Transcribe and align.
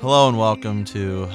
Hello 0.00 0.28
and 0.28 0.38
welcome 0.38 0.84
to 0.86 1.28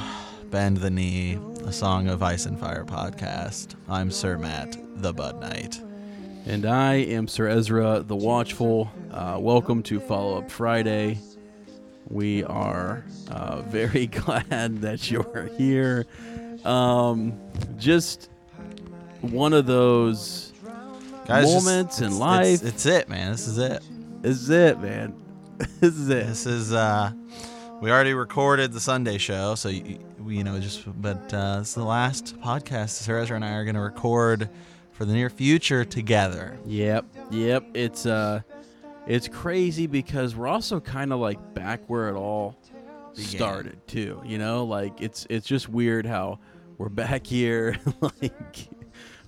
Bend 0.49 0.77
the 0.77 0.89
Knee, 0.89 1.37
a 1.65 1.71
Song 1.71 2.07
of 2.07 2.21
Ice 2.23 2.45
and 2.45 2.59
Fire 2.59 2.85
podcast. 2.85 3.75
I'm 3.89 4.11
Sir 4.11 4.37
Matt, 4.37 4.77
the 5.01 5.13
Bud 5.13 5.39
Knight. 5.41 5.81
And 6.45 6.65
I 6.65 6.95
am 6.95 7.27
Sir 7.27 7.47
Ezra 7.47 8.03
the 8.05 8.15
Watchful. 8.15 8.91
Uh, 9.11 9.37
welcome 9.39 9.81
to 9.83 9.99
Follow 9.99 10.37
Up 10.39 10.51
Friday. 10.51 11.19
We 12.09 12.43
are 12.43 13.05
uh, 13.31 13.61
very 13.63 14.07
glad 14.07 14.81
that 14.81 15.09
you're 15.09 15.49
here. 15.57 16.05
Um, 16.65 17.39
just 17.77 18.29
one 19.21 19.53
of 19.53 19.65
those 19.65 20.51
Guys, 21.25 21.51
just- 21.51 21.65
moments 21.65 21.99
in 21.99 22.05
it's- 22.05 22.19
life. 22.19 22.53
It's, 22.55 22.63
it's 22.63 22.85
it, 22.85 23.09
man. 23.09 23.31
This 23.31 23.47
is 23.47 23.57
it. 23.57 23.83
This 24.21 24.41
is 24.41 24.49
it, 24.49 24.79
man. 24.79 25.13
this 25.79 25.95
is 25.95 26.09
it. 26.09 26.27
This 26.27 26.45
is, 26.45 26.73
uh, 26.73 27.11
we 27.81 27.91
already 27.91 28.13
recorded 28.13 28.71
the 28.73 28.79
Sunday 28.79 29.17
show, 29.17 29.55
so, 29.55 29.69
you, 29.69 29.99
you 30.33 30.43
know, 30.43 30.59
just, 30.59 30.83
but 31.01 31.33
uh, 31.33 31.59
this 31.59 31.69
is 31.69 31.75
the 31.75 31.83
last 31.83 32.39
podcast 32.41 33.07
Ezra 33.07 33.35
and 33.35 33.45
I 33.45 33.53
are 33.53 33.63
going 33.63 33.75
to 33.75 33.81
record 33.81 34.49
for 34.91 35.05
the 35.05 35.13
near 35.13 35.29
future 35.29 35.85
together. 35.85 36.57
Yep, 36.65 37.05
yep. 37.31 37.63
It's 37.73 38.05
uh, 38.05 38.41
it's 39.07 39.27
crazy 39.27 39.87
because 39.87 40.35
we're 40.35 40.47
also 40.47 40.79
kind 40.79 41.13
of 41.13 41.19
like 41.19 41.53
back 41.53 41.81
where 41.87 42.09
it 42.09 42.15
all 42.15 42.55
Began. 43.15 43.29
started 43.29 43.87
too. 43.87 44.21
You 44.25 44.37
know, 44.37 44.65
like 44.65 44.99
it's 45.01 45.25
it's 45.29 45.47
just 45.47 45.69
weird 45.69 46.05
how 46.05 46.39
we're 46.77 46.89
back 46.89 47.25
here, 47.27 47.77
like 48.01 48.67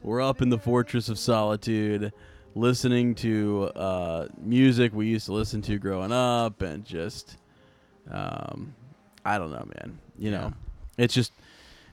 we're 0.02 0.22
up 0.22 0.42
in 0.42 0.50
the 0.50 0.60
fortress 0.60 1.10
of 1.10 1.18
solitude, 1.20 2.12
listening 2.56 3.16
to 3.16 3.66
uh, 3.76 4.28
music 4.40 4.94
we 4.94 5.08
used 5.08 5.26
to 5.28 5.34
listen 5.34 5.62
to 5.64 5.78
growing 5.78 6.12
up, 6.12 6.62
and 6.62 6.84
just 6.86 7.38
um, 8.12 8.74
I 9.24 9.38
don't 9.38 9.52
know, 9.52 9.68
man. 9.82 10.00
You 10.18 10.32
Yeah. 10.32 10.38
know, 10.38 10.54
it's 10.98 11.14
just 11.14 11.32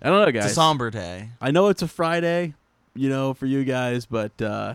I 0.00 0.08
don't 0.08 0.20
know, 0.24 0.32
guys. 0.32 0.44
It's 0.44 0.52
a 0.52 0.54
somber 0.56 0.90
day. 0.90 1.28
I 1.40 1.50
know 1.50 1.68
it's 1.68 1.82
a 1.82 1.88
Friday, 1.88 2.54
you 2.94 3.08
know, 3.08 3.34
for 3.34 3.46
you 3.46 3.64
guys, 3.64 4.04
but 4.06 4.40
uh, 4.42 4.74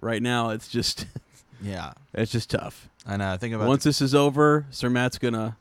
right 0.00 0.22
now 0.22 0.50
it's 0.50 0.68
just 0.68 1.06
Yeah. 1.62 1.92
it's 2.12 2.32
just 2.32 2.50
tough. 2.50 2.88
I 3.06 3.16
know. 3.16 3.32
I 3.32 3.36
Think 3.36 3.54
about 3.54 3.68
Once 3.68 3.84
this 3.84 4.00
is 4.00 4.14
over, 4.14 4.66
Sir 4.70 4.90
Matt's 4.90 5.18
gonna 5.18 5.56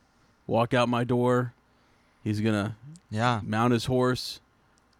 walk 0.47 0.73
out 0.73 0.89
my 0.89 1.03
door. 1.03 1.53
He's 2.23 2.41
gonna 2.41 2.75
Yeah. 3.09 3.41
mount 3.43 3.73
his 3.73 3.85
horse 3.85 4.39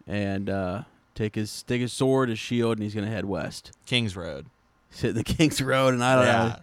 and 0.06 0.48
uh, 0.50 0.82
take 1.14 1.34
his 1.34 1.62
take 1.64 1.80
his 1.80 1.92
sword, 1.92 2.28
his 2.28 2.38
shield, 2.38 2.78
and 2.78 2.82
he's 2.84 2.94
gonna 2.94 3.10
head 3.10 3.24
west. 3.24 3.72
Kings 3.86 4.16
Road. 4.16 4.46
Hitting 4.94 5.14
the 5.14 5.24
King's 5.24 5.60
Road, 5.62 5.94
and 5.94 6.04
I 6.04 6.14
don't 6.16 6.26
yeah. 6.26 6.56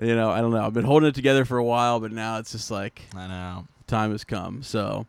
know, 0.00 0.06
you 0.08 0.16
know, 0.16 0.30
I 0.30 0.40
don't 0.40 0.50
know. 0.52 0.64
I've 0.64 0.72
been 0.72 0.84
holding 0.84 1.08
it 1.08 1.14
together 1.14 1.44
for 1.44 1.58
a 1.58 1.64
while, 1.64 2.00
but 2.00 2.10
now 2.12 2.38
it's 2.38 2.52
just 2.52 2.70
like 2.70 3.02
I 3.14 3.26
know. 3.28 3.66
time 3.86 4.10
has 4.12 4.24
come. 4.24 4.62
So, 4.62 5.06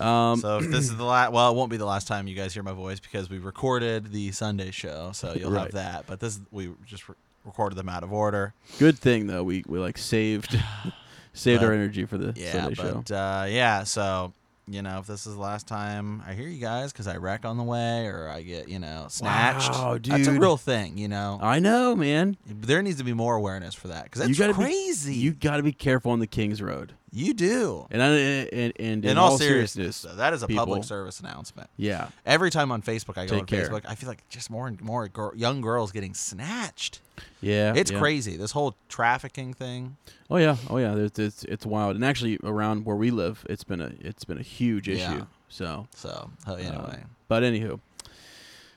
um, 0.00 0.40
so 0.40 0.58
if 0.58 0.70
this 0.70 0.84
is 0.84 0.96
the 0.96 1.04
last, 1.04 1.32
well, 1.32 1.50
it 1.50 1.56
won't 1.56 1.70
be 1.70 1.76
the 1.76 1.84
last 1.86 2.06
time 2.06 2.26
you 2.28 2.34
guys 2.34 2.54
hear 2.54 2.62
my 2.62 2.72
voice 2.72 3.00
because 3.00 3.28
we 3.30 3.38
recorded 3.38 4.12
the 4.12 4.32
Sunday 4.32 4.70
show, 4.70 5.10
so 5.12 5.32
you'll 5.34 5.50
Right. 5.50 5.62
have 5.62 5.72
that. 5.72 6.04
But 6.06 6.20
this, 6.20 6.38
we 6.50 6.70
just 6.86 7.08
re- 7.08 7.14
recorded 7.44 7.76
them 7.76 7.88
out 7.88 8.02
of 8.02 8.12
order. 8.12 8.54
good 8.78 8.98
thing 8.98 9.26
though 9.26 9.42
we 9.42 9.64
we 9.66 9.78
like 9.78 9.96
saved 9.98 10.58
saved 11.32 11.62
our 11.62 11.72
energy 11.72 12.04
for 12.04 12.18
the 12.18 12.32
Yeah, 12.36 12.52
Sunday 12.52 12.74
show. 12.74 13.02
but 13.06 13.10
uh, 13.14 13.46
yeah. 13.48 13.84
So 13.84 14.32
you 14.70 14.82
know, 14.82 14.98
if 14.98 15.06
this 15.06 15.26
is 15.26 15.34
the 15.34 15.40
last 15.40 15.66
time 15.66 16.22
I 16.26 16.34
hear 16.34 16.46
you 16.46 16.60
guys 16.60 16.92
because 16.92 17.06
I 17.06 17.16
wreck 17.16 17.46
on 17.46 17.56
the 17.56 17.62
way 17.62 18.04
or 18.06 18.28
I 18.28 18.42
get 18.42 18.68
you 18.68 18.78
know 18.78 19.06
snatched, 19.08 19.70
Wow, 19.70 19.96
that's 20.02 20.26
a 20.28 20.32
real 20.32 20.58
thing. 20.58 20.98
You 20.98 21.08
know, 21.08 21.38
I 21.40 21.58
know, 21.58 21.96
man. 21.96 22.36
there 22.46 22.82
needs 22.82 22.98
to 22.98 23.04
be 23.04 23.14
more 23.14 23.34
awareness 23.34 23.74
for 23.74 23.88
that 23.88 24.04
because 24.04 24.28
You 24.28 24.34
gotta 24.34 24.52
be- 24.52 24.64
crazy. 24.64 25.14
You 25.14 25.32
got 25.32 25.56
to 25.56 25.62
be 25.62 25.72
careful 25.72 26.12
on 26.12 26.18
the 26.18 26.26
King's 26.26 26.60
Road. 26.60 26.92
You 27.12 27.34
do. 27.34 27.86
And 27.90 28.02
I, 28.02 28.08
and, 28.08 28.72
and 28.78 29.04
In, 29.04 29.18
all, 29.18 29.38
seriousness, 29.38 30.02
though, 30.02 30.14
that 30.16 30.32
is 30.32 30.42
a 30.42 30.48
public 30.48 30.84
service 30.84 31.20
announcement. 31.20 31.70
yeah, 31.76 32.08
Every 32.26 32.50
time 32.50 32.70
on 32.72 32.82
Facebook 32.82 33.16
I 33.18 33.26
go 33.26 33.32
Take 33.32 33.40
on 33.40 33.46
care. 33.46 33.68
Facebook, 33.68 33.84
I 33.88 33.94
feel 33.94 34.08
like 34.08 34.28
just 34.28 34.50
more 34.50 34.66
and 34.68 34.80
more 34.80 35.10
young 35.34 35.60
girls 35.60 35.92
getting 35.92 36.14
snatched. 36.14 37.00
yeah, 37.40 37.72
It's 37.74 37.90
yeah. 37.90 37.98
crazy. 37.98 38.36
This 38.36 38.52
whole 38.52 38.74
trafficking 38.88 39.54
thing. 39.54 39.96
Oh 40.30 40.36
yeah, 40.36 40.56
oh 40.68 40.76
yeah. 40.78 40.94
It's, 40.96 41.18
it's 41.18 41.44
it's 41.44 41.64
wild. 41.66 41.96
And 41.96 42.04
actually, 42.04 42.38
around 42.44 42.84
where 42.84 42.96
we 42.96 43.10
live, 43.10 43.44
it's 43.48 43.64
been 43.64 43.80
a 43.80 43.92
it's 44.00 44.24
been 44.24 44.38
a 44.38 44.42
huge 44.42 44.88
issue. 44.88 45.00
Yeah. 45.00 45.22
So, 45.48 45.86
So 45.94 46.30
uh, 46.46 46.54
anyway, 46.54 47.04
but 47.28 47.42
anywho, 47.42 47.80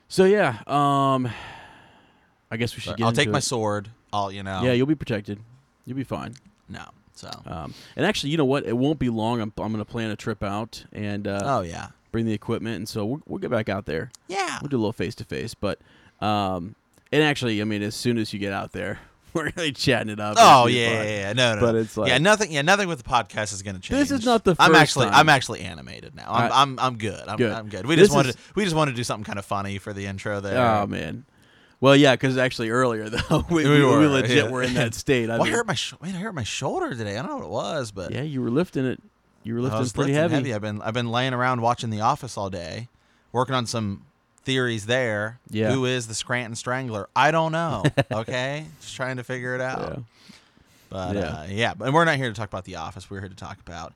so 0.07 0.23
yeah. 0.23 0.59
Um, 0.67 1.29
I 2.49 2.57
guess 2.57 2.75
we 2.75 2.81
should. 2.81 3.01
I'll 3.01 3.11
take 3.11 3.23
into 3.27 3.33
my 3.33 3.37
it. 3.39 3.43
sword. 3.43 3.89
I'll 4.13 4.31
you 4.31 4.43
know. 4.43 4.63
Yeah, 4.63 4.71
you'll 4.71 4.87
be 4.87 4.95
protected. 4.95 5.39
You'll 5.85 5.97
be 5.97 6.03
fine. 6.05 6.35
no. 6.69 6.85
So. 7.21 7.29
Um, 7.45 7.73
and 7.95 8.05
actually, 8.05 8.31
you 8.31 8.37
know 8.37 8.45
what? 8.45 8.65
It 8.65 8.75
won't 8.75 8.97
be 8.99 9.09
long. 9.09 9.41
I'm 9.41 9.53
I'm 9.59 9.71
gonna 9.71 9.85
plan 9.85 10.09
a 10.09 10.15
trip 10.15 10.41
out 10.43 10.83
and 10.91 11.27
uh, 11.27 11.41
oh 11.45 11.61
yeah. 11.61 11.89
bring 12.11 12.25
the 12.25 12.33
equipment, 12.33 12.77
and 12.77 12.89
so 12.89 13.05
we'll, 13.05 13.21
we'll 13.27 13.39
get 13.39 13.51
back 13.51 13.69
out 13.69 13.85
there. 13.85 14.11
Yeah. 14.27 14.57
We'll 14.61 14.69
do 14.69 14.77
a 14.77 14.79
little 14.81 14.91
face 14.93 15.13
to 15.15 15.23
face, 15.23 15.53
but 15.53 15.79
um, 16.19 16.75
and 17.11 17.21
actually, 17.23 17.61
I 17.61 17.65
mean, 17.65 17.83
as 17.83 17.93
soon 17.95 18.17
as 18.17 18.33
you 18.33 18.39
get 18.39 18.53
out 18.53 18.71
there, 18.71 18.99
we're 19.33 19.51
really 19.55 19.71
chatting 19.71 20.09
it 20.11 20.19
up. 20.19 20.35
Oh 20.39 20.65
yeah, 20.67 21.03
yeah, 21.03 21.03
yeah, 21.03 21.33
no, 21.33 21.55
no. 21.55 21.61
But 21.61 21.75
it's 21.75 21.95
like- 21.95 22.09
yeah, 22.09 22.17
nothing. 22.17 22.51
Yeah, 22.51 22.63
nothing 22.63 22.87
with 22.87 23.03
the 23.03 23.09
podcast 23.09 23.53
is 23.53 23.61
going 23.61 23.75
to 23.75 23.81
change. 23.81 23.99
This 23.99 24.11
is 24.19 24.25
not 24.25 24.43
the 24.43 24.55
I'm 24.59 24.73
actually, 24.73 25.05
time. 25.05 25.15
I'm 25.15 25.29
actually 25.29 25.59
animated 25.61 26.15
now. 26.15 26.25
I'm, 26.31 26.51
I- 26.51 26.61
I'm, 26.61 26.79
I'm 26.79 26.97
good. 26.97 27.27
I'm 27.27 27.37
Good. 27.37 27.51
I'm 27.51 27.69
good. 27.69 27.85
We 27.85 27.95
This 27.95 28.07
just 28.07 28.15
wanted, 28.15 28.29
is- 28.29 28.37
we 28.55 28.63
just 28.63 28.75
wanted 28.75 28.91
to 28.91 28.97
do 28.97 29.03
something 29.03 29.25
kind 29.25 29.37
of 29.39 29.45
funny 29.45 29.77
for 29.77 29.93
the 29.93 30.05
intro 30.07 30.39
there. 30.41 30.57
Oh 30.59 30.87
man. 30.87 31.25
Well, 31.81 31.95
yeah, 31.95 32.13
because 32.13 32.37
actually 32.37 32.69
earlier 32.69 33.09
though 33.09 33.43
we, 33.49 33.63
We 33.67 33.69
we, 33.83 33.97
we 33.97 34.05
legit 34.07 34.45
yeah. 34.45 34.49
were 34.49 34.61
in 34.63 34.75
that 34.75 34.93
state. 34.93 35.29
I 35.29 35.37
well, 35.37 35.47
I 35.47 35.51
hurt 35.51 35.67
my, 35.67 35.73
sh- 35.73 35.95
man, 36.01 36.15
I 36.15 36.19
hurt 36.19 36.35
my 36.35 36.43
shoulder 36.43 36.91
today. 36.95 37.17
I 37.17 37.21
don't 37.21 37.31
know 37.31 37.37
what 37.37 37.45
it 37.45 37.49
was, 37.49 37.91
but 37.91 38.11
yeah, 38.11 38.21
you 38.21 38.41
were 38.41 38.51
lifting 38.51 38.85
it. 38.85 39.01
You 39.43 39.55
were 39.55 39.61
lifting 39.61 39.79
was 39.79 39.91
pretty 39.91 40.13
lifting 40.13 40.31
heavy. 40.31 40.53
I've 40.53 40.61
been, 40.61 40.81
I've 40.83 40.93
been 40.93 41.09
laying 41.11 41.33
around 41.33 41.61
watching 41.61 41.89
The 41.89 42.01
Office 42.01 42.37
all 42.37 42.51
day, 42.51 42.87
working 43.31 43.55
on 43.55 43.65
some 43.65 44.05
theories 44.43 44.85
there. 44.85 45.39
Yeah. 45.49 45.71
Who 45.71 45.85
is 45.85 46.07
the 46.07 46.13
Scranton 46.13 46.55
Strangler? 46.55 47.09
I 47.15 47.31
don't 47.31 47.51
know. 47.51 47.83
Okay, 48.11 48.65
just 48.79 48.95
trying 48.95 49.17
to 49.17 49.23
figure 49.23 49.55
it 49.55 49.61
out. 49.61 49.79
Yeah. 49.81 49.99
But 50.89 51.15
Yeah. 51.15 51.21
uh, 51.21 51.47
yeah, 51.49 51.73
but 51.73 51.91
we're 51.93 52.05
not 52.05 52.17
here 52.17 52.27
to 52.29 52.35
talk 52.35 52.49
about 52.49 52.65
The 52.65 52.75
Office. 52.75 53.09
We're 53.09 53.21
here 53.21 53.29
to 53.29 53.35
talk 53.35 53.59
about 53.59 53.93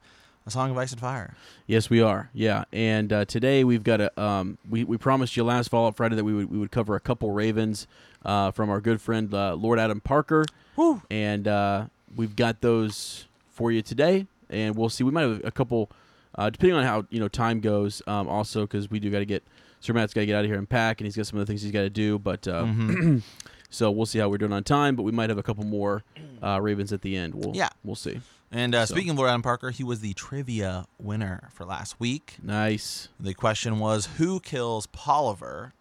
a 0.47 0.51
song 0.51 0.69
of 0.71 0.77
ice 0.77 0.91
and 0.91 1.01
fire. 1.01 1.33
Yes, 1.67 1.89
we 1.89 2.01
are. 2.01 2.29
Yeah, 2.33 2.65
and 2.71 3.11
uh, 3.11 3.25
today 3.25 3.63
we've 3.63 3.83
got 3.83 4.01
a. 4.01 4.21
Um, 4.21 4.57
we 4.69 4.83
we 4.83 4.97
promised 4.97 5.35
you 5.37 5.43
last 5.43 5.69
Fall 5.69 5.87
Out 5.87 5.95
Friday 5.97 6.15
that 6.15 6.23
we 6.23 6.33
would 6.33 6.49
we 6.51 6.57
would 6.57 6.71
cover 6.71 6.95
a 6.95 6.99
couple 6.99 7.31
Ravens 7.31 7.87
uh, 8.23 8.51
from 8.51 8.69
our 8.69 8.79
good 8.81 9.01
friend 9.01 9.33
uh, 9.33 9.55
Lord 9.55 9.79
Adam 9.79 9.99
Parker, 10.01 10.45
Woo. 10.75 11.01
and 11.09 11.47
uh, 11.47 11.85
we've 12.15 12.35
got 12.35 12.61
those 12.61 13.25
for 13.49 13.71
you 13.71 13.81
today. 13.81 14.27
And 14.47 14.75
we'll 14.75 14.89
see. 14.89 15.03
We 15.03 15.09
might 15.11 15.23
have 15.23 15.41
a 15.43 15.49
couple, 15.49 15.89
uh, 16.35 16.51
depending 16.51 16.77
on 16.77 16.83
how 16.83 17.05
you 17.09 17.19
know 17.19 17.27
time 17.27 17.59
goes. 17.61 18.03
Um, 18.05 18.27
also, 18.27 18.61
because 18.61 18.91
we 18.91 18.99
do 18.99 19.09
got 19.09 19.19
to 19.19 19.25
get 19.25 19.43
Sir 19.79 19.91
Matt's 19.93 20.13
got 20.13 20.21
to 20.21 20.27
get 20.27 20.35
out 20.35 20.45
of 20.45 20.51
here 20.51 20.59
and 20.59 20.69
pack, 20.69 21.01
and 21.01 21.07
he's 21.07 21.15
got 21.15 21.25
some 21.25 21.39
of 21.39 21.45
the 21.47 21.49
things 21.51 21.63
he's 21.63 21.71
got 21.71 21.81
to 21.81 21.89
do. 21.89 22.19
But 22.19 22.47
uh, 22.47 22.65
Mhm. 22.65 23.23
so 23.71 23.89
we'll 23.89 24.05
see 24.05 24.19
how 24.19 24.29
we're 24.29 24.37
doing 24.37 24.53
on 24.53 24.63
time. 24.63 24.95
But 24.95 25.01
we 25.01 25.11
might 25.11 25.29
have 25.31 25.39
a 25.39 25.43
couple 25.43 25.63
more 25.65 26.03
uh, 26.43 26.59
Ravens 26.61 26.93
at 26.93 27.01
the 27.01 27.17
end. 27.17 27.33
We'll 27.33 27.55
Yeah. 27.55 27.69
we'll 27.83 27.95
see. 27.95 28.21
And 28.55 28.73
uh, 28.73 28.85
So- 28.85 28.93
speaking 28.95 29.11
of 29.11 29.17
Lord 29.17 29.29
Adam 29.29 29.41
Parker, 29.41 29.71
he 29.71 29.83
was 29.83 29.99
the 29.99 30.13
trivia 30.13 30.85
winner 30.97 31.49
for 31.53 31.65
last 31.65 31.99
week. 31.99 32.37
Nice. 32.41 33.09
The 33.19 33.33
question 33.33 33.79
was 33.79 34.05
who 34.17 34.39
kills 34.39 34.87
Polliver? 34.87 35.73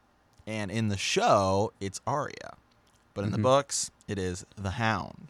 And 0.46 0.70
in 0.72 0.88
the 0.88 0.96
show, 0.96 1.72
it's 1.81 2.00
Arya. 2.06 2.56
But 3.14 3.25
in 3.25 3.31
the 3.31 3.38
Mhm. 3.38 3.43
books, 3.43 3.90
it 4.08 4.19
is 4.19 4.44
the 4.56 4.70
Hound. 4.72 5.28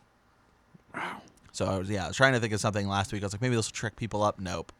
Wow. 0.94 1.20
So 1.52 1.66
I 1.66 1.76
was 1.78 1.88
yeah, 1.90 2.06
I 2.06 2.08
was 2.08 2.16
trying 2.16 2.32
to 2.32 2.40
think 2.40 2.52
of 2.54 2.60
something 2.60 2.88
last 2.88 3.12
week. 3.12 3.22
I 3.22 3.26
was 3.26 3.34
like, 3.34 3.42
maybe 3.42 3.54
this 3.56 3.66
will 3.69 3.72
trick 3.76 3.94
people 3.96 4.22
up. 4.22 4.40
Nope. 4.40 4.72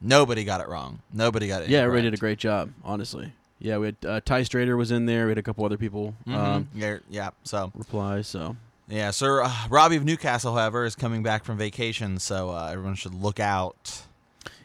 Nobody 0.00 0.42
got 0.44 0.60
it 0.60 0.68
wrong. 0.68 1.00
Nobody 1.12 1.48
got 1.48 1.62
it. 1.62 1.68
Yeah, 1.68 1.80
everybody 1.80 2.02
did 2.02 2.14
a 2.14 2.16
great 2.16 2.38
job. 2.38 2.72
Honestly. 2.82 3.32
Yeah, 3.58 3.78
we 3.78 3.86
had 3.86 3.96
uh, 4.06 4.20
Ty 4.24 4.40
Strader 4.42 4.76
was 4.76 4.90
in 4.90 5.06
there. 5.06 5.26
We 5.26 5.30
had 5.30 5.38
a 5.38 5.42
couple 5.42 5.64
other 5.64 5.78
people 5.78 6.14
Mhm. 6.26 6.34
um, 6.34 6.68
yeah, 6.74 6.98
yeah. 7.08 7.30
So 7.44 7.70
reply. 7.74 8.22
So 8.22 8.56
yeah, 8.88 9.10
Sir 9.10 9.42
uh, 9.42 9.52
Robbie 9.68 9.96
of 9.96 10.04
Newcastle, 10.04 10.54
however, 10.54 10.84
is 10.84 10.94
coming 10.94 11.22
back 11.22 11.44
from 11.44 11.58
vacation, 11.58 12.18
so 12.18 12.50
uh, 12.50 12.68
everyone 12.70 12.94
should 12.94 13.14
look 13.14 13.40
out. 13.40 14.02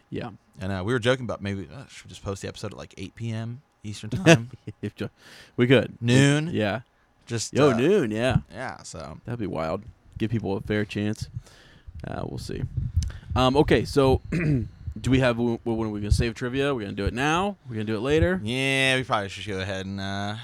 yeah, 0.09 0.29
And 0.59 0.71
uh, 0.71 0.83
we 0.85 0.93
were 0.93 0.99
joking 0.99 1.25
about 1.25 1.41
maybe 1.41 1.67
uh, 1.73 1.85
should 1.87 2.05
we 2.05 2.09
just 2.09 2.23
post 2.23 2.41
the 2.41 2.47
episode 2.47 2.71
at 2.73 2.77
like 2.77 2.93
8 2.97 3.15
p.m. 3.15 3.61
Eastern 3.83 4.11
time, 4.11 4.51
we 5.57 5.67
could 5.67 6.01
noon. 6.01 6.49
Yeah. 6.53 6.81
Just 7.25 7.53
Yo, 7.53 7.71
uh, 7.71 7.77
noon. 7.77 8.11
Yeah, 8.11 8.37
Yeah, 8.51 8.83
so 8.83 9.19
that'd 9.25 9.39
be 9.39 9.47
wild. 9.47 9.83
Give 10.17 10.29
people 10.29 10.55
a 10.57 10.61
fair 10.61 10.85
chance. 10.85 11.29
Uh, 12.05 12.23
we'll 12.25 12.37
see. 12.37 12.63
Um, 13.35 13.55
okay, 13.55 13.85
so 13.85 14.21
do 14.31 15.09
we 15.09 15.19
have 15.19 15.37
when 15.37 15.57
when 15.63 15.87
are 15.87 15.91
we 15.91 15.99
gonna 16.01 16.11
save 16.11 16.35
trivia? 16.35 16.75
We're 16.75 16.81
gonna 16.81 16.93
do 16.93 17.05
it 17.05 17.13
now. 17.13 17.57
We're 17.67 17.75
gonna 17.75 17.85
do 17.85 17.95
it 17.95 18.01
later. 18.01 18.39
Yeah, 18.43 18.97
we 18.97 19.03
probably 19.03 19.29
should 19.29 19.47
go 19.51 19.59
ahead 19.61 19.85
and 19.85 19.99
uh, 20.01 20.35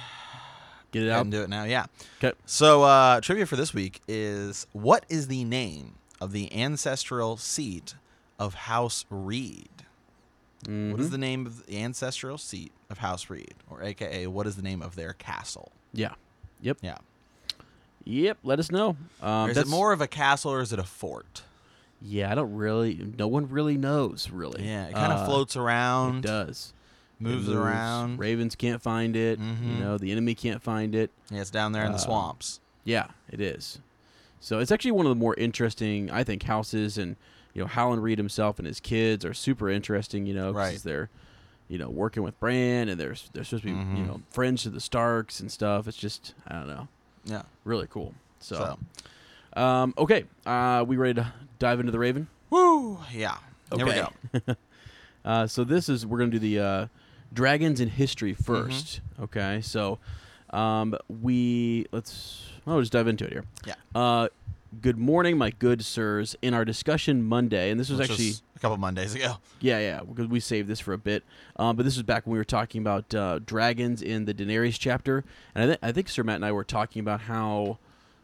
Get 0.91 1.03
it 1.03 1.09
out. 1.09 1.21
and 1.21 1.31
do 1.31 1.41
it 1.41 1.49
now. 1.49 1.63
Yeah. 1.65 1.85
Okay. 2.23 2.35
So 2.45 2.83
uh, 2.83 3.19
trivia 3.21 3.45
for 3.45 3.55
this 3.55 3.73
week 3.73 4.01
is 4.07 4.67
what 4.73 5.05
is 5.09 5.27
the 5.27 5.43
name 5.43 5.95
of 6.21 6.31
the 6.31 6.51
ancestral 6.53 7.37
seat 7.37 7.95
of 8.39 8.53
House 8.53 9.05
Reed? 9.09 9.69
What 10.65 10.99
is 10.99 11.07
Mhm. 11.07 11.11
the 11.11 11.17
name 11.17 11.45
of 11.45 11.65
the 11.65 11.77
ancestral 11.81 12.37
seat 12.37 12.71
of 12.89 12.97
House 12.97 13.29
Reed, 13.29 13.53
or 13.69 13.83
AKA 13.83 14.27
what 14.27 14.47
is 14.47 14.55
the 14.55 14.61
name 14.63 14.81
of 14.81 14.95
their 14.95 15.13
castle? 15.13 15.71
Yeah. 15.93 16.13
Yep. 16.61 16.79
Yeah. 16.81 16.97
Yep. 18.05 18.37
Let 18.43 18.59
us 18.59 18.71
know. 18.71 18.97
Um, 19.21 19.49
is 19.49 19.57
it 19.57 19.67
more 19.67 19.91
of 19.91 20.01
a 20.01 20.07
castle 20.07 20.51
or 20.51 20.61
is 20.61 20.71
it 20.73 20.79
a 20.79 20.83
fort? 20.83 21.43
Yeah, 22.01 22.31
I 22.31 22.35
don't 22.35 22.53
really. 22.55 23.13
No 23.17 23.27
one 23.27 23.49
really 23.49 23.77
knows. 23.77 24.29
Really. 24.31 24.65
Yeah, 24.65 24.85
it 24.87 24.93
kind 24.93 25.11
of 25.13 25.19
Uh, 25.21 25.25
floats 25.25 25.55
around. 25.55 26.17
It 26.25 26.27
does. 26.27 26.73
It 27.19 27.23
moves, 27.23 27.49
around. 27.49 28.19
Ravens 28.19 28.55
can't 28.55 28.81
find 28.81 29.15
it. 29.15 29.39
Mhm. 29.39 29.67
You 29.67 29.77
know, 29.77 29.97
the 29.97 30.11
enemy 30.11 30.35
can't 30.35 30.61
find 30.61 30.93
it. 30.93 31.11
Yeah, 31.31 31.41
it's 31.41 31.49
down 31.49 31.71
there 31.71 31.85
in 31.85 31.91
the 31.91 31.97
Uh, 31.97 32.01
swamps. 32.01 32.59
Yeah, 32.83 33.07
it 33.29 33.41
is. 33.41 33.79
So 34.39 34.59
it's 34.59 34.71
actually 34.71 34.91
one 34.91 35.05
of 35.05 35.09
the 35.09 35.15
more 35.15 35.33
interesting, 35.35 36.11
I 36.11 36.23
think, 36.23 36.43
houses, 36.43 36.97
and 36.97 37.15
you 37.53 37.61
know, 37.63 37.67
Howland 37.67 38.03
Reed 38.03 38.19
himself 38.19 38.59
and 38.59 38.67
his 38.67 38.79
kids 38.79 39.25
are 39.25 39.33
super 39.33 39.67
interesting. 39.69 40.27
You 40.27 40.35
know, 40.35 40.53
'cause 40.53 40.55
Right. 40.55 40.79
they're, 40.83 41.09
you 41.67 41.79
know, 41.79 41.89
working 41.89 42.21
with 42.21 42.39
Bran, 42.39 42.87
and 42.87 42.99
they're 42.99 43.15
they're 43.33 43.43
supposed 43.43 43.63
to 43.63 43.69
be, 43.69 43.71
you 43.71 44.03
Mhm. 44.03 44.07
know, 44.07 44.21
friends 44.29 44.61
to 44.63 44.69
the 44.69 44.79
Starks 44.79 45.39
and 45.39 45.51
stuff. 45.51 45.87
It's 45.87 45.97
just, 45.97 46.35
I 46.47 46.53
don't 46.53 46.67
know, 46.67 46.87
Yeah. 47.25 47.41
really 47.65 47.87
cool. 47.87 48.13
So, 48.39 48.77
So, 49.55 49.59
um, 49.61 49.93
okay, 49.97 50.25
uh, 50.45 50.85
we 50.87 50.97
ready 50.97 51.15
to 51.15 51.33
dive 51.57 51.79
into 51.79 51.91
the 51.91 51.99
Raven? 51.99 52.27
woo, 52.51 52.99
yeah. 53.11 53.37
Okay. 53.71 54.05
Uh, 55.25 55.45
so 55.45 55.65
this 55.65 55.89
is 55.89 56.05
we're 56.05 56.17
gonna 56.19 56.31
do 56.31 56.39
the 56.39 56.57
uh, 56.59 56.87
dragons 57.33 57.79
in 57.79 57.89
history 57.89 58.33
Mm-hmm. 58.33 58.51
1st 58.71 58.99
Okay, 59.23 59.61
so 59.61 59.99
um, 60.51 60.95
we 61.21 61.85
let's 61.91 62.51
oh 62.65 62.79
just 62.79 62.91
dive 62.91 63.07
into 63.07 63.25
it 63.25 63.31
here. 63.33 63.43
Yeah. 63.65 63.73
Uh, 63.93 64.27
good 64.81 64.97
morning, 64.97 65.37
my 65.37 65.49
good 65.51 65.83
sirs. 65.83 66.35
In 66.41 66.53
our 66.53 66.63
discussion 66.65 67.23
Monday, 67.23 67.69
and 67.71 67.79
this 67.79 67.89
was 67.89 67.99
Which 67.99 68.11
actually 68.11 68.33
a 68.55 68.59
couple 68.59 68.77
Mondays 68.77 69.13
ago. 69.15 69.37
yeah 69.59 69.79
yeah 69.79 70.01
because 70.01 70.27
we 70.27 70.39
saved 70.39 70.67
this 70.69 70.79
for 70.79 70.93
a 70.93 70.97
bit, 70.97 71.23
um, 71.57 71.75
but 71.75 71.83
this 71.83 71.95
was 71.95 72.03
back 72.03 72.25
when 72.25 72.33
we 72.33 72.37
were 72.37 72.43
talking 72.45 72.81
about 72.81 73.13
uh, 73.13 73.39
dragons 73.45 74.01
in 74.01 74.25
the 74.25 74.33
Daenerys 74.33 74.77
chapter, 74.79 75.23
and 75.55 75.63
I, 75.63 75.67
th- 75.67 75.79
I 75.81 75.91
think 75.91 76.09
Sir 76.09 76.23
Matt 76.23 76.35
and 76.37 76.45
I 76.45 76.51
were 76.51 76.63
talking 76.63 76.99
about 76.99 77.21
how 77.21 77.77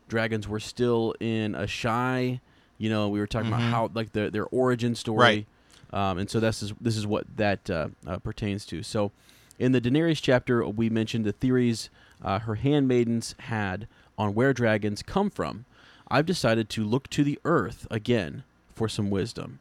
dragons 0.07 0.47
were 0.47 0.59
still 0.59 1.15
in 1.19 1.55
a 1.55 1.65
shy. 1.67 2.39
You 2.77 2.89
know, 2.89 3.09
we 3.09 3.19
were 3.19 3.27
talking 3.27 3.49
Mhm. 3.51 3.55
about 3.55 3.61
how 3.71 3.91
like 3.93 4.13
their 4.13 4.29
their 4.29 4.45
origin 4.45 4.95
story. 4.95 5.17
Right. 5.17 5.47
Um, 5.93 6.17
and 6.17 6.29
so 6.29 6.39
this 6.39 6.63
is 6.63 6.73
this 6.81 6.97
is 6.97 7.05
what 7.05 7.37
that 7.37 7.69
uh, 7.69 7.89
uh, 8.05 8.17
pertains 8.17 8.65
to. 8.65 8.81
So, 8.81 9.11
in 9.59 9.71
the 9.71 9.79
Daenerys 9.79 10.21
chapter, 10.21 10.67
we 10.67 10.89
mentioned 10.89 11.23
the 11.23 11.31
theories 11.31 11.89
uh, 12.21 12.39
her 12.39 12.55
handmaidens 12.55 13.35
had 13.39 13.87
on 14.17 14.33
where 14.33 14.53
dragons 14.53 15.03
come 15.03 15.29
from. 15.29 15.65
I've 16.09 16.25
decided 16.25 16.69
to 16.69 16.83
look 16.83 17.09
to 17.11 17.23
the 17.23 17.39
earth 17.45 17.87
again 17.91 18.43
for 18.73 18.89
some 18.89 19.09
wisdom. 19.09 19.59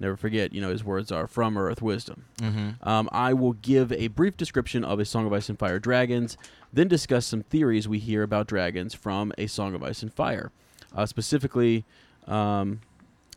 Never 0.00 0.16
forget, 0.16 0.52
you 0.52 0.60
know, 0.60 0.70
his 0.70 0.82
words 0.82 1.12
are 1.12 1.26
from 1.26 1.56
earth 1.56 1.80
wisdom. 1.80 2.24
Mm-hmm. 2.38 2.88
Um, 2.88 3.08
I 3.12 3.32
will 3.32 3.52
give 3.52 3.92
a 3.92 4.08
brief 4.08 4.36
description 4.36 4.84
of 4.84 4.98
A 4.98 5.04
Song 5.04 5.24
of 5.26 5.32
Ice 5.32 5.48
and 5.48 5.58
Fire 5.58 5.78
dragons, 5.78 6.36
then 6.72 6.88
discuss 6.88 7.26
some 7.26 7.42
theories 7.42 7.86
we 7.86 8.00
hear 8.00 8.22
about 8.22 8.48
dragons 8.48 8.92
from 8.92 9.32
A 9.38 9.46
Song 9.46 9.74
of 9.74 9.82
Ice 9.82 10.02
and 10.02 10.12
Fire. 10.12 10.50
Uh, 10.94 11.06
specifically, 11.06 11.84
um, 12.26 12.80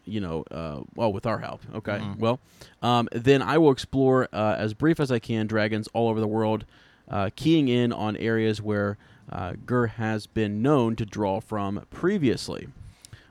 you 0.08 0.20
know, 0.20 0.44
uh, 0.52 0.82
well, 0.96 1.12
with 1.14 1.26
our 1.26 1.40
help. 1.40 1.62
Okay. 1.76 2.00
Mhm. 2.00 2.20
Well, 2.20 2.40
um, 2.82 3.08
then 3.12 3.42
I 3.42 3.58
will 3.58 3.72
explore, 3.72 4.28
uh, 4.34 4.56
as 4.58 4.74
brief 4.74 5.00
as 5.00 5.12
I 5.12 5.20
can, 5.20 5.48
dragons 5.48 5.88
all 5.94 6.10
over 6.10 6.20
the 6.20 6.28
world, 6.28 6.66
uh, 7.10 7.30
keying 7.36 7.68
in 7.68 7.92
on 7.94 8.16
areas 8.18 8.62
where 8.62 8.98
uh, 9.32 9.54
Gur 9.66 9.88
has 9.88 10.26
been 10.26 10.62
known 10.62 10.96
to 10.96 11.06
draw 11.06 11.42
from 11.42 11.86
previously. 11.90 12.70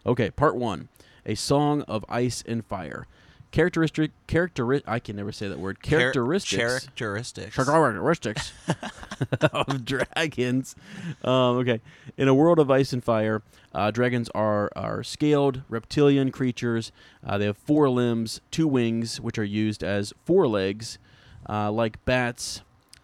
Okay, 0.04 0.30
part 0.30 0.54
one 0.56 0.88
A 1.24 1.34
Song 1.34 1.82
of 1.82 2.04
Ice 2.08 2.44
and 2.46 2.64
Fire. 2.66 3.06
Characteristic, 3.56 4.10
characteri- 4.28 4.82
I 4.86 4.98
can 4.98 5.16
never 5.16 5.32
say 5.32 5.48
that 5.48 5.58
word. 5.58 5.82
Characteristics 5.82 6.54
Characteristics. 6.54 7.56
characteristics 7.56 8.52
of 9.40 9.82
dragons. 9.82 10.76
Um, 11.24 11.56
okay, 11.60 11.80
in 12.18 12.28
a 12.28 12.34
world 12.34 12.58
of 12.58 12.70
ice 12.70 12.92
and 12.92 13.02
fire, 13.02 13.40
uh, 13.74 13.90
dragons 13.90 14.28
are 14.34 14.70
are 14.76 15.02
scaled 15.02 15.62
reptilian 15.70 16.30
creatures. 16.32 16.92
Uh, 17.26 17.38
they 17.38 17.46
have 17.46 17.56
four 17.56 17.88
limbs, 17.88 18.42
two 18.50 18.68
wings, 18.68 19.22
which 19.22 19.38
are 19.38 19.44
used 19.44 19.82
as 19.82 20.12
forelegs, 20.26 20.98
uh, 21.48 21.72
like 21.72 22.04
bats. 22.04 22.60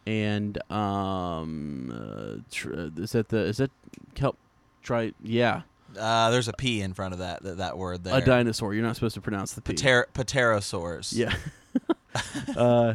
And 0.06 0.58
um, 0.70 1.90
uh, 1.96 2.42
tr- 2.50 2.90
is 2.98 3.12
that 3.12 3.30
the 3.30 3.38
is 3.38 3.56
that 3.56 3.70
kelp? 4.14 4.36
Try 4.82 5.12
yeah, 5.22 5.62
Uh, 5.98 6.30
there's 6.30 6.48
a 6.48 6.52
P 6.52 6.80
in 6.80 6.94
front 6.94 7.12
of 7.12 7.20
that 7.20 7.42
that, 7.42 7.58
that 7.58 7.78
word 7.78 8.04
there. 8.04 8.18
a 8.18 8.24
dinosaur. 8.24 8.74
You're 8.74 8.84
not 8.84 8.96
supposed 8.96 9.14
to 9.14 9.20
pronounce 9.20 9.52
the 9.52 9.60
p. 9.60 9.72
Pterosaurs. 9.74 11.16
Yeah. 11.16 11.34
uh, 12.56 12.94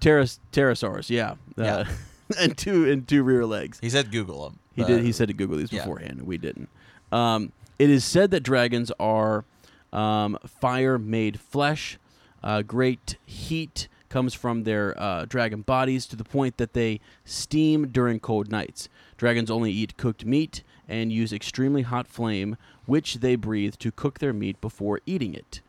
pteros- 0.00 0.38
pterosaurs. 0.52 1.10
Yeah. 1.10 1.34
Uh, 1.56 1.84
and 2.38 2.56
two 2.56 2.90
and 2.90 3.06
two 3.06 3.22
rear 3.22 3.46
legs. 3.46 3.78
He 3.80 3.90
said 3.90 4.10
Google 4.10 4.44
them. 4.44 4.58
He 4.74 4.84
did. 4.84 5.04
He 5.04 5.12
said 5.12 5.28
to 5.28 5.34
Google 5.34 5.58
these 5.58 5.72
yeah. 5.72 5.80
beforehand, 5.82 6.18
and 6.18 6.26
we 6.26 6.36
didn't. 6.38 6.68
Um, 7.12 7.52
it 7.78 7.90
is 7.90 8.04
said 8.04 8.30
that 8.32 8.40
dragons 8.40 8.90
are 8.98 9.44
um, 9.92 10.38
fire-made 10.44 11.38
flesh. 11.38 11.98
Uh, 12.42 12.62
great 12.62 13.16
heat 13.24 13.88
comes 14.08 14.34
from 14.34 14.64
their 14.64 15.00
uh, 15.00 15.24
dragon 15.24 15.62
bodies 15.62 16.06
to 16.06 16.16
the 16.16 16.24
point 16.24 16.56
that 16.56 16.72
they 16.72 17.00
steam 17.24 17.88
during 17.88 18.20
cold 18.20 18.50
nights. 18.50 18.88
Dragons 19.16 19.50
only 19.50 19.72
eat 19.72 19.96
cooked 19.96 20.24
meat 20.24 20.62
and 20.88 21.10
use 21.12 21.32
extremely 21.32 21.82
hot 21.82 22.06
flame, 22.06 22.56
which 22.86 23.16
they 23.16 23.36
breathe 23.36 23.74
to 23.76 23.90
cook 23.90 24.18
their 24.18 24.32
meat 24.32 24.60
before 24.60 25.00
eating 25.06 25.34
it. 25.34 25.60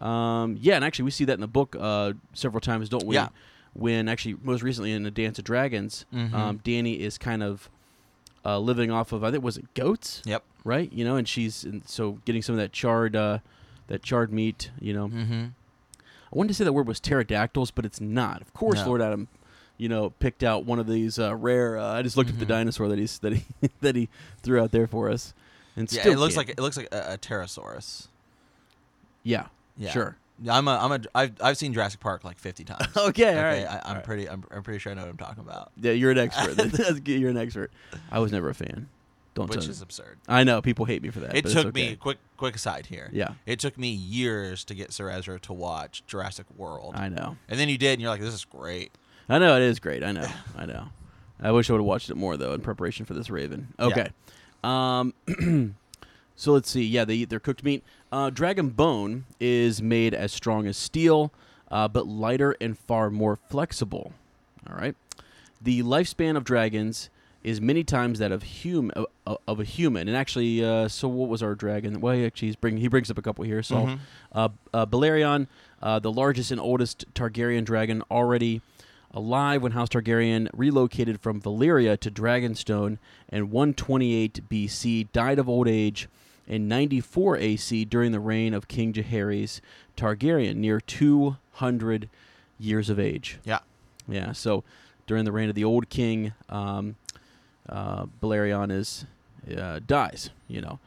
Um, 0.00 0.56
yeah, 0.60 0.74
and 0.76 0.84
actually, 0.84 1.04
we 1.04 1.10
see 1.12 1.24
that 1.26 1.34
in 1.34 1.40
the 1.40 1.46
book 1.46 1.76
uh, 1.78 2.12
several 2.32 2.60
times, 2.60 2.88
don't 2.88 3.06
we? 3.06 3.14
Yeah. 3.16 3.28
When 3.74 4.08
actually, 4.08 4.36
most 4.42 4.62
recently 4.62 4.92
in 4.92 5.02
the 5.02 5.10
Dance 5.10 5.38
of 5.38 5.44
Dragons, 5.44 6.04
Mhm. 6.12 6.32
um, 6.34 6.58
Dany 6.58 6.98
is 6.98 7.16
kind 7.18 7.42
of 7.42 7.70
uh, 8.44 8.58
living 8.58 8.90
off 8.90 9.12
of 9.12 9.22
I 9.22 9.30
think 9.30 9.44
was 9.44 9.56
it 9.56 9.72
goats, 9.74 10.20
Yep. 10.24 10.42
right? 10.64 10.92
You 10.92 11.04
know, 11.04 11.14
and 11.16 11.28
she's 11.28 11.62
and 11.64 11.86
so 11.88 12.18
getting 12.24 12.42
some 12.42 12.54
of 12.54 12.58
that 12.58 12.72
charred 12.72 13.14
uh, 13.14 13.38
that 13.86 14.02
charred 14.02 14.32
meat. 14.32 14.70
You 14.80 14.92
know, 14.92 15.08
Mm-hmm. 15.08 15.44
I 16.00 16.36
wanted 16.36 16.48
to 16.48 16.54
say 16.54 16.64
that 16.64 16.72
word 16.72 16.88
was 16.88 16.98
pterodactyls, 16.98 17.70
but 17.70 17.84
it's 17.84 18.00
not. 18.00 18.40
Of 18.42 18.52
course, 18.54 18.80
No. 18.80 18.86
Lord 18.88 19.02
Adam, 19.02 19.28
you 19.82 19.88
know, 19.88 20.10
picked 20.10 20.44
out 20.44 20.64
one 20.64 20.78
of 20.78 20.86
these 20.86 21.18
uh, 21.18 21.34
rare. 21.34 21.76
Uh, 21.76 21.94
I 21.98 22.02
just 22.02 22.16
looked 22.16 22.30
at 22.30 22.38
the 22.38 22.44
Mhm. 22.44 22.48
dinosaur 22.48 22.88
that 22.88 22.98
he's 22.98 23.18
that 23.24 23.32
he 23.32 23.44
that 23.80 23.96
he 23.96 24.08
threw 24.42 24.60
out 24.62 24.70
there 24.70 24.86
for 24.86 25.10
us, 25.10 25.34
and 25.76 25.90
Yeah, 25.92 26.02
still 26.02 26.12
it 26.12 26.18
looks 26.18 26.34
can't. 26.36 26.48
like 26.48 26.58
it 26.58 26.62
looks 26.62 26.76
like 26.76 26.88
a, 26.92 27.14
a 27.14 27.18
pterosaurus. 27.18 28.06
yeah, 29.24 29.46
Yeah. 29.76 29.90
sure. 29.90 30.16
I'm 30.48 30.66
a 30.66 30.72
I'm 30.76 30.92
a 30.92 31.00
I've 31.14 31.32
I've 31.40 31.56
seen 31.56 31.72
Jurassic 31.72 32.00
Park 32.00 32.24
like 32.24 32.38
50 32.38 32.64
times. 32.64 32.86
Okay, 32.96 33.24
all 33.28 33.30
okay, 33.30 33.42
right. 33.64 33.66
I, 33.66 33.74
I'm 33.76 33.80
all 33.86 33.94
right. 33.96 34.04
pretty 34.04 34.28
I'm, 34.28 34.44
I'm 34.50 34.62
pretty 34.62 34.78
sure 34.78 34.90
I 34.92 34.94
know 34.94 35.02
what 35.02 35.10
I'm 35.10 35.16
talking 35.16 35.42
about. 35.44 35.70
Yeah, 35.80 35.92
you're 35.92 36.10
an 36.10 36.18
expert. 36.18 37.06
You're 37.08 37.30
an 37.30 37.36
expert. 37.36 37.70
I 38.10 38.18
was 38.18 38.32
never 38.32 38.48
a 38.50 38.54
fan. 38.54 38.88
Don't 39.34 39.48
which 39.48 39.60
tell 39.60 39.70
is 39.70 39.80
me. 39.80 39.84
absurd. 39.84 40.18
I 40.28 40.44
know 40.44 40.60
people 40.60 40.84
hate 40.84 41.02
me 41.02 41.08
for 41.10 41.20
that. 41.20 41.34
It 41.36 41.46
took 41.46 41.72
me 41.74 41.86
okay. 41.88 41.96
quick 41.96 42.18
quick 42.36 42.54
aside 42.56 42.86
here. 42.86 43.08
Yeah, 43.12 43.34
It 43.46 43.60
took 43.60 43.78
me 43.78 43.88
years 43.90 44.64
to 44.64 44.74
get 44.74 44.92
Sir 44.92 45.08
Ezra 45.10 45.38
to 45.40 45.52
watch 45.52 46.02
Jurassic 46.06 46.46
World. 46.56 46.94
I 46.96 47.08
know. 47.08 47.36
and 47.48 47.58
then 47.58 47.68
you 47.68 47.78
did 47.78 47.92
and 47.94 48.02
you're 48.02 48.10
like 48.10 48.20
this 48.20 48.34
is 48.34 48.44
great. 48.44 48.90
I 49.28 49.38
know 49.38 49.56
it 49.56 49.62
is 49.62 49.78
great. 49.80 50.02
I 50.02 50.12
know. 50.12 50.26
I 50.56 50.66
know. 50.66 50.88
I 51.40 51.50
wish 51.52 51.68
I 51.68 51.72
would 51.72 51.80
have 51.80 51.86
watched 51.86 52.10
it 52.10 52.16
more 52.16 52.36
though 52.36 52.52
in 52.52 52.60
preparation 52.60 53.04
for 53.06 53.14
this 53.14 53.30
Raven. 53.30 53.74
Yeah. 53.78 53.84
Okay. 53.86 54.08
Um 54.62 55.14
so 56.36 56.52
let's 56.52 56.70
see. 56.70 56.84
Yeah, 56.84 57.04
they 57.04 57.14
eat 57.14 57.30
their 57.30 57.40
cooked 57.40 57.64
meat. 57.64 57.82
Uh, 58.10 58.30
dragon 58.30 58.68
bone 58.70 59.24
is 59.40 59.80
made 59.82 60.14
as 60.14 60.32
strong 60.32 60.66
as 60.66 60.76
steel, 60.76 61.32
uh, 61.70 61.88
but 61.88 62.06
lighter 62.06 62.54
and 62.60 62.78
far 62.78 63.10
more 63.10 63.36
flexible. 63.48 64.12
All 64.68 64.76
right. 64.76 64.94
The 65.60 65.82
lifespan 65.82 66.36
of 66.36 66.44
dragons 66.44 67.08
is 67.42 67.60
many 67.60 67.82
times 67.82 68.18
that 68.20 68.30
of 68.30 68.44
hum 68.62 68.92
of, 69.26 69.38
of 69.48 69.58
a 69.60 69.64
human. 69.64 70.06
And 70.08 70.16
actually, 70.16 70.64
uh, 70.64 70.86
so 70.88 71.08
what 71.08 71.28
was 71.28 71.42
our 71.42 71.54
dragon? 71.56 72.00
Well, 72.00 72.14
he 72.14 72.24
actually 72.24 72.54
bring, 72.60 72.76
he 72.76 72.86
brings 72.88 73.10
up 73.10 73.18
a 73.18 73.22
couple 73.22 73.44
here. 73.44 73.62
So, 73.64 73.76
Mhm. 73.86 73.98
uh, 74.32 74.48
uh, 74.72 74.86
Balerion, 74.86 75.48
uh, 75.82 75.98
the 75.98 76.12
largest 76.12 76.50
and 76.52 76.60
oldest 76.60 77.04
Targaryen 77.14 77.64
dragon, 77.64 78.02
already 78.10 78.60
alive 79.14 79.62
when 79.62 79.72
House 79.72 79.88
Targaryen 79.88 80.48
relocated 80.54 81.20
from 81.20 81.40
Valyria 81.40 81.98
to 82.00 82.10
Dragonstone 82.10 82.98
in 83.28 83.50
128 83.50 84.48
BC, 84.48 85.08
died 85.12 85.38
of 85.38 85.48
old 85.48 85.68
age 85.68 86.08
in 86.46 86.68
94 86.68 87.36
AC 87.38 87.84
during 87.84 88.12
the 88.12 88.20
reign 88.20 88.54
of 88.54 88.68
King 88.68 88.92
Jaehaerys 88.92 89.60
Targaryen, 89.96 90.56
near 90.56 90.80
200 90.80 92.08
years 92.58 92.90
of 92.90 92.98
age. 92.98 93.38
Yeah. 93.44 93.60
Yeah, 94.08 94.32
so 94.32 94.64
during 95.06 95.24
the 95.24 95.32
reign 95.32 95.48
of 95.48 95.54
the 95.54 95.64
old 95.64 95.88
king, 95.88 96.32
um, 96.48 96.96
uh, 97.68 98.06
Balerion 98.20 98.70
is 98.72 99.06
uh, 99.56 99.80
dies. 99.86 100.30
You 100.48 100.60
know, 100.60 100.78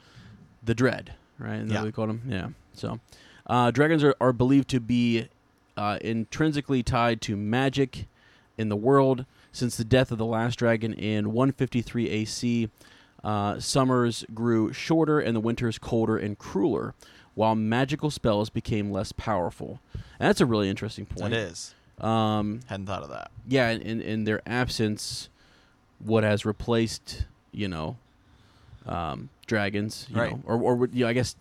the 0.63 0.75
Dread, 0.75 1.13
right? 1.39 1.59
Is 1.61 1.71
Yeah. 1.71 1.83
we 1.83 1.91
call 1.91 2.09
him. 2.09 2.21
Yeah. 2.27 2.49
So, 2.73 2.99
uh, 3.47 3.71
dragons 3.71 4.03
are, 4.03 4.15
are 4.19 4.33
believed 4.33 4.67
to 4.69 4.79
be 4.81 5.29
uh, 5.77 5.97
intrinsically 6.01 6.83
tied 6.83 7.21
to 7.21 7.35
magic 7.37 8.07
in 8.57 8.69
the 8.69 8.75
world. 8.75 9.25
Since 9.51 9.77
the 9.77 9.83
death 9.85 10.11
of 10.11 10.17
the 10.17 10.25
last 10.25 10.57
dragon 10.59 10.93
in 10.93 11.31
153 11.31 12.09
AC, 12.09 12.69
uh, 13.23 13.59
summers 13.59 14.25
grew 14.33 14.73
shorter 14.73 15.19
and 15.19 15.35
the 15.35 15.39
winters 15.39 15.77
colder 15.77 16.17
and 16.17 16.37
crueler, 16.37 16.93
while 17.35 17.55
magical 17.55 18.11
spells 18.11 18.49
became 18.49 18.91
less 18.91 19.11
powerful. 19.13 19.79
And 19.93 20.27
that's 20.29 20.41
a 20.41 20.45
really 20.45 20.69
interesting 20.69 21.05
point. 21.05 21.33
It 21.33 21.37
is. 21.39 21.73
Um, 21.99 22.59
Hadn't 22.67 22.85
thought 22.87 23.03
of 23.03 23.09
that. 23.09 23.31
yeah, 23.47 23.69
in, 23.69 23.81
in, 23.81 24.01
in 24.01 24.23
their 24.25 24.41
absence, 24.45 25.29
what 25.99 26.23
has 26.25 26.45
replaced, 26.45 27.25
you 27.53 27.69
know, 27.69 27.95
um, 28.85 29.29
dragons, 29.47 30.05
you 30.09 30.17
Right. 30.17 30.31
know, 30.31 30.41
or 30.45 30.57
or 30.57 30.75
would- 30.75 30.93
you 30.93 31.05
know, 31.05 31.09
I 31.09 31.13
guess 31.13 31.35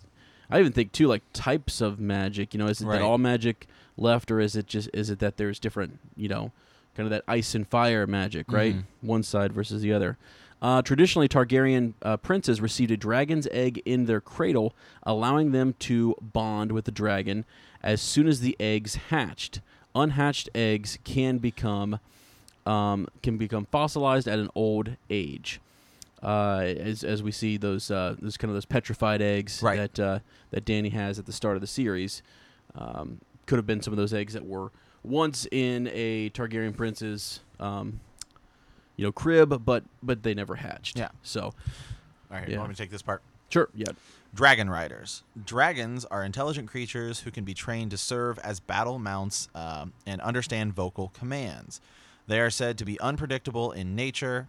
I 0.51 0.61
even 0.61 0.73
think 0.73 0.93
too 0.93 1.09
like 1.09 1.23
types 1.33 1.81
of 1.81 1.99
magic. 1.99 2.55
You 2.55 2.59
know, 2.59 2.67
is 2.69 2.81
it 2.81 2.87
Right. 2.87 2.99
that 2.99 3.03
all 3.05 3.19
magic 3.19 3.67
left, 3.97 4.31
or 4.31 4.41
is 4.41 4.55
it 4.57 4.67
just 4.67 4.89
is 4.93 5.11
it 5.11 5.19
that 5.19 5.37
there's 5.37 5.59
different, 5.59 5.99
you 6.17 6.29
know, 6.29 6.53
kind 6.97 7.07
of 7.07 7.11
that 7.11 7.25
ice 7.29 7.55
and 7.55 7.67
fire 7.69 8.07
magic, 8.07 8.51
right? 8.53 8.75
Mhm. 8.77 8.85
One 9.03 9.23
side 9.23 9.53
versus 9.53 9.83
the 9.83 9.93
other. 9.93 10.17
Uh, 10.63 10.81
traditionally, 10.81 11.29
Targaryen 11.29 11.93
uh, 12.03 12.17
princes 12.17 12.61
received 12.61 12.91
a 12.91 12.97
dragon's 12.97 13.47
egg 13.51 13.83
in 13.85 14.07
their 14.07 14.21
cradle, 14.21 14.75
allowing 15.03 15.53
them 15.53 15.75
to 15.81 16.15
bond 16.23 16.73
with 16.73 16.85
the 16.87 16.91
dragon 16.93 17.45
as 17.83 18.01
soon 18.01 18.27
as 18.27 18.41
the 18.41 18.57
eggs 18.59 18.95
hatched. 19.11 19.61
Unhatched 19.95 20.49
eggs 20.55 20.99
can 21.05 21.39
become 21.39 21.99
um, 22.67 23.07
can 23.23 23.37
become 23.37 23.67
fossilized 23.71 24.27
at 24.27 24.39
an 24.39 24.49
old 24.55 24.97
age. 25.11 25.61
Uh, 26.23 26.61
as, 26.79 27.05
as 27.05 27.23
we 27.23 27.31
see 27.31 27.59
those 27.59 27.91
uh, 27.91 28.17
those 28.19 28.39
kind 28.39 28.49
of 28.51 28.55
those 28.55 28.65
petrified 28.65 29.21
eggs 29.21 29.63
Right. 29.63 29.77
that 29.77 30.01
uh, 30.01 30.19
that 30.51 30.65
Dany 30.65 30.91
has 30.93 31.19
at 31.19 31.27
the 31.27 31.33
start 31.33 31.57
of 31.57 31.61
the 31.61 31.67
series 31.67 32.23
um, 32.75 33.19
could 33.45 33.57
have 33.59 33.67
been 33.67 33.83
some 33.83 33.93
of 33.93 33.99
those 33.99 34.15
eggs 34.15 34.33
that 34.33 34.47
were 34.47 34.73
once 35.05 35.47
in 35.51 35.89
a 35.93 36.31
Targaryen 36.31 36.77
prince's 36.77 37.41
um, 37.61 38.01
you 38.97 39.05
know 39.05 39.13
crib, 39.13 39.65
but 39.65 39.85
but 40.03 40.23
they 40.23 40.35
never 40.35 40.57
hatched. 40.57 40.99
Yeah. 40.99 41.11
So 41.23 41.43
All 41.43 41.53
right, 42.31 42.49
Yeah. 42.49 42.59
want 42.59 42.71
me 42.71 42.75
to 42.75 42.83
take 42.83 42.91
this 42.91 43.03
part? 43.03 43.23
sure, 43.51 43.69
yeah, 43.75 43.93
Dragon 44.35 44.69
riders. 44.69 45.23
Dragons 45.45 46.05
are 46.07 46.25
intelligent 46.25 46.69
creatures 46.69 47.21
who 47.21 47.31
can 47.31 47.45
be 47.45 47.55
trained 47.55 47.93
to 47.93 47.97
serve 47.97 48.39
as 48.41 48.59
battle 48.59 48.99
mounts 48.99 49.49
um, 49.55 49.93
and 50.07 50.21
understand 50.23 50.75
vocal 50.75 51.13
commands. 51.15 51.81
They 52.27 52.41
are 52.41 52.51
said 52.51 52.79
to 52.79 52.85
be 52.85 52.99
unpredictable 53.01 53.71
in 53.71 53.95
nature 53.95 54.49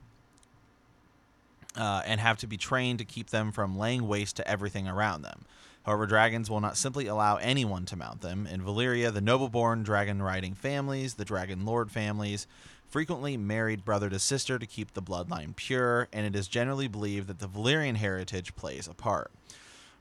uh, 1.75 2.01
and 2.05 2.19
have 2.19 2.37
to 2.39 2.47
be 2.47 2.57
trained 2.57 2.99
to 2.99 3.05
keep 3.05 3.29
them 3.29 3.51
from 3.51 3.77
laying 3.77 4.07
waste 4.07 4.37
to 4.37 4.47
everything 4.47 4.87
around 4.87 5.21
them. 5.23 5.45
However, 5.85 6.07
dragons 6.07 6.49
will 6.49 6.61
not 6.61 6.77
simply 6.77 7.05
allow 7.05 7.35
anyone 7.37 7.85
to 7.85 7.95
mount 7.95 8.21
them. 8.21 8.47
In 8.47 8.61
Valyria, 8.61 9.13
the 9.13 9.21
noble 9.21 9.49
born 9.49 9.83
dragon 9.83 10.21
riding 10.21 10.55
families, 10.55 11.13
the 11.13 11.25
dragon 11.25 11.63
lord 11.63 11.91
families, 11.91 12.47
frequently 12.87 13.37
married 13.37 13.85
brother 13.85 14.09
to 14.09 14.17
sister 14.17 14.57
to 14.57 14.65
keep 14.65 14.93
the 14.93 15.01
bloodline 15.01 15.55
pure, 15.55 16.07
and 16.11 16.25
it 16.25 16.35
is 16.35 16.47
generally 16.47 16.87
believed 16.87 17.27
that 17.27 17.39
the 17.39 17.47
Valyrian 17.47 17.97
heritage 17.97 18.55
plays 18.55 18.87
a 18.87 18.95
part. 18.95 19.31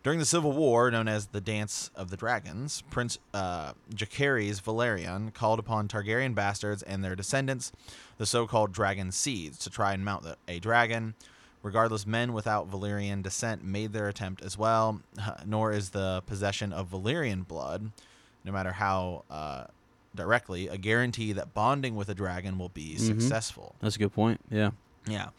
During 0.02 0.18
the 0.18 0.26
Civil 0.26 0.52
War, 0.52 0.90
known 0.90 1.08
as 1.08 1.28
the 1.28 1.40
Dance 1.40 1.90
of 1.94 2.10
the 2.10 2.16
Dragons, 2.16 2.82
Prince 2.90 3.18
uh, 3.32 3.72
Jacaerys 3.94 4.62
Velaryon 4.62 5.32
called 5.32 5.58
upon 5.58 5.88
Targaryen 5.88 6.34
bastards 6.34 6.82
and 6.82 7.02
their 7.02 7.16
descendants, 7.16 7.72
the 8.18 8.26
so-called 8.26 8.72
Dragon 8.72 9.12
Seeds, 9.12 9.58
to 9.58 9.70
try 9.70 9.92
and 9.92 10.04
mount 10.04 10.26
a 10.46 10.58
dragon. 10.60 11.14
Regardless, 11.64 12.06
men 12.06 12.34
without 12.34 12.70
Valyrian 12.70 13.22
descent 13.22 13.64
made 13.64 13.94
their 13.94 14.06
attempt 14.06 14.42
as 14.42 14.58
well, 14.58 15.00
nor 15.46 15.72
is 15.72 15.90
the 15.90 16.22
possession 16.26 16.74
of 16.74 16.90
Valyrian 16.90 17.48
blood, 17.48 17.90
no 18.44 18.52
matter 18.52 18.72
how 18.72 19.24
uh, 19.30 19.64
directly, 20.14 20.68
a 20.68 20.76
guarantee 20.76 21.32
that 21.32 21.54
bonding 21.54 21.96
with 21.96 22.10
a 22.10 22.14
dragon 22.14 22.58
will 22.58 22.68
be 22.68 22.96
successful. 22.96 23.74
that's 23.80 23.96
a 23.96 23.98
good 23.98 24.12
point. 24.12 24.42
Yeah, 24.50 24.72
Yeah. 25.08 25.30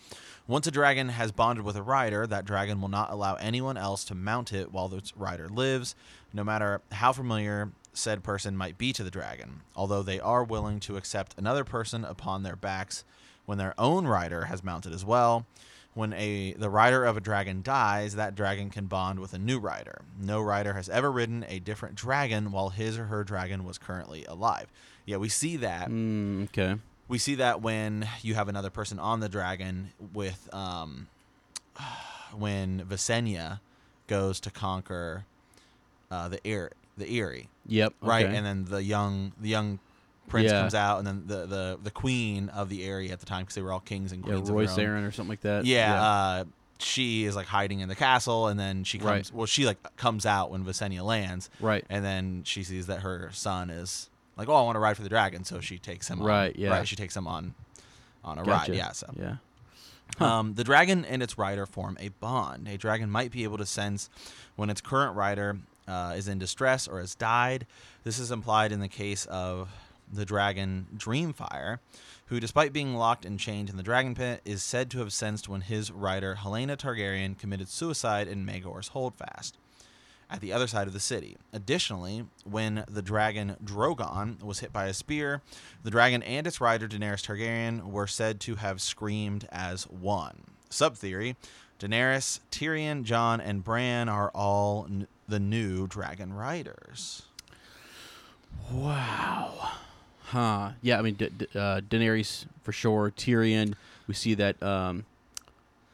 Once 0.47 0.65
a 0.65 0.71
dragon 0.71 1.09
has 1.09 1.31
bonded 1.31 1.63
with 1.63 1.75
a 1.75 1.81
rider, 1.81 2.25
that 2.25 2.45
dragon 2.45 2.81
will 2.81 2.89
not 2.89 3.11
allow 3.11 3.35
anyone 3.35 3.77
else 3.77 4.03
to 4.05 4.15
mount 4.15 4.51
it 4.51 4.71
while 4.71 4.87
the 4.87 5.01
rider 5.15 5.47
lives, 5.47 5.95
no 6.33 6.43
matter 6.43 6.81
how 6.91 7.11
familiar 7.11 7.71
said 7.93 8.23
person 8.23 8.57
might 8.57 8.77
be 8.79 8.91
to 8.93 9.03
the 9.03 9.11
dragon, 9.11 9.61
although 9.75 10.01
they 10.03 10.19
are 10.19 10.43
willing 10.43 10.79
to 10.79 10.97
accept 10.97 11.35
another 11.37 11.63
person 11.63 12.03
upon 12.03 12.41
their 12.41 12.55
backs 12.55 13.03
when 13.45 13.57
their 13.59 13.75
own 13.77 14.07
rider 14.07 14.45
has 14.45 14.63
mounted 14.63 14.91
as 14.91 15.05
well. 15.05 15.45
When 15.95 16.11
a 16.13 16.53
the 16.53 16.69
rider 16.69 17.05
of 17.05 17.15
a 17.15 17.21
dragon 17.21 17.61
dies, 17.61 18.15
that 18.15 18.35
dragon 18.35 18.69
can 18.69 18.85
bond 18.85 19.19
with 19.19 19.33
a 19.33 19.39
new 19.39 19.59
rider. 19.59 20.01
No 20.19 20.41
rider 20.41 20.73
has 20.73 20.89
ever 20.89 21.09
ridden 21.09 21.45
a 21.47 21.59
different 21.59 21.95
dragon 21.95 22.51
while 22.51 22.69
his 22.69 22.97
or 22.97 23.05
her 23.05 23.23
dragon 23.23 23.63
was 23.63 23.77
currently 23.77 24.25
alive. 24.25 24.67
Yeah, 25.05 25.17
we 25.17 25.29
see 25.29 25.55
that 25.57 25.89
mm, 25.89 26.43
okay, 26.49 26.75
we 27.07 27.17
see 27.17 27.35
that 27.35 27.61
when 27.61 28.07
you 28.21 28.33
have 28.35 28.49
another 28.49 28.69
person 28.69 28.99
on 28.99 29.21
the 29.21 29.29
dragon 29.29 29.93
with 30.13 30.53
um 30.53 31.07
when 32.37 32.81
Visenya 32.85 33.61
goes 34.07 34.41
to 34.41 34.51
conquer 34.51 35.25
uh 36.11 36.27
the 36.27 36.45
Eyrie, 36.45 36.71
the 36.97 37.09
Eyrie, 37.09 37.47
yep, 37.65 37.93
right? 38.01 38.25
okay. 38.25 38.35
And 38.35 38.45
then 38.45 38.65
the 38.65 38.83
young 38.83 39.31
the 39.39 39.49
young 39.49 39.79
prince 40.27 40.51
Yeah. 40.51 40.61
comes 40.61 40.73
out 40.75 40.97
and 40.99 41.07
then 41.07 41.23
the 41.27 41.45
the 41.45 41.79
the 41.83 41.91
queen 41.91 42.49
of 42.49 42.69
the 42.69 42.83
area 42.85 43.11
at 43.11 43.19
the 43.19 43.25
time 43.25 43.41
because 43.43 43.55
they 43.55 43.61
were 43.61 43.71
all 43.71 43.79
kings 43.79 44.11
and 44.11 44.23
yeah, 44.25 44.33
queens 44.33 44.49
Royce 44.51 44.69
of 44.71 44.75
their. 44.77 44.89
Arryn 44.95 45.07
or 45.07 45.11
something 45.11 45.29
like 45.29 45.41
that. 45.41 45.65
Yeah, 45.65 46.01
Uh, 46.03 46.43
she 46.79 47.23
is 47.25 47.35
like 47.35 47.45
hiding 47.47 47.79
in 47.79 47.87
the 47.89 47.95
castle 47.95 48.47
and 48.47 48.59
then 48.59 48.83
she 48.83 48.97
comes 48.97 49.09
Right. 49.09 49.31
well 49.33 49.45
she 49.45 49.65
like 49.65 49.77
comes 49.97 50.25
out 50.25 50.51
when 50.51 50.65
Visenya 50.65 51.03
lands 51.03 51.49
right. 51.61 51.85
and 51.89 52.03
then 52.03 52.43
she 52.43 52.63
sees 52.63 52.87
that 52.87 52.99
her 53.01 53.29
son 53.33 53.69
is 53.69 54.09
like, 54.37 54.49
"Oh, 54.49 54.55
I 54.55 54.61
want 54.63 54.75
to 54.75 54.79
ride 54.79 54.97
for 54.97 55.03
the 55.03 55.09
dragon," 55.09 55.45
so 55.45 55.61
she 55.61 55.77
takes 55.77 56.09
him. 56.09 56.21
Right, 56.21 56.53
On, 56.53 56.61
yeah. 56.61 56.69
Right. 56.71 56.85
She 56.87 56.97
takes 56.97 57.15
him 57.15 57.25
on, 57.27 57.53
on 58.25 58.37
a 58.37 58.43
Gotcha. 58.43 58.71
ride. 58.73 58.77
Yeah. 58.77 58.91
So, 58.91 59.07
yeah, 59.17 59.35
um, 60.19 60.55
the 60.55 60.63
dragon 60.65 61.05
and 61.05 61.23
its 61.23 61.37
rider 61.37 61.65
form 61.65 61.95
a 62.01 62.09
bond. 62.09 62.67
A 62.67 62.77
dragon 62.77 63.09
might 63.09 63.31
be 63.31 63.43
able 63.45 63.57
to 63.57 63.65
sense 63.65 64.09
when 64.57 64.69
its 64.69 64.81
current 64.81 65.15
rider 65.15 65.57
uh, 65.87 66.15
is 66.17 66.27
in 66.27 66.37
distress 66.39 66.87
or 66.87 66.99
has 66.99 67.15
died. 67.15 67.65
This 68.03 68.19
is 68.19 68.31
implied 68.31 68.71
in 68.73 68.81
the 68.81 68.87
case 68.89 69.25
of 69.27 69.69
the 70.11 70.25
dragon 70.25 70.87
Dreamfire, 70.95 71.79
who, 72.27 72.39
despite 72.39 72.73
being 72.73 72.95
locked 72.95 73.25
and 73.25 73.39
chained 73.39 73.69
in 73.69 73.77
the 73.77 73.83
dragon 73.83 74.15
pit, 74.15 74.41
is 74.45 74.63
said 74.63 74.89
to 74.91 74.99
have 74.99 75.13
sensed 75.13 75.47
when 75.49 75.61
his 75.61 75.91
rider 75.91 76.37
Helaena 76.41 76.77
Targaryen 76.77 77.37
committed 77.37 77.69
suicide 77.69 78.27
in 78.27 78.45
Maegor's 78.45 78.89
Holdfast 78.89 79.57
at 80.29 80.41
the 80.41 80.51
other 80.51 80.67
side 80.67 80.87
of 80.87 80.93
the 80.93 80.99
city. 80.99 81.37
Additionally, 81.53 82.25
when 82.43 82.83
the 82.89 83.01
dragon 83.01 83.55
Drogon 83.63 84.41
was 84.43 84.59
hit 84.59 84.73
by 84.73 84.85
a 84.85 84.93
spear, 84.93 85.41
the 85.83 85.91
dragon 85.91 86.23
and 86.23 86.47
its 86.47 86.59
rider 86.59 86.87
Daenerys 86.87 87.23
Targaryen 87.23 87.91
were 87.91 88.07
said 88.07 88.39
to 88.41 88.55
have 88.55 88.81
screamed 88.81 89.47
as 89.51 89.83
one. 89.83 90.43
Sub 90.69 90.95
theory 90.95 91.35
Daenerys, 91.79 92.39
Tyrion, 92.51 93.03
Jon, 93.03 93.41
and 93.41 93.63
Bran 93.63 94.07
are 94.07 94.31
all 94.33 94.85
n- 94.89 95.07
the 95.27 95.39
new 95.39 95.87
dragon 95.87 96.33
riders. 96.33 97.23
Wow. 98.71 99.71
Huh. 100.25 100.71
Yeah, 100.81 100.97
I 100.99 101.01
mean, 101.01 101.15
D- 101.15 101.29
D- 101.37 101.47
uh, 101.55 101.81
Daenerys 101.81 102.45
for 102.63 102.71
sure. 102.71 103.11
Tyrion. 103.15 103.75
We 104.07 104.13
see 104.13 104.33
that 104.35 104.61
um, 104.63 105.05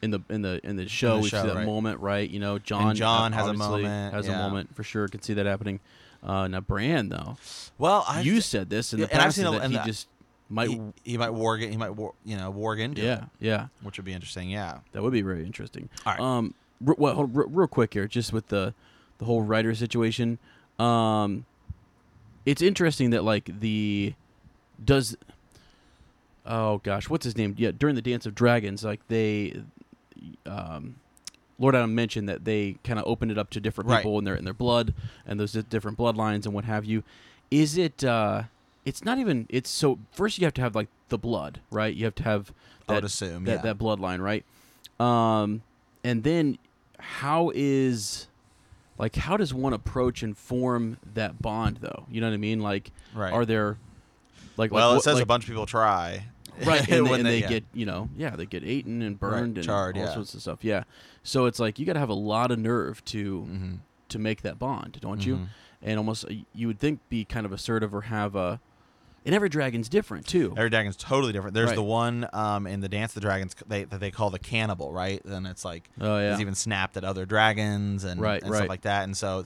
in 0.00 0.10
the 0.10 0.20
in 0.28 0.42
the 0.42 0.60
in 0.64 0.76
the 0.76 0.88
show. 0.88 1.18
we 1.20 1.28
show, 1.28 1.42
see 1.42 1.48
that 1.48 1.56
right. 1.56 1.66
moment, 1.66 2.00
right? 2.00 2.28
You 2.28 2.40
know, 2.40 2.58
John. 2.58 2.94
Jon 2.96 3.32
uh, 3.32 3.36
has 3.36 3.48
a 3.48 3.52
moment, 3.54 4.14
Has 4.14 4.26
yeah. 4.26 4.34
a 4.34 4.38
moment 4.38 4.74
for 4.74 4.82
sure. 4.82 5.08
Could 5.08 5.24
see 5.24 5.34
that 5.34 5.46
happening. 5.46 5.80
Uh, 6.22 6.46
now, 6.46 6.60
Bran 6.60 7.08
though, 7.08 7.36
Well, 7.78 8.04
I 8.06 8.20
you 8.20 8.40
said 8.40 8.70
this 8.70 8.92
in 8.92 9.00
Yeah, 9.00 9.06
the 9.06 9.12
and 9.12 9.20
I've 9.22 9.26
past 9.26 9.36
seen 9.36 9.46
a- 9.46 9.50
that 9.52 9.62
and 9.62 9.72
he 9.72 9.76
that- 9.78 9.86
just 9.86 10.06
might. 10.48 10.68
he, 10.70 10.80
he 11.04 11.18
might 11.18 11.30
warg. 11.30 11.68
He 11.68 11.76
might 11.76 11.90
war, 11.90 12.14
you 12.24 12.36
know 12.36 12.52
warg 12.52 12.78
into 12.80 13.02
yeah, 13.02 13.22
it, 13.24 13.24
yeah. 13.40 13.66
which 13.82 13.98
would 13.98 14.04
be 14.04 14.12
interesting. 14.12 14.48
Yeah. 14.48 14.78
That 14.92 15.02
would 15.02 15.12
be 15.12 15.22
very 15.22 15.44
interesting. 15.44 15.88
All 16.06 16.12
right. 16.12 16.20
Um, 16.20 16.54
r- 16.86 16.94
well, 16.96 17.14
hold, 17.14 17.30
real 17.34 17.66
quick 17.66 17.92
here, 17.94 18.06
just 18.06 18.32
with 18.32 18.48
the 18.48 18.72
the 19.18 19.24
whole 19.24 19.42
writer 19.42 19.74
situation. 19.74 20.38
Um, 20.78 21.44
it's 22.46 22.62
interesting 22.62 23.10
that 23.10 23.24
like 23.24 23.60
the 23.60 24.14
does. 24.84 25.16
Oh 26.44 26.78
gosh, 26.78 27.08
what's 27.08 27.24
his 27.24 27.36
name? 27.36 27.54
Yeah, 27.56 27.70
during 27.76 27.94
the 27.94 28.02
Dance 28.02 28.26
of 28.26 28.34
Dragons, 28.34 28.82
like 28.84 29.06
they, 29.08 29.62
um, 30.46 30.96
Lord 31.58 31.74
Adam 31.76 31.94
mentioned 31.94 32.28
that 32.28 32.44
they 32.44 32.76
kind 32.82 32.98
of 32.98 33.06
opened 33.06 33.30
it 33.30 33.38
up 33.38 33.50
to 33.50 33.60
different 33.60 33.88
Right. 33.90 33.98
people 33.98 34.18
and 34.18 34.26
their 34.26 34.34
and 34.34 34.46
their 34.46 34.54
blood 34.54 34.94
and 35.26 35.38
those 35.38 35.52
different 35.52 35.96
bloodlines 35.98 36.44
and 36.44 36.52
what 36.54 36.64
have 36.64 36.84
you. 36.84 37.04
Is 37.50 37.76
it? 37.78 38.02
uh 38.02 38.44
It's 38.84 39.04
not 39.04 39.18
even. 39.18 39.46
It's 39.48 39.70
so 39.70 39.98
first 40.10 40.38
you 40.38 40.44
have 40.44 40.54
to 40.54 40.62
have 40.62 40.74
like 40.74 40.88
the 41.08 41.18
blood, 41.18 41.60
right? 41.70 41.94
You 41.94 42.04
have 42.06 42.14
to 42.16 42.22
have 42.24 42.52
I 42.88 42.94
that 42.94 42.94
would 42.96 43.04
assume. 43.04 43.44
that 43.44 43.56
yeah. 43.56 43.62
that 43.62 43.78
bloodline, 43.78 44.20
right? 44.20 44.44
Um, 44.98 45.62
and 46.02 46.24
then 46.24 46.58
how 46.98 47.52
is 47.54 48.26
like 48.98 49.14
how 49.14 49.36
does 49.36 49.54
one 49.54 49.72
approach 49.72 50.22
and 50.24 50.36
form 50.36 50.98
that 51.14 51.40
bond 51.40 51.78
though? 51.80 52.06
You 52.10 52.20
know 52.20 52.26
what 52.28 52.34
I 52.34 52.38
mean? 52.38 52.60
Like, 52.60 52.90
right. 53.14 53.32
are 53.32 53.44
there 53.46 53.76
like 54.56 54.70
well, 54.72 54.88
like, 54.88 54.92
it 54.92 54.96
what- 54.96 55.04
says 55.04 55.20
a 55.20 55.26
bunch 55.26 55.44
of 55.44 55.48
people 55.48 55.66
try. 55.66 56.26
right, 56.66 56.80
and, 56.80 56.88
they, 57.06 57.10
when 57.10 57.20
and 57.20 57.26
they 57.28 57.40
yeah. 57.40 57.48
get 57.48 57.64
you 57.72 57.86
know 57.86 58.08
yeah 58.16 58.36
they 58.36 58.44
get 58.46 58.62
eaten 58.62 59.00
and 59.02 59.18
burned 59.18 59.56
and 59.56 59.66
charred, 59.66 59.96
all 59.96 60.04
yeah. 60.04 60.12
sorts 60.14 60.34
of 60.34 60.42
stuff. 60.42 60.58
Yeah, 60.62 60.84
so 61.22 61.46
it's 61.46 61.58
like 61.58 61.78
you 61.78 61.86
got 61.86 61.94
to 61.94 61.98
have 61.98 62.10
a 62.10 62.14
lot 62.14 62.50
of 62.50 62.58
nerve 62.58 63.02
to 63.06 63.42
Mhm. 63.50 63.78
to 64.10 64.18
make 64.18 64.42
that 64.42 64.58
bond, 64.58 64.98
don't 65.00 65.24
you? 65.24 65.36
Mhm. 65.36 65.46
and 65.84 65.98
almost 65.98 66.24
you 66.54 66.66
would 66.68 66.78
think 66.78 67.00
be 67.08 67.24
kind 67.24 67.44
of 67.46 67.52
assertive 67.52 67.94
or 67.94 68.02
have 68.02 68.36
a. 68.36 68.60
And 69.24 69.34
every 69.36 69.48
dragon's 69.48 69.88
different 69.88 70.26
too. 70.26 70.52
Every 70.56 70.68
dragon's 70.68 70.96
totally 70.96 71.32
different. 71.32 71.54
There's 71.54 71.68
Right. 71.68 71.76
the 71.76 71.82
one 71.82 72.28
um, 72.32 72.66
in 72.66 72.80
the 72.80 72.88
Dance 72.88 73.12
of 73.12 73.14
the 73.14 73.20
Dragons 73.20 73.54
they, 73.68 73.84
that 73.84 74.00
they 74.00 74.10
call 74.10 74.30
the 74.30 74.38
cannibal, 74.40 74.92
right? 74.92 75.24
And 75.24 75.46
it's 75.46 75.64
like 75.64 75.88
Oh 76.00 76.18
yeah. 76.18 76.32
he's 76.32 76.40
even 76.40 76.56
snapped 76.56 76.96
at 76.96 77.04
other 77.04 77.24
dragons 77.24 78.02
and, 78.04 78.20
Right, 78.20 78.42
and 78.42 78.50
right. 78.50 78.58
stuff 78.58 78.68
like 78.68 78.80
that. 78.82 79.04
And 79.04 79.16
so 79.16 79.44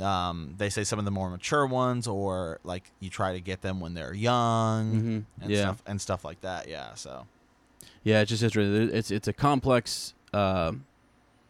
um, 0.00 0.54
they 0.58 0.70
say 0.70 0.84
some 0.84 0.98
of 0.98 1.04
the 1.04 1.10
more 1.10 1.30
mature 1.30 1.66
ones, 1.66 2.06
or 2.06 2.58
like 2.64 2.90
you 3.00 3.10
try 3.10 3.32
to 3.32 3.40
get 3.40 3.60
them 3.62 3.78
when 3.80 3.94
they're 3.94 4.14
young 4.14 4.92
Mhm. 4.92 5.24
and 5.42 5.50
Yeah. 5.50 5.60
stuff 5.62 5.82
and 5.86 6.00
stuff 6.00 6.24
like 6.24 6.40
that. 6.40 6.68
Yeah. 6.68 6.94
So 6.94 7.26
Yeah, 8.04 8.20
it's 8.20 8.30
just 8.30 8.42
interesting. 8.42 8.90
It's 8.96 9.10
it's 9.10 9.28
a 9.28 9.32
complex 9.32 10.14
uh, 10.32 10.72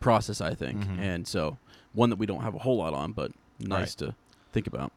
process, 0.00 0.40
I 0.40 0.54
think, 0.54 0.84
Mhm. 0.84 0.99
and 0.99 1.28
so 1.28 1.56
one 1.92 2.11
that 2.11 2.16
we 2.16 2.26
don't 2.26 2.42
have 2.42 2.54
a 2.54 2.58
whole 2.58 2.76
lot 2.78 2.92
on, 2.94 3.12
but 3.12 3.30
nice 3.61 3.94
to 3.96 4.14
think 4.52 4.66
about. 4.66 4.90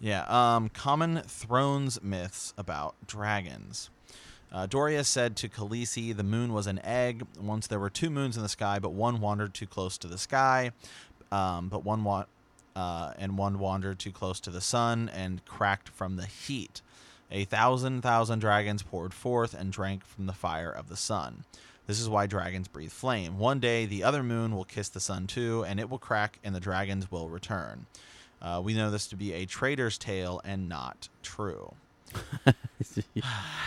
Yeah. 0.00 0.24
Um, 0.28 0.68
common 0.68 1.22
thrones 1.22 2.00
myths 2.02 2.54
about 2.56 2.94
dragons. 3.06 3.90
Uh, 4.52 4.66
Doreah 4.66 5.04
said 5.06 5.36
to 5.38 5.48
Khaleesi 5.48 6.14
the 6.16 6.22
moon 6.22 6.52
was 6.52 6.66
an 6.66 6.78
egg. 6.84 7.26
Once 7.40 7.66
there 7.66 7.78
were 7.80 7.90
two 7.90 8.10
moons 8.10 8.36
in 8.36 8.42
the 8.42 8.48
sky, 8.48 8.78
but 8.78 8.90
one 8.90 9.20
wandered 9.20 9.54
too 9.54 9.66
close 9.66 9.96
to 9.98 10.06
the 10.08 10.18
sky, 10.18 10.72
um, 11.30 11.68
but 11.68 11.84
one 11.84 12.04
wa- 12.04 12.26
uh, 12.76 13.12
and 13.18 13.36
one 13.38 13.58
wandered 13.58 13.98
too 13.98 14.12
close 14.12 14.40
to 14.40 14.50
the 14.50 14.60
sun 14.60 15.10
and 15.14 15.44
cracked 15.44 15.88
from 15.88 16.16
the 16.16 16.26
heat. 16.26 16.80
A 17.30 17.44
thousand 17.44 18.02
thousand 18.02 18.40
dragons 18.40 18.82
poured 18.82 19.14
forth 19.14 19.54
and 19.54 19.72
drank 19.72 20.04
from 20.04 20.26
the 20.26 20.32
fire 20.32 20.70
of 20.70 20.88
the 20.88 20.96
sun. 20.96 21.44
This 21.86 21.98
is 21.98 22.08
why 22.08 22.26
dragons 22.26 22.68
breathe 22.68 22.92
flame. 22.92 23.38
One 23.38 23.58
day 23.58 23.86
the 23.86 24.04
other 24.04 24.22
moon 24.22 24.54
will 24.54 24.64
kiss 24.64 24.88
the 24.88 25.00
sun 25.00 25.26
too, 25.26 25.64
and 25.66 25.80
it 25.80 25.90
will 25.90 25.98
crack, 25.98 26.38
and 26.44 26.54
the 26.54 26.60
dragons 26.60 27.10
will 27.10 27.28
return. 27.28 27.86
Uh, 28.40 28.60
we 28.62 28.74
know 28.74 28.90
this 28.90 29.06
to 29.08 29.16
be 29.16 29.32
a 29.32 29.46
trader's 29.46 29.98
tale 29.98 30.40
and 30.44 30.68
not 30.68 31.08
true. 31.22 31.74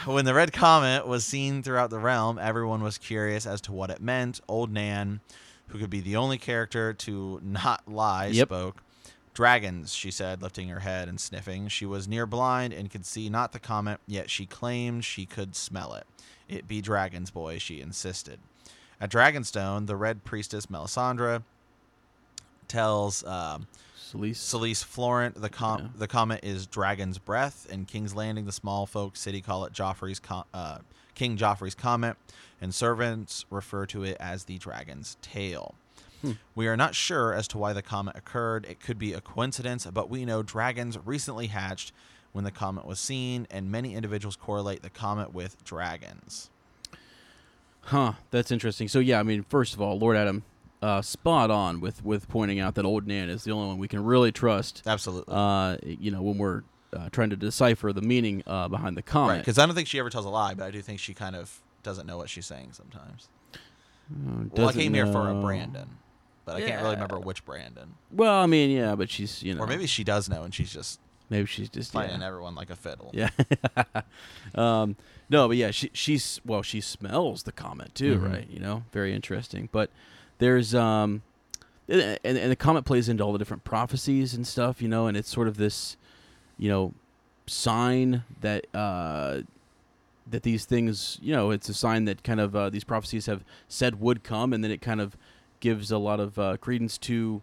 When 0.05 0.25
the 0.25 0.33
red 0.33 0.53
comet 0.53 1.07
was 1.07 1.25
seen 1.25 1.63
throughout 1.63 1.89
the 1.89 2.00
realm, 2.00 2.38
everyone 2.38 2.83
was 2.83 2.97
curious 2.97 3.45
as 3.47 3.62
to 3.62 3.71
what 3.71 3.89
it 3.89 4.01
meant. 4.01 4.39
Old 4.47 4.71
Nan, 4.71 5.21
who 5.67 5.79
could 5.79 5.89
be 5.89 6.01
the 6.01 6.15
only 6.17 6.38
character 6.38 6.93
to 6.93 7.39
not 7.43 7.88
lie, 7.88 8.27
Yep. 8.27 8.47
spoke. 8.47 8.83
Dragons, 9.35 9.93
she 9.93 10.09
said, 10.11 10.41
lifting 10.41 10.69
her 10.69 10.79
head 10.79 11.07
and 11.07 11.19
sniffing. 11.19 11.67
She 11.67 11.85
was 11.85 12.07
near 12.07 12.25
blind 12.25 12.73
and 12.73 12.89
could 12.89 13.05
see 13.05 13.29
not 13.29 13.51
the 13.51 13.59
comet, 13.59 13.99
yet 14.07 14.29
she 14.31 14.45
claimed 14.47 15.05
she 15.05 15.25
could 15.27 15.55
smell 15.55 15.93
it. 15.93 16.07
It 16.49 16.67
be 16.67 16.81
dragons, 16.81 17.29
boy, 17.31 17.57
she 17.59 17.81
insisted. 17.81 18.39
At 18.99 19.11
Dragonstone, 19.11 19.87
the 19.87 19.97
red 19.97 20.23
priestess 20.23 20.67
Melisandre 20.67 21.43
tells 22.67 23.25
um, 23.25 23.67
Selyse. 23.99 24.35
Selyse 24.37 24.83
Florent, 24.83 25.41
the 25.41 25.49
com- 25.49 25.81
Yeah. 25.81 25.87
the 25.97 26.07
comet 26.07 26.39
is 26.43 26.65
Dragon's 26.65 27.17
Breath. 27.17 27.67
In 27.69 27.85
King's 27.85 28.15
Landing, 28.15 28.45
the 28.45 28.51
small 28.51 28.85
folk 28.85 29.17
city 29.17 29.41
call 29.41 29.65
it 29.65 29.73
Joffrey's 29.73 30.19
com- 30.19 30.45
uh, 30.53 30.79
King 31.13 31.37
Joffrey's 31.37 31.75
Comet, 31.75 32.15
and 32.61 32.73
servants 32.73 33.45
refer 33.49 33.85
to 33.87 34.03
it 34.03 34.17
as 34.19 34.45
the 34.45 34.57
Dragon's 34.57 35.17
Tail. 35.21 35.75
Hmm. 36.25 36.32
We 36.55 36.67
are 36.67 36.77
not 36.77 36.96
sure 36.96 37.34
as 37.34 37.48
to 37.50 37.58
why 37.58 37.74
the 37.74 37.82
comet 37.82 38.15
occurred. 38.15 38.65
It 38.65 38.79
could 38.79 38.98
be 38.98 39.13
a 39.13 39.22
coincidence, 39.22 39.86
but 39.94 40.10
we 40.10 40.25
know 40.25 40.41
dragons 40.44 40.98
recently 41.03 41.48
hatched 41.48 41.91
when 42.32 42.44
the 42.44 42.51
comet 42.51 42.86
was 42.86 43.00
seen, 43.00 43.48
and 43.50 43.72
many 43.72 43.96
individuals 43.96 44.36
correlate 44.36 44.82
the 44.82 44.89
comet 44.89 45.34
with 45.34 45.63
dragons. 45.63 46.50
Huh, 47.82 48.13
that's 48.32 48.51
interesting. 48.51 48.88
So 48.88 49.00
yeah, 49.00 49.20
I 49.20 49.24
mean, 49.24 49.44
first 49.48 49.74
of 49.74 49.82
all, 49.82 49.98
Lord 50.00 50.17
Adam, 50.17 50.44
uh, 50.82 51.01
spot 51.01 51.51
on 51.51 51.79
with 51.82 52.03
with 52.03 52.27
pointing 52.27 52.60
out 52.60 52.75
that 52.75 52.86
Old 52.86 53.08
Nan 53.08 53.29
is 53.29 53.44
the 53.44 53.51
only 53.51 53.67
one 53.67 53.77
we 53.77 53.88
can 53.88 54.03
really 54.03 54.32
trust. 54.32 54.82
Absolutely. 54.86 55.34
Uh, 55.34 55.77
you 55.84 56.12
know, 56.12 56.22
when 56.22 56.38
we're 56.38 56.63
uh, 56.94 57.10
trying 57.10 57.29
to 57.29 57.36
decipher 57.36 57.94
the 57.94 58.01
meaning 58.01 58.44
uh, 58.48 58.67
behind 58.67 58.98
the 58.98 59.01
comet, 59.01 59.32
right. 59.34 59.39
Because 59.39 59.58
I 59.60 59.65
don't 59.65 59.75
think 59.75 59.88
she 59.88 60.00
ever 60.00 60.10
tells 60.10 60.25
a 60.25 60.29
lie, 60.29 60.53
but 60.55 60.65
I 60.65 60.72
do 60.72 60.82
think 60.82 61.00
she 61.00 61.13
kind 61.13 61.36
of 61.36 61.62
doesn't 61.84 62.08
know 62.08 62.17
what 62.17 62.29
she's 62.29 62.46
saying 62.46 62.70
sometimes. 62.74 63.29
Uh, 63.53 64.46
Well, 64.51 64.70
I 64.70 64.74
came 64.74 64.94
here 64.94 65.07
for 65.07 65.29
a. 65.29 65.35
Brandon, 65.42 65.90
but 66.46 66.55
I 66.55 66.60
can't 66.62 66.81
really 66.81 66.96
Yeah. 66.96 67.01
remember 67.01 67.20
which 67.20 67.44
Brandon. 67.46 67.96
Well, 68.12 68.34
I 68.42 68.46
mean, 68.46 68.70
yeah, 68.70 68.96
but 68.96 69.10
she's 69.10 69.42
you 69.44 69.53
know, 69.55 69.62
Or 69.62 69.68
maybe 69.68 69.88
she 69.88 70.03
does 70.03 70.29
know, 70.29 70.44
and 70.44 70.53
she's 70.53 70.72
just 70.72 71.00
maybe 71.29 71.46
she's 71.48 71.70
just 71.70 71.92
playing 71.92 72.22
yeah. 72.22 72.27
everyone 72.27 72.55
like 72.55 72.70
a 72.70 72.75
fiddle. 72.75 73.10
Yeah. 73.14 73.29
um, 74.55 74.96
no, 75.29 75.48
but 75.48 75.58
yeah, 75.58 75.72
she 75.72 75.90
she's 75.94 76.40
well, 76.46 76.62
she 76.62 76.81
smells 76.81 77.44
the 77.44 77.51
comet 77.51 77.96
too, 77.96 78.18
Mhm. 78.20 78.31
right? 78.31 78.48
You 78.50 78.60
know, 78.60 78.84
very 78.92 79.14
interesting. 79.14 79.70
But 79.72 79.90
there's 80.38 80.75
um, 80.75 81.24
and 81.88 82.18
and 82.24 82.51
the 82.51 82.55
comet 82.55 82.84
plays 82.86 83.10
into 83.10 83.24
all 83.24 83.31
the 83.34 83.40
different 83.40 83.64
prophecies 83.64 84.34
and 84.34 84.46
stuff, 84.46 84.81
you 84.81 84.88
know, 84.88 85.08
and 85.08 85.18
it's 85.18 85.29
sort 85.29 85.48
of 85.48 85.58
this, 85.58 85.98
you 86.58 86.70
know, 86.70 86.94
sign 87.48 88.24
that 88.42 88.66
uh 88.75 89.42
that 90.27 90.42
these 90.44 90.66
things, 90.66 91.20
you 91.22 91.31
know, 91.34 91.51
it's 91.51 91.70
a 91.70 91.74
sign 91.74 92.05
that 92.05 92.24
kind 92.24 92.40
of 92.40 92.55
uh, 92.55 92.68
these 92.72 92.84
prophecies 92.84 93.27
have 93.27 93.44
said 93.68 94.00
would 94.01 94.24
come, 94.24 94.53
and 94.53 94.64
then 94.64 94.72
it 94.72 94.81
kind 94.81 95.00
of 95.00 95.16
gives 95.65 95.89
a 95.91 95.97
lot 95.97 96.19
of 96.19 96.37
uh, 96.37 96.57
credence 96.57 96.95
to 96.99 97.41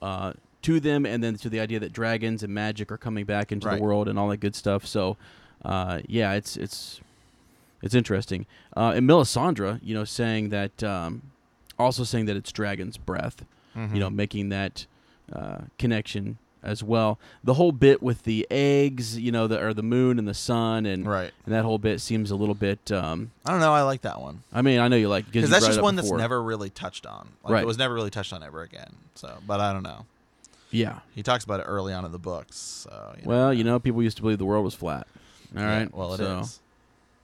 uh, 0.00 0.32
to 0.62 0.80
them, 0.80 1.04
and 1.04 1.22
then 1.22 1.36
to 1.36 1.48
the 1.50 1.60
idea 1.60 1.78
that 1.78 1.92
dragons 1.92 2.42
and 2.42 2.52
magic 2.54 2.90
are 2.90 2.96
coming 2.96 3.24
back 3.26 3.52
into 3.52 3.66
Right. 3.68 3.76
the 3.76 3.82
world 3.82 4.08
and 4.08 4.18
all 4.18 4.28
that 4.28 4.38
good 4.40 4.54
stuff. 4.54 4.86
So, 4.86 5.16
uh, 5.64 6.00
yeah, 6.06 6.32
it's 6.32 6.56
it's 6.56 7.00
it's 7.82 7.94
interesting. 7.94 8.46
Uh, 8.76 8.92
and 8.96 9.06
Melisandre, 9.08 9.80
you 9.82 9.94
know, 9.94 10.04
saying 10.04 10.48
that, 10.48 10.82
um, 10.82 11.22
also 11.78 12.02
saying 12.04 12.24
that 12.26 12.36
it's 12.36 12.50
dragon's 12.50 12.96
breath, 12.96 13.44
Mhm. 13.76 13.94
you 13.94 14.00
know, 14.00 14.10
making 14.10 14.48
that 14.48 14.86
uh, 15.32 15.58
connection 15.78 16.38
as 16.62 16.82
well. 16.82 17.18
The 17.44 17.54
whole 17.54 17.72
bit 17.72 18.02
with 18.02 18.24
the 18.24 18.46
eggs, 18.50 19.18
you 19.18 19.32
know, 19.32 19.46
the 19.46 19.62
or 19.62 19.74
the 19.74 19.82
moon 19.82 20.18
and 20.18 20.26
the 20.26 20.34
sun, 20.34 20.86
and 20.86 21.06
right. 21.06 21.32
and 21.44 21.54
that 21.54 21.64
whole 21.64 21.78
bit 21.78 22.00
seems 22.00 22.30
a 22.30 22.36
little 22.36 22.54
bit. 22.54 22.90
Um, 22.90 23.30
I 23.44 23.50
don't 23.50 23.60
know. 23.60 23.72
I 23.72 23.82
like 23.82 24.02
that 24.02 24.20
one 24.20 24.42
I 24.52 24.62
mean, 24.62 24.80
I 24.80 24.88
know 24.88 24.96
you 24.96 25.08
like 25.08 25.26
because 25.26 25.42
because 25.42 25.50
that's 25.50 25.66
just 25.66 25.82
one 25.82 25.96
that's 25.96 26.10
never 26.10 26.42
really 26.42 26.70
touched 26.70 27.06
on. 27.06 27.28
Like, 27.42 27.52
Right. 27.52 27.62
It 27.62 27.66
was 27.66 27.78
never 27.78 27.94
really 27.94 28.10
touched 28.10 28.32
on 28.32 28.42
ever 28.42 28.62
again. 28.62 28.94
So, 29.14 29.38
but 29.46 29.60
I 29.60 29.72
don't 29.72 29.82
know. 29.82 30.06
Yeah. 30.70 30.98
He 31.14 31.22
talks 31.22 31.44
about 31.44 31.60
it 31.60 31.64
early 31.64 31.92
on 31.92 32.04
in 32.04 32.12
the 32.12 32.18
books. 32.18 32.56
So, 32.56 33.14
you 33.16 33.22
Well, 33.24 33.54
you 33.54 33.64
know, 33.64 33.78
people 33.78 34.02
used 34.02 34.16
to 34.18 34.22
believe 34.22 34.38
the 34.38 34.44
world 34.44 34.64
was 34.64 34.74
flat. 34.74 35.06
All 35.56 35.62
right. 35.64 35.82
Yeah. 35.82 35.88
Well, 35.92 36.14
it 36.14 36.20
is. 36.20 36.50
so, 36.50 36.60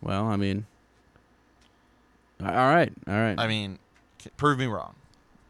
Well, 0.01 0.27
I 0.27 0.37
mean. 0.37 0.67
All 2.41 2.49
right. 2.49 2.93
All 3.07 3.15
right. 3.15 3.39
I 3.39 3.47
mean, 3.47 3.79
c- 4.19 4.31
prove 4.37 4.59
me 4.59 4.67
wrong. 4.67 4.95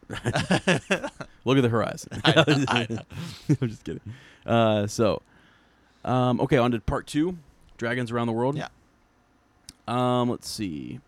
Look 1.45 1.57
at 1.57 1.61
the 1.61 1.69
horizon. 1.69 2.21
I 2.23 2.31
know, 2.35 2.65
I 2.67 2.87
know. 2.89 3.01
I'm 3.61 3.69
just 3.69 3.83
kidding. 3.83 4.01
Uh, 4.45 4.87
so, 4.87 5.21
um, 6.03 6.39
okay, 6.41 6.57
on 6.57 6.71
to 6.71 6.79
part 6.79 7.07
two 7.07 7.37
Dragons 7.77 8.11
Around 8.11 8.27
the 8.27 8.33
World. 8.33 8.57
Yeah. 8.57 8.67
Um, 9.87 10.29
let's 10.29 10.49
see. 10.49 10.99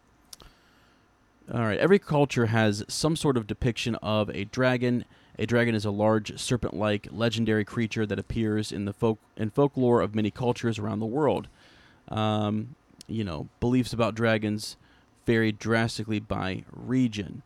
All 1.53 1.61
right. 1.61 1.79
Every 1.79 1.99
culture 1.99 2.47
has 2.47 2.83
some 2.87 3.15
sort 3.15 3.37
of 3.37 3.47
depiction 3.47 3.95
of 3.95 4.29
a 4.31 4.45
dragon. 4.45 5.05
A 5.39 5.45
dragon 5.45 5.75
is 5.75 5.85
a 5.85 5.91
large 5.91 6.37
serpent-like 6.39 7.07
legendary 7.11 7.63
creature 7.63 8.05
that 8.05 8.19
appears 8.19 8.71
in 8.71 8.85
the 8.85 8.93
folk 8.93 9.19
in 9.37 9.51
folklore 9.51 10.01
of 10.01 10.15
many 10.15 10.31
cultures 10.31 10.79
around 10.79 10.99
the 10.99 11.05
world. 11.05 11.47
Um, 12.09 12.75
you 13.07 13.23
know, 13.23 13.47
beliefs 13.59 13.93
about 13.93 14.15
dragons 14.15 14.77
vary 15.25 15.51
drastically 15.51 16.19
by 16.19 16.63
region. 16.71 17.43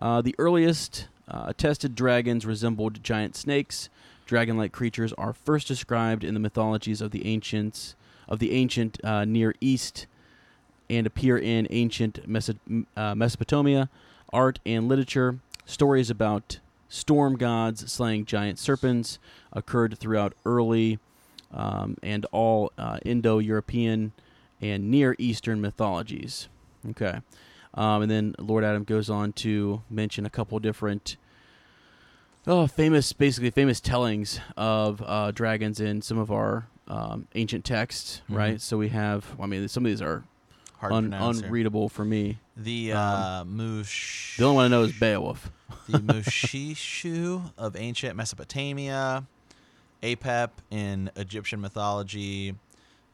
Uh, 0.00 0.20
the 0.20 0.34
earliest 0.38 1.08
uh, 1.28 1.44
attested 1.46 1.94
dragons 1.94 2.46
resembled 2.46 3.02
giant 3.02 3.36
snakes. 3.36 3.88
Dragon-like 4.26 4.72
creatures 4.72 5.12
are 5.14 5.32
first 5.32 5.68
described 5.68 6.24
in 6.24 6.34
the 6.34 6.40
mythologies 6.40 7.00
of 7.00 7.10
the 7.12 7.26
ancients 7.26 7.94
of 8.28 8.40
the 8.40 8.52
ancient 8.52 8.98
uh, 9.04 9.24
Near 9.24 9.54
East 9.60 10.06
and 10.90 11.06
appear 11.06 11.38
in 11.38 11.66
ancient 11.70 12.28
Meso- 12.28 12.86
uh, 12.96 13.14
Mesopotamia 13.14 13.88
art 14.32 14.58
and 14.66 14.88
literature. 14.88 15.38
Stories 15.64 16.10
about 16.10 16.58
storm 16.88 17.36
gods 17.36 17.90
slaying 17.90 18.24
giant 18.24 18.58
serpents 18.58 19.18
occurred 19.52 19.98
throughout 19.98 20.32
early 20.44 20.98
um, 21.52 21.96
and 22.02 22.26
all 22.32 22.72
uh, 22.76 22.98
Indo-European 23.04 24.12
and 24.60 24.90
Near 24.90 25.14
Eastern 25.18 25.60
mythologies. 25.60 26.48
Okay. 26.90 27.20
Um, 27.76 28.02
and 28.02 28.10
then 28.10 28.34
Lord 28.38 28.64
Adam 28.64 28.84
goes 28.84 29.10
on 29.10 29.32
to 29.34 29.82
mention 29.90 30.24
a 30.24 30.30
couple 30.30 30.58
different, 30.58 31.16
oh, 32.46 32.66
famous, 32.66 33.12
basically 33.12 33.50
famous 33.50 33.80
tellings 33.80 34.40
of 34.56 35.02
uh, 35.04 35.30
dragons 35.30 35.78
in 35.80 36.00
some 36.02 36.18
of 36.18 36.30
our 36.32 36.66
um, 36.88 37.26
ancient 37.34 37.64
texts, 37.64 38.22
Mhm. 38.30 38.36
right? 38.36 38.60
So 38.60 38.78
we 38.78 38.88
have, 38.90 39.26
I 39.40 39.46
mean, 39.46 39.66
some 39.68 39.84
of 39.84 39.90
these 39.90 40.00
are 40.00 40.22
Hard 40.78 40.92
un- 40.92 41.02
pronounce 41.10 41.38
here. 41.40 41.46
unreadable 41.48 41.88
for 41.88 42.04
me. 42.04 42.38
The 42.56 42.92
Um, 42.92 42.98
uh, 42.98 43.44
Mush. 43.44 44.36
The 44.38 44.44
only 44.44 44.54
one 44.56 44.64
I 44.66 44.68
know 44.68 44.82
is 44.84 44.92
Beowulf. 44.92 45.50
the 45.88 45.98
Mushishu 45.98 47.52
of 47.58 47.74
ancient 47.76 48.16
Mesopotamia, 48.16 49.24
Apep 50.02 50.50
in 50.70 51.10
Egyptian 51.16 51.60
mythology, 51.60 52.54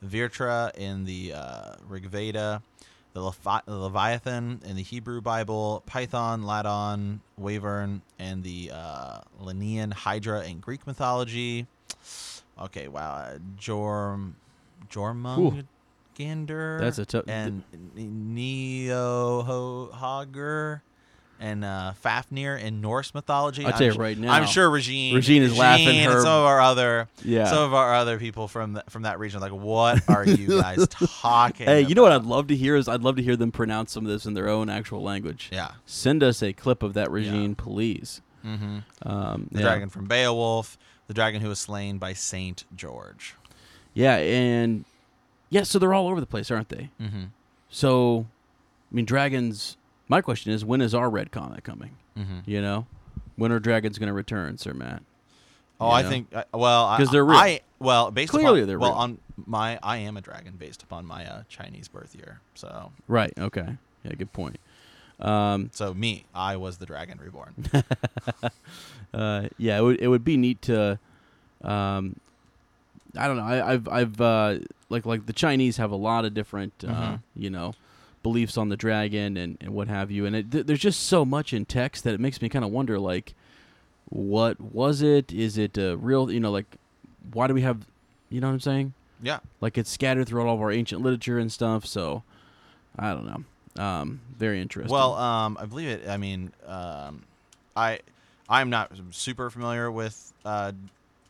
Vritra 0.04 0.74
in 0.76 1.04
the 1.04 1.32
uh, 1.32 1.74
Rig 1.88 2.06
Veda, 2.06 2.60
the 3.14 3.20
Levi- 3.22 3.60
Leviathan 3.66 4.60
in 4.64 4.76
the 4.76 4.82
Hebrew 4.82 5.20
Bible, 5.20 5.82
Python, 5.86 6.42
Ladon, 6.44 7.20
Wyvern, 7.36 8.02
and 8.18 8.42
the 8.42 8.70
uh, 8.72 9.20
Lernaean 9.40 9.92
Hydra 9.92 10.42
in 10.44 10.60
Greek 10.60 10.86
mythology. 10.86 11.66
Okay, 12.60 12.88
wow. 12.88 13.14
uh, 13.14 13.38
Jorm, 13.58 14.32
Jormungandr. 14.90 16.80
That's 16.80 16.98
a 16.98 17.04
tough- 17.06 17.24
And 17.28 17.62
Neo 17.94 19.42
Neohager 19.42 20.80
and 21.42 21.64
uh, 21.64 21.92
Fafnir 21.94 22.56
in 22.56 22.80
Norse 22.80 23.12
mythology. 23.14 23.64
I'll 23.64 23.72
I'm 23.72 23.78
tell 23.78 23.92
you 23.92 23.98
right 24.00 24.16
now, 24.16 24.32
I'm 24.32 24.46
sure 24.46 24.70
Regine. 24.70 25.14
Regine 25.14 25.42
is 25.42 25.58
laughing 25.58 25.88
Regine 25.88 26.04
and 26.10 26.12
some 26.20 26.28
of 26.40 26.44
our 26.46 26.60
other, 26.60 27.08
Yeah. 27.24 27.46
some 27.46 27.64
of 27.64 27.74
our 27.74 27.92
other 27.94 28.18
people 28.18 28.46
from 28.46 28.74
the, 28.74 28.84
from 28.88 29.02
that 29.02 29.18
region. 29.18 29.38
are 29.42 29.50
Like, 29.50 29.60
what 29.60 30.08
are 30.08 30.24
you 30.24 30.60
guys 30.60 30.86
talking? 31.20 31.66
Hey, 31.66 31.80
you 31.82 31.94
know 31.96 32.02
what 32.02 32.12
I'd 32.12 32.24
love 32.24 32.46
to 32.46 32.56
hear 32.56 32.76
is 32.76 32.86
I'd 32.86 33.02
love 33.02 33.16
to 33.16 33.22
hear 33.22 33.34
them 33.36 33.50
pronounce 33.50 33.90
some 33.92 34.06
of 34.06 34.12
this 34.12 34.24
in 34.24 34.34
their 34.34 34.48
own 34.48 34.70
actual 34.70 35.02
language. 35.02 35.48
Yeah. 35.52 35.72
Send 35.84 36.22
us 36.22 36.42
a 36.42 36.52
clip 36.52 36.82
of 36.84 36.94
that 36.94 37.10
Regine, 37.10 37.56
please. 37.56 38.22
Mm-hmm. 38.46 38.78
Um, 39.08 39.48
The 39.50 39.58
yeah. 39.58 39.66
dragon 39.66 39.88
from 39.88 40.06
Beowulf, 40.06 40.78
the 41.08 41.14
dragon 41.14 41.42
who 41.42 41.48
was 41.48 41.58
slain 41.58 41.98
by 41.98 42.12
Saint 42.12 42.64
George. 42.76 43.34
Yeah, 43.94 44.16
and 44.16 44.84
yeah, 45.50 45.64
so 45.64 45.78
they're 45.78 45.92
all 45.92 46.06
over 46.08 46.20
the 46.20 46.26
place, 46.26 46.50
aren't 46.50 46.68
they? 46.68 46.90
Mm-hmm. 47.00 47.24
So, 47.68 48.26
I 48.90 48.94
mean, 48.94 49.04
dragons. 49.04 49.76
My 50.12 50.20
question 50.20 50.52
is, 50.52 50.62
when 50.62 50.82
is 50.82 50.94
our 50.94 51.08
red 51.08 51.32
comet 51.32 51.64
coming? 51.64 51.96
Mm-hmm. 52.18 52.40
You 52.44 52.60
know, 52.60 52.86
when 53.36 53.50
are 53.50 53.58
dragons 53.58 53.98
going 53.98 54.08
to 54.08 54.12
return, 54.12 54.58
Sir 54.58 54.74
Matt? 54.74 55.02
Oh, 55.80 55.86
You 55.86 55.92
I 55.94 56.02
know? 56.02 56.08
think 56.10 56.28
uh, 56.34 56.44
well, 56.52 56.94
'Cause 56.98 57.08
they're 57.10 57.24
real. 57.24 57.38
I 57.38 57.60
well, 57.78 58.10
based 58.10 58.30
Clearly 58.30 58.60
upon, 58.60 58.66
they're 58.68 58.78
well 58.78 58.90
real. 58.90 58.98
on 58.98 59.18
my 59.46 59.78
I 59.82 59.96
am 59.96 60.18
a 60.18 60.20
dragon 60.20 60.56
based 60.58 60.82
upon 60.82 61.06
my 61.06 61.24
uh, 61.24 61.44
Chinese 61.48 61.88
birth 61.88 62.14
year. 62.14 62.40
So 62.54 62.92
Right. 63.08 63.32
Okay. 63.38 63.78
Yeah. 64.04 64.12
Good 64.12 64.34
point. 64.34 64.60
Um, 65.18 65.70
so 65.72 65.94
me, 65.94 66.26
I 66.34 66.56
was 66.56 66.76
the 66.76 66.84
dragon 66.84 67.18
reborn. 67.18 67.54
uh, 69.14 69.48
yeah, 69.56 69.78
it 69.78 69.82
would 69.82 69.98
it 69.98 70.08
would 70.08 70.24
be 70.26 70.36
neat 70.36 70.60
to, 70.62 70.98
um, 71.62 72.16
I 73.16 73.28
don't 73.28 73.38
know. 73.38 73.44
I, 73.44 73.72
I've 73.72 73.88
I've 73.88 74.20
uh, 74.20 74.58
like 74.90 75.06
like 75.06 75.24
the 75.24 75.32
Chinese 75.32 75.78
have 75.78 75.90
a 75.90 75.96
lot 75.96 76.26
of 76.26 76.34
different 76.34 76.74
uh, 76.86 76.90
Mhm. 76.92 77.20
you 77.34 77.48
know 77.48 77.72
beliefs 78.22 78.56
on 78.56 78.68
the 78.68 78.76
dragon 78.76 79.36
and, 79.36 79.56
and 79.60 79.70
what 79.70 79.88
have 79.88 80.10
you, 80.10 80.26
and 80.26 80.36
it, 80.36 80.50
th- 80.50 80.66
there's 80.66 80.80
just 80.80 81.00
so 81.04 81.24
much 81.24 81.52
in 81.52 81.64
text 81.64 82.04
that 82.04 82.14
it 82.14 82.20
makes 82.20 82.40
me 82.40 82.48
kind 82.48 82.64
of 82.64 82.70
wonder 82.70 82.98
like, 82.98 83.34
what 84.08 84.60
was 84.60 85.02
it? 85.02 85.32
Is 85.32 85.56
it 85.58 85.78
a 85.78 85.96
real? 85.96 86.30
You 86.30 86.40
know, 86.40 86.50
like 86.50 86.76
why 87.32 87.46
do 87.46 87.54
we 87.54 87.62
have? 87.62 87.86
You 88.30 88.40
know 88.40 88.48
what 88.48 88.54
I'm 88.54 88.60
saying? 88.60 88.94
yeah. 89.22 89.38
Like 89.60 89.78
it's 89.78 89.90
scattered 89.90 90.26
throughout 90.26 90.48
all 90.48 90.56
of 90.56 90.60
our 90.60 90.72
ancient 90.72 91.00
literature 91.00 91.38
and 91.38 91.50
stuff. 91.50 91.86
So 91.86 92.24
I 92.98 93.14
don't 93.14 93.26
know. 93.26 93.82
Um, 93.82 94.20
very 94.36 94.60
interesting. 94.60 94.92
Well, 94.92 95.14
um, 95.14 95.56
I 95.58 95.64
believe 95.64 95.88
it. 95.88 96.08
I 96.08 96.18
mean, 96.18 96.52
um, 96.66 97.22
I 97.74 98.00
I'm 98.48 98.68
not 98.68 98.92
super 99.12 99.48
familiar 99.48 99.90
with 99.90 100.32
uh, 100.44 100.72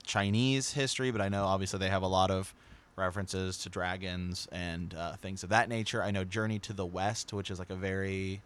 Chinese 0.05 0.73
history, 0.73 1.13
but 1.13 1.21
I 1.21 1.29
know 1.29 1.45
obviously 1.45 1.79
they 1.79 1.89
have 1.89 2.03
a 2.03 2.09
lot 2.09 2.31
of 2.31 2.53
references 2.97 3.59
to 3.59 3.69
dragons 3.69 4.49
and 4.53 4.95
uh, 4.95 5.15
things 5.17 5.43
of 5.43 5.51
that 5.51 5.69
nature. 5.69 6.03
I 6.03 6.11
know 6.11 6.25
Journey 6.25 6.59
to 6.61 6.73
the 6.73 6.87
West, 6.87 7.33
which 7.33 7.51
is 7.51 7.59
like 7.59 7.71
a 7.71 7.75
very 7.75 8.43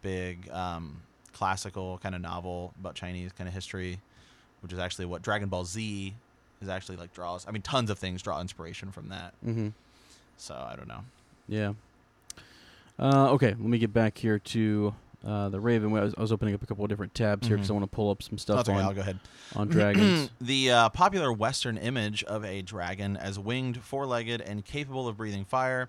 big 0.00 0.50
um, 0.50 1.02
classical 1.32 1.98
kind 1.98 2.14
of 2.14 2.20
novel 2.20 2.72
about 2.80 2.94
Chinese 2.94 3.32
kind 3.32 3.48
of 3.48 3.54
history, 3.54 4.00
which 4.60 4.72
is 4.72 4.78
actually 4.78 5.06
what 5.06 5.22
Dragon 5.22 5.48
Ball 5.48 5.64
Z 5.64 6.14
is 6.60 6.68
actually 6.68 6.96
like 6.96 7.12
draws. 7.12 7.46
I 7.46 7.50
mean, 7.50 7.62
tons 7.62 7.90
of 7.90 7.98
things 7.98 8.22
draw 8.22 8.40
inspiration 8.40 8.90
from 8.90 9.08
that. 9.08 9.34
mm-hmm. 9.44 9.68
So 10.36 10.54
I 10.54 10.74
don't 10.76 10.88
know. 10.88 11.04
Yeah. 11.48 11.72
Uh, 12.98 13.30
okay, 13.32 13.48
let 13.48 13.60
me 13.60 13.78
get 13.78 13.92
back 13.92 14.18
here 14.18 14.38
to 14.38 14.94
uh, 15.24 15.48
the 15.48 15.60
Raven. 15.60 15.94
I 15.96 16.02
was, 16.02 16.14
I 16.16 16.20
was 16.20 16.32
opening 16.32 16.54
up 16.54 16.62
a 16.62 16.66
couple 16.66 16.84
of 16.84 16.88
different 16.88 17.14
tabs 17.14 17.46
here 17.46 17.56
because 17.56 17.70
I 17.70 17.72
Mhm. 17.72 17.76
want 17.80 17.90
to 17.90 17.94
pull 17.94 18.10
up 18.10 18.22
some 18.22 18.38
stuff 18.38 18.58
That's 18.58 18.68
okay. 18.70 18.78
I'll 18.78 18.88
on, 18.88 18.94
go 18.94 19.00
ahead. 19.00 19.18
on 19.54 19.68
dragons. 19.68 20.30
the 20.40 20.70
uh, 20.70 20.88
popular 20.90 21.32
Western 21.32 21.76
image 21.78 22.22
of 22.24 22.44
a 22.44 22.62
dragon 22.62 23.16
as 23.16 23.38
winged, 23.38 23.78
four 23.82 24.06
legged, 24.06 24.40
and 24.40 24.64
capable 24.64 25.08
of 25.08 25.16
breathing 25.16 25.44
fire 25.44 25.88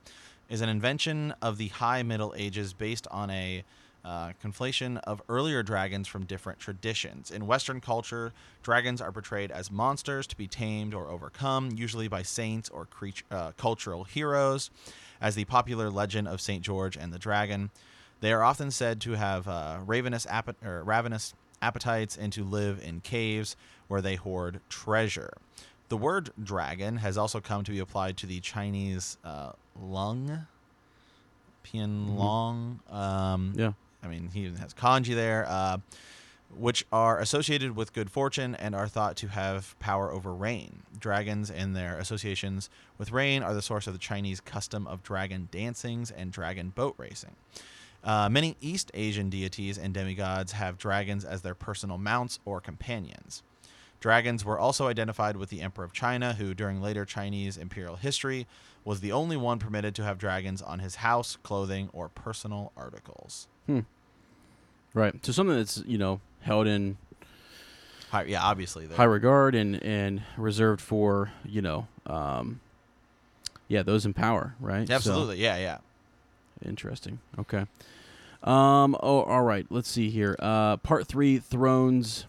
is 0.50 0.62
an 0.62 0.69
invention 0.69 1.34
of 1.41 1.58
the 1.58 1.69
High 1.69 2.04
Middle 2.04 2.34
Ages 2.38 2.74
based 2.74 3.08
on 3.10 3.30
a 3.30 3.63
uh, 4.06 4.34
conflation 4.43 5.00
of 5.06 5.22
earlier 5.30 5.63
dragons 5.63 6.10
from 6.10 6.26
different 6.26 6.60
traditions. 6.60 7.32
In 7.32 7.48
Western 7.48 7.80
culture, 7.80 8.34
dragons 8.62 9.00
are 9.00 9.13
portrayed 9.13 9.50
as 9.50 9.72
monsters 9.72 10.28
to 10.28 10.36
be 10.36 10.46
tamed 10.46 10.93
or 10.93 11.08
overcome, 11.10 11.72
usually 11.74 12.10
by 12.10 12.22
saints 12.22 12.67
or 12.67 12.86
creature, 12.86 13.24
uh, 13.32 13.54
cultural 13.56 14.04
heroes, 14.04 14.69
as 15.22 15.36
the 15.36 15.46
popular 15.46 15.89
legend 15.89 16.28
of 16.28 16.41
St. 16.41 16.62
George 16.62 16.98
and 16.98 17.13
the 17.13 17.17
Dragon. 17.19 17.72
They 18.24 18.32
are 18.32 18.42
often 18.42 18.72
said 18.72 19.02
to 19.02 19.16
have 19.16 19.50
uh, 19.50 19.80
ravenous, 19.86 20.26
ravenous 20.64 21.34
appetites 21.62 22.16
and 22.16 22.32
to 22.32 22.46
live 22.46 22.82
in 22.82 23.02
caves 23.02 23.58
where 23.90 24.00
they 24.00 24.16
hoard 24.16 24.62
treasure. 24.70 25.34
The 25.90 25.98
word 25.98 26.30
dragon 26.42 26.96
has 27.00 27.18
also 27.18 27.42
come 27.42 27.66
to 27.66 27.72
be 27.72 27.80
applied 27.80 28.16
to 28.20 28.26
the 28.26 28.40
Chinese 28.40 29.18
uh, 29.26 29.52
lung, 29.78 30.48
Pian 31.66 32.16
Long. 32.16 32.80
Um, 32.90 33.52
yeah. 33.58 33.74
I 34.02 34.08
mean, 34.08 34.30
he 34.34 34.46
even 34.46 34.56
has 34.56 34.74
kanji 34.74 35.16
there, 35.16 35.46
uh, 35.46 35.80
which 36.56 36.86
are 36.94 37.20
associated 37.20 37.76
with 37.76 37.92
good 37.92 38.10
fortune 38.10 38.56
and 38.56 38.74
are 38.74 38.88
thought 38.88 39.18
to 39.18 39.28
have 39.28 39.78
power 39.80 40.10
over 40.10 40.34
rain. 40.34 40.84
Dragons 40.98 41.52
and 41.52 41.76
their 41.76 41.98
associations 41.98 42.70
with 42.98 43.12
rain 43.12 43.44
are 43.44 43.54
the 43.54 43.62
source 43.62 43.86
of 43.86 43.92
the 43.92 44.00
Chinese 44.00 44.40
custom 44.40 44.88
of 44.88 45.04
dragon 45.04 45.50
dancings 45.52 46.10
and 46.10 46.32
dragon 46.32 46.70
boat 46.70 46.96
racing. 46.98 47.36
Uh, 48.04 48.28
many 48.30 48.58
East 48.60 48.92
Asian 48.94 49.30
deities 49.30 49.78
and 49.78 49.94
demigods 49.94 50.52
have 50.54 50.78
dragons 50.78 51.24
as 51.24 51.42
their 51.42 51.56
personal 51.56 51.98
mounts 51.98 52.39
or 52.46 52.60
companions. 52.60 53.44
Dragons 54.02 54.44
were 54.44 54.60
also 54.60 54.88
identified 54.88 55.38
with 55.38 55.50
the 55.50 55.62
Emperor 55.62 55.86
of 55.86 55.94
China, 55.94 56.34
who, 56.34 56.54
during 56.54 56.82
later 56.82 57.06
Chinese 57.06 57.56
imperial 57.58 57.96
history, 57.96 58.46
was 58.84 59.00
the 59.00 59.13
only 59.13 59.38
one 59.38 59.60
permitted 59.60 59.96
to 59.96 60.04
have 60.04 60.18
dragons 60.18 60.62
on 60.62 60.80
his 60.80 60.96
house, 60.96 61.38
clothing, 61.44 61.89
or 61.94 62.10
personal 62.10 62.74
articles. 62.76 63.48
Right. 64.94 65.26
So 65.26 65.32
something 65.32 65.56
that's 65.56 65.82
you 65.88 65.98
know 65.98 66.20
held 66.42 66.68
in 66.68 66.98
Hi, 68.12 68.24
yeah, 68.26 68.44
obviously. 68.44 68.86
they're- 68.86 68.98
high 68.98 69.06
regard 69.06 69.56
and 69.56 69.82
and 69.82 70.22
reserved 70.38 70.82
for 70.82 71.32
you 71.46 71.62
know, 71.62 71.88
um, 72.06 72.60
yeah, 73.70 73.82
those 73.84 74.06
in 74.06 74.13
power, 74.13 74.54
right? 74.60 74.88
So- 74.88 74.94
Absolutely, 74.94 75.38
yeah, 75.42 75.58
yeah. 75.58 75.78
Interesting. 76.66 77.20
Okay. 77.39 77.66
Um. 78.44 78.96
Oh, 79.02 79.22
all 79.24 79.44
right. 79.44 79.66
Let's 79.70 79.88
see 79.89 80.10
here. 80.10 80.36
Uh, 80.39 80.78
part 80.78 81.08
three: 81.08 81.39
Thrones, 81.39 82.26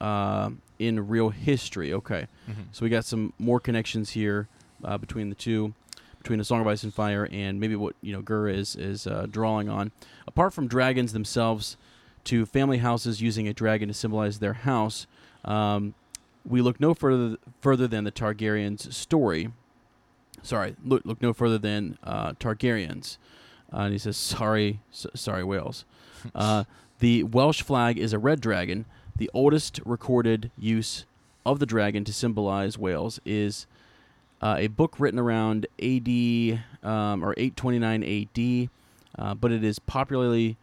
uh, 0.00 0.50
in 0.78 1.08
real 1.08 1.28
history. 1.30 1.92
Okay. 1.92 2.26
Mhm. 2.48 2.66
So 2.72 2.84
we 2.84 2.88
got 2.90 3.04
some 3.04 3.32
more 3.38 3.60
connections 3.60 4.10
here 4.10 4.48
uh, 4.82 4.96
between 4.96 5.28
the 5.28 5.34
two, 5.34 5.74
between 6.18 6.40
a 6.40 6.44
Song 6.44 6.60
of 6.62 6.66
Ice 6.66 6.82
and 6.84 6.94
Fire 6.94 7.28
and 7.30 7.60
maybe 7.60 7.76
what 7.76 7.94
you 8.00 8.12
know 8.12 8.22
Gur 8.22 8.48
is 8.48 8.76
is 8.76 9.06
uh, 9.06 9.26
drawing 9.30 9.68
on. 9.68 9.92
Apart 10.26 10.54
from 10.54 10.68
dragons 10.68 11.12
themselves, 11.12 11.76
to 12.24 12.46
family 12.46 12.78
houses 12.78 13.20
using 13.20 13.46
a 13.48 13.52
dragon 13.52 13.88
to 13.88 13.94
symbolize 13.94 14.38
their 14.38 14.52
house, 14.54 15.06
um, 15.44 15.94
we 16.46 16.62
look 16.62 16.80
no 16.80 16.94
further 16.94 17.36
further 17.60 17.86
than 17.86 18.04
the 18.04 18.12
Targaryens' 18.12 18.92
story. 18.94 19.50
Sorry, 20.42 20.76
look 20.82 21.02
look 21.04 21.20
no 21.20 21.32
further 21.34 21.58
than 21.58 21.98
uh, 22.04 22.32
Targaryens. 22.34 23.18
Uh, 23.72 23.78
and 23.80 23.92
he 23.92 23.98
says, 23.98 24.16
"Sorry, 24.16 24.80
s- 24.92 25.06
sorry, 25.14 25.44
Wales." 25.44 25.84
Uh, 26.34 26.64
the 26.98 27.22
Welsh 27.22 27.62
flag 27.62 27.96
is 27.96 28.12
a 28.12 28.18
red 28.18 28.40
dragon. 28.40 28.86
The 29.16 29.30
oldest 29.32 29.80
recorded 29.84 30.50
use 30.58 31.06
of 31.46 31.60
the 31.60 31.66
dragon 31.66 32.04
to 32.04 32.12
symbolize 32.12 32.76
Wales 32.76 33.20
is 33.24 33.68
uh, 34.42 34.56
a 34.58 34.66
book 34.66 34.98
written 34.98 35.20
around 35.20 35.66
AD 35.80 36.08
um, 36.82 37.22
or 37.24 37.34
829 37.36 38.02
AD, 38.02 38.68
uh, 39.16 39.34
but 39.34 39.52
it 39.52 39.62
is 39.62 39.78
popularly 39.78 40.56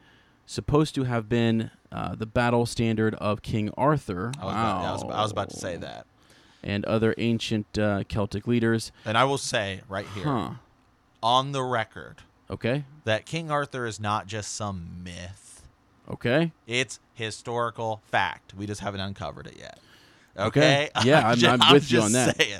supposed 0.45 0.93
to 0.95 1.05
have 1.05 1.29
been 1.29 1.71
uh, 1.91 2.15
the 2.15 2.25
battle 2.25 2.65
standard 2.65 3.15
of 3.15 3.41
King 3.41 3.69
Arthur. 3.77 4.33
I 4.41 4.45
was, 4.45 4.53
about, 4.53 4.81
I, 4.85 4.91
was, 4.91 5.03
I 5.03 5.21
was 5.23 5.31
about 5.31 5.49
to 5.51 5.55
say 5.57 5.77
that. 5.77 6.05
And 6.61 6.83
other 6.85 7.15
ancient 7.17 7.77
uh, 7.77 8.03
Celtic 8.09 8.45
leaders. 8.45 8.91
And 9.05 9.17
I 9.17 9.23
will 9.23 9.37
say 9.37 9.81
right 9.87 10.05
here, 10.13 10.25
Huh. 10.25 10.49
on 11.23 11.53
the 11.53 11.63
record, 11.63 12.17
Okay. 12.49 12.84
that 13.05 13.25
King 13.25 13.49
Arthur 13.51 13.86
is 13.86 13.99
not 13.99 14.27
just 14.27 14.53
some 14.55 15.01
myth. 15.03 15.63
Okay. 16.10 16.51
It's 16.67 16.99
historical 17.15 18.01
fact. 18.12 18.53
We 18.55 18.67
just 18.67 18.81
haven't 18.81 18.99
uncovered 19.01 19.47
it 19.47 19.55
yet. 19.58 19.79
Okay. 20.38 20.89
Okay. 20.97 21.10
Yeah, 21.10 21.27
I'm- 21.27 21.38
ju- 21.39 21.47
I'm 21.47 21.73
with 21.73 21.91
you 21.91 22.01
on 22.01 22.12
that. 22.12 22.36
saying. 22.39 22.60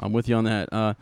I'm 0.00 0.12
with 0.12 0.28
you 0.28 0.36
on 0.36 0.44
that. 0.44 0.72
Uh, 0.72 0.94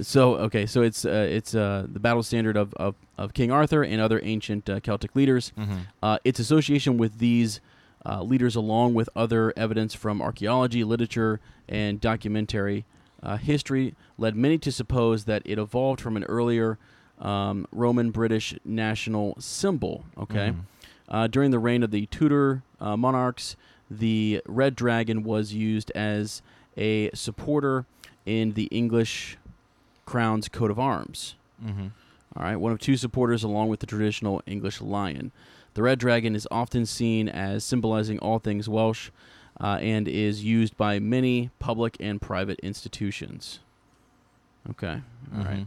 so 0.00 0.36
okay, 0.36 0.64
so 0.66 0.82
it's 0.82 1.04
uh, 1.04 1.26
it's 1.28 1.54
uh, 1.56 1.86
the 1.92 1.98
battle 1.98 2.22
standard 2.22 2.56
of, 2.56 2.72
of, 2.74 2.94
of 3.18 3.34
King 3.34 3.50
Arthur 3.50 3.82
and 3.82 4.00
other 4.00 4.20
ancient 4.22 4.70
uh, 4.70 4.78
Celtic 4.80 5.16
leaders. 5.16 5.52
Mhm. 5.58 5.86
Uh, 6.02 6.18
its 6.24 6.38
association 6.38 6.96
with 6.98 7.18
these 7.18 7.60
uh, 8.06 8.22
leaders, 8.22 8.54
along 8.54 8.94
with 8.94 9.08
other 9.16 9.52
evidence 9.56 9.94
from 9.94 10.22
archaeology, 10.22 10.84
literature, 10.84 11.40
and 11.68 12.00
documentary 12.00 12.84
uh, 13.22 13.36
history, 13.36 13.94
led 14.18 14.36
many 14.36 14.56
to 14.58 14.70
suppose 14.70 15.24
that 15.24 15.42
it 15.44 15.58
evolved 15.58 16.00
from 16.00 16.16
an 16.16 16.24
earlier 16.24 16.78
um, 17.22 17.66
Roman 17.72 18.10
British 18.10 18.54
national 18.64 19.36
symbol. 19.38 20.04
Okay. 20.18 20.50
Mhm. 20.50 20.60
Uh, 21.08 21.26
during 21.26 21.50
the 21.50 21.58
reign 21.58 21.82
of 21.82 21.90
the 21.90 22.06
Tudor 22.06 22.62
uh, 22.80 22.96
monarchs, 22.96 23.56
the 23.90 24.42
red 24.46 24.74
dragon 24.74 25.22
was 25.22 25.52
used 25.52 25.90
as 25.92 26.42
a 26.76 27.10
supporter 27.14 27.84
in 28.24 28.52
the 28.52 28.64
English 28.64 29.36
crown's 30.06 30.48
coat 30.48 30.70
of 30.70 30.78
arms. 30.78 31.34
Mm-hmm. 31.64 31.88
All 32.36 32.42
right, 32.42 32.56
one 32.56 32.72
of 32.72 32.78
two 32.78 32.96
supporters 32.96 33.42
along 33.42 33.68
with 33.68 33.80
the 33.80 33.86
traditional 33.86 34.42
English 34.46 34.80
lion. 34.80 35.32
The 35.74 35.82
red 35.82 35.98
dragon 35.98 36.34
is 36.34 36.48
often 36.50 36.86
seen 36.86 37.28
as 37.28 37.62
symbolizing 37.64 38.18
all 38.18 38.38
things 38.38 38.68
Welsh 38.68 39.10
uh, 39.60 39.78
and 39.80 40.08
is 40.08 40.42
used 40.42 40.76
by 40.76 40.98
many 40.98 41.50
public 41.58 41.96
and 42.00 42.20
private 42.20 42.58
institutions. 42.60 43.60
Okay, 44.70 45.02
all 45.36 45.44
right. 45.44 45.66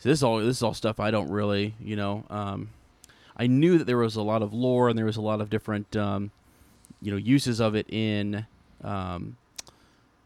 So 0.00 0.08
this 0.08 0.18
is 0.18 0.22
all 0.22 0.38
this 0.38 0.56
is 0.56 0.62
all 0.62 0.74
stuff 0.74 0.98
I 0.98 1.10
don't 1.10 1.30
really, 1.30 1.74
you 1.80 1.94
know. 1.94 2.24
Um, 2.30 2.70
I 3.36 3.46
knew 3.46 3.78
that 3.78 3.84
there 3.86 3.96
was 3.98 4.16
a 4.16 4.22
lot 4.22 4.42
of 4.42 4.52
lore 4.52 4.88
and 4.88 4.98
there 4.98 5.04
was 5.06 5.16
a 5.16 5.20
lot 5.22 5.40
of 5.40 5.48
different, 5.50 5.94
um, 5.96 6.30
you 7.00 7.10
know, 7.10 7.16
uses 7.16 7.60
of 7.60 7.74
it 7.74 7.86
in, 7.90 8.46
um, 8.82 9.36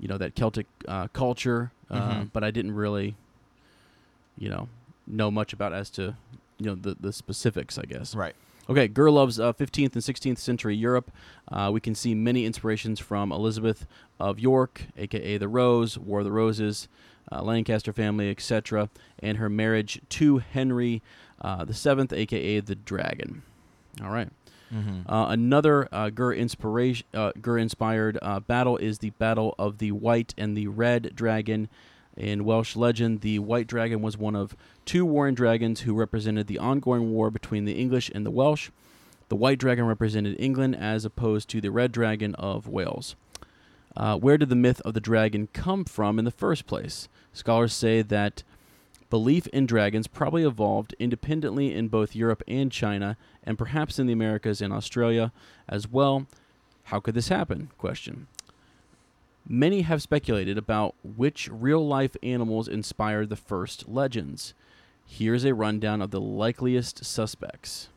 you 0.00 0.08
know, 0.08 0.16
that 0.18 0.34
Celtic 0.34 0.66
uh, 0.88 1.08
culture, 1.08 1.70
uh, 1.90 2.14
Mhm. 2.22 2.30
but 2.32 2.42
I 2.42 2.50
didn't 2.50 2.72
really, 2.72 3.14
you 4.38 4.48
know, 4.48 4.68
know 5.06 5.30
much 5.30 5.52
about 5.52 5.72
as 5.72 5.90
to, 5.90 6.16
you 6.58 6.66
know, 6.66 6.74
the 6.74 6.96
the 6.98 7.12
specifics. 7.12 7.76
I 7.78 7.82
guess. 7.82 8.14
Right. 8.14 8.34
Okay, 8.70 8.88
Gurlov's 8.88 9.38
uh, 9.38 9.52
15th 9.52 9.92
and 9.94 10.02
16th 10.02 10.38
century 10.38 10.74
Europe. 10.74 11.10
Uh, 11.52 11.70
we 11.70 11.80
can 11.80 11.94
see 11.94 12.14
many 12.14 12.46
inspirations 12.46 12.98
from 12.98 13.30
Elizabeth 13.30 13.86
of 14.18 14.38
York, 14.38 14.86
aka 14.96 15.36
the 15.36 15.48
Rose, 15.48 15.98
War 15.98 16.20
of 16.20 16.24
the 16.24 16.32
Roses, 16.32 16.88
uh, 17.30 17.42
Lancaster 17.42 17.92
family, 17.92 18.30
etc., 18.30 18.88
and 19.18 19.38
her 19.38 19.48
marriage 19.48 20.00
to 20.10 20.38
Henry 20.38 21.02
uh, 21.40 21.64
the 21.64 21.74
Seventh, 21.74 22.12
aka 22.12 22.60
the 22.60 22.74
Dragon. 22.74 23.42
All 24.02 24.10
right. 24.10 24.28
Mm-hmm. 24.72 25.10
Uh, 25.10 25.28
another 25.28 25.88
uh, 25.92 26.10
Gur 26.10 26.32
inspiration, 26.32 27.06
uh, 27.14 27.32
Gur 27.40 27.58
inspired 27.58 28.18
uh, 28.22 28.40
battle 28.40 28.76
is 28.78 28.98
the 28.98 29.10
Battle 29.10 29.54
of 29.58 29.78
the 29.78 29.92
White 29.92 30.34
and 30.36 30.56
the 30.56 30.66
Red 30.68 31.14
Dragon. 31.14 31.68
In 32.16 32.44
Welsh 32.44 32.76
legend, 32.76 33.20
the 33.20 33.40
White 33.40 33.66
Dragon 33.66 34.00
was 34.00 34.16
one 34.16 34.36
of 34.36 34.56
two 34.84 35.04
warring 35.04 35.34
dragons 35.34 35.80
who 35.80 35.94
represented 35.94 36.46
the 36.46 36.58
ongoing 36.58 37.10
war 37.12 37.30
between 37.30 37.64
the 37.64 37.74
English 37.74 38.10
and 38.14 38.24
the 38.24 38.30
Welsh. 38.30 38.70
The 39.28 39.36
White 39.36 39.58
Dragon 39.58 39.86
represented 39.86 40.36
England 40.38 40.76
as 40.76 41.04
opposed 41.04 41.48
to 41.50 41.60
the 41.60 41.70
Red 41.70 41.92
Dragon 41.92 42.34
of 42.36 42.68
Wales. 42.68 43.16
Uh, 43.96 44.16
where 44.16 44.36
did 44.38 44.48
the 44.48 44.56
myth 44.56 44.80
of 44.84 44.94
the 44.94 45.00
dragon 45.00 45.48
come 45.52 45.84
from 45.84 46.18
in 46.18 46.24
the 46.24 46.30
first 46.30 46.66
place? 46.66 47.08
Scholars 47.32 47.72
say 47.72 48.02
that 48.02 48.42
belief 49.10 49.46
in 49.48 49.66
dragons 49.66 50.06
probably 50.08 50.42
evolved 50.42 50.94
independently 50.98 51.72
in 51.72 51.88
both 51.88 52.16
Europe 52.16 52.42
and 52.48 52.72
China, 52.72 53.16
and 53.44 53.56
perhaps 53.58 53.98
in 53.98 54.06
the 54.06 54.12
Americas 54.12 54.60
and 54.60 54.72
Australia 54.72 55.32
as 55.68 55.86
well. 55.88 56.26
How 56.84 57.00
could 57.00 57.14
this 57.14 57.28
happen? 57.28 57.70
Question. 57.78 58.26
Many 59.46 59.82
have 59.82 60.02
speculated 60.02 60.56
about 60.58 60.94
which 61.04 61.48
real 61.52 61.86
life 61.86 62.16
animals 62.22 62.66
inspired 62.66 63.28
the 63.28 63.36
first 63.36 63.88
legends. 63.88 64.54
Here's 65.06 65.44
a 65.44 65.54
rundown 65.54 66.00
of 66.00 66.10
the 66.10 66.20
likeliest 66.20 67.04
suspects. 67.04 67.88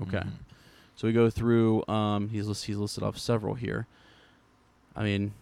Okay. 0.00 0.18
Mhm. 0.18 0.30
So 0.96 1.06
we 1.06 1.12
go 1.12 1.30
through. 1.30 1.86
Um, 1.86 2.30
he's 2.30 2.46
he's 2.64 2.76
listed 2.76 3.04
off 3.04 3.18
several 3.18 3.54
here. 3.54 3.86
I 4.98 5.04
mean, 5.04 5.32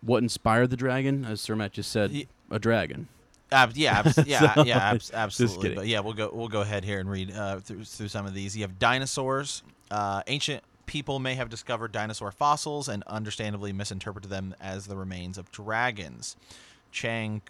what 0.00 0.22
inspired 0.22 0.70
the 0.70 0.76
dragon? 0.76 1.24
As 1.24 1.40
Sir 1.40 1.54
Matt 1.54 1.72
just 1.72 1.92
said, 1.92 2.26
a 2.50 2.58
dragon. 2.58 3.08
Ab- 3.52 3.76
yeah, 3.76 3.98
abs- 4.00 4.18
yeah, 4.26 4.54
So, 4.54 4.64
yeah, 4.64 4.78
abs- 4.78 5.12
absolutely. 5.12 5.74
But 5.74 5.86
yeah, 5.86 6.00
we'll 6.00 6.14
go 6.14 6.30
we'll 6.32 6.48
go 6.48 6.62
ahead 6.62 6.84
here 6.84 6.98
and 6.98 7.08
read 7.08 7.30
uh, 7.30 7.60
through 7.60 7.84
through 7.84 8.08
some 8.08 8.26
of 8.26 8.34
these. 8.34 8.56
You 8.56 8.62
have 8.62 8.78
dinosaurs. 8.78 9.62
Uh, 9.90 10.22
ancient 10.26 10.64
people 10.86 11.18
may 11.18 11.34
have 11.34 11.48
discovered 11.48 11.92
dinosaur 11.92 12.32
fossils 12.32 12.88
and 12.88 13.02
understandably 13.04 13.72
misinterpreted 13.72 14.30
them 14.30 14.54
as 14.60 14.86
the 14.86 14.96
remains 14.96 15.38
of 15.38 15.52
dragons. 15.52 16.36
Chang 16.90 17.42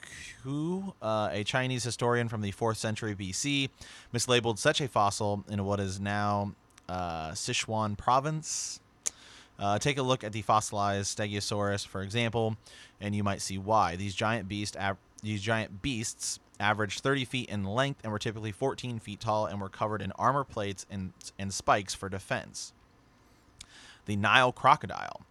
Qu, 0.43 0.95
uh, 1.03 1.29
a 1.31 1.45
Chinese 1.45 1.85
historian 1.85 2.29
from 2.29 2.41
the 2.41 2.51
4th 2.53 2.77
century 2.77 3.15
BC, 3.15 3.69
mislabeled 4.13 4.59
such 4.59 4.81
a 4.81 4.89
fossil 4.89 5.45
in 5.51 5.65
what 5.65 5.81
is 5.81 6.01
now 6.01 6.53
uh, 6.89 7.33
Sichuan 7.33 7.97
province. 7.99 8.81
Uh, 9.59 9.79
take 9.79 9.99
a 9.99 10.03
look 10.03 10.25
at 10.25 10.33
the 10.33 10.43
fossilized 10.43 11.17
Stegosaurus, 11.17 11.87
for 11.87 12.03
example, 12.03 12.57
and 13.01 13.15
you 13.15 13.23
might 13.23 13.41
see 13.41 13.59
why. 13.59 13.97
These 13.97 14.15
giant 14.15 14.49
beast, 14.49 14.77
av- 14.77 14.97
these 15.23 15.41
giant 15.41 15.81
beasts 15.81 16.41
averaged 16.59 17.01
30 17.01 17.25
feet 17.25 17.49
in 17.49 17.65
length 17.65 18.01
and 18.03 18.13
were 18.13 18.19
typically 18.19 18.53
14 18.53 18.99
feet 18.99 19.21
tall 19.21 19.47
and 19.47 19.61
were 19.61 19.69
covered 19.69 20.03
in 20.03 20.13
armor 20.13 20.45
plates 20.45 20.87
and, 20.91 21.13
and 21.39 21.53
spikes 21.53 21.95
for 21.95 22.09
defense. 22.09 22.73
The 24.07 24.17
Nile 24.17 24.53
crocodile, 24.53 25.23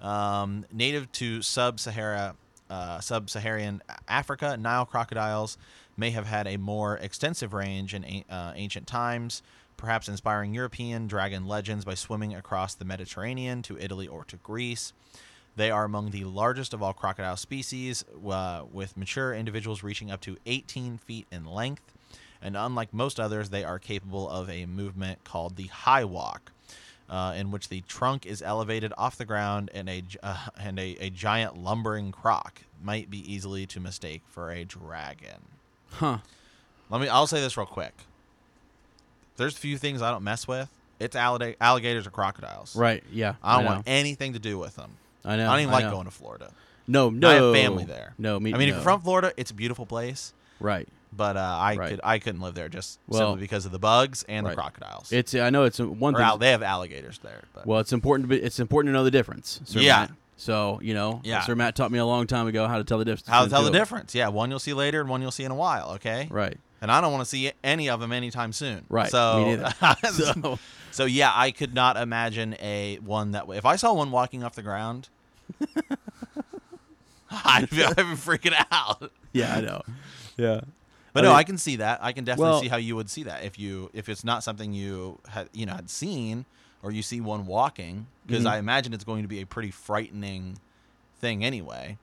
um, 0.00 0.64
native 0.72 1.10
to 1.12 1.42
sub-Sahara, 1.42 2.34
uh, 2.70 3.00
sub-Saharan 3.00 3.82
Africa, 4.08 4.56
Nile 4.56 4.86
crocodiles 4.86 5.58
may 5.96 6.10
have 6.10 6.26
had 6.26 6.46
a 6.46 6.56
more 6.56 6.96
extensive 6.98 7.52
range 7.52 7.94
in 7.94 8.24
uh, 8.30 8.52
ancient 8.54 8.86
times, 8.86 9.42
perhaps 9.76 10.08
inspiring 10.08 10.54
European 10.54 11.06
dragon 11.06 11.46
legends 11.46 11.84
by 11.84 11.94
swimming 11.94 12.34
across 12.34 12.74
the 12.74 12.84
Mediterranean 12.84 13.62
to 13.62 13.78
Italy 13.78 14.06
or 14.06 14.24
to 14.24 14.36
Greece. 14.36 14.92
They 15.56 15.70
are 15.70 15.84
among 15.84 16.10
the 16.10 16.24
largest 16.24 16.74
of 16.74 16.82
all 16.82 16.92
crocodile 16.92 17.36
species, 17.36 18.04
uh, 18.28 18.64
with 18.70 18.96
mature 18.96 19.34
individuals 19.34 19.82
reaching 19.82 20.10
up 20.10 20.20
to 20.22 20.36
18 20.44 20.98
feet 20.98 21.26
in 21.32 21.46
length. 21.46 21.94
And 22.42 22.56
unlike 22.56 22.92
most 22.92 23.18
others, 23.18 23.48
they 23.48 23.64
are 23.64 23.78
capable 23.78 24.28
of 24.28 24.50
a 24.50 24.66
movement 24.66 25.24
called 25.24 25.56
the 25.56 25.68
high 25.68 26.04
walk, 26.04 26.52
uh, 27.08 27.34
in 27.36 27.50
which 27.50 27.70
the 27.70 27.80
trunk 27.82 28.26
is 28.26 28.42
elevated 28.42 28.92
off 28.98 29.16
the 29.16 29.24
ground 29.24 29.70
and 29.72 29.88
a 29.88 30.02
uh, 30.22 30.48
and 30.58 30.78
a, 30.78 30.96
a 31.00 31.10
giant 31.10 31.56
lumbering 31.56 32.12
croc 32.12 32.62
might 32.82 33.10
be 33.10 33.32
easily 33.32 33.64
to 33.66 33.80
mistake 33.80 34.22
for 34.28 34.50
a 34.50 34.64
dragon. 34.64 35.40
Huh. 35.92 36.18
Let 36.90 37.00
me. 37.00 37.08
I'll 37.08 37.26
say 37.26 37.40
this 37.40 37.56
real 37.56 37.66
quick. 37.66 37.94
There's 39.36 39.54
a 39.54 39.58
few 39.58 39.78
things 39.78 40.02
I 40.02 40.10
don't 40.10 40.24
mess 40.24 40.46
with. 40.48 40.68
It's 40.98 41.14
alliga- 41.16 41.56
alligators 41.60 42.06
or 42.06 42.10
crocodiles. 42.10 42.74
Right. 42.74 43.04
Yeah. 43.12 43.34
I 43.42 43.56
don't 43.56 43.64
know. 43.64 43.70
want 43.72 43.84
anything 43.86 44.32
to 44.32 44.38
do 44.38 44.58
with 44.58 44.76
them. 44.76 44.92
I 45.24 45.36
know. 45.36 45.48
I 45.50 45.52
don't 45.54 45.60
even 45.62 45.72
like 45.72 45.84
know. 45.84 45.90
going 45.90 46.04
to 46.06 46.10
Florida. 46.10 46.50
No, 46.88 47.10
no. 47.10 47.28
I 47.28 47.34
have 47.34 47.54
family 47.54 47.84
there. 47.84 48.14
No, 48.16 48.38
me. 48.40 48.54
I 48.54 48.58
mean, 48.58 48.68
if 48.68 48.74
you're 48.76 48.82
from 48.82 49.00
Florida, 49.02 49.32
it's 49.36 49.50
a 49.50 49.54
beautiful 49.54 49.84
place, 49.86 50.32
right. 50.60 50.88
but 51.12 51.36
uh, 51.36 51.40
I 51.40 51.76
Right. 51.76 51.90
could 51.90 52.00
I 52.04 52.18
couldn't 52.20 52.40
live 52.40 52.54
there 52.54 52.68
just 52.68 52.98
Well- 53.08 53.20
simply 53.32 53.40
because 53.40 53.66
of 53.66 53.72
the 53.72 53.78
bugs 53.80 54.24
and 54.28 54.46
Right. 54.46 54.52
the 54.54 54.62
crocodiles. 54.62 55.10
It's. 55.12 55.34
I 55.34 55.50
know 55.50 55.64
it's 55.64 55.80
one 55.80 56.14
or 56.14 56.18
thing. 56.18 56.26
al- 56.26 56.38
they 56.38 56.52
have 56.52 56.62
alligators 56.62 57.18
there. 57.18 57.42
But 57.54 57.66
Well, 57.66 57.80
it's 57.80 57.92
important. 57.92 58.30
To 58.30 58.36
be, 58.36 58.42
it's 58.42 58.60
important 58.60 58.90
to 58.90 58.92
know 58.94 59.02
the 59.04 59.10
difference. 59.10 59.60
Sir 59.64 59.80
Yeah. 59.80 59.96
Matt. 60.02 60.10
So 60.38 60.78
you 60.82 60.94
know, 60.94 61.20
Yeah. 61.24 61.40
Sir 61.42 61.54
Matt 61.56 61.74
taught 61.74 61.90
me 61.90 61.98
a 61.98 62.06
long 62.06 62.26
time 62.28 62.46
ago 62.46 62.68
how 62.68 62.78
to 62.78 62.84
tell 62.84 62.98
the 62.98 63.04
difference. 63.04 63.28
how 63.28 63.42
to 63.44 63.50
tell 63.50 63.64
the 63.64 63.70
two. 63.70 63.78
difference? 63.78 64.14
Yeah, 64.14 64.28
one 64.28 64.48
you'll 64.50 64.58
see 64.60 64.72
later 64.74 65.00
and 65.00 65.10
one 65.10 65.20
you'll 65.20 65.30
see 65.32 65.44
in 65.44 65.50
a 65.50 65.54
while. 65.56 65.90
Okay. 65.96 66.28
Right. 66.30 66.56
And 66.82 66.90
I 66.92 67.00
don't 67.00 67.10
want 67.12 67.22
to 67.24 67.28
see 67.30 67.50
any 67.64 67.88
of 67.88 68.00
them 68.00 68.12
anytime 68.12 68.52
soon. 68.52 68.84
Right. 68.88 69.10
So, 69.10 69.56
Me 69.58 69.70
so, 70.12 70.58
so 70.90 71.04
yeah, 71.06 71.32
I 71.34 71.50
could 71.50 71.74
not 71.74 71.96
imagine 71.96 72.54
a 72.60 72.96
one 73.04 73.30
that 73.32 73.46
way. 73.48 73.56
if 73.56 73.64
I 73.64 73.76
saw 73.76 73.94
one 73.94 74.10
walking 74.10 74.44
off 74.44 74.54
the 74.54 74.62
ground, 74.62 75.08
I'd 77.30 77.68
be, 77.70 77.84
I'd 77.84 77.96
be 77.96 78.02
freaking 78.02 78.54
out. 78.70 79.10
Yeah, 79.32 79.56
I 79.56 79.60
know. 79.60 79.82
Yeah. 80.36 80.60
But 81.12 81.20
I 81.24 81.28
no, 81.28 81.28
mean- 81.30 81.38
I 81.38 81.42
can 81.44 81.58
see 81.58 81.76
that. 81.76 82.00
I 82.02 82.12
can 82.12 82.24
definitely 82.24 82.50
Well- 82.50 82.60
see 82.60 82.68
how 82.68 82.76
you 82.76 82.94
would 82.96 83.08
see 83.10 83.22
that 83.24 83.42
if 83.44 83.58
you 83.58 83.90
if 83.94 84.08
it's 84.08 84.22
not 84.24 84.42
something 84.44 84.72
you 84.72 85.18
had 85.28 85.48
you 85.52 85.66
know 85.66 85.74
had 85.74 85.88
seen 85.90 86.44
or 86.82 86.92
you 86.92 87.02
see 87.02 87.20
one 87.20 87.46
walking 87.46 88.06
because 88.26 88.44
Mhm. 88.44 88.50
I 88.50 88.58
imagine 88.58 88.92
it's 88.92 89.04
going 89.04 89.22
to 89.22 89.28
be 89.28 89.40
a 89.40 89.46
pretty 89.46 89.70
frightening 89.70 90.58
thing 91.20 91.42
anyway. 91.44 91.96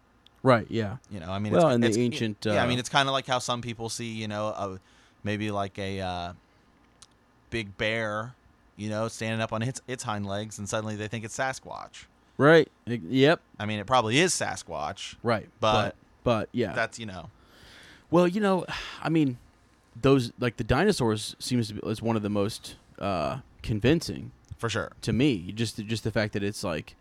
Right. 0.43 0.67
Yeah. 0.69 0.97
You 1.10 1.19
know, 1.21 1.32
I 1.32 1.39
mean, 1.39 1.53
Well, 1.53 1.67
it's, 1.67 1.73
and 1.75 1.84
the 1.84 1.88
it's- 1.88 1.97
ancient, 1.97 2.38
yeah, 2.45 2.53
I 2.56 2.65
uh, 2.65 2.67
mean, 2.67 2.77
it's 2.79 2.89
kind 2.89 3.08
of 3.10 3.13
like 3.13 3.25
how 3.25 3.39
some 3.39 3.62
people 3.62 3.88
see 3.89 4.08
you 4.12 4.27
know 4.27 4.47
a 4.47 4.79
maybe 5.23 5.49
like 5.51 5.79
a 5.79 6.01
uh, 6.01 6.34
big 7.49 7.77
bear, 7.77 8.34
you 8.75 8.89
know, 8.89 9.08
standing 9.08 9.41
up 9.41 9.53
on 9.53 9.62
its 9.62 9.82
its 9.88 10.03
hind 10.03 10.25
legs, 10.25 10.60
and 10.60 10.67
suddenly 10.67 10.95
they 10.95 11.08
think 11.08 11.23
it's 11.25 11.38
Sasquatch. 11.38 12.06
Right. 12.38 12.67
Y- 12.88 12.99
Yep. 13.08 13.41
I 13.60 13.65
mean, 13.65 13.79
it 13.79 13.86
probably 13.88 14.19
is 14.19 14.34
Sasquatch. 14.34 15.15
Right. 15.23 15.47
But- 15.60 15.95
but 16.23 16.47
yeah. 16.53 16.71
That's 16.73 16.97
you 16.99 17.06
know, 17.06 17.29
Well, 18.10 18.27
you 18.27 18.39
know, 18.39 18.65
I 19.01 19.10
mean, 19.10 19.38
those 20.01 20.32
like 20.39 20.58
the 20.58 20.63
dinosaurs 20.63 21.36
seems 21.39 21.67
to 21.69 21.73
be 21.75 21.82
is 21.89 22.01
one 22.01 22.15
of 22.15 22.21
the 22.21 22.29
most 22.29 22.75
uh, 22.99 23.39
convincing 23.62 24.32
for 24.58 24.69
sure. 24.69 24.91
to 25.01 25.12
me. 25.13 25.51
Just 25.53 25.77
just 25.86 26.03
the 26.06 26.12
fact 26.12 26.34
that 26.34 26.41
it's 26.43 26.63
like 26.63 26.95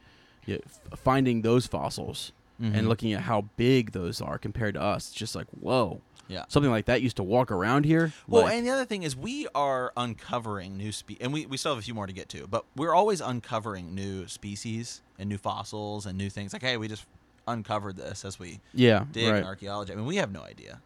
yeah, 0.45 0.57
f- 0.67 0.99
finding 0.99 1.43
those 1.43 1.67
fossils 1.69 2.33
Mhm. 2.63 2.77
and 2.79 2.89
looking 2.89 3.13
at 3.13 3.23
how 3.23 3.43
big 3.57 3.93
those 3.93 4.21
are 4.21 4.39
compared 4.39 4.75
to 4.75 4.81
us. 4.83 5.09
It's 5.09 5.15
just 5.19 5.35
like 5.35 5.47
whoa, 5.51 6.01
Yeah. 6.29 6.45
something 6.49 6.71
like 6.71 6.87
that 6.87 7.03
used 7.03 7.17
to 7.17 7.23
walk 7.23 7.51
around 7.51 7.85
here. 7.85 8.13
Well, 8.29 8.45
Like, 8.45 8.55
and 8.55 8.67
the 8.67 8.71
other 8.71 8.85
thing 8.85 9.03
is 9.03 9.17
we 9.17 9.49
are 9.55 9.93
uncovering 9.97 10.77
new 10.77 10.93
spe- 10.93 11.21
and 11.21 11.33
we, 11.33 11.47
we 11.47 11.57
still 11.57 11.73
have 11.73 11.79
a 11.79 11.83
few 11.83 11.95
more 11.95 12.07
to 12.07 12.13
get 12.13 12.29
to, 12.31 12.47
but 12.47 12.65
we're 12.77 12.95
always 12.95 13.21
uncovering 13.21 13.95
new 13.95 14.29
species 14.29 15.03
and 15.19 15.29
new 15.29 15.39
fossils 15.39 16.07
and 16.07 16.17
new 16.17 16.31
things. 16.31 16.53
Like, 16.53 16.63
hey, 16.63 16.77
we 16.77 16.87
just 16.89 17.05
uncovered 17.49 17.97
this 17.97 18.25
as 18.25 18.39
we 18.39 18.61
yeah, 18.73 19.05
dig 19.11 19.29
right. 19.29 19.39
in 19.39 19.45
archaeology. 19.45 19.93
I 19.93 19.97
mean, 19.97 20.07
we 20.07 20.17
have 20.17 20.31
no 20.31 20.43
idea. 20.43 20.81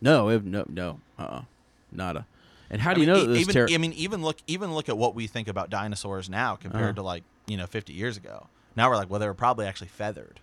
No, 0.00 0.26
we 0.26 0.32
have 0.32 0.44
no, 0.46 0.64
no. 0.68 1.00
Uh. 1.18 1.22
uh 1.22 1.42
nada. 1.92 2.26
And 2.70 2.80
how 2.80 2.92
I 2.92 2.94
do 2.94 3.02
you 3.02 3.06
mean, 3.06 3.26
know 3.26 3.34
e- 3.34 3.40
even 3.40 3.52
ter- 3.54 3.68
I 3.70 3.76
mean 3.76 3.92
even 3.92 4.22
look 4.22 4.38
even 4.46 4.74
look 4.74 4.88
at 4.88 4.96
what 4.96 5.14
we 5.14 5.26
think 5.26 5.46
about 5.46 5.68
dinosaurs 5.68 6.30
now 6.30 6.56
compared 6.56 6.84
Uh-huh. 6.84 6.92
to 6.94 7.02
like 7.02 7.22
you 7.46 7.58
know 7.58 7.66
50 7.66 7.92
years 7.92 8.16
ago. 8.16 8.46
Now 8.74 8.88
we're 8.88 8.96
like, 8.96 9.10
well, 9.10 9.20
they 9.20 9.26
were 9.26 9.34
probably 9.34 9.66
actually 9.66 9.88
feathered. 9.88 10.40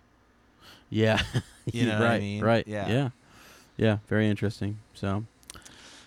Yeah. 0.90 1.22
You 1.72 1.86
know 1.86 1.98
what 1.98 2.02
I 2.02 2.10
right. 2.10 2.20
mean? 2.20 2.42
Right. 2.42 2.66
Yeah. 2.66 2.88
Yeah. 2.88 3.08
Yeah. 3.76 3.98
Very 4.08 4.28
interesting. 4.28 4.78
So. 4.94 5.24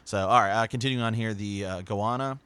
So, 0.06 0.28
all 0.28 0.41
right, 0.41 0.52
uh, 0.52 0.67
continuing 0.67 1.02
on 1.02 1.13
here, 1.13 1.34
the 1.34 1.65
uh, 1.65 1.82
goanna. 1.84 2.38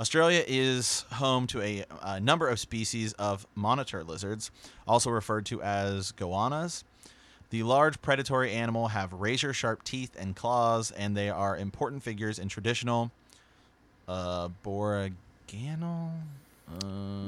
Australia 0.00 0.42
is 0.48 1.04
home 1.12 1.46
to 1.48 1.60
a, 1.60 1.84
a 2.02 2.18
number 2.18 2.48
of 2.48 2.58
species 2.58 3.12
of 3.14 3.46
monitor 3.54 4.02
lizards, 4.02 4.50
also 4.88 5.10
referred 5.10 5.44
to 5.46 5.60
as 5.62 6.12
goannas. 6.12 6.82
The 7.50 7.62
large 7.64 8.00
predatory 8.00 8.52
animal 8.52 8.88
have 8.88 9.12
razor 9.12 9.52
sharp 9.52 9.84
teeth 9.84 10.16
and 10.18 10.34
claws, 10.34 10.90
and 10.90 11.14
they 11.14 11.28
are 11.28 11.54
important 11.58 12.02
figures 12.02 12.38
in 12.38 12.48
traditional 12.48 13.10
uh, 14.08 14.48
uh, 14.64 15.08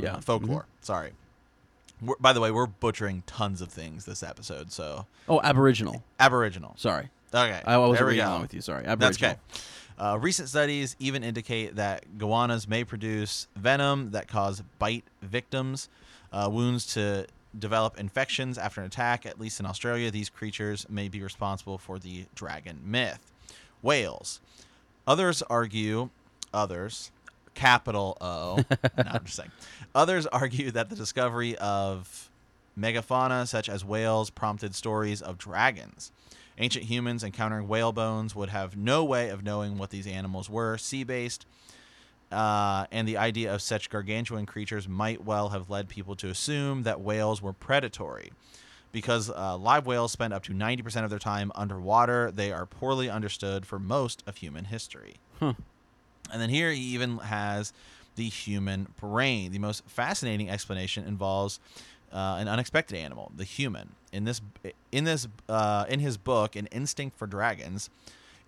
Yeah. 0.01 0.21
folklore. 0.21 0.65
Sorry. 0.81 1.13
We're, 2.03 2.17
by 2.21 2.33
the 2.33 2.41
way, 2.41 2.51
we're 2.51 2.67
butchering 2.67 3.23
tons 3.27 3.61
of 3.61 3.69
things 3.71 4.05
this 4.05 4.23
episode, 4.23 4.73
so 4.73 5.07
Oh, 5.29 5.41
Aboriginal. 5.43 6.03
Aboriginal. 6.21 6.75
Sorry. 6.77 7.09
Okay, 7.33 7.61
I 7.65 7.77
wasn't 7.79 7.99
there 7.99 8.07
we 8.07 8.11
reading 8.13 8.25
go. 8.27 8.31
along 8.31 8.43
with 8.43 8.55
you. 8.55 8.61
Sorry. 8.61 8.83
That's 8.85 8.93
Aboriginal. 9.03 9.31
okay. 9.33 9.41
Uh, 9.97 10.19
recent 10.21 10.49
studies 10.49 10.97
even 10.99 11.23
indicate 11.23 11.77
that 11.77 12.05
goannas 12.19 12.67
may 12.69 12.83
produce 12.85 13.47
venom 13.57 14.11
that 14.11 14.27
cause 14.29 14.63
bite 14.79 15.05
victims, 15.23 15.89
uh, 16.33 16.49
wounds 16.51 16.93
to 16.95 17.27
develop 17.57 17.99
infections 17.99 18.59
after 18.59 18.81
an 18.81 18.87
attack. 18.89 19.25
At 19.27 19.41
least 19.41 19.61
in 19.61 19.67
Australia, 19.67 20.11
these 20.11 20.29
creatures 20.29 20.85
may 20.89 21.09
be 21.09 21.23
responsible 21.23 21.79
for 21.79 21.99
the 22.01 22.27
dragon 22.35 22.81
myth. 22.85 23.33
Whales. 23.83 24.41
Others 25.07 25.43
argue, 25.43 26.11
others, 26.53 27.11
capital 27.55 28.17
O. 28.21 28.57
no, 28.83 29.05
I'm 29.07 29.25
just 29.25 29.37
saying. 29.37 29.53
Others 29.95 30.27
argue 30.27 30.71
that 30.73 30.91
the 30.91 30.97
discovery 30.97 31.57
of 31.57 32.31
megafauna 32.79 33.47
such 33.47 33.69
as 33.69 33.85
whales 33.85 34.31
prompted 34.31 34.75
stories 34.75 35.23
of 35.23 35.39
dragons. 35.39 36.13
Ancient 36.59 36.85
humans 36.85 37.25
encountering 37.25 37.67
whale 37.67 37.93
bones 37.93 38.35
would 38.35 38.49
have 38.51 38.77
no 38.77 39.05
way 39.05 39.29
of 39.29 39.43
knowing 39.43 39.77
what 39.77 39.91
these 39.91 40.07
animals 40.07 40.49
were, 40.49 40.79
sea 40.79 41.03
based, 41.03 41.47
uh, 42.31 42.87
and 42.91 43.07
the 43.07 43.17
idea 43.17 43.53
of 43.53 43.63
such 43.63 43.91
gargantuan 43.91 44.47
creatures 44.47 44.89
might 44.89 45.25
well 45.25 45.51
have 45.51 45.71
led 45.71 45.89
people 45.89 46.17
to 46.17 46.29
assume 46.29 46.83
that 46.83 47.01
whales 47.01 47.43
were 47.43 47.53
predatory. 47.53 48.33
Because 48.93 49.29
uh, 49.29 49.57
live 49.57 49.87
whales 49.87 50.13
spend 50.13 50.33
up 50.33 50.45
to 50.45 50.53
90% 50.53 51.03
of 51.03 51.11
their 51.11 51.19
time 51.19 51.51
underwater, 51.57 52.31
they 52.31 52.53
are 52.53 52.65
poorly 52.65 53.11
understood 53.11 53.67
for 53.67 53.81
most 53.81 54.23
of 54.25 54.37
human 54.37 54.67
history. 54.67 55.17
Huh. 55.41 55.55
And 56.33 56.41
then 56.41 56.51
here 56.51 56.71
he 56.71 56.81
even 56.81 57.19
has 57.19 57.73
the 58.17 58.29
human 58.29 58.89
brain. 59.01 59.53
The 59.53 59.59
most 59.59 59.85
fascinating 59.87 60.49
explanation 60.49 61.07
involves 61.07 61.61
uh, 62.13 62.37
an 62.39 62.49
unexpected 62.49 62.97
animal, 62.97 63.33
the 63.37 63.45
human. 63.45 63.91
In 64.13 64.25
this, 64.25 64.41
in 64.93 65.05
this, 65.05 65.27
uh, 65.49 65.85
in 65.89 66.01
his 66.01 66.17
book, 66.17 66.55
"An 66.55 66.67
Instinct 66.69 67.19
for 67.19 67.27
Dragons," 67.27 67.91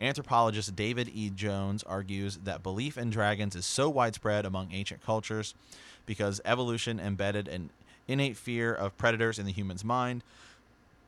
anthropologist 0.01 0.77
David 0.77 1.11
E. 1.13 1.31
Jones 1.31 1.83
argues 1.83 2.39
that 2.45 2.63
belief 2.63 2.97
in 2.97 3.11
dragons 3.11 3.57
is 3.57 3.67
so 3.67 3.89
widespread 3.89 4.45
among 4.45 4.73
ancient 4.73 5.03
cultures 5.03 5.55
because 6.05 6.41
evolution 6.45 7.01
embedded 7.01 7.49
an 7.49 7.71
innate 8.07 8.37
fear 8.37 8.73
of 8.73 8.97
predators 8.97 9.39
in 9.39 9.47
the 9.47 9.53
human's 9.53 9.85
mind. 9.85 10.23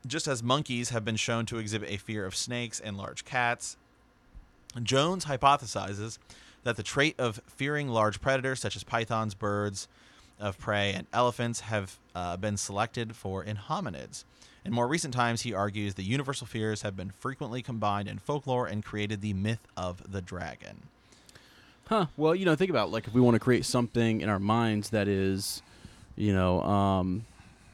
Just 0.07 0.27
as 0.27 0.43
monkeys 0.43 0.89
have 0.91 1.05
been 1.05 1.17
shown 1.17 1.47
to 1.47 1.59
exhibit 1.59 1.91
a 1.91 1.97
fear 1.97 2.25
of 2.25 2.35
snakes 2.35 2.81
and 2.81 2.97
large 2.97 3.25
cats, 3.25 3.77
Jones 4.83 5.27
hypothesizes 5.27 6.19
that 6.65 6.77
the 6.77 6.83
trait 6.83 7.15
of 7.19 7.41
fearing 7.47 7.89
large 7.89 8.21
predators 8.21 8.61
such 8.61 8.77
as 8.77 8.85
pythons, 8.85 9.35
birds 9.35 9.89
of 10.39 10.59
prey, 10.59 10.93
and 10.93 11.07
elephants 11.13 11.61
have 11.61 11.99
uh, 12.15 12.37
been 12.37 12.57
selected 12.57 13.17
for 13.17 13.43
in 13.43 13.57
hominids. 13.57 14.25
In 14.65 14.73
more 14.73 14.87
recent 14.87 15.15
times, 15.15 15.43
he 15.43 15.55
argues 15.55 15.95
the 15.95 16.03
universal 16.03 16.47
fears 16.47 16.83
have 16.83 16.97
been 16.97 17.11
frequently 17.11 17.63
combined 17.63 18.09
in 18.09 18.19
folklore 18.19 18.67
and 18.67 18.85
created 18.85 19.21
the 19.21 19.33
myth 19.33 19.67
of 19.77 20.13
the 20.13 20.21
dragon. 20.21 20.89
Huh. 21.89 22.07
Well, 22.17 22.35
you 22.35 22.45
know, 22.45 22.55
think 22.55 22.71
about 22.71 22.91
like 22.91 23.07
if 23.07 23.15
we 23.15 23.21
want 23.21 23.35
to 23.35 23.41
create 23.41 23.65
something 23.65 24.21
in 24.21 24.29
our 24.29 24.39
minds 24.39 24.91
that 24.91 25.09
is, 25.09 25.63
you 26.17 26.35
know, 26.35 26.61
um, 26.63 27.25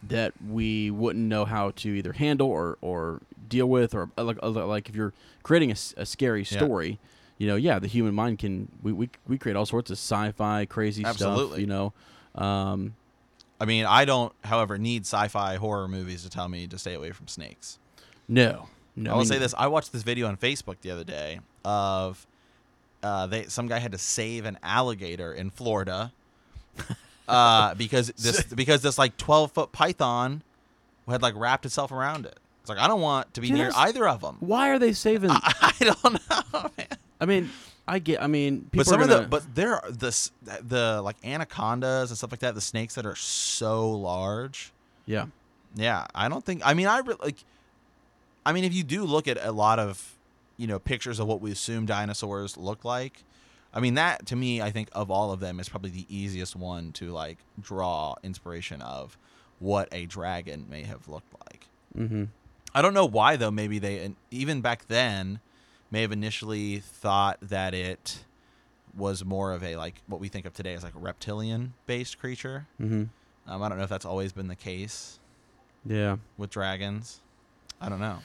that 0.04 0.34
we 0.48 0.90
wouldn't 0.90 1.24
know 1.24 1.44
how 1.44 1.72
to 1.72 1.88
either 1.88 2.12
handle 2.12 2.48
or 2.48 2.78
or 2.80 3.20
deal 3.48 3.66
with, 3.66 3.94
or 3.94 4.10
uh, 4.16 4.22
like 4.22 4.38
uh, 4.42 4.50
like 4.50 4.88
if 4.88 4.94
you're 4.94 5.12
creating 5.42 5.72
a 5.72 6.06
scary 6.06 6.44
Yeah. 6.44 7.04
You 7.38 7.46
know, 7.46 7.56
yeah, 7.56 7.78
the 7.78 7.88
human 7.88 8.14
mind 8.14 8.38
can 8.38 8.68
we 8.82 8.92
we, 8.92 9.10
we 9.26 9.38
create 9.38 9.56
all 9.56 9.66
sorts 9.66 9.90
of 9.90 9.98
sci-fi 9.98 10.64
crazy 10.66 11.02
stuff, 11.02 11.14
Absolutely. 11.14 11.60
you 11.60 11.66
know. 11.66 11.92
Um, 12.34 12.94
I 13.60 13.66
mean, 13.66 13.86
I 13.86 14.04
don't, 14.04 14.32
however, 14.42 14.78
need 14.78 15.02
sci-fi 15.02 15.56
horror 15.56 15.88
movies 15.88 16.22
to 16.24 16.30
tell 16.30 16.48
me 16.48 16.66
to 16.66 16.78
stay 16.78 16.94
away 16.94 17.12
from 17.12 17.28
snakes. 17.28 17.78
no, 18.28 18.68
no. 18.96 19.10
I 19.10 19.14
will 19.14 19.20
mean, 19.20 19.28
say 19.28 19.38
this: 19.38 19.54
I 19.56 19.68
watched 19.68 19.92
this 19.92 20.02
video 20.02 20.26
on 20.26 20.36
Facebook 20.36 20.76
the 20.80 20.90
other 20.90 21.04
day 21.04 21.40
of 21.64 22.26
uh, 23.02 23.26
they 23.26 23.44
some 23.44 23.68
guy 23.68 23.78
had 23.78 23.92
to 23.92 23.98
save 23.98 24.44
an 24.44 24.58
alligator 24.62 25.32
in 25.32 25.50
Florida 25.50 26.12
uh, 27.28 27.74
because 27.74 28.08
this 28.16 28.42
because 28.54 28.82
this 28.82 28.98
like 28.98 29.16
twelve 29.16 29.52
foot 29.52 29.72
python 29.72 30.42
had 31.08 31.22
like 31.22 31.34
wrapped 31.36 31.66
itself 31.66 31.92
around 31.92 32.26
it. 32.26 32.38
It's 32.60 32.68
like 32.70 32.78
I 32.78 32.88
don't 32.88 33.00
want 33.00 33.34
to 33.34 33.40
be 33.40 33.50
near 33.50 33.70
either 33.76 34.08
of 34.08 34.22
them. 34.22 34.36
Why 34.40 34.70
are 34.70 34.78
they 34.78 34.92
saving? 34.92 35.30
I, 35.30 35.74
I 35.80 35.84
don't 35.84 36.12
know, 36.54 36.70
man. 36.78 36.98
Mean, 37.26 37.50
I 37.86 37.98
get. 37.98 38.22
I 38.22 38.26
mean, 38.26 38.62
people 38.62 38.78
But 38.78 38.86
some 38.86 39.00
are 39.00 39.04
of 39.04 39.08
the 39.08 39.26
but 39.28 39.54
there 39.54 39.74
are 39.74 39.90
the 39.90 40.30
the 40.62 41.02
like 41.02 41.16
anacondas 41.24 42.10
and 42.10 42.18
stuff 42.18 42.32
like 42.32 42.40
that. 42.40 42.54
The 42.54 42.60
snakes 42.60 42.94
that 42.94 43.06
are 43.06 43.16
so 43.16 43.90
large. 43.90 44.72
yeah, 45.06 45.26
Yeah, 45.74 46.06
I 46.14 46.28
don't 46.28 46.44
think. 46.44 46.62
I 46.64 46.74
mean, 46.74 46.86
I 46.86 47.00
re- 47.00 47.16
like. 47.22 47.44
I 48.46 48.52
mean, 48.52 48.64
if 48.64 48.74
you 48.74 48.82
do 48.82 49.04
look 49.04 49.26
at 49.26 49.42
a 49.42 49.52
lot 49.52 49.78
of, 49.78 50.16
you 50.58 50.66
know, 50.66 50.78
pictures 50.78 51.18
of 51.18 51.26
what 51.26 51.40
we 51.40 51.50
assume 51.50 51.86
dinosaurs 51.86 52.58
look 52.58 52.84
like, 52.84 53.24
I 53.72 53.80
mean 53.80 53.94
that 53.94 54.26
to 54.26 54.36
me, 54.36 54.60
I 54.62 54.70
think 54.70 54.88
of 54.92 55.10
all 55.10 55.32
of 55.32 55.40
them 55.40 55.58
is 55.60 55.68
probably 55.68 55.90
the 55.90 56.06
easiest 56.08 56.54
one 56.54 56.92
to 56.92 57.10
like 57.10 57.38
draw 57.60 58.14
inspiration 58.22 58.82
of 58.82 59.16
what 59.60 59.88
a 59.92 60.06
dragon 60.06 60.66
may 60.68 60.82
have 60.82 61.08
looked 61.08 61.32
like. 61.50 61.68
mm-hmm. 61.96 62.24
I 62.74 62.82
don't 62.82 62.94
know 62.94 63.06
why 63.06 63.36
though. 63.36 63.50
Maybe 63.50 63.78
they 63.78 63.98
and 63.98 64.16
even 64.30 64.60
back 64.60 64.86
then 64.88 65.40
may 65.94 66.02
have 66.02 66.10
initially 66.12 66.80
thought 66.80 67.38
that 67.40 67.72
it 67.72 68.24
was 68.96 69.24
more 69.24 69.52
of 69.52 69.62
a 69.62 69.76
like 69.76 70.02
what 70.08 70.20
we 70.20 70.26
think 70.28 70.44
of 70.44 70.52
today 70.52 70.74
as 70.74 70.82
like 70.82 70.94
a 70.96 70.98
reptilian 70.98 71.72
based 71.86 72.18
creature. 72.18 72.66
Mm-hmm. 72.80 73.04
Um, 73.50 73.62
I 73.62 73.68
don't 73.68 73.78
know 73.78 73.84
if 73.84 73.90
that's 73.90 74.04
always 74.04 74.32
been 74.32 74.48
the 74.48 74.56
case 74.56 75.20
yeah. 75.86 76.16
with 76.36 76.50
dragons. 76.50 77.20
I 77.80 77.88
don't 77.88 78.00
know. 78.00 78.18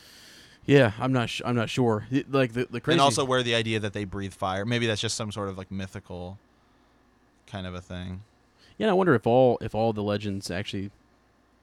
Yeah, 0.66 0.94
I'm 1.00 1.14
not. 1.14 1.30
Sh- 1.30 1.42
I'm 1.46 1.56
not 1.56 1.70
sure. 1.70 2.08
Like 2.30 2.54
the 2.54 2.68
the 2.70 2.82
crazy. 2.82 2.96
And 2.96 3.02
also 3.02 3.24
where 3.24 3.44
the 3.44 3.54
idea 3.54 3.80
that 3.80 3.94
they 3.94 4.04
breathe 4.04 4.34
fire. 4.34 4.66
Maybe 4.66 4.88
that's 4.88 5.02
just 5.02 5.16
some 5.16 5.32
sort 5.32 5.50
of 5.50 5.58
like 5.58 5.70
mythical 5.72 6.40
kind 7.46 7.68
of 7.68 7.76
a 7.76 7.82
thing. 7.82 8.22
yeah, 8.80 8.90
I 8.90 8.94
wonder 8.94 9.14
if 9.14 9.28
all 9.28 9.58
if 9.62 9.76
all 9.76 9.94
the 9.94 10.04
legends 10.04 10.50
actually 10.50 10.90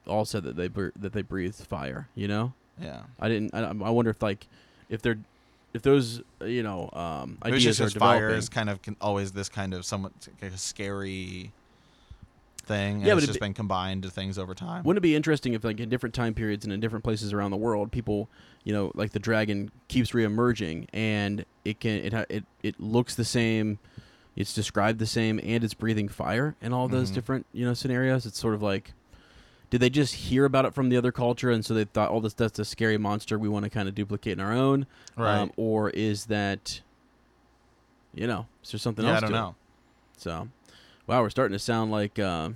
all 0.07 0.23
said 0.23 0.43
that 0.43 0.55
they 0.55 0.69
br- 0.69 0.89
that 0.95 1.11
they 1.11 1.21
breathed 1.21 1.55
fire. 1.55 2.07
You 2.15 2.27
know, 2.29 2.53
Yeah. 2.81 3.01
I 3.19 3.27
didn't. 3.27 3.53
I, 3.53 3.59
I 3.67 3.89
wonder 3.91 4.11
if 4.11 4.21
like 4.21 4.47
if 4.89 5.01
they're 5.01 5.19
if 5.73 5.81
those 5.81 6.21
uh, 6.41 6.45
you 6.45 6.63
know 6.63 6.89
um, 6.93 7.37
ideas 7.43 7.77
just 7.77 7.95
are 7.95 7.99
fire 7.99 8.29
is 8.29 8.49
kind 8.49 8.69
of 8.69 8.79
always 9.01 9.31
this 9.31 9.49
kind 9.49 9.73
of 9.73 9.85
somewhat 9.85 10.13
scary 10.55 11.51
thing. 12.65 12.97
And 12.97 13.05
Yeah, 13.07 13.13
but 13.13 13.17
it's 13.19 13.25
it 13.25 13.27
just 13.27 13.39
be- 13.39 13.45
been 13.45 13.53
combined 13.53 14.03
to 14.03 14.09
things 14.09 14.37
over 14.37 14.53
time. 14.53 14.83
Wouldn't 14.83 14.97
it 14.99 15.01
be 15.07 15.15
interesting 15.15 15.53
if, 15.53 15.63
like, 15.63 15.79
in 15.79 15.89
different 15.89 16.13
time 16.13 16.33
periods 16.33 16.65
and 16.65 16.73
in 16.73 16.79
different 16.79 17.03
places 17.03 17.31
around 17.33 17.51
the 17.51 17.57
world, 17.57 17.91
people, 17.91 18.29
you 18.63 18.73
know, 18.73 18.91
like 18.93 19.11
the 19.11 19.19
dragon 19.19 19.71
keeps 19.87 20.11
reemerging, 20.11 20.87
and 20.93 21.45
it 21.63 21.79
can 21.79 21.99
it 22.03 22.13
it 22.29 22.45
it 22.63 22.79
looks 22.79 23.15
the 23.15 23.23
same, 23.25 23.79
it's 24.35 24.53
described 24.53 24.99
the 24.99 25.05
same, 25.05 25.39
and 25.43 25.63
it's 25.63 25.73
breathing 25.73 26.09
fire 26.09 26.55
in 26.61 26.73
all 26.73 26.87
those 26.87 27.11
Mhm. 27.11 27.15
different 27.15 27.45
you 27.53 27.65
know 27.65 27.73
scenarios. 27.73 28.25
It's 28.25 28.39
sort 28.39 28.53
of 28.53 28.61
like, 28.61 28.93
did 29.69 29.81
they 29.81 29.89
just 29.89 30.15
hear 30.15 30.45
about 30.45 30.65
it 30.65 30.73
from 30.73 30.89
the 30.89 30.97
other 30.97 31.11
culture, 31.11 31.51
and 31.51 31.65
so 31.65 31.73
they 31.73 31.83
thought, 31.83 32.09
oh, 32.11 32.19
this 32.19 32.33
that's 32.33 32.59
a 32.59 32.65
scary 32.65 32.97
monster 32.97 33.37
we 33.37 33.49
want 33.49 33.63
to 33.63 33.69
kind 33.69 33.89
of 33.89 33.95
duplicate 33.95 34.33
in 34.33 34.39
our 34.39 34.53
own, 34.53 34.85
right. 35.15 35.37
Um, 35.37 35.51
or 35.57 35.89
is 35.89 36.25
that, 36.25 36.81
you 38.13 38.27
know, 38.27 38.47
is 38.63 38.71
there 38.71 38.79
something 38.79 39.05
yeah, 39.05 39.11
else? 39.11 39.17
I 39.17 39.21
don't 39.21 39.31
to 39.31 39.35
it? 39.35 39.39
know. 39.39 39.55
So, 40.17 40.47
wow, 41.05 41.21
we're 41.21 41.29
starting 41.29 41.53
to 41.53 41.59
sound 41.59 41.91
like, 41.91 42.17
uh, 42.17 42.51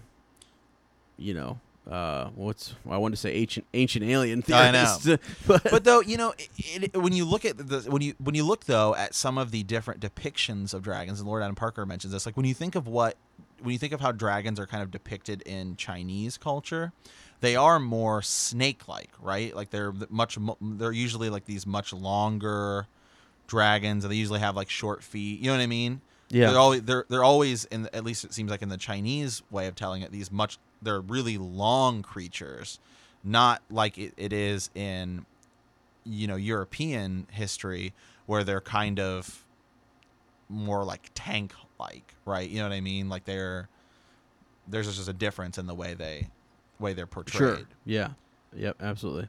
you 1.18 1.34
know, 1.34 1.60
uh, 1.90 2.30
what's 2.36 2.76
well, 2.86 2.96
I 2.96 2.98
wanted 2.98 3.16
to 3.16 3.22
say 3.22 3.34
ancient 3.34 3.66
ancient 3.74 4.06
alien 4.06 4.44
I 4.54 4.72
know. 4.72 4.98
but, 5.48 5.64
but 5.64 5.84
though 5.84 6.00
you 6.00 6.16
know, 6.16 6.34
it, 6.38 6.94
it, 6.94 6.98
when 6.98 7.12
you 7.12 7.26
look 7.26 7.44
at 7.44 7.58
the 7.58 7.82
when 7.90 8.02
you 8.02 8.14
when 8.20 8.36
you 8.36 8.46
look 8.46 8.66
though 8.66 8.96
at 8.96 9.16
some 9.16 9.38
of 9.38 9.52
the 9.52 9.64
different 9.64 10.00
depictions 10.00 10.74
of 10.74 10.84
dragons, 10.84 11.20
and 11.20 11.28
Lord 11.28 11.42
Adam 11.44 11.56
Parker 11.56 11.86
mentions 11.86 12.14
this, 12.14 12.26
like 12.26 12.38
when 12.38 12.46
you 12.46 12.54
think 12.54 12.76
of 12.76 12.88
what 12.88 13.18
when 13.62 13.74
you 13.74 13.78
think 13.78 13.94
of 13.94 14.02
how 14.02 14.12
dragons 14.12 14.60
are 14.60 14.66
kind 14.66 14.84
of 14.84 14.92
depicted 14.92 15.42
in 15.44 15.76
Chinese 15.76 16.38
culture, 16.38 16.92
they 17.42 17.56
are 17.56 17.80
more 17.80 18.22
snake-like, 18.22 19.12
right? 19.20 19.56
Like 19.56 19.70
they're 19.70 19.94
much 20.10 20.38
they're 20.62 20.92
usually 20.92 21.30
like 21.30 21.46
these 21.46 21.66
much 21.66 21.94
longer 21.94 22.88
dragons, 23.48 24.04
and 24.04 24.12
they 24.12 24.18
usually 24.18 24.40
have 24.40 24.56
like 24.56 24.70
short 24.70 25.04
feet. 25.04 25.40
You 25.40 25.48
know 25.48 25.58
what 25.58 25.64
I 25.64 25.68
mean? 25.68 26.02
Yeah. 26.30 26.52
They're 26.52 26.60
always 26.60 26.82
they're 26.84 27.06
they're 27.10 27.24
always 27.24 27.66
in 27.66 27.90
at 27.94 28.04
least 28.04 28.24
it 28.24 28.34
seems 28.34 28.50
like 28.50 28.62
in 28.62 28.70
the 28.70 28.78
Chinese 28.78 29.44
way 29.52 29.68
of 29.68 29.76
telling 29.76 30.02
it 30.02 30.12
these 30.12 30.32
much 30.32 30.58
they're 30.82 31.02
really 31.02 31.38
long 31.38 32.02
creatures, 32.04 32.80
not 33.24 33.62
like 33.70 33.98
it, 33.98 34.14
it 34.18 34.32
is 34.34 34.70
in 34.74 35.26
you 36.06 36.28
know 36.28 36.36
European 36.36 37.28
history 37.32 37.94
where 38.26 38.44
they're 38.44 38.62
kind 38.62 39.00
of 39.00 39.44
more 40.48 40.84
like 40.84 41.10
tank 41.14 41.54
like, 41.82 42.16
right? 42.26 42.48
You 42.50 42.60
know 42.60 42.70
what 42.70 42.76
I 42.76 42.82
mean? 42.82 43.10
Like 43.10 43.26
they're 43.26 43.68
there's 44.68 44.96
just 44.96 45.10
a 45.10 45.14
difference 45.14 45.58
in 45.58 45.68
the 45.68 45.74
way 45.76 45.94
they 45.94 46.30
way 46.80 46.94
they're 46.94 47.08
portrayed. 47.08 47.38
Sure. 47.38 47.60
Yeah. 47.86 48.10
Yep. 48.56 48.78
Absolutely. 48.82 49.28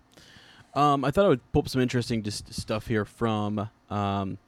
Um, 0.75 1.05
I 1.05 1.11
thought 1.11 1.27
I 1.27 1.29
would 1.29 1.53
pull 1.53 1.61
up 1.63 1.69
some 1.69 1.83
interesting 1.83 2.23
just 2.23 2.53
stuff 2.53 2.87
here 2.87 3.05
from 3.05 3.69
um, 3.91 4.39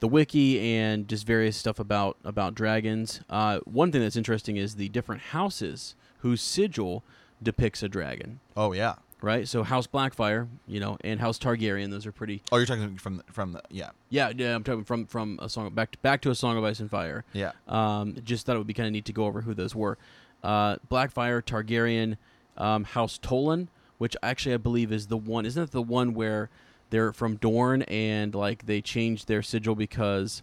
the 0.00 0.08
wiki 0.08 0.60
and 0.60 1.08
just 1.08 1.26
various 1.26 1.56
stuff 1.56 1.78
about 1.78 2.16
about 2.24 2.54
dragons. 2.54 3.20
Uh, 3.30 3.60
one 3.64 3.90
thing 3.92 4.00
that's 4.02 4.16
interesting 4.16 4.56
is 4.56 4.76
the 4.76 4.88
different 4.88 5.22
houses 5.22 5.94
whose 6.18 6.42
sigil 6.42 7.02
depicts 7.42 7.82
a 7.82 7.88
dragon. 7.88 8.40
Oh 8.56 8.72
yeah. 8.72 8.96
Right. 9.22 9.46
So 9.46 9.62
House 9.62 9.86
Blackfyre, 9.86 10.48
you 10.66 10.80
know, 10.80 10.96
and 11.04 11.20
House 11.20 11.38
Targaryen. 11.38 11.90
Those 11.90 12.06
are 12.06 12.12
pretty. 12.12 12.42
Oh, 12.52 12.56
you're 12.56 12.66
talking 12.66 12.96
from 12.96 13.18
the, 13.18 13.24
from 13.30 13.52
the 13.52 13.62
yeah 13.70 13.90
Yeah. 14.08 14.32
Yeah. 14.36 14.54
I'm 14.54 14.64
talking 14.64 14.84
from 14.84 15.06
from 15.06 15.38
a 15.42 15.48
song 15.48 15.70
back 15.74 15.92
to, 15.92 15.98
back 15.98 16.20
to 16.22 16.30
a 16.30 16.34
song 16.34 16.56
of 16.58 16.64
ice 16.64 16.80
and 16.80 16.90
fire. 16.90 17.24
yeah 17.32 17.52
Um, 17.68 18.16
just 18.24 18.46
thought 18.46 18.54
it 18.56 18.58
would 18.58 18.66
be 18.66 18.74
kind 18.74 18.86
of 18.86 18.92
neat 18.92 19.04
to 19.06 19.12
go 19.12 19.24
over 19.26 19.42
who 19.42 19.54
those 19.54 19.74
were. 19.74 19.98
Uh, 20.42 20.76
Blackfyre, 20.90 21.42
Targaryen, 21.42 22.16
um, 22.56 22.84
House 22.84 23.18
Tolan, 23.18 23.68
which 23.98 24.16
actually 24.22 24.54
I 24.54 24.58
believe 24.58 24.90
is 24.92 25.08
the 25.08 25.16
one. 25.18 25.44
Isn't 25.44 25.62
it 25.62 25.70
the 25.70 25.82
one 25.82 26.14
where 26.14 26.48
they're 26.90 27.12
from 27.12 27.36
Dorne 27.36 27.82
and 27.82 28.34
like 28.34 28.66
they 28.66 28.80
changed 28.80 29.28
their 29.28 29.42
sigil 29.42 29.74
because 29.74 30.42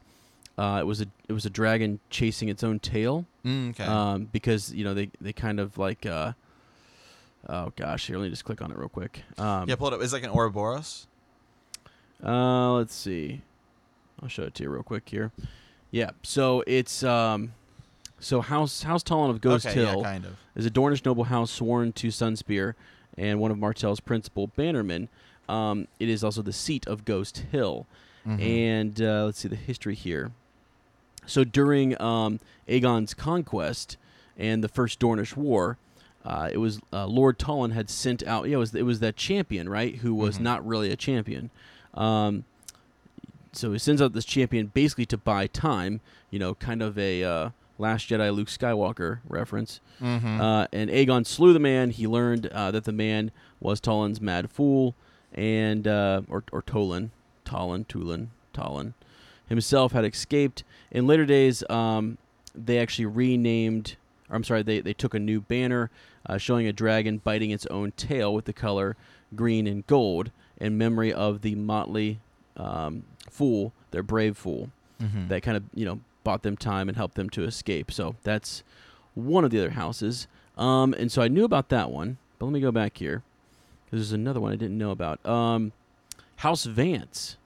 uh, 0.57 0.77
it 0.81 0.85
was 0.85 1.01
a 1.01 1.07
it 1.27 1.33
was 1.33 1.45
a 1.45 1.49
dragon 1.49 1.99
chasing 2.09 2.47
its 2.49 2.63
own 2.63 2.79
tail. 2.79 3.25
Mm, 3.43 3.69
okay 3.71 3.83
Um, 3.85 4.25
because 4.31 4.73
you 4.73 4.83
know 4.83 4.93
they 4.93 5.09
they 5.19 5.33
kind 5.33 5.59
of 5.59 5.77
like. 5.77 6.05
Uh, 6.05 6.33
oh 7.47 7.71
gosh, 7.75 8.07
here 8.07 8.17
let 8.17 8.25
me 8.25 8.29
just 8.29 8.45
click 8.45 8.61
on 8.61 8.71
it 8.71 8.77
real 8.77 8.89
quick. 8.89 9.23
Um, 9.37 9.67
yeah. 9.69 9.75
Pull 9.75 9.87
it 9.87 9.93
up. 9.93 10.01
It's 10.01 10.13
like 10.13 10.23
an 10.23 10.29
Ouroboros. 10.31 11.07
uh, 12.23 12.73
let's 12.73 12.93
see. 12.93 13.41
I'll 14.21 14.29
show 14.29 14.43
it 14.43 14.55
to 14.55 14.63
you 14.63 14.69
real 14.69 14.83
quick 14.83 15.07
here. 15.09 15.31
Yeah, 15.91 16.11
so 16.23 16.63
it's 16.67 17.03
um, 17.03 17.53
so 18.19 18.41
House 18.41 18.83
House 18.83 19.03
Talon 19.03 19.29
of 19.29 19.41
Ghost 19.41 19.65
okay, 19.65 19.75
Hill 19.75 19.97
yeah, 19.97 20.03
kind 20.03 20.25
of. 20.25 20.37
is 20.55 20.65
a 20.65 20.71
Dornish 20.71 21.05
noble 21.05 21.25
house 21.25 21.51
sworn 21.51 21.93
to 21.93 22.07
Sunspear 22.07 22.73
and 23.17 23.39
one 23.39 23.51
of 23.51 23.57
Martell's 23.57 23.99
principal 23.99 24.49
bannermen. 24.57 25.07
Um, 25.47 25.87
it 25.99 26.09
is 26.09 26.23
also 26.23 26.41
the 26.41 26.51
seat 26.53 26.85
of 26.87 27.05
Ghost 27.05 27.45
Hill. 27.51 27.85
Mhm. 28.27 28.41
And 28.41 29.01
uh, 29.01 29.25
let's 29.25 29.39
see 29.39 29.47
the 29.47 29.55
history 29.55 29.95
here. 29.95 30.31
So 31.25 31.43
during 31.45 31.99
um, 32.01 32.39
Aegon's 32.67 33.13
conquest 33.13 33.95
and 34.37 34.61
the 34.63 34.67
First 34.67 34.99
Dornish 34.99 35.37
War, 35.37 35.77
uh, 36.27 36.49
it 36.51 36.57
was 36.57 36.79
uh, 36.91 37.05
Lord 37.07 37.39
Tullen 37.39 37.71
had 37.71 37.89
sent 37.89 38.21
out. 38.27 38.47
Yeah, 38.47 38.55
it 38.55 38.59
was 38.59 38.75
it 38.75 38.83
was 38.83 38.99
that 38.99 39.15
champion, 39.15 39.69
right? 39.69 39.95
Who 39.97 40.13
was 40.13 40.37
Mhm. 40.37 40.41
not 40.41 40.67
really 40.67 40.91
a 40.91 40.95
champion. 40.97 41.49
Um, 41.93 42.43
so 43.53 43.71
he 43.71 43.79
sends 43.79 44.01
out 44.01 44.13
this 44.13 44.25
champion 44.25 44.67
basically 44.67 45.05
to 45.07 45.17
buy 45.17 45.47
time. 45.47 46.01
You 46.29 46.39
know, 46.39 46.53
kind 46.55 46.81
of 46.81 46.97
a 46.97 47.23
uh, 47.23 47.49
Last 47.79 48.09
Jedi 48.09 48.35
Luke 48.35 48.49
Skywalker 48.49 49.19
reference. 49.27 49.79
Mhm. 50.01 50.39
Uh, 50.39 50.67
and 50.73 50.89
Aegon 50.89 51.25
slew 51.25 51.53
the 51.53 51.59
man. 51.59 51.91
He 51.91 52.05
learned 52.07 52.47
uh, 52.47 52.71
that 52.71 52.83
the 52.83 52.91
man 52.91 53.31
was 53.59 53.79
Tolan's 53.79 54.19
mad 54.21 54.49
fool, 54.51 54.95
and 55.33 55.87
uh, 55.87 56.21
or 56.29 56.43
or 56.51 56.61
Tolan, 56.61 57.09
Tolan, 57.45 57.85
Tulin, 57.87 58.27
Tolan 58.53 58.93
himself 59.47 59.93
had 59.93 60.03
escaped. 60.03 60.63
In 60.91 61.07
later 61.07 61.25
days, 61.25 61.63
um, 61.69 62.17
they 62.53 62.77
actually 62.79 63.05
renamed. 63.05 63.95
I'm 64.29 64.43
sorry, 64.43 64.61
they 64.61 64.81
they 64.81 64.93
took 64.93 65.13
a 65.13 65.19
new 65.19 65.39
banner 65.39 65.89
uh, 66.27 66.37
showing 66.37 66.67
a 66.67 66.73
dragon 66.73 67.19
biting 67.23 67.51
its 67.51 67.65
own 67.67 67.91
tail 67.93 68.33
with 68.33 68.45
the 68.45 68.53
color 68.53 68.95
green 69.35 69.65
and 69.67 69.85
gold 69.87 70.31
in 70.57 70.77
memory 70.77 71.11
of 71.13 71.41
the 71.41 71.55
motley 71.55 72.19
um, 72.55 73.03
fool, 73.29 73.73
their 73.91 74.03
brave 74.03 74.35
fool 74.37 74.69
Mhm. 75.01 75.27
that 75.27 75.43
kind 75.43 75.55
of 75.55 75.63
you 75.75 75.85
know 75.85 75.99
bought 76.23 76.41
them 76.43 76.57
time 76.57 76.89
and 76.89 76.97
helped 76.97 77.15
them 77.15 77.29
to 77.29 77.43
escape. 77.43 77.91
So 77.91 78.15
that's 78.23 78.63
one 79.13 79.45
of 79.45 79.51
the 79.51 79.59
other 79.59 79.69
houses. 79.71 80.27
Um, 80.57 80.93
and 80.95 81.11
so 81.11 81.21
I 81.21 81.27
knew 81.27 81.43
about 81.45 81.69
that 81.69 81.91
one, 81.91 82.17
but 82.39 82.47
let 82.47 82.51
me 82.51 82.59
go 82.59 82.71
back 82.71 82.97
here 82.97 83.21
because 83.85 83.99
there's 83.99 84.11
another 84.11 84.39
one 84.41 84.51
I 84.51 84.55
didn't 84.55 84.77
know 84.77 84.89
about. 84.91 85.23
Um, 85.25 85.71
House 86.37 86.65
Vance. 86.65 87.37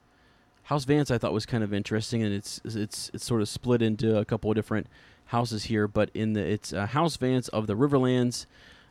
House 0.64 0.86
Vance 0.86 1.12
I 1.12 1.18
thought 1.18 1.34
was 1.34 1.46
kind 1.46 1.64
of 1.64 1.74
interesting, 1.74 2.24
and 2.24 2.34
it's 2.34 2.62
it's 2.64 3.12
it's 3.14 3.26
sort 3.26 3.42
of 3.42 3.50
split 3.50 3.82
into 3.82 4.18
a 4.18 4.24
couple 4.26 4.50
of 4.50 4.56
different 4.56 4.88
houses 5.26 5.66
here. 5.66 5.88
But 5.88 6.10
in 6.14 6.32
the 6.34 6.42
it's 6.42 6.72
uh, 6.72 6.86
House 6.88 7.18
Vance 7.18 7.50
of 7.50 7.68
the 7.68 7.76
Riverlands, 7.76 8.46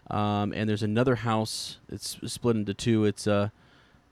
um, 0.08 0.52
and 0.54 0.68
there's 0.68 0.82
another 0.82 1.16
house. 1.16 1.78
It's 1.90 2.16
split 2.26 2.56
into 2.56 2.74
two. 2.74 3.04
It's 3.04 3.26
uh, 3.26 3.50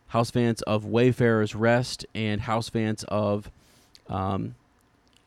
House 0.09 0.31
Vance 0.31 0.63
of 0.63 0.85
Wayfarer's 0.85 1.55
Rest 1.55 2.07
and 2.15 2.43
House 2.43 2.69
Vance 2.71 3.05
of 3.09 3.51
um, 4.09 4.55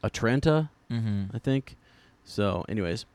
Atranta, 0.04 0.70
Mhm. 0.92 1.34
I 1.34 1.40
think. 1.40 1.78
So, 2.24 2.66
anyways, 2.70 3.06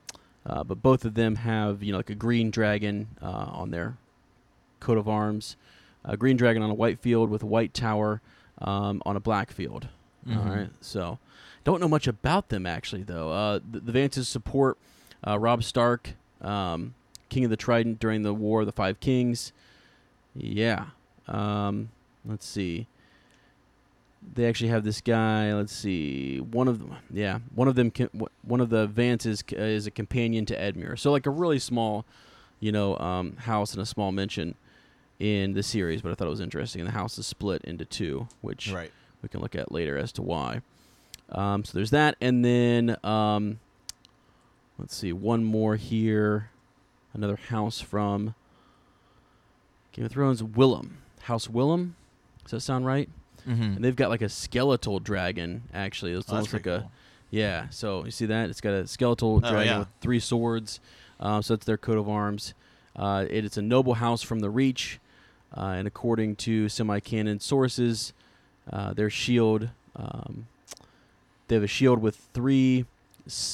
uh, 0.44 0.64
but 0.64 0.82
both 0.82 1.04
of 1.04 1.14
them 1.14 1.36
have 1.36 1.82
you 1.82 1.92
know 1.92 1.98
like 1.98 2.10
a 2.10 2.14
green 2.14 2.50
dragon 2.50 3.08
uh, 3.22 3.26
on 3.50 3.70
their 3.70 3.96
coat 4.80 4.98
of 4.98 5.08
arms, 5.08 5.56
a 6.04 6.16
green 6.16 6.36
dragon 6.36 6.62
on 6.62 6.70
a 6.70 6.74
white 6.74 6.98
field 7.00 7.30
with 7.30 7.42
a 7.42 7.46
white 7.46 7.74
tower 7.74 8.20
um, 8.60 9.02
on 9.06 9.16
a 9.16 9.20
black 9.20 9.50
field. 9.52 9.88
All 10.28 10.34
Mhm. 10.34 10.50
right, 10.56 10.70
so 10.80 11.18
don't 11.64 11.80
know 11.80 11.88
much 11.88 12.06
about 12.08 12.48
them 12.48 12.66
actually 12.66 13.02
though. 13.04 13.30
Uh, 13.30 13.60
the, 13.70 13.80
the 13.80 13.92
Vances 13.92 14.26
support 14.26 14.76
uh, 15.26 15.38
Robb 15.38 15.62
Stark, 15.64 16.10
um, 16.40 16.94
King 17.28 17.44
of 17.44 17.50
the 17.50 17.56
Trident 17.56 17.98
during 17.98 18.22
the 18.22 18.34
War 18.34 18.60
of 18.60 18.66
the 18.66 18.72
Five 18.72 19.00
Kings. 19.00 19.52
Yeah. 20.34 20.86
Um, 21.28 21.90
let's 22.24 22.46
see. 22.46 22.86
They 24.34 24.46
actually 24.46 24.68
have 24.70 24.84
this 24.84 25.00
guy. 25.00 25.52
Let's 25.54 25.72
see. 25.72 26.40
One 26.40 26.66
of 26.68 26.78
them, 26.80 26.96
yeah, 27.12 27.38
one 27.54 27.68
of 27.68 27.74
them. 27.76 27.90
Can, 27.90 28.08
one 28.42 28.60
of 28.60 28.70
the 28.70 28.88
Vances 28.88 29.42
c- 29.48 29.56
uh, 29.56 29.60
is 29.62 29.86
a 29.86 29.90
companion 29.90 30.44
to 30.46 30.56
Edmure. 30.56 30.98
So 30.98 31.12
like 31.12 31.26
a 31.26 31.30
really 31.30 31.58
small, 31.60 32.04
you 32.58 32.72
know, 32.72 32.96
um, 32.98 33.36
house 33.36 33.72
and 33.72 33.80
a 33.82 33.86
small 33.86 34.10
mention 34.12 34.54
in 35.20 35.52
the 35.54 35.62
series. 35.62 36.02
But 36.02 36.10
I 36.10 36.14
thought 36.16 36.26
it 36.26 36.30
was 36.30 36.40
interesting. 36.40 36.80
And 36.80 36.88
the 36.88 36.92
house 36.94 37.18
is 37.18 37.26
split 37.26 37.62
into 37.64 37.84
two, 37.84 38.26
which 38.40 38.72
Right. 38.72 38.90
we 39.22 39.28
can 39.28 39.40
look 39.40 39.54
at 39.54 39.70
later 39.70 39.96
as 39.96 40.10
to 40.12 40.22
why. 40.22 40.60
Um, 41.30 41.64
so 41.64 41.72
there's 41.74 41.90
that, 41.90 42.14
and 42.20 42.44
then 42.44 42.96
um, 43.04 43.58
let's 44.78 44.94
see, 44.96 45.12
one 45.12 45.42
more 45.42 45.74
here, 45.76 46.50
another 47.16 47.36
house 47.36 47.80
from 47.80 48.34
Game 49.92 50.04
of 50.04 50.12
Thrones, 50.12 50.42
Willum, 50.42 50.90
House 51.22 51.46
Willum. 51.48 51.92
Does 52.44 52.50
that 52.52 52.60
sound 52.60 52.86
right? 52.86 53.08
Mhm. 53.46 53.76
And 53.76 53.84
they've 53.84 53.96
got 53.96 54.10
like 54.10 54.22
a 54.22 54.28
skeletal 54.28 55.00
dragon. 55.00 55.62
Actually, 55.72 56.12
it's 56.12 56.30
Oh, 56.30 56.34
almost 56.36 56.52
like 56.52 56.66
a 56.66 56.80
cool. 56.80 56.90
yeah. 57.30 57.68
So 57.70 58.04
you 58.04 58.10
see 58.10 58.26
that? 58.26 58.50
It's 58.50 58.60
got 58.60 58.74
a 58.74 58.86
skeletal 58.86 59.40
dragon 59.40 59.58
Oh, 59.58 59.62
yeah. 59.62 59.78
with 59.80 59.88
three 60.00 60.20
swords. 60.20 60.80
Um, 61.18 61.42
so 61.42 61.54
that's 61.54 61.64
their 61.66 61.78
coat 61.78 61.98
of 61.98 62.08
arms. 62.08 62.54
Uh, 62.94 63.24
it, 63.30 63.44
it's 63.44 63.56
a 63.56 63.62
noble 63.62 63.94
house 63.94 64.22
from 64.22 64.40
the 64.40 64.50
Reach, 64.50 65.00
uh, 65.56 65.60
and 65.76 65.86
according 65.86 66.36
to 66.36 66.68
semi-canon 66.68 67.40
sources, 67.40 68.12
uh, 68.70 68.92
their 68.92 69.10
shield. 69.10 69.70
Um, 69.94 70.46
they 71.48 71.54
have 71.54 71.64
a 71.64 71.68
shield 71.68 72.00
with 72.00 72.16
three, 72.34 72.84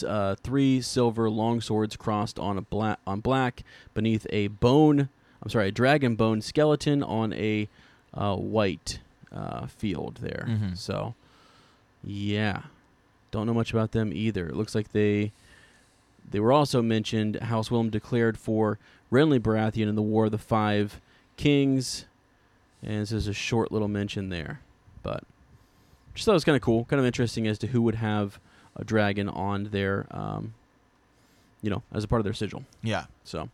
uh, 0.07 0.35
three 0.43 0.81
silver 0.81 1.29
long 1.31 1.61
swords 1.61 1.97
crossed 1.97 2.39
on 2.39 2.59
a 2.59 2.63
black 2.63 2.99
on 3.07 3.21
black 3.21 3.63
beneath 3.95 4.27
a 4.31 4.49
bone. 4.49 5.09
I'm 5.43 5.49
sorry, 5.51 5.69
a 5.69 5.73
dragon 5.73 6.15
bone 6.15 6.41
skeleton 6.41 7.03
on 7.03 7.33
a 7.33 7.69
uh, 8.15 8.37
white 8.37 9.01
uh, 9.33 9.67
field 9.67 10.19
there. 10.21 10.47
Mhm. 10.49 10.77
So, 10.77 11.15
yeah, 12.05 12.63
don't 13.31 13.47
know 13.47 13.55
much 13.55 13.73
about 13.73 13.93
them 13.93 14.13
either. 14.13 14.47
It 14.49 14.55
looks 14.57 14.75
like 14.75 14.93
they 14.93 15.33
they 16.31 16.39
were 16.41 16.53
also 16.53 16.83
mentioned. 16.83 17.37
House 17.37 17.69
Willum 17.71 17.91
declared 17.91 18.39
for 18.39 18.79
Renly 19.11 19.41
Baratheon 19.41 19.89
in 19.89 19.95
the 19.97 20.03
War 20.03 20.27
of 20.27 20.31
the 20.33 20.39
Five 20.39 21.01
Kings, 21.37 22.05
and 22.83 23.01
this 23.03 23.13
is 23.13 23.27
a 23.27 23.33
short 23.33 23.73
little 23.73 23.89
mention 23.89 24.29
there, 24.29 24.61
but 25.03 25.25
just 26.15 26.27
thought 26.27 26.33
it 26.33 26.35
was 26.35 26.45
kind 26.45 26.57
of 26.57 26.63
cool, 26.63 26.85
kind 26.85 27.01
of 27.01 27.07
interesting 27.07 27.47
as 27.47 27.59
to 27.59 27.69
who 27.69 27.83
would 27.83 27.95
have 27.97 28.39
a 28.77 28.85
dragon 28.85 29.29
on 29.29 29.65
their, 29.65 30.07
um, 30.11 30.55
you 31.61 31.71
know, 31.71 31.83
as 31.93 32.05
a 32.05 32.09
part 32.09 32.21
of 32.21 32.25
their 32.25 32.33
sigil. 32.33 32.65
Yeah. 32.83 33.07
So, 33.25 33.49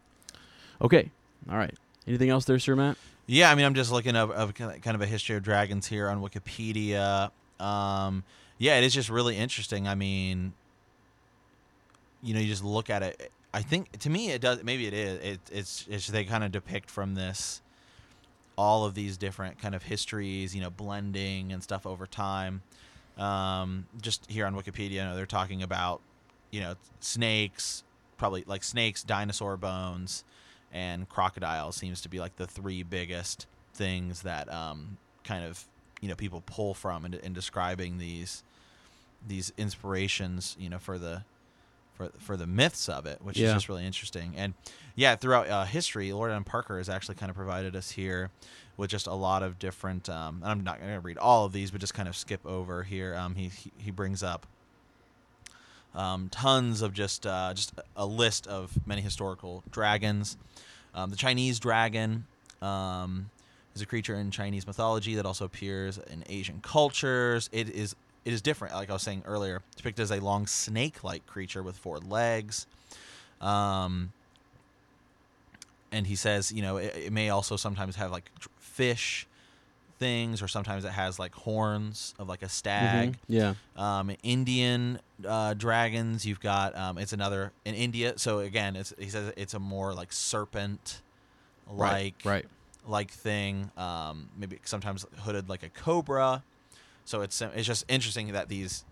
okay, 0.81 1.11
all 1.51 1.57
right. 1.57 1.75
Anything 2.07 2.31
else 2.31 2.45
there, 2.45 2.59
Sir 2.59 2.75
Matt? 2.77 2.97
Yeah, 3.27 3.51
I 3.51 3.55
mean, 3.55 3.67
I'm 3.67 3.75
just 3.75 3.93
looking 3.93 4.15
kind 4.15 4.31
of- 4.31 4.55
kind 4.55 4.95
of 4.95 5.03
a 5.03 5.07
history 5.07 5.37
of 5.37 5.43
dragons 5.43 5.87
here 5.87 6.09
on 6.09 6.23
Wikipedia. 6.23 7.31
Um, 7.61 8.25
yeah, 8.57 8.79
it 8.79 8.85
is 8.85 8.95
just 8.95 9.11
really 9.11 9.37
interesting. 9.37 9.87
I 9.87 9.95
mean, 9.95 10.55
you 12.23 12.35
know, 12.35 12.41
you 12.41 12.49
just 12.49 12.65
look 12.65 12.89
at 12.89 13.03
it. 13.03 13.31
I 13.53 13.63
think 13.63 13.99
to 14.01 14.11
me, 14.11 14.31
it 14.31 14.41
does. 14.41 14.63
Maybe 14.63 14.87
it 14.87 14.95
is. 14.95 15.21
It, 15.23 15.41
it's 15.51 15.87
it's 15.89 16.07
they 16.09 16.25
kind 16.25 16.45
of 16.45 16.53
depict 16.53 16.91
from 16.91 17.15
this 17.15 17.61
all 18.57 18.85
of 18.85 18.95
these 18.95 19.17
different 19.17 19.59
kind 19.61 19.75
of 19.75 19.85
histories, 19.85 20.55
you 20.55 20.61
know, 20.61 20.71
blending 20.71 21.53
and 21.53 21.63
stuff 21.63 21.87
over 21.87 22.07
time. 22.07 22.63
Um, 23.19 23.87
just 24.01 24.31
here 24.31 24.47
on 24.47 24.55
Wikipedia, 24.55 25.05
know, 25.05 25.17
they're 25.17 25.27
talking 25.27 25.63
about, 25.63 26.01
you 26.51 26.61
know, 26.61 26.75
snakes, 27.01 27.83
probably 28.17 28.45
like 28.47 28.63
snakes, 28.63 29.03
dinosaur 29.03 29.57
bones, 29.57 30.25
and 30.73 31.09
crocodiles 31.09 31.77
seems 31.77 32.01
to 32.03 32.09
be 32.09 32.21
like 32.21 32.37
the 32.37 32.47
three 32.47 32.83
biggest 32.83 33.47
things 33.75 34.23
that 34.23 34.53
um, 34.53 34.99
kind 35.25 35.45
of 35.45 35.65
you 36.01 36.09
know 36.09 36.15
people 36.15 36.43
pull 36.47 36.75
from 36.75 37.05
in, 37.05 37.15
in 37.15 37.33
describing 37.33 37.99
these 37.99 38.43
these 39.27 39.53
inspirations, 39.57 40.57
you 40.59 40.69
know, 40.69 40.79
for 40.79 40.99
the 40.99 41.23
for 41.99 42.11
for 42.19 42.37
the 42.39 42.47
myths 42.47 42.89
of 42.89 43.05
it, 43.05 43.21
which 43.21 43.37
Yeah. 43.37 43.49
is 43.49 43.53
just 43.55 43.69
really 43.69 43.85
interesting. 43.85 44.33
And 44.37 44.55
yeah, 44.95 45.17
throughout 45.17 45.49
uh, 45.49 45.65
history, 45.65 46.13
Lord 46.13 46.31
Adam 46.31 46.45
Parker 46.45 46.79
has 46.79 46.89
actually 46.89 47.17
kind 47.17 47.29
of 47.29 47.37
provided 47.37 47.77
us 47.77 47.91
here 47.91 48.31
with 48.79 48.89
just 48.91 49.07
a 49.07 49.13
lot 49.15 49.43
of 49.43 49.59
different. 49.59 50.09
Um, 50.09 50.37
and 50.43 50.51
I'm 50.51 50.65
not 50.65 50.79
going 50.81 50.93
to 50.95 51.01
read 51.01 51.19
all 51.19 51.45
of 51.45 51.53
these, 51.53 51.71
but 51.71 51.81
just 51.81 51.93
kind 51.95 52.09
of 52.09 52.17
skip 52.17 52.47
over 52.47 52.85
here. 52.85 53.15
Um, 53.15 53.35
he 53.35 53.49
he, 53.49 53.73
he 53.77 53.91
brings 53.91 54.23
up 54.23 54.47
um, 55.95 56.29
tons 56.31 56.81
of 56.83 56.93
just 56.93 57.27
uh, 57.27 57.53
just 57.55 57.73
a 57.97 58.07
list 58.07 58.47
of 58.47 58.79
many 58.87 59.03
historical 59.03 59.65
dragons. 59.71 60.37
Um, 60.95 61.11
the 61.11 61.17
Chinese 61.17 61.59
dragon 61.61 62.27
um, 62.63 63.31
is 63.75 63.83
a 63.83 63.87
creature 63.87 64.15
in 64.15 64.31
Chinese 64.31 64.67
mythology 64.67 65.15
that 65.17 65.27
also 65.27 65.45
appears 65.45 65.99
in 65.99 66.25
Asian 66.29 66.61
cultures. 66.61 67.49
It 67.53 67.69
is 67.71 67.95
it 68.29 68.35
is 68.35 68.43
different, 68.43 68.75
like 68.75 68.91
I 68.91 68.93
was 68.93 69.03
saying 69.03 69.23
earlier, 69.25 69.63
it's 69.69 69.77
depicted 69.77 70.03
as 70.03 70.11
a 70.11 70.21
long 70.21 70.47
snake-like 70.47 71.27
creature 71.27 71.63
with 71.63 71.79
four 71.79 71.99
legs. 71.99 72.67
Um, 73.41 74.13
and 75.91 76.07
he 76.07 76.15
says, 76.15 76.53
you 76.53 76.61
know, 76.61 76.77
it, 76.77 76.95
it 77.07 77.13
may 77.13 77.31
also 77.31 77.57
sometimes 77.57 77.97
have 77.97 78.11
like 78.11 78.31
fish 78.59 79.27
things, 79.99 80.43
or 80.43 80.49
sometimes 80.49 80.85
it 80.85 80.91
has 80.93 81.19
like 81.19 81.35
horns 81.35 82.15
of 82.19 82.29
like 82.29 82.43
a 82.43 82.51
stag 82.51 83.13
Mhm. 83.13 83.17
Yeah. 83.29 83.55
um, 83.77 84.11
Indian 84.23 85.01
uh, 85.27 85.55
dragons. 85.55 86.27
You've 86.27 86.41
got 86.41 86.77
um, 86.77 86.99
it's 86.99 87.15
another 87.15 87.53
in 87.65 87.75
India. 87.75 88.13
So 88.19 88.41
again, 88.41 88.77
it's 88.77 88.93
he 88.99 89.09
says 89.09 89.33
it's 89.39 89.55
a 89.55 89.59
more 89.59 89.95
like 89.95 90.13
serpent 90.13 91.01
like 91.67 92.15
Right. 92.25 92.25
Right. 92.25 92.47
like 92.87 93.11
thing. 93.11 93.71
Um, 93.79 94.29
maybe 94.37 94.59
sometimes 94.65 95.07
hooded 95.21 95.49
like 95.49 95.63
a 95.63 95.71
cobra. 95.71 96.45
So 97.09 97.23
it's 97.23 97.41
it's 97.41 97.67
just 97.67 97.87
interesting 97.89 98.33
that 98.33 98.51
these 98.51 98.85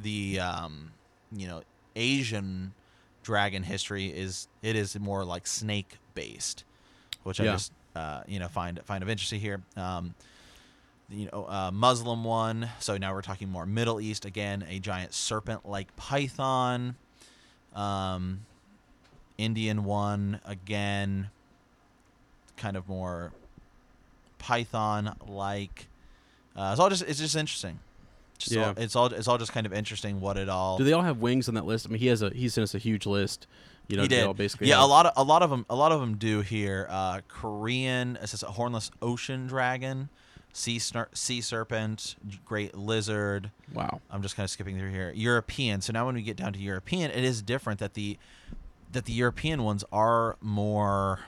the 0.00 0.38
um, 0.38 0.92
you 1.34 1.48
know 1.48 1.62
Asian 1.96 2.72
dragon 3.24 3.64
history 3.64 4.06
is 4.06 4.46
it 4.62 4.76
is 4.76 4.96
more 4.96 5.24
like 5.24 5.48
snake 5.48 5.98
based, 6.14 6.62
which 7.24 7.40
I 7.40 7.46
just 7.46 7.72
uh, 7.96 8.22
you 8.28 8.38
know 8.38 8.46
find 8.46 8.80
find 8.84 9.02
of 9.02 9.08
interesting 9.10 9.40
here. 9.40 9.60
Um, 9.76 10.14
you 11.08 11.28
know, 11.32 11.46
uh, 11.48 11.72
Muslim 11.72 12.22
one. 12.22 12.68
So 12.78 12.96
now 12.96 13.12
we're 13.12 13.22
talking 13.22 13.48
more 13.48 13.66
Middle 13.66 14.00
East 14.00 14.24
again. 14.24 14.64
A 14.68 14.78
giant 14.78 15.12
serpent-like 15.12 15.96
python. 15.96 16.94
Um, 17.74 18.46
Indian 19.36 19.82
one 19.82 20.40
again. 20.44 21.30
Kind 22.56 22.76
of 22.76 22.88
more 22.88 23.32
python-like. 24.38 25.88
Uh, 26.56 26.70
it's 26.72 26.80
all 26.80 26.88
just 26.90 27.02
it's 27.02 27.18
just 27.20 27.36
interesting. 27.36 27.78
Just 28.38 28.52
Yeah. 28.52 28.68
all, 28.68 28.74
it's 28.76 28.96
all 28.96 29.06
it's 29.06 29.28
all 29.28 29.38
just 29.38 29.52
kind 29.52 29.66
of 29.66 29.72
interesting 29.72 30.20
what 30.20 30.36
it 30.36 30.48
all. 30.48 30.78
Do 30.78 30.84
they 30.84 30.92
all 30.92 31.02
have 31.02 31.18
wings 31.18 31.48
on 31.48 31.54
that 31.54 31.66
list? 31.66 31.86
I 31.86 31.90
mean, 31.90 32.00
he 32.00 32.06
has 32.08 32.22
a 32.22 32.30
he 32.30 32.48
sent 32.48 32.62
us 32.62 32.74
a 32.74 32.78
huge 32.78 33.06
list. 33.06 33.46
You 33.88 33.96
know, 33.96 34.02
he 34.02 34.08
did. 34.08 34.36
basically 34.36 34.68
yeah, 34.68 34.76
have- 34.76 34.84
a 34.84 34.86
lot 34.86 35.06
of 35.06 35.12
a 35.16 35.24
lot 35.24 35.42
of 35.42 35.50
them 35.50 35.66
a 35.68 35.74
lot 35.76 35.92
of 35.92 36.00
them 36.00 36.16
do 36.16 36.40
here. 36.40 36.86
Uh, 36.88 37.20
Korean, 37.28 38.16
it 38.22 38.28
says 38.28 38.42
a 38.42 38.46
hornless 38.46 38.90
ocean 39.02 39.46
dragon, 39.46 40.08
sea 40.52 40.80
sea 41.12 41.40
serpent, 41.40 42.16
great 42.44 42.74
lizard. 42.76 43.50
Wow. 43.74 44.00
I'm 44.10 44.22
just 44.22 44.36
kind 44.36 44.44
of 44.44 44.50
skipping 44.50 44.78
through 44.78 44.90
here. 44.90 45.12
European. 45.14 45.80
So 45.80 45.92
now 45.92 46.06
when 46.06 46.14
we 46.14 46.22
get 46.22 46.36
down 46.36 46.52
to 46.52 46.58
European, 46.60 47.10
it 47.10 47.24
is 47.24 47.42
different 47.42 47.80
that 47.80 47.94
the 47.94 48.16
that 48.92 49.04
the 49.04 49.12
European 49.12 49.62
ones 49.64 49.84
are 49.92 50.36
more. 50.40 51.20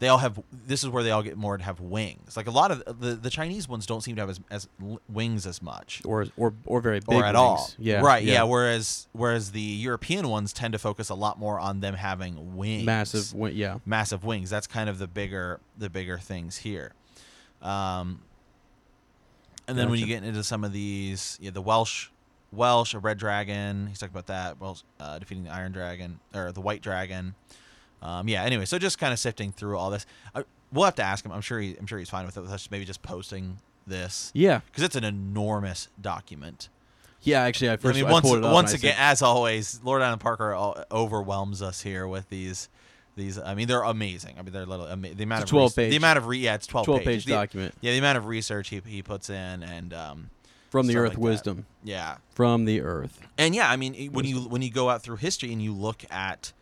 They 0.00 0.06
all 0.08 0.18
have. 0.18 0.40
This 0.52 0.84
is 0.84 0.90
where 0.90 1.02
they 1.02 1.10
all 1.10 1.22
get 1.24 1.36
more 1.36 1.58
to 1.58 1.64
have 1.64 1.80
wings. 1.80 2.36
Like 2.36 2.46
a 2.46 2.52
lot 2.52 2.70
of 2.70 3.00
the 3.00 3.14
the 3.14 3.30
Chinese 3.30 3.68
ones 3.68 3.84
don't 3.84 4.00
seem 4.00 4.14
to 4.16 4.22
have 4.22 4.30
as, 4.30 4.40
as 4.50 4.68
wings 5.08 5.44
as 5.46 5.60
much 5.60 6.02
Or 6.04 6.26
or 6.36 6.54
or 6.66 6.80
very 6.80 7.00
big 7.00 7.08
or 7.16 7.24
at 7.24 7.34
wings. 7.34 7.36
all. 7.36 7.70
Yeah. 7.78 8.00
Right. 8.00 8.22
Yeah. 8.22 8.44
Whereas 8.44 9.08
whereas 9.12 9.50
the 9.50 9.60
European 9.60 10.28
ones 10.28 10.52
tend 10.52 10.72
to 10.72 10.78
focus 10.78 11.08
a 11.08 11.14
lot 11.16 11.38
more 11.40 11.58
on 11.58 11.80
them 11.80 11.94
having 11.94 12.56
wings. 12.56 12.84
Massive. 12.86 13.30
wi- 13.32 13.54
Yeah. 13.56 13.78
Massive 13.84 14.22
wings. 14.24 14.50
That's 14.50 14.68
kind 14.68 14.88
of 14.88 14.98
the 14.98 15.08
bigger 15.08 15.58
the 15.76 15.90
bigger 15.90 16.16
things 16.18 16.58
here. 16.58 16.92
Um. 17.60 18.20
And 19.66 19.76
then 19.76 19.90
when 19.90 19.98
you 20.00 20.06
get 20.06 20.24
into 20.24 20.42
some 20.42 20.64
of 20.64 20.72
these, 20.72 21.36
yeah, 21.42 21.50
the 21.50 21.60
Welsh, 21.60 22.08
Welsh, 22.52 22.94
a 22.94 22.98
red 22.98 23.18
dragon. 23.18 23.86
He's 23.88 23.98
talking 23.98 24.14
about 24.14 24.28
that. 24.28 24.58
Welsh 24.58 24.80
uh, 24.98 25.18
defeating 25.18 25.44
the 25.44 25.50
Iron 25.50 25.72
Dragon 25.72 26.20
or 26.34 26.52
the 26.52 26.62
White 26.62 26.80
Dragon. 26.80 27.34
Um, 28.02 28.28
yeah. 28.28 28.42
Anyway, 28.44 28.64
so 28.64 28.78
just 28.78 28.98
kind 28.98 29.12
of 29.12 29.18
sifting 29.18 29.52
through 29.52 29.76
all 29.76 29.90
this. 29.90 30.06
Uh, 30.34 30.42
we'll 30.72 30.84
have 30.84 30.94
to 30.96 31.02
ask 31.02 31.24
him. 31.24 31.32
I'm 31.32 31.40
sure 31.40 31.60
he. 31.60 31.76
I'm 31.78 31.86
sure 31.86 31.98
he's 31.98 32.10
fine 32.10 32.26
with 32.26 32.36
it. 32.36 32.40
With 32.40 32.50
us 32.52 32.70
maybe 32.70 32.84
just 32.84 33.02
posting 33.02 33.58
this 33.86 34.30
Yeah. 34.34 34.60
because 34.66 34.84
it's 34.84 34.96
an 34.96 35.04
enormous 35.04 35.88
document. 36.00 36.68
Yeah. 37.22 37.42
Actually, 37.42 37.70
I 37.70 37.76
first 37.78 37.96
I 37.98 38.02
mean, 38.02 38.08
I 38.08 38.12
once 38.12 38.26
once 38.30 38.72
again, 38.74 38.94
said- 38.94 39.00
as 39.02 39.22
always, 39.22 39.80
Lord 39.82 40.02
Adam 40.02 40.18
Parker 40.18 40.54
overwhelms 40.92 41.62
us 41.62 41.80
here 41.82 42.06
with 42.06 42.28
these. 42.28 42.68
These, 43.16 43.36
I 43.36 43.56
mean, 43.56 43.66
they're 43.66 43.82
amazing. 43.82 44.36
I 44.38 44.42
mean, 44.42 44.52
they're 44.52 44.64
little. 44.64 44.86
Ama- 44.86 45.12
the 45.14 45.24
amount 45.24 45.42
It's 45.42 45.50
of 45.50 45.56
12 45.56 45.70
res- 45.70 45.74
page- 45.74 45.90
The 45.90 45.96
amount 45.96 46.18
of 46.18 46.26
re- 46.28 46.38
yeah, 46.38 46.54
it's 46.54 46.68
twelve, 46.68 46.84
12 46.86 47.02
page 47.02 47.24
The- 47.24 47.32
document 47.32 47.74
yeah, 47.80 47.90
the 47.90 47.98
amount 47.98 48.16
of 48.16 48.26
research 48.26 48.68
he 48.68 48.80
he 48.86 49.02
puts 49.02 49.28
in, 49.28 49.64
and 49.64 49.92
um, 49.92 50.30
from 50.70 50.86
the 50.86 50.96
earth 50.96 51.08
like 51.08 51.12
that. 51.16 51.20
wisdom 51.20 51.66
yeah, 51.82 52.18
from 52.34 52.64
the 52.64 52.80
earth. 52.80 53.18
and 53.36 53.56
yeah, 53.56 53.68
I 53.68 53.74
mean, 53.74 53.96
it- 53.96 54.12
when 54.12 54.24
you 54.24 54.42
when 54.42 54.62
you 54.62 54.70
go 54.70 54.88
out 54.88 55.02
through 55.02 55.16
history 55.16 55.52
and 55.52 55.60
you 55.60 55.72
look 55.74 56.04
at, 56.12 56.52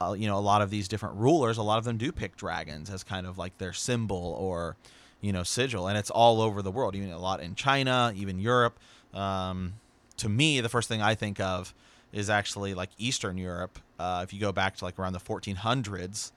uh, 0.00 0.14
you 0.18 0.26
know, 0.26 0.36
a 0.36 0.40
lot 0.40 0.62
of 0.62 0.70
these 0.70 0.88
different 0.88 1.16
rulers, 1.16 1.58
a 1.58 1.62
lot 1.62 1.78
of 1.78 1.84
them 1.84 1.96
do 1.96 2.12
pick 2.12 2.36
dragons 2.36 2.90
as 2.90 3.02
kind 3.02 3.26
of 3.26 3.38
like 3.38 3.56
their 3.58 3.72
symbol 3.72 4.36
or, 4.38 4.76
you 5.20 5.32
know, 5.32 5.42
sigil, 5.42 5.88
and 5.88 5.96
it's 5.98 6.10
all 6.10 6.40
over 6.40 6.62
the 6.62 6.70
world. 6.70 6.94
Even 6.94 7.10
a 7.10 7.18
lot 7.18 7.40
in 7.40 7.54
China, 7.54 8.12
even 8.14 8.38
Europe. 8.38 8.78
Um, 9.14 9.74
to 10.18 10.28
me, 10.28 10.60
the 10.60 10.68
first 10.68 10.88
thing 10.88 11.00
I 11.02 11.14
think 11.14 11.40
of 11.40 11.74
is 12.12 12.28
actually 12.30 12.74
like 12.74 12.90
Eastern 12.98 13.36
Europe. 13.38 13.78
Uh, 13.98 14.20
if 14.22 14.32
you 14.32 14.40
go 14.40 14.52
back 14.52 14.76
to 14.76 14.84
like 14.84 14.98
around 14.98 15.12
the 15.14 15.18
1400s, 15.20 16.32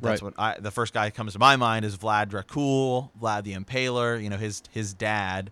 that's 0.00 0.20
Right. 0.20 0.22
what 0.22 0.34
I. 0.38 0.58
The 0.58 0.70
first 0.72 0.92
guy 0.92 1.04
that 1.04 1.14
comes 1.14 1.34
to 1.34 1.38
my 1.38 1.54
mind 1.56 1.84
is 1.84 1.96
Vlad 1.96 2.26
Dracul, 2.30 3.10
Vlad 3.20 3.44
the 3.44 3.54
Impaler. 3.54 4.20
You 4.20 4.28
know, 4.28 4.36
his 4.36 4.62
his 4.70 4.92
dad 4.92 5.50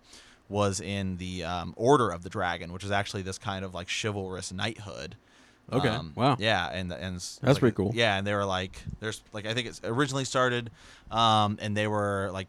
was 0.48 0.80
in 0.80 1.16
the 1.18 1.44
um, 1.44 1.72
Order 1.76 2.10
of 2.10 2.24
the 2.24 2.28
Dragon, 2.28 2.72
which 2.72 2.82
is 2.84 2.90
actually 2.90 3.22
this 3.22 3.38
kind 3.38 3.64
of 3.64 3.72
like 3.72 3.88
chivalrous 3.88 4.52
knighthood. 4.52 5.14
Okay. 5.72 5.88
Um, 5.88 6.12
Wow. 6.14 6.36
Yeah, 6.38 6.68
and 6.70 6.92
and 6.92 7.16
That's 7.16 7.42
like- 7.42 7.58
pretty 7.58 7.74
cool. 7.76 7.92
Yeah, 7.94 8.16
and 8.18 8.26
they 8.26 8.34
were 8.34 8.44
like, 8.44 8.82
there's 9.00 9.22
like 9.32 9.46
I 9.46 9.54
think 9.54 9.66
it's 9.68 9.80
originally 9.84 10.24
started, 10.24 10.70
um, 11.10 11.58
and 11.60 11.76
they 11.76 11.86
were 11.86 12.30
like, 12.32 12.48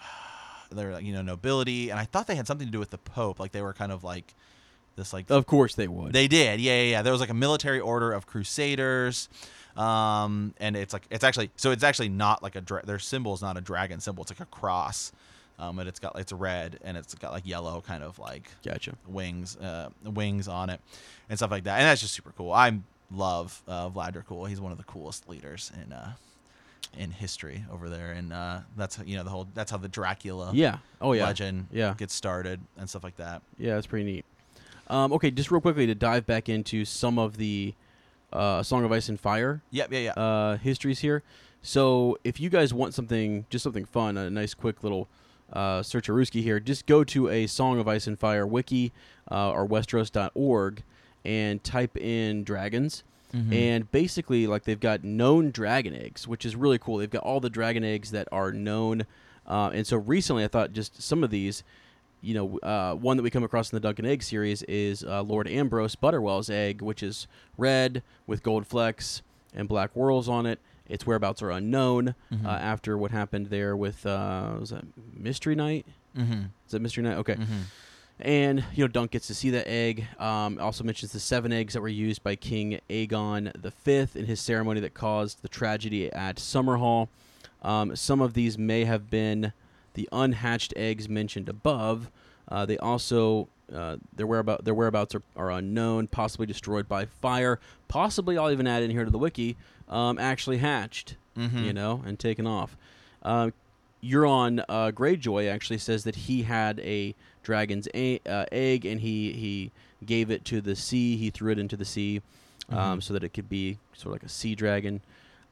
they 0.70 0.84
were 0.84 0.92
like 0.92 1.04
you 1.04 1.12
know 1.12 1.22
nobility, 1.22 1.90
and 1.90 1.98
I 1.98 2.04
thought 2.04 2.26
they 2.26 2.34
had 2.36 2.46
something 2.46 2.66
to 2.66 2.72
do 2.72 2.78
with 2.78 2.90
the 2.90 2.98
Pope. 2.98 3.38
Like 3.40 3.52
they 3.52 3.62
were 3.62 3.72
kind 3.72 3.92
of 3.92 4.02
like 4.04 4.34
this 4.96 5.12
like 5.12 5.30
Of 5.30 5.46
course 5.46 5.74
they 5.74 5.88
would. 5.88 6.12
they 6.12 6.26
did, 6.28 6.60
yeah, 6.60 6.74
yeah, 6.74 6.82
yeah. 6.90 7.02
There 7.02 7.12
was 7.12 7.20
like 7.20 7.30
a 7.30 7.34
military 7.34 7.80
order 7.80 8.12
of 8.12 8.26
crusaders, 8.26 9.28
um, 9.76 10.54
and 10.58 10.76
it's 10.76 10.92
like 10.92 11.06
it's 11.10 11.24
actually 11.24 11.50
so 11.56 11.70
it's 11.70 11.84
actually 11.84 12.08
not 12.08 12.42
like 12.42 12.56
a 12.56 12.60
dra- 12.60 12.84
their 12.84 12.98
symbol 12.98 13.34
is 13.34 13.42
not 13.42 13.56
a 13.56 13.60
dragon 13.60 14.00
symbol. 14.00 14.22
It's 14.22 14.30
like 14.32 14.40
a 14.40 14.46
cross, 14.46 15.12
um, 15.58 15.78
and 15.78 15.88
it's 15.88 15.98
got 15.98 16.18
it's 16.18 16.32
red 16.32 16.78
and 16.84 16.96
it's 16.96 17.14
got 17.14 17.32
like 17.32 17.46
yellow 17.46 17.80
kind 17.80 18.02
of 18.02 18.18
like 18.18 18.50
gotcha. 18.64 18.94
wings, 19.06 19.56
uh, 19.56 19.88
wings 20.04 20.48
on 20.48 20.70
it, 20.70 20.80
and 21.28 21.38
stuff 21.38 21.50
like 21.50 21.64
that. 21.64 21.78
And 21.78 21.86
that's 21.86 22.00
just 22.00 22.14
super 22.14 22.32
cool. 22.36 22.52
I 22.52 22.78
love 23.10 23.62
uh, 23.68 23.88
Vlad 23.90 24.14
Dracul. 24.14 24.48
He's 24.48 24.60
one 24.60 24.72
of 24.72 24.78
the 24.78 24.84
coolest 24.84 25.28
leaders 25.28 25.72
in 25.82 25.92
uh, 25.92 26.12
in 26.98 27.10
history 27.10 27.64
over 27.72 27.88
there, 27.88 28.12
and 28.12 28.32
uh, 28.32 28.58
that's 28.76 28.98
you 29.04 29.16
know 29.16 29.22
the 29.24 29.30
whole 29.30 29.46
that's 29.54 29.70
how 29.70 29.76
the 29.76 29.88
Dracula 29.88 30.50
Yeah. 30.52 30.78
Oh 31.00 31.12
yeah. 31.12 31.24
legend 31.24 31.68
Yeah. 31.72 31.94
gets 31.96 32.14
started 32.14 32.60
and 32.78 32.88
stuff 32.88 33.04
like 33.04 33.16
that. 33.16 33.42
Yeah, 33.58 33.74
that's 33.74 33.86
pretty 33.86 34.04
neat. 34.04 34.24
Um, 34.88 35.12
okay, 35.14 35.30
just 35.32 35.50
real 35.50 35.60
quickly 35.60 35.86
to 35.86 35.94
dive 35.96 36.26
back 36.26 36.48
into 36.48 36.84
some 36.84 37.18
of 37.18 37.38
the 37.38 37.74
uh, 38.32 38.62
Song 38.62 38.84
of 38.84 38.92
Ice 38.92 39.08
and 39.08 39.18
Fire 39.18 39.60
Yep, 39.70 39.92
yeah, 39.92 39.98
yeah. 39.98 40.12
uh, 40.12 40.56
histories 40.58 41.00
here. 41.00 41.22
So 41.62 42.18
if 42.22 42.38
you 42.38 42.48
guys 42.50 42.72
want 42.72 42.94
something, 42.94 43.46
just 43.50 43.64
something 43.64 43.84
fun, 43.84 44.16
a 44.16 44.30
nice 44.30 44.54
quick 44.54 44.84
little 44.84 45.08
uh, 45.52 45.82
search 45.82 46.08
Aruski 46.08 46.42
here, 46.42 46.60
just 46.60 46.86
go 46.86 47.04
to 47.04 47.28
a 47.28 47.46
Song 47.46 47.78
of 47.78 47.88
Ice 47.88 48.06
and 48.06 48.18
Fire 48.18 48.46
wiki 48.46 48.92
uh, 49.30 49.50
or 49.50 49.66
westeros.org 49.66 50.82
and 51.24 51.62
type 51.62 51.96
in 51.96 52.44
dragons. 52.44 53.04
Mm-hmm. 53.34 53.52
And 53.52 53.90
basically, 53.90 54.46
like 54.46 54.64
they've 54.64 54.78
got 54.78 55.04
known 55.04 55.50
dragon 55.50 55.94
eggs, 55.94 56.28
which 56.28 56.44
is 56.44 56.56
really 56.56 56.78
cool. 56.78 56.98
They've 56.98 57.10
got 57.10 57.22
all 57.22 57.40
the 57.40 57.50
dragon 57.50 57.84
eggs 57.84 58.10
that 58.12 58.28
are 58.32 58.52
known. 58.52 59.04
Uh, 59.46 59.70
and 59.74 59.86
so 59.86 59.96
recently, 59.96 60.44
I 60.44 60.48
thought 60.48 60.72
just 60.72 61.02
some 61.02 61.22
of 61.24 61.30
these, 61.30 61.62
you 62.20 62.34
know, 62.34 62.58
uh, 62.60 62.94
one 62.94 63.16
that 63.16 63.22
we 63.22 63.30
come 63.30 63.44
across 63.44 63.72
in 63.72 63.76
the 63.76 63.80
Dunk 63.80 63.98
and 63.98 64.06
Egg 64.08 64.22
series 64.22 64.62
is 64.64 65.04
uh, 65.04 65.22
Lord 65.22 65.48
Ambrose 65.48 65.96
Butterwell's 65.96 66.48
egg, 66.48 66.80
which 66.80 67.02
is 67.02 67.26
red 67.58 68.02
with 68.26 68.42
gold 68.42 68.66
flecks 68.66 69.22
and 69.54 69.68
black 69.68 69.92
whorls 69.92 70.28
on 70.28 70.46
it. 70.46 70.60
Its 70.88 71.06
whereabouts 71.06 71.42
are 71.42 71.50
unknown 71.50 72.14
Mhm. 72.32 72.44
uh, 72.44 72.48
after 72.48 72.96
what 72.96 73.10
happened 73.10 73.46
there 73.46 73.76
with 73.76 74.04
uh, 74.06 74.54
was 74.60 74.70
that 74.70 74.84
Mystery 75.14 75.54
Knight? 75.54 75.86
Mm-hmm. 76.16 76.32
Is 76.66 76.72
that 76.72 76.80
Mystery 76.80 77.02
Knight? 77.04 77.16
Okay. 77.18 77.34
Mm-hmm. 77.34 77.60
And 78.18 78.64
you 78.74 78.84
know, 78.84 78.88
Dunk 78.88 79.10
gets 79.10 79.26
to 79.26 79.34
see 79.34 79.50
that 79.50 79.68
egg. 79.68 80.06
Um, 80.18 80.58
also 80.58 80.84
mentions 80.84 81.12
the 81.12 81.20
seven 81.20 81.52
eggs 81.52 81.74
that 81.74 81.82
were 81.82 81.88
used 81.88 82.22
by 82.22 82.34
King 82.34 82.80
Aegon 82.88 83.52
V 83.84 84.18
in 84.18 84.24
his 84.26 84.40
ceremony 84.40 84.80
that 84.80 84.94
caused 84.94 85.42
the 85.42 85.48
tragedy 85.48 86.10
at 86.10 86.36
Summerhall. 86.36 87.08
Um, 87.62 87.94
some 87.94 88.20
of 88.22 88.32
these 88.34 88.56
may 88.56 88.84
have 88.84 89.10
been 89.10 89.52
the 89.94 90.08
unhatched 90.12 90.72
eggs 90.76 91.08
mentioned 91.08 91.48
above. 91.48 92.10
Uh, 92.48 92.64
they 92.64 92.78
also 92.78 93.48
uh, 93.74 93.96
their 94.14 94.26
whereabout 94.26 94.64
their 94.64 94.74
whereabouts 94.74 95.14
are, 95.14 95.22
are 95.36 95.50
unknown, 95.50 96.06
possibly 96.06 96.46
destroyed 96.46 96.88
by 96.88 97.04
fire. 97.04 97.58
Possibly, 97.88 98.38
I'll 98.38 98.50
even 98.52 98.66
add 98.66 98.82
in 98.82 98.90
here 98.92 99.04
to 99.04 99.10
the 99.10 99.18
wiki, 99.18 99.56
um, 99.88 100.18
actually 100.18 100.58
hatched 100.58 101.16
Mm-hmm. 101.36 101.64
you 101.64 101.72
know, 101.74 102.02
and 102.06 102.18
taken 102.18 102.46
off. 102.46 102.78
Uh, 103.22 103.50
Euron 104.02 104.64
uh, 104.68 104.90
Greyjoy 104.90 105.50
actually 105.52 105.76
says 105.78 106.04
that 106.04 106.14
he 106.16 106.44
had 106.44 106.80
a 106.80 107.14
dragon's 107.42 107.88
a- 107.94 108.20
uh, 108.26 108.46
egg 108.52 108.86
and 108.86 109.00
he 109.02 109.32
he 109.32 109.70
gave 110.04 110.30
it 110.30 110.44
to 110.46 110.60
the 110.62 110.74
sea. 110.76 111.16
He 111.16 111.28
threw 111.30 111.52
it 111.52 111.58
into 111.58 111.76
the 111.76 111.84
sea 111.84 112.22
um, 112.70 112.98
Mhm. 112.98 113.02
so 113.02 113.12
that 113.14 113.22
it 113.22 113.30
could 113.34 113.48
be 113.50 113.78
sort 113.92 114.06
of 114.06 114.12
like 114.12 114.22
a 114.22 114.28
sea 114.30 114.54
dragon. 114.54 115.00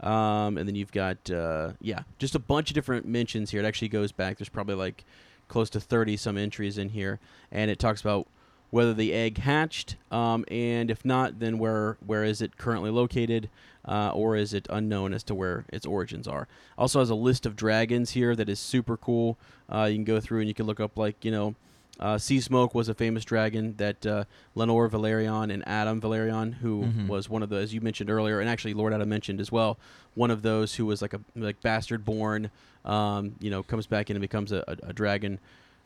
Um, 0.01 0.59
and 0.59 0.66
then 0.68 0.74
you've 0.74 0.93
got 0.93 1.30
uh, 1.30 1.72
yeah, 1.80 2.01
just 2.18 2.35
a 2.35 2.39
bunch 2.39 2.70
of 2.70 2.74
different 2.74 3.07
mentions 3.07 3.51
here. 3.51 3.61
It 3.62 3.66
actually 3.66 3.89
goes 3.89 4.11
back. 4.12 4.39
There's 4.39 4.49
probably 4.49 4.74
like 4.74 5.05
close 5.49 5.68
to 5.70 5.80
30 5.80 6.16
some 6.16 6.37
entries 6.39 6.78
in 6.78 6.89
here, 6.91 7.20
and 7.53 7.70
it 7.70 7.78
talks 7.78 8.01
about 8.01 8.26
whether 8.70 8.93
the 8.95 9.12
egg 9.12 9.39
hatched, 9.39 9.97
um, 10.11 10.45
and 10.51 10.91
if 10.91 11.05
not, 11.05 11.39
then 11.39 11.59
where 11.59 11.97
where 12.05 12.24
is 12.24 12.41
it 12.43 12.57
currently 12.57 12.91
located, 12.91 13.49
uh, 13.87 14.11
or 14.14 14.37
is 14.37 14.55
it 14.55 14.66
unknown 14.70 15.12
as 15.14 15.22
to 15.24 15.35
where 15.35 15.64
its 15.72 15.85
origins 15.87 16.26
are. 16.28 16.47
Also 16.78 16.99
has 17.01 17.11
a 17.11 17.14
list 17.14 17.47
of 17.47 17.55
dragons 17.57 18.11
here 18.12 18.35
that 18.37 18.49
is 18.49 18.59
super 18.59 18.97
cool. 18.97 19.37
Uh, 19.70 19.85
you 19.85 19.97
can 19.97 20.05
go 20.05 20.20
through 20.20 20.41
and 20.41 20.49
you 20.49 20.55
can 20.55 20.66
look 20.66 20.80
up 20.80 20.97
like 20.99 21.24
you 21.24 21.30
know, 21.30 21.55
uh, 22.01 22.18
Sea 22.18 22.41
Smoke 22.41 22.74
was 22.74 22.89
a 22.89 22.95
famous 22.95 23.24
dragon 23.24 23.74
that 23.76 24.05
uh, 24.05 24.24
Laenor 24.57 24.91
Velaryon 24.91 25.53
and 25.53 25.64
Addam 25.64 26.01
Velaryon, 26.01 26.55
who 26.55 26.87
Mhm. 26.87 27.07
was 27.09 27.28
one 27.28 27.43
of 27.43 27.51
the 27.51 27.57
as 27.57 27.72
you 27.72 27.80
mentioned 27.80 28.11
earlier, 28.11 28.41
and 28.41 28.49
actually 28.49 28.74
Lord 28.74 28.93
Adam 28.93 29.09
mentioned 29.09 29.41
as 29.41 29.53
well, 29.53 29.78
one 30.14 30.30
of 30.30 30.43
those 30.43 30.74
who 30.74 30.87
was 30.87 31.01
like 31.03 31.14
a 31.14 31.20
like 31.37 31.61
bastard 31.62 32.05
born, 32.05 32.51
um, 32.85 33.35
you 33.41 33.51
know, 33.51 33.62
comes 33.62 33.87
back 33.87 34.11
in 34.11 34.16
and 34.16 34.20
becomes 34.22 34.51
a, 34.51 34.64
a, 34.66 34.89
a 34.89 34.93
dragon. 34.93 35.39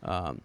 Um, 0.02 0.40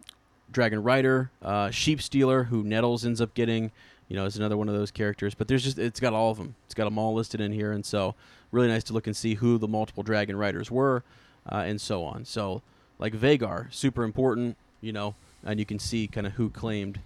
Dragon 0.51 0.83
Rider, 0.83 1.31
uh, 1.41 1.71
Sheep 1.71 1.99
Stealer, 2.01 2.43
who 2.43 2.63
Nettles 2.63 3.05
ends 3.05 3.19
up 3.21 3.33
getting, 3.33 3.71
you 4.14 4.20
know, 4.20 4.26
is 4.26 4.38
another 4.38 4.55
one 4.57 4.70
of 4.70 4.76
those 4.76 4.91
characters. 4.91 5.34
But 5.34 5.47
there's 5.47 5.64
just 5.64 5.80
it's 5.80 5.99
got 5.99 6.14
all 6.14 6.30
of 6.30 6.38
them. 6.38 6.53
It's 6.66 6.76
got 6.76 6.84
them 6.86 6.99
all 6.99 7.16
listed 7.16 7.41
in 7.41 7.51
here, 7.51 7.72
and 7.72 7.84
so 7.84 8.14
really 8.51 8.68
nice 8.68 8.84
to 8.84 8.93
look 8.93 9.07
and 9.07 9.18
see 9.18 9.34
who 9.34 9.57
the 9.57 9.68
multiple 9.68 10.03
Dragon 10.03 10.36
Riders 10.36 10.70
were, 10.70 11.03
uh, 11.51 11.64
and 11.66 11.82
so 11.82 12.03
on. 12.05 12.24
So 12.26 12.61
like 12.99 13.14
Vhagar, 13.14 13.74
super 13.74 14.03
important, 14.03 14.55
you 14.82 14.91
know, 14.93 15.16
and 15.43 15.59
you 15.59 15.66
can 15.66 15.80
see 15.80 16.05
kind 16.07 16.28
of 16.28 16.34
who 16.34 16.51
claimed 16.51 16.99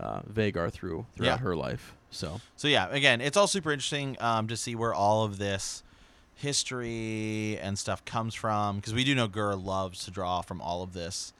uh, 0.00 0.20
Vhagar 0.22 0.72
through 0.72 1.04
throughout 1.14 1.28
Yeah. 1.40 1.44
her 1.44 1.54
life. 1.54 1.94
So 2.10 2.40
So 2.56 2.68
yeah, 2.68 2.88
again, 2.90 3.20
it's 3.20 3.36
all 3.36 3.46
super 3.46 3.70
interesting 3.70 4.16
um, 4.20 4.48
to 4.48 4.56
see 4.56 4.74
where 4.74 4.94
all 4.94 5.24
of 5.24 5.36
this 5.36 5.82
history 6.36 7.58
and 7.60 7.78
stuff 7.78 8.02
comes 8.06 8.34
from 8.34 8.76
because 8.76 8.94
we 8.94 9.04
do 9.04 9.14
know 9.14 9.28
Gurr 9.28 9.54
loves 9.54 10.04
to 10.06 10.10
draw 10.10 10.40
from 10.40 10.60
all 10.62 10.82
of 10.82 10.92
this, 10.94 11.32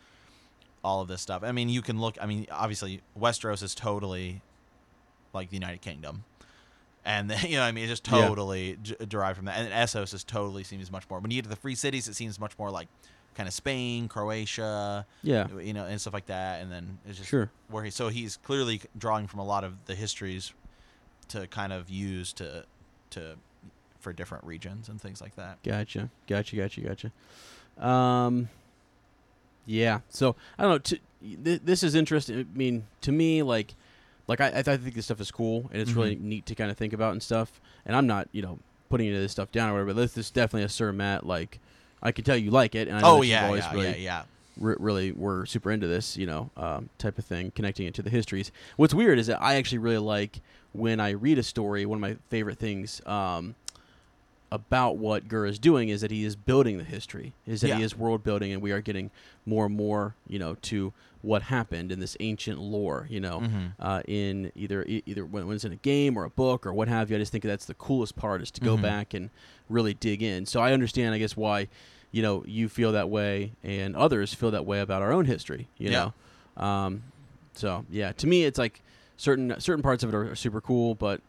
all 0.84 1.00
of 1.00 1.08
this 1.08 1.22
stuff. 1.22 1.42
I 1.42 1.52
mean, 1.52 1.68
you 1.70 1.80
can 1.82 1.98
look. 2.00 2.16
I 2.20 2.26
mean, 2.26 2.46
obviously, 2.50 3.00
Westeros 3.18 3.62
is 3.62 3.74
totally 3.74 4.42
like 5.36 5.50
the 5.50 5.56
United 5.56 5.80
Kingdom, 5.80 6.24
and 7.04 7.30
you 7.44 7.56
know, 7.56 7.62
I 7.62 7.70
mean, 7.72 7.84
it's 7.84 7.92
just 7.92 8.06
Yeah. 8.08 8.26
totally 8.26 8.76
d- 8.82 8.96
derived 9.08 9.36
from 9.36 9.46
that. 9.46 9.58
And 9.58 9.72
Essos 9.72 10.12
is 10.12 10.24
totally 10.24 10.64
seems 10.64 10.90
much 10.90 11.08
more. 11.08 11.20
When 11.20 11.30
you 11.30 11.36
get 11.38 11.44
to 11.44 11.50
the 11.50 11.56
free 11.56 11.74
cities, 11.76 12.08
it 12.08 12.14
seems 12.14 12.40
much 12.40 12.58
more 12.58 12.70
like 12.70 12.88
kind 13.34 13.46
of 13.46 13.52
Spain, 13.52 14.08
Croatia, 14.08 15.06
yeah, 15.22 15.46
you 15.60 15.72
know, 15.74 15.84
and 15.84 16.00
stuff 16.00 16.14
like 16.14 16.26
that. 16.26 16.62
And 16.62 16.72
then 16.72 16.98
it's 17.06 17.18
just 17.18 17.28
Sure. 17.30 17.50
where 17.68 17.84
he 17.84 17.90
so 17.90 18.08
he's 18.08 18.36
clearly 18.38 18.80
drawing 18.98 19.26
from 19.26 19.40
a 19.40 19.44
lot 19.44 19.62
of 19.62 19.84
the 19.86 19.94
histories 19.94 20.52
to 21.28 21.46
kind 21.48 21.72
of 21.72 21.90
use 21.90 22.32
to 22.34 22.64
to 23.10 23.36
for 24.00 24.12
different 24.12 24.44
regions 24.44 24.88
and 24.88 25.00
things 25.00 25.20
like 25.20 25.34
that. 25.36 25.62
Gotcha, 25.64 26.08
gotcha, 26.28 26.56
gotcha, 26.56 26.80
gotcha. 26.80 27.84
Um, 27.84 28.48
yeah. 29.66 30.00
So 30.08 30.36
I 30.58 30.62
don't 30.62 30.72
know. 30.72 30.78
T- 30.78 31.00
th- 31.44 31.60
this 31.64 31.82
is 31.82 31.94
interesting. 31.94 32.38
I 32.40 32.56
mean, 32.56 32.86
to 33.02 33.10
me, 33.12 33.42
like, 33.42 33.74
like 34.28 34.40
I, 34.40 34.48
I, 34.56 34.62
think 34.62 34.94
this 34.94 35.04
stuff 35.04 35.20
is 35.20 35.30
cool 35.30 35.68
and 35.72 35.80
it's 35.80 35.92
really 35.92 36.16
Mhm. 36.16 36.20
neat 36.20 36.46
to 36.46 36.54
kind 36.54 36.70
of 36.70 36.76
think 36.76 36.92
about 36.92 37.12
and 37.12 37.22
stuff. 37.22 37.60
And 37.84 37.94
I'm 37.96 38.06
not, 38.06 38.28
you 38.32 38.42
know, 38.42 38.58
putting 38.88 39.06
any 39.06 39.16
of 39.16 39.22
this 39.22 39.32
stuff 39.32 39.52
down 39.52 39.70
or 39.70 39.72
whatever. 39.74 39.94
But 39.94 40.00
this 40.00 40.16
is 40.16 40.30
definitely 40.30 40.64
a 40.64 40.68
Sir 40.68 40.92
Matt. 40.92 41.26
Like, 41.26 41.60
I 42.02 42.12
can 42.12 42.24
tell 42.24 42.36
you 42.36 42.50
like 42.50 42.74
it. 42.74 42.88
And 42.88 42.96
I 42.96 43.00
know 43.02 43.18
Oh 43.18 43.22
yeah, 43.22 43.46
always 43.46 43.64
yeah, 43.64 43.72
really, 43.72 43.86
yeah, 43.86 43.94
yeah. 43.96 44.22
re- 44.58 44.76
really 44.78 45.12
were 45.12 45.46
super 45.46 45.70
into 45.70 45.86
this, 45.86 46.16
you 46.16 46.26
know, 46.26 46.50
um, 46.56 46.88
type 46.98 47.18
of 47.18 47.24
thing, 47.24 47.52
connecting 47.52 47.86
it 47.86 47.94
to 47.94 48.02
the 48.02 48.10
histories. 48.10 48.50
What's 48.76 48.94
weird 48.94 49.18
is 49.18 49.26
that 49.28 49.40
I 49.42 49.54
actually 49.54 49.78
really 49.78 49.98
like 49.98 50.40
when 50.72 51.00
I 51.00 51.10
read 51.10 51.38
a 51.38 51.42
story. 51.42 51.86
One 51.86 51.96
of 51.96 52.02
my 52.02 52.16
favorite 52.28 52.58
things 52.58 53.00
um, 53.06 53.54
about 54.56 54.96
what 54.96 55.28
Gur 55.28 55.46
is 55.46 55.58
doing 55.58 55.88
is 55.88 56.00
that 56.00 56.10
he 56.10 56.24
is 56.24 56.34
building 56.34 56.78
the 56.78 56.84
history, 56.84 57.32
is 57.46 57.60
that 57.60 57.68
he 57.76 57.82
is 57.82 57.96
world 57.96 58.24
building, 58.24 58.52
and 58.52 58.60
we 58.62 58.72
are 58.72 58.80
getting 58.80 59.10
more 59.44 59.66
and 59.66 59.76
more, 59.76 60.14
you 60.26 60.38
know, 60.38 60.54
to 60.62 60.92
what 61.22 61.42
happened 61.42 61.90
in 61.92 62.00
this 62.00 62.16
ancient 62.20 62.58
lore, 62.58 63.06
you 63.10 63.20
know, 63.20 63.40
Mhm. 63.40 63.72
uh, 63.80 64.02
in 64.08 64.52
either 64.54 64.84
e- 64.86 65.02
either 65.06 65.24
when 65.24 65.46
when 65.46 65.56
it's 65.56 65.64
in 65.64 65.72
a 65.72 65.76
game 65.76 66.16
or 66.16 66.24
a 66.24 66.30
book 66.30 66.66
or 66.66 66.72
what 66.72 66.88
have 66.88 67.10
you. 67.10 67.16
I 67.16 67.18
just 67.18 67.32
think 67.32 67.44
that's 67.44 67.66
the 67.66 67.74
coolest 67.74 68.16
part 68.16 68.42
is 68.42 68.50
to 68.52 68.60
go 68.60 68.76
Mhm. 68.76 68.82
back 68.82 69.14
and 69.14 69.30
really 69.68 69.94
dig 69.94 70.22
in. 70.22 70.46
So 70.46 70.60
I 70.60 70.72
understand, 70.72 71.14
I 71.14 71.18
guess, 71.18 71.36
why 71.36 71.68
you 72.12 72.22
know 72.22 72.44
you 72.46 72.68
feel 72.68 72.92
that 72.92 73.10
way 73.10 73.52
and 73.64 73.94
others 73.96 74.32
feel 74.34 74.50
that 74.52 74.64
way 74.64 74.80
about 74.80 75.02
our 75.02 75.12
own 75.12 75.24
history. 75.24 75.68
You 75.78 75.90
Yeah. 75.90 76.10
know, 76.56 76.62
um, 76.64 77.02
so 77.54 77.84
yeah, 77.90 78.12
to 78.12 78.26
me, 78.26 78.44
it's 78.44 78.58
like 78.58 78.80
certain 79.16 79.54
certain 79.58 79.82
parts 79.82 80.02
of 80.04 80.10
it 80.10 80.14
are, 80.14 80.30
are 80.32 80.36
super 80.36 80.60
cool, 80.60 80.94
but 80.94 81.20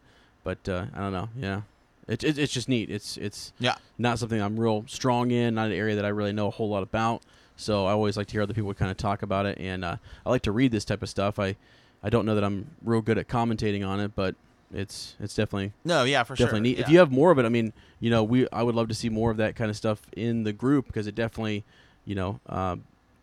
but 0.44 0.66
uh, 0.68 0.86
I 0.94 1.00
don't 1.00 1.12
know. 1.12 1.28
Yeah, 1.36 1.62
it, 2.08 2.24
it, 2.24 2.38
it's 2.38 2.52
just 2.52 2.68
neat. 2.68 2.90
It's 2.90 3.16
it's 3.16 3.52
Yeah. 3.60 3.76
not 3.98 4.18
something 4.18 4.40
I'm 4.40 4.58
real 4.58 4.84
strong 4.88 5.30
in, 5.30 5.54
not 5.54 5.66
an 5.66 5.72
area 5.72 5.94
that 5.96 6.04
I 6.04 6.08
really 6.08 6.32
know 6.32 6.48
a 6.48 6.50
whole 6.50 6.68
lot 6.68 6.82
about. 6.82 7.22
So 7.56 7.86
I 7.86 7.92
always 7.92 8.16
like 8.16 8.26
to 8.28 8.32
hear 8.32 8.42
other 8.42 8.54
people 8.54 8.72
kind 8.74 8.90
of 8.90 8.96
talk 8.96 9.22
about 9.22 9.44
it, 9.46 9.58
and 9.58 9.84
uh, 9.84 9.96
I 10.24 10.30
like 10.30 10.42
to 10.42 10.52
read 10.52 10.70
this 10.72 10.84
type 10.84 11.02
of 11.02 11.08
stuff. 11.08 11.38
I 11.38 11.56
I 12.02 12.10
don't 12.10 12.24
know 12.26 12.34
that 12.36 12.44
I'm 12.44 12.70
real 12.84 13.00
good 13.00 13.18
at 13.18 13.26
commentating 13.28 13.86
on 13.86 13.98
it, 14.00 14.14
but 14.14 14.34
it's 14.72 15.16
it's 15.18 15.34
definitely 15.34 15.72
No, 15.84 16.04
yeah, 16.04 16.22
for 16.22 16.34
definitely 16.34 16.58
sure. 16.58 16.62
neat. 16.62 16.76
Yeah. 16.78 16.84
If 16.84 16.88
you 16.90 16.98
have 16.98 17.10
more 17.10 17.30
of 17.32 17.38
it, 17.38 17.44
I 17.44 17.48
mean, 17.48 17.72
you 18.00 18.10
know, 18.10 18.22
we 18.22 18.46
I 18.52 18.62
would 18.62 18.74
love 18.74 18.88
to 18.88 18.94
see 18.94 19.08
more 19.08 19.30
of 19.30 19.36
that 19.38 19.56
kind 19.56 19.70
of 19.70 19.76
stuff 19.76 20.02
in 20.16 20.44
the 20.44 20.52
group 20.52 20.86
because 20.86 21.06
it 21.08 21.14
definitely, 21.16 21.64
you 22.04 22.14
know, 22.14 22.38
uh, 22.48 22.76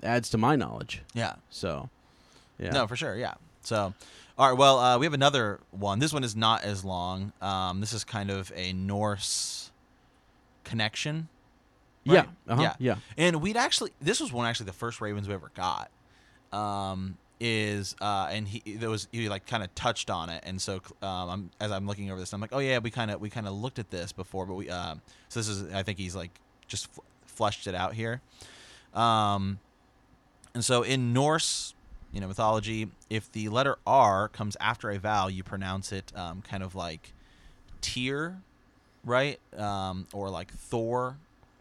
adds 0.04 0.30
to 0.32 0.38
my 0.38 0.56
knowledge. 0.58 1.02
yeah. 1.14 1.36
So, 1.50 1.90
yeah, 2.60 2.72
No, 2.72 2.88
for 2.88 2.96
sure. 2.98 3.16
Yeah. 3.16 3.36
So, 3.64 3.94
all 4.38 4.50
right. 4.50 4.58
Well, 4.58 4.80
uh, 4.80 4.98
we 4.98 5.06
have 5.06 5.14
another 5.14 5.60
one. 5.72 6.00
This 6.00 6.12
one 6.14 6.24
is 6.24 6.36
not 6.36 6.64
as 6.64 6.84
long. 6.84 7.32
Um, 7.42 7.80
this 7.80 7.94
is 7.94 8.04
kind 8.04 8.30
of 8.32 8.52
a 8.56 8.74
Norse 8.74 9.72
connection. 10.64 11.28
yeah, 12.04 12.26
uh-huh, 12.48 12.62
Yeah. 12.62 12.74
yeah, 12.80 12.96
And 13.18 13.42
we'd 13.42 13.58
actually, 13.58 13.92
this 14.02 14.20
was 14.20 14.32
one 14.34 14.46
actually 14.46 14.68
the 14.68 14.74
first 14.74 15.02
Ravens 15.02 15.28
we 15.28 15.34
ever 15.34 15.52
got. 15.56 15.90
Um, 16.52 17.18
is 17.42 17.98
uh, 18.00 18.30
and 18.32 18.48
he 18.48 18.76
there 18.78 18.90
was 18.90 19.10
he 19.12 19.28
like 19.28 19.46
kind 19.46 19.62
of 19.62 19.76
touched 19.76 20.10
on 20.10 20.30
it, 20.30 20.42
and 20.46 20.62
so 20.62 20.76
um, 21.02 21.30
I'm, 21.30 21.50
as 21.60 21.70
I'm 21.70 21.86
looking 21.86 22.10
over 22.10 22.18
this, 22.18 22.32
I'm 22.32 22.40
like, 22.40 22.54
oh 22.54 22.60
yeah, 22.60 22.78
we 22.80 22.90
kind 22.90 23.12
of 23.12 23.20
we 23.20 23.30
kind 23.30 23.46
of 23.46 23.54
looked 23.54 23.78
at 23.78 23.92
this 23.92 24.14
before, 24.14 24.46
but 24.46 24.54
we 24.54 24.70
um, 24.70 25.02
so 25.28 25.42
this 25.42 25.50
is 25.50 25.74
I 25.74 25.84
think 25.84 25.98
he's 26.00 26.16
like 26.16 26.32
just 26.66 26.88
f- 26.98 27.04
fleshed 27.26 27.68
it 27.68 27.76
out 27.76 27.94
here. 27.94 28.22
Um, 28.94 29.60
and 30.54 30.64
so 30.64 30.84
in 30.84 31.12
Norse, 31.12 31.75
you 32.16 32.22
know, 32.22 32.28
mythology, 32.28 32.88
if 33.10 33.30
the 33.34 33.50
letter 33.50 33.76
R 33.86 34.30
comes 34.30 34.56
after 34.62 34.90
a 34.90 34.98
vowel, 34.98 35.30
you 35.30 35.44
pronounce 35.44 35.92
it 35.92 36.12
um, 36.16 36.42
kind 36.42 36.64
of 36.64 36.74
like 36.74 37.12
Tyr, 37.82 38.38
right? 39.04 39.40
Um, 39.58 40.08
or 40.14 40.30
like 40.30 40.52
Thor. 40.52 41.18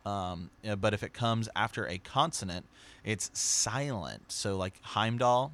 Um, 0.07 0.51
but 0.81 0.95
if 0.95 1.03
it 1.03 1.13
comes 1.13 1.49
after 1.57 1.87
a 1.89 1.99
consonant, 1.99 2.67
it's 3.05 3.31
silent. 3.35 4.23
So 4.31 4.57
like 4.57 4.75
Heimdall, 4.83 5.51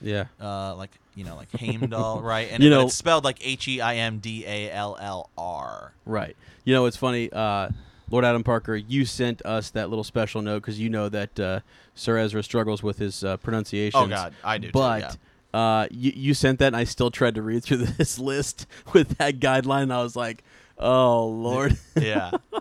yeah. 0.00 0.26
uh, 0.40 0.74
like 0.76 0.90
you 1.16 1.24
know, 1.24 1.36
like 1.36 1.50
Heimdall, 1.52 2.22
right? 2.22 2.48
And 2.50 2.62
You 2.62 2.70
but 2.70 2.76
know- 2.76 2.86
it's 2.86 2.94
spelled 2.94 3.24
like 3.24 3.44
H 3.44 3.66
E 3.68 3.80
I 3.80 3.96
M 3.96 4.18
D 4.18 4.44
A 4.46 4.70
L 4.70 4.96
L 5.00 5.30
R. 5.36 5.92
Right. 6.06 6.36
You 6.64 6.74
know, 6.74 6.86
it's 6.86 6.96
funny. 6.96 7.30
Uh, 7.32 7.70
Lord 8.10 8.24
Adam 8.24 8.44
Parker, 8.44 8.76
you 8.76 9.04
sent 9.04 9.44
us 9.46 9.70
that 9.70 9.88
little 9.88 10.04
special 10.04 10.42
note 10.42 10.60
because 10.60 10.78
you 10.78 10.90
know 10.90 11.08
that 11.08 11.40
uh, 11.40 11.60
Sir 11.94 12.18
Ezra 12.18 12.42
struggles 12.42 12.82
with 12.82 12.98
his 12.98 13.24
uh, 13.24 13.36
pronunciation. 13.38 14.00
Oh 14.00 14.06
God, 14.06 14.34
I 14.44 14.58
do. 14.58 14.70
But 14.72 15.12
too, 15.12 15.18
yeah. 15.54 15.60
uh, 15.60 15.86
you, 15.90 16.12
you 16.14 16.34
sent 16.34 16.58
that, 16.58 16.68
and 16.68 16.76
I 16.76 16.84
still 16.84 17.10
tried 17.10 17.34
to 17.36 17.42
read 17.42 17.64
through 17.64 17.76
this 17.98 18.18
list 18.18 18.66
with 18.92 19.18
that 19.18 19.40
guideline. 19.40 19.84
And 19.84 19.92
I 19.92 20.02
was 20.02 20.16
like, 20.16 20.44
"Oh 20.78 21.26
Lord." 21.26 21.78
yeah. 21.96 22.30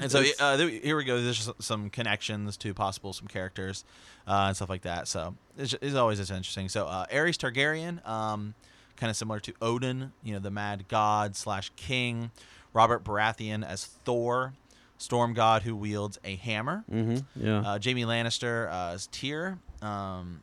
And 0.00 0.10
so 0.10 0.24
uh, 0.38 0.56
here 0.56 0.96
we 0.96 1.04
go. 1.04 1.20
There's 1.20 1.50
some 1.58 1.90
connections 1.90 2.56
to 2.58 2.72
possible 2.72 3.12
some 3.12 3.28
characters 3.28 3.84
uh, 4.26 4.44
and 4.46 4.56
stuff 4.56 4.70
like 4.70 4.82
that. 4.82 5.08
So 5.08 5.34
it's, 5.58 5.74
it's 5.82 5.94
always 5.94 6.18
just 6.18 6.30
interesting. 6.30 6.70
So 6.70 6.86
uh, 6.86 7.04
Aerys 7.12 7.36
Targaryen, 7.36 8.06
um, 8.08 8.54
kind 8.96 9.10
of 9.10 9.16
similar 9.16 9.40
to 9.40 9.52
Odin, 9.60 10.12
you 10.22 10.32
know, 10.32 10.38
the 10.38 10.50
mad 10.50 10.86
god 10.88 11.36
slash 11.36 11.70
king, 11.76 12.30
Robert 12.72 13.04
Baratheon 13.04 13.62
as 13.66 13.84
Thor, 13.84 14.54
storm 15.00 15.32
god 15.32 15.62
who 15.62 15.74
wields 15.74 16.18
a 16.24 16.36
hammer. 16.36 16.84
Mm-hmm. 16.92 17.44
Yeah. 17.46 17.58
Uh, 17.60 17.78
Jaime 17.82 18.04
Lannister 18.04 18.70
uh, 18.70 18.92
as 18.94 19.06
Tyr, 19.06 19.58
um, 19.80 20.42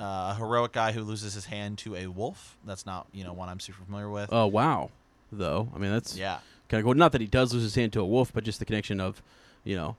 uh, 0.00 0.32
a 0.32 0.34
heroic 0.38 0.72
guy 0.72 0.92
who 0.92 1.02
loses 1.02 1.34
his 1.34 1.44
hand 1.44 1.76
to 1.78 1.94
a 1.94 2.06
wolf. 2.06 2.56
That's 2.64 2.86
not 2.86 3.06
you 3.12 3.22
know 3.22 3.32
one 3.34 3.48
I'm 3.50 3.60
super 3.60 3.84
familiar 3.84 4.08
with. 4.10 4.30
Oh 4.32 4.46
wow. 4.46 4.90
Though 5.30 5.68
I 5.74 5.78
mean 5.78 5.90
that's 5.92 6.16
yeah, 6.16 6.38
kind 6.68 6.80
of 6.80 6.84
cool. 6.84 6.94
Not 6.94 7.12
that 7.12 7.20
he 7.20 7.26
does 7.26 7.52
lose 7.52 7.62
his 7.64 7.74
hand 7.74 7.92
to 7.94 8.00
a 8.00 8.06
wolf, 8.06 8.32
but 8.32 8.44
just 8.44 8.58
the 8.60 8.64
connection 8.64 9.00
of, 9.00 9.20
you 9.64 9.76
know, 9.76 9.96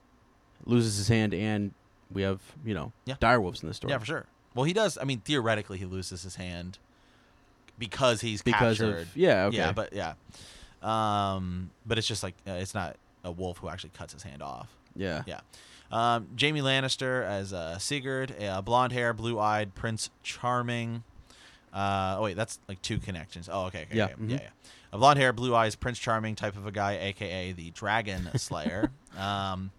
loses 0.65 0.97
his 0.97 1.07
hand 1.09 1.34
and 1.34 1.71
we 2.11 2.21
have 2.23 2.39
you 2.65 2.73
know 2.73 2.91
Yeah. 3.05 3.15
dire 3.19 3.39
wolves 3.41 3.61
in 3.61 3.67
the 3.67 3.73
story. 3.75 3.91
yeah, 3.91 3.97
for 3.99 4.05
sure. 4.05 4.25
Well, 4.55 4.63
he 4.63 4.73
does. 4.73 4.97
I 4.97 5.03
mean, 5.03 5.19
theoretically, 5.19 5.78
he 5.78 5.86
loses 5.86 6.23
his 6.23 6.36
hand 6.38 6.80
because 7.78 8.21
he's 8.21 8.41
Because 8.41 8.78
captured. 8.80 9.01
of 9.01 9.15
yeah 9.17 9.45
okay. 9.45 9.57
Yeah, 9.57 9.71
but 9.73 9.93
yeah, 9.93 10.13
um, 10.82 11.69
but 11.86 11.97
it's 11.97 12.07
just 12.07 12.23
like 12.23 12.34
uh, 12.47 12.51
it's 12.53 12.73
not 12.73 12.95
a 13.28 13.32
wolf 13.32 13.57
who 13.59 13.69
actually 13.69 13.91
cuts 13.91 14.13
his 14.13 14.23
hand 14.23 14.41
off. 14.41 14.69
yeah 14.95 15.23
Yeah. 15.25 15.41
Um, 15.91 16.28
Jaime 16.39 16.61
Lannister 16.61 17.23
as 17.23 17.53
uh, 17.53 17.78
Sigurd, 17.78 18.34
a 18.41 18.61
blonde 18.61 18.91
hair, 18.91 19.13
blue 19.13 19.39
eyed 19.39 19.73
Prince 19.75 20.09
Charming. 20.23 21.03
Uh, 21.73 22.15
oh 22.19 22.23
wait, 22.23 22.36
that's 22.36 22.59
like 22.67 22.82
two 22.82 22.97
connections. 22.97 23.47
Oh, 23.51 23.65
okay, 23.67 23.84
okay, 23.84 23.95
Yeah, 23.97 24.05
okay. 24.05 24.15
mhm. 24.15 24.30
yeah, 24.32 24.39
yeah. 24.41 24.49
A 24.91 24.97
blonde 24.97 25.19
hair, 25.19 25.32
blue 25.34 25.53
eyes, 25.55 25.75
Prince 25.75 25.99
Charming 25.99 26.36
type 26.36 26.57
of 26.57 26.65
a 26.65 26.71
guy, 26.71 26.97
aka 26.97 27.51
the 27.53 27.71
Dragon 27.71 28.30
Slayer. 28.38 28.91
um, 29.17 29.71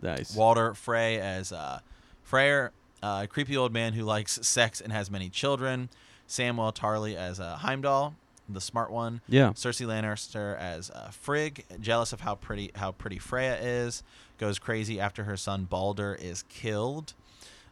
nice. 0.00 0.36
Walder 0.36 0.74
Frey 0.74 1.18
as 1.18 1.52
uh, 1.52 1.80
Freyr, 2.22 2.70
uh, 3.02 3.22
a 3.24 3.26
creepy 3.26 3.56
old 3.56 3.72
man 3.72 3.92
who 3.92 4.02
likes 4.04 4.38
sex 4.46 4.80
and 4.80 4.92
has 4.92 5.10
many 5.10 5.28
children. 5.30 5.88
Samuel 6.28 6.72
Tarly 6.72 7.14
as 7.16 7.38
uh, 7.40 7.56
Heimdall, 7.56 8.14
the 8.48 8.60
smart 8.60 8.90
one. 8.90 9.20
yeah. 9.28 9.50
Cersei 9.50 9.86
Lannister 9.86 10.58
as 10.58 10.90
uh, 10.90 11.10
Frigg, 11.10 11.64
jealous 11.80 12.12
of 12.12 12.20
how 12.20 12.34
pretty 12.34 12.70
how 12.74 12.92
pretty 12.92 13.18
Freya 13.18 13.56
is, 13.60 14.02
goes 14.38 14.58
crazy 14.58 15.00
after 15.00 15.24
her 15.24 15.36
son 15.36 15.64
Balder 15.64 16.14
is 16.20 16.42
killed. 16.44 17.14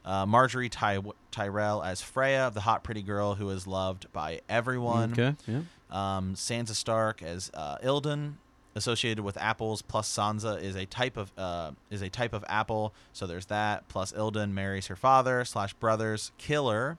Uh, 0.05 0.27
Margaery 0.27 0.69
Ty- 0.71 1.01
Tyrell 1.31 1.83
as 1.83 2.03
Freya, 2.03 2.51
the 2.53 2.61
hot 2.61 2.85
pretty 2.85 3.03
girl 3.03 3.37
who 3.37 3.49
is 3.51 3.67
loved 3.67 4.13
by 4.13 4.41
everyone. 4.49 5.13
Okay. 5.13 5.35
Yeah. 5.47 5.61
Um, 5.91 6.35
Sansa 6.35 6.75
Stark 6.75 7.23
as 7.23 7.51
uh, 7.55 7.79
Ilden, 7.79 8.35
associated 8.75 9.25
with 9.25 9.37
apples. 9.39 9.81
Plus 9.81 10.11
Sansa 10.15 10.61
is 10.61 10.75
a 10.77 10.85
type 10.85 11.17
of 11.17 11.33
uh, 11.39 11.71
is 11.91 12.03
a 12.03 12.11
type 12.11 12.35
of 12.35 12.45
apple, 12.49 12.93
so 13.15 13.27
there's 13.27 13.47
that. 13.47 13.89
Plus 13.89 14.13
Ilden 14.13 14.53
marries 14.53 14.89
her 14.89 14.97
father 14.97 15.45
slash 15.45 15.73
brother's 15.75 16.33
killer, 16.37 16.99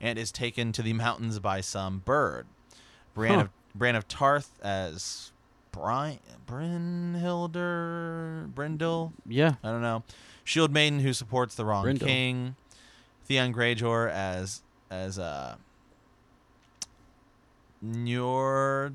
and 0.00 0.18
is 0.18 0.32
taken 0.32 0.72
to 0.72 0.80
the 0.82 0.92
mountains 0.94 1.38
by 1.40 1.60
some 1.60 1.98
bird. 2.04 2.46
Bran 3.18 3.34
Huh. 3.34 3.40
of 3.40 3.50
Bran 3.74 3.96
of 3.96 4.08
Tarth 4.08 4.50
as 4.62 5.32
Brian 5.72 6.18
Brynhilder 6.46 8.52
Brindle. 8.54 9.12
Yeah. 9.26 9.54
I 9.62 9.70
don't 9.70 9.82
know. 9.82 10.04
Shield 10.44 10.72
Maiden 10.72 11.00
who 11.00 11.12
supports 11.12 11.54
the 11.56 11.64
wrong 11.64 11.82
Brindle. 11.82 12.06
king. 12.06 12.56
Theon 13.24 13.52
Greyjoy 13.52 14.10
as 14.10 14.62
as 14.90 15.18
uh 15.18 15.56
Njord 17.84 18.94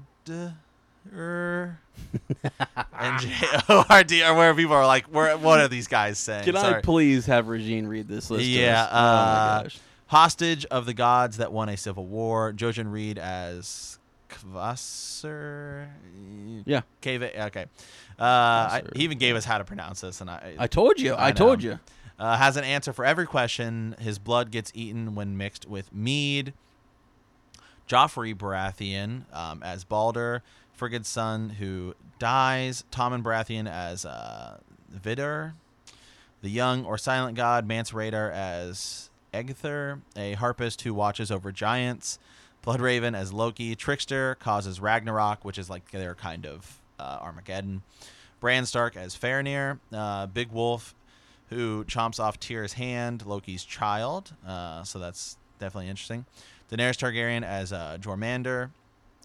and 1.11 1.11
J 3.19 3.32
O 3.69 3.86
R 3.89 4.03
D 4.03 4.24
or 4.24 4.34
where 4.36 4.53
people 4.55 4.74
are 4.74 4.88
like, 4.88 5.05
where 5.05 5.38
what 5.38 5.59
are 5.59 5.67
these 5.67 5.88
guys 5.88 6.17
saying? 6.17 6.45
Can 6.45 6.55
I 6.55 6.82
please 6.82 7.26
have 7.26 7.49
Regine 7.49 7.88
read 7.88 8.07
this 8.07 8.30
list? 8.30 8.45
Yeah, 8.45 8.84
us? 8.84 8.89
oh 8.91 8.95
uh, 8.95 9.57
my 9.57 9.63
gosh. 9.63 9.80
Hostage 10.07 10.65
of 10.65 10.86
the 10.86 10.93
gods 10.93 11.38
that 11.38 11.51
won 11.51 11.69
a 11.69 11.78
civil 11.78 12.05
war. 12.05 12.53
Jojen 12.53 12.91
Reed 12.91 13.17
as 13.17 13.97
Kvasir. 14.45 15.87
Yeah. 16.65 16.81
Cave. 17.01 17.23
Okay. 17.23 17.65
Uh, 18.19 18.23
I, 18.23 18.83
he 18.95 19.03
even 19.03 19.17
gave 19.17 19.35
us 19.35 19.45
how 19.45 19.57
to 19.57 19.63
pronounce 19.63 20.01
this, 20.01 20.21
and 20.21 20.29
I, 20.29 20.55
I 20.59 20.67
told 20.67 20.99
you. 20.99 21.13
I, 21.13 21.27
I 21.27 21.31
told 21.31 21.63
you. 21.63 21.79
uh, 22.19 22.37
has 22.37 22.57
an 22.57 22.63
answer 22.63 22.93
for 22.93 23.05
every 23.05 23.25
question. 23.25 23.95
His 23.99 24.19
blood 24.19 24.51
gets 24.51 24.71
eaten 24.75 25.15
when 25.15 25.37
mixed 25.37 25.67
with 25.67 25.93
mead. 25.93 26.53
Joffrey 27.87 28.33
Baratheon 28.33 29.23
um, 29.33 29.61
as 29.61 29.83
Balder, 29.83 30.41
Frigid's 30.77 31.09
son 31.09 31.49
who 31.49 31.95
dies. 32.17 32.85
Tommen 32.91 33.21
Baratheon 33.21 33.69
as 33.69 34.05
uh, 34.05 34.57
Vidar. 34.89 35.55
The 36.41 36.49
young 36.49 36.85
or 36.85 36.97
silent 36.97 37.35
god 37.35 37.65
Mance 37.67 37.91
Rayder 37.91 38.31
as 38.31 39.09
Eggther, 39.33 40.01
a 40.15 40.33
harpist 40.33 40.81
who 40.81 40.93
watches 40.93 41.31
over 41.31 41.51
giants. 41.51 42.19
Bloodraven 42.64 43.16
as 43.16 43.34
Loki. 43.34 43.76
Trickster 43.76 44.36
causes 44.36 44.80
Ragnarok, 44.80 45.43
which 45.43 45.57
is 45.57 45.70
like 45.70 45.91
their 45.91 46.16
kind 46.16 46.45
of 46.45 46.82
uh, 46.99 47.20
Armageddon. 47.22 47.84
Bran 48.39 48.66
Stark 48.66 48.97
as 48.97 49.16
Faramir. 49.16 49.80
Uh, 49.91 50.28
Big 50.28 50.51
Wolf, 50.51 50.95
who 51.49 51.84
chomps 51.86 52.20
off 52.20 52.39
Tyr's 52.39 52.74
hand, 52.74 53.26
Loki's 53.26 53.64
child. 53.64 54.34
Uh, 54.45 54.84
so 54.84 54.99
that's 54.99 55.38
definitely 55.59 55.89
interesting. 55.89 56.26
Daenerys 56.72 56.97
Targaryen 56.97 57.43
as 57.43 57.72
uh, 57.72 57.97
Jormander, 57.99 58.72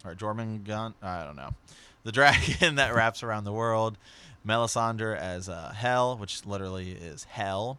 or 0.04 0.14
Jormungand. 0.14 0.94
I 1.02 1.24
don't 1.24 1.36
know. 1.36 1.54
The 2.04 2.12
dragon 2.12 2.76
that 2.76 2.94
wraps 2.94 3.22
around 3.22 3.44
the 3.44 3.52
world. 3.52 3.98
Melisandre 4.46 5.18
as 5.18 5.48
uh, 5.48 5.72
Hell, 5.76 6.16
which 6.16 6.46
literally 6.46 6.92
is 6.92 7.24
hell. 7.24 7.78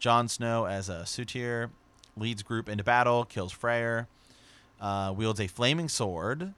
Jon 0.00 0.28
Snow 0.28 0.64
as 0.64 0.88
a 0.88 1.02
Sutir, 1.04 1.68
leads 2.16 2.42
group 2.42 2.68
into 2.68 2.82
battle, 2.82 3.24
kills 3.24 3.52
Freyr, 3.52 4.08
uh, 4.80 5.12
wields 5.16 5.40
a 5.40 5.46
flaming 5.46 5.88
sword. 5.88 6.54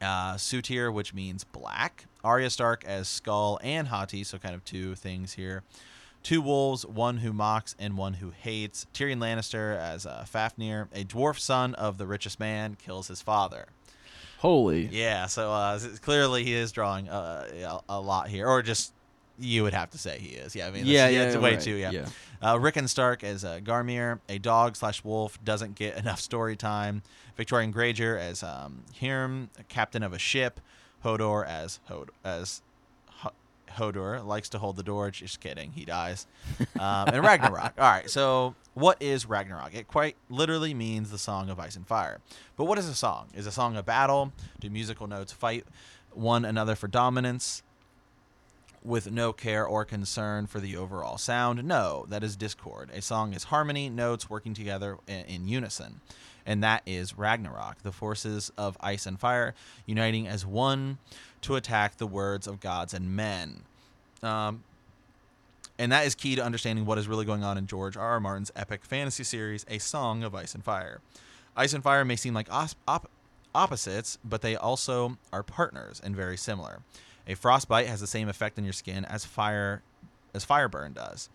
Uh, 0.00 0.34
Sutir, 0.34 0.92
which 0.92 1.12
means 1.12 1.44
black. 1.44 2.06
Arya 2.22 2.50
Stark 2.50 2.84
as 2.84 3.08
Skull 3.08 3.58
and 3.62 3.88
Hati, 3.88 4.22
so 4.22 4.38
kind 4.38 4.54
of 4.54 4.64
two 4.64 4.94
things 4.94 5.34
here. 5.34 5.62
Two 6.22 6.40
wolves, 6.40 6.84
one 6.84 7.18
who 7.18 7.32
mocks 7.32 7.74
and 7.78 7.96
one 7.96 8.14
who 8.14 8.30
hates. 8.30 8.86
Tyrion 8.92 9.18
Lannister 9.18 9.76
as 9.76 10.06
uh, 10.06 10.24
Fafnir, 10.24 10.88
a 10.94 11.04
dwarf 11.04 11.38
son 11.38 11.74
of 11.74 11.98
the 11.98 12.06
richest 12.06 12.38
man, 12.38 12.76
kills 12.76 13.08
his 13.08 13.22
father. 13.22 13.66
Holy. 14.38 14.86
Yeah, 14.86 15.26
so 15.26 15.52
uh, 15.52 15.80
clearly 16.02 16.44
he 16.44 16.54
is 16.54 16.70
drawing 16.70 17.08
uh, 17.08 17.80
a, 17.88 17.94
a 17.94 18.00
lot 18.00 18.28
here, 18.28 18.46
or 18.46 18.62
just 18.62 18.92
you 19.38 19.62
would 19.62 19.74
have 19.74 19.90
to 19.90 19.98
say 19.98 20.18
he 20.18 20.30
is. 20.34 20.54
Yeah, 20.56 20.66
I 20.66 20.70
mean, 20.70 20.84
that's- 20.84 20.88
Yeah, 20.88 21.08
yeah, 21.08 21.22
it's 21.28 21.36
way 21.36 21.52
right, 21.52 21.60
too. 21.60 21.74
Yeah. 21.76 21.90
yeah. 21.92 22.06
Uh, 22.42 22.58
Rickon 22.58 22.88
Stark 22.88 23.22
as 23.24 23.44
uh, 23.44 23.60
Garmir, 23.62 24.20
a 24.28 24.38
dog 24.38 24.76
slash 24.76 25.02
wolf, 25.04 25.42
doesn't 25.44 25.74
get 25.74 25.96
enough 26.02 26.20
story 26.20 26.56
time. 26.56 27.02
Victarion 27.38 27.72
Greyjoy 27.72 28.18
as 28.18 28.42
um, 28.42 28.82
Hrym, 29.00 29.48
captain 29.68 30.02
of 30.02 30.12
a 30.12 30.18
ship. 30.18 30.60
Hodor 31.04 31.46
as 31.46 31.78
Hod- 31.88 32.10
as 32.24 32.62
Ho- 33.06 33.30
Hodor 33.76 34.24
likes 34.26 34.48
to 34.50 34.58
hold 34.58 34.76
the 34.76 34.82
door. 34.82 35.10
Just 35.12 35.38
kidding, 35.40 35.72
he 35.72 35.84
dies. 35.84 36.26
Um, 36.78 37.08
and 37.08 37.24
Ragnarok. 37.24 37.74
All 37.78 37.84
right, 37.90 38.08
so 38.08 38.54
what 38.74 39.00
is 39.02 39.26
Ragnarok? 39.26 39.74
It 39.74 39.88
quite 39.88 40.14
literally 40.28 40.74
means 40.74 41.10
the 41.10 41.18
song 41.18 41.50
of 41.50 41.58
ice 41.58 41.74
and 41.76 41.86
fire. 41.86 42.20
But 42.56 42.64
what 42.66 42.78
is 42.78 42.88
a 42.88 42.94
song? 42.94 43.28
Is 43.34 43.46
a 43.46 43.52
song 43.52 43.76
a 43.76 43.82
battle? 43.82 44.32
Do 44.60 44.70
musical 44.70 45.06
notes 45.08 45.32
fight 45.32 45.64
one 46.12 46.44
another 46.44 46.74
for 46.76 46.86
dominance? 46.88 47.62
With 48.88 49.10
no 49.12 49.32
care 49.32 49.66
or 49.66 49.84
concern 49.84 50.46
for 50.46 50.60
the 50.60 50.76
overall 50.76 51.18
sound. 51.18 51.62
No, 51.62 52.06
that 52.08 52.24
is 52.24 52.36
discord. 52.36 52.90
A 52.92 53.02
song 53.02 53.34
is 53.34 53.44
harmony, 53.44 53.90
notes 53.90 54.30
working 54.30 54.54
together 54.54 54.96
in, 55.06 55.46
unison. 55.46 56.00
And 56.46 56.64
that 56.64 56.82
is 56.86 57.16
Ragnarok, 57.18 57.82
the 57.82 57.92
forces 57.92 58.50
of 58.56 58.78
ice 58.80 59.04
and 59.04 59.20
fire 59.20 59.54
uniting 59.84 60.26
as 60.26 60.46
one 60.46 60.96
to 61.42 61.56
attack 61.56 61.98
the 61.98 62.06
words 62.06 62.46
of 62.46 62.60
gods 62.60 62.94
and 62.94 63.14
men. 63.14 63.64
Um, 64.22 64.64
and 65.78 65.92
that 65.92 66.06
is 66.06 66.14
key 66.14 66.34
to 66.36 66.42
understanding 66.42 66.86
what 66.86 66.96
is 66.96 67.06
really 67.06 67.26
going 67.26 67.44
on 67.44 67.58
in 67.58 67.66
George 67.66 67.96
R. 67.96 68.12
R. 68.12 68.20
Martin's 68.20 68.50
epic 68.56 68.84
fantasy 68.84 69.22
series, 69.22 69.66
A 69.68 69.78
Song 69.78 70.24
of 70.24 70.34
Ice 70.34 70.54
and 70.54 70.64
Fire. 70.64 71.00
Ice 71.54 71.74
and 71.74 71.84
fire 71.84 72.04
may 72.04 72.16
seem 72.16 72.32
like 72.32 72.50
os- 72.50 72.76
op- 72.88 73.10
opposites, 73.54 74.18
but 74.24 74.40
they 74.40 74.56
also 74.56 75.18
are 75.32 75.42
partners 75.42 76.00
and 76.02 76.16
very 76.16 76.38
similar. 76.38 76.80
A 77.28 77.34
frostbite 77.34 77.86
has 77.86 78.00
the 78.00 78.06
same 78.06 78.28
effect 78.28 78.58
on 78.58 78.64
your 78.64 78.72
skin 78.72 79.04
as 79.04 79.24
fire 79.24 79.82
as 80.34 80.44
fire 80.44 80.68
burn 80.68 80.94
does. 80.94 81.28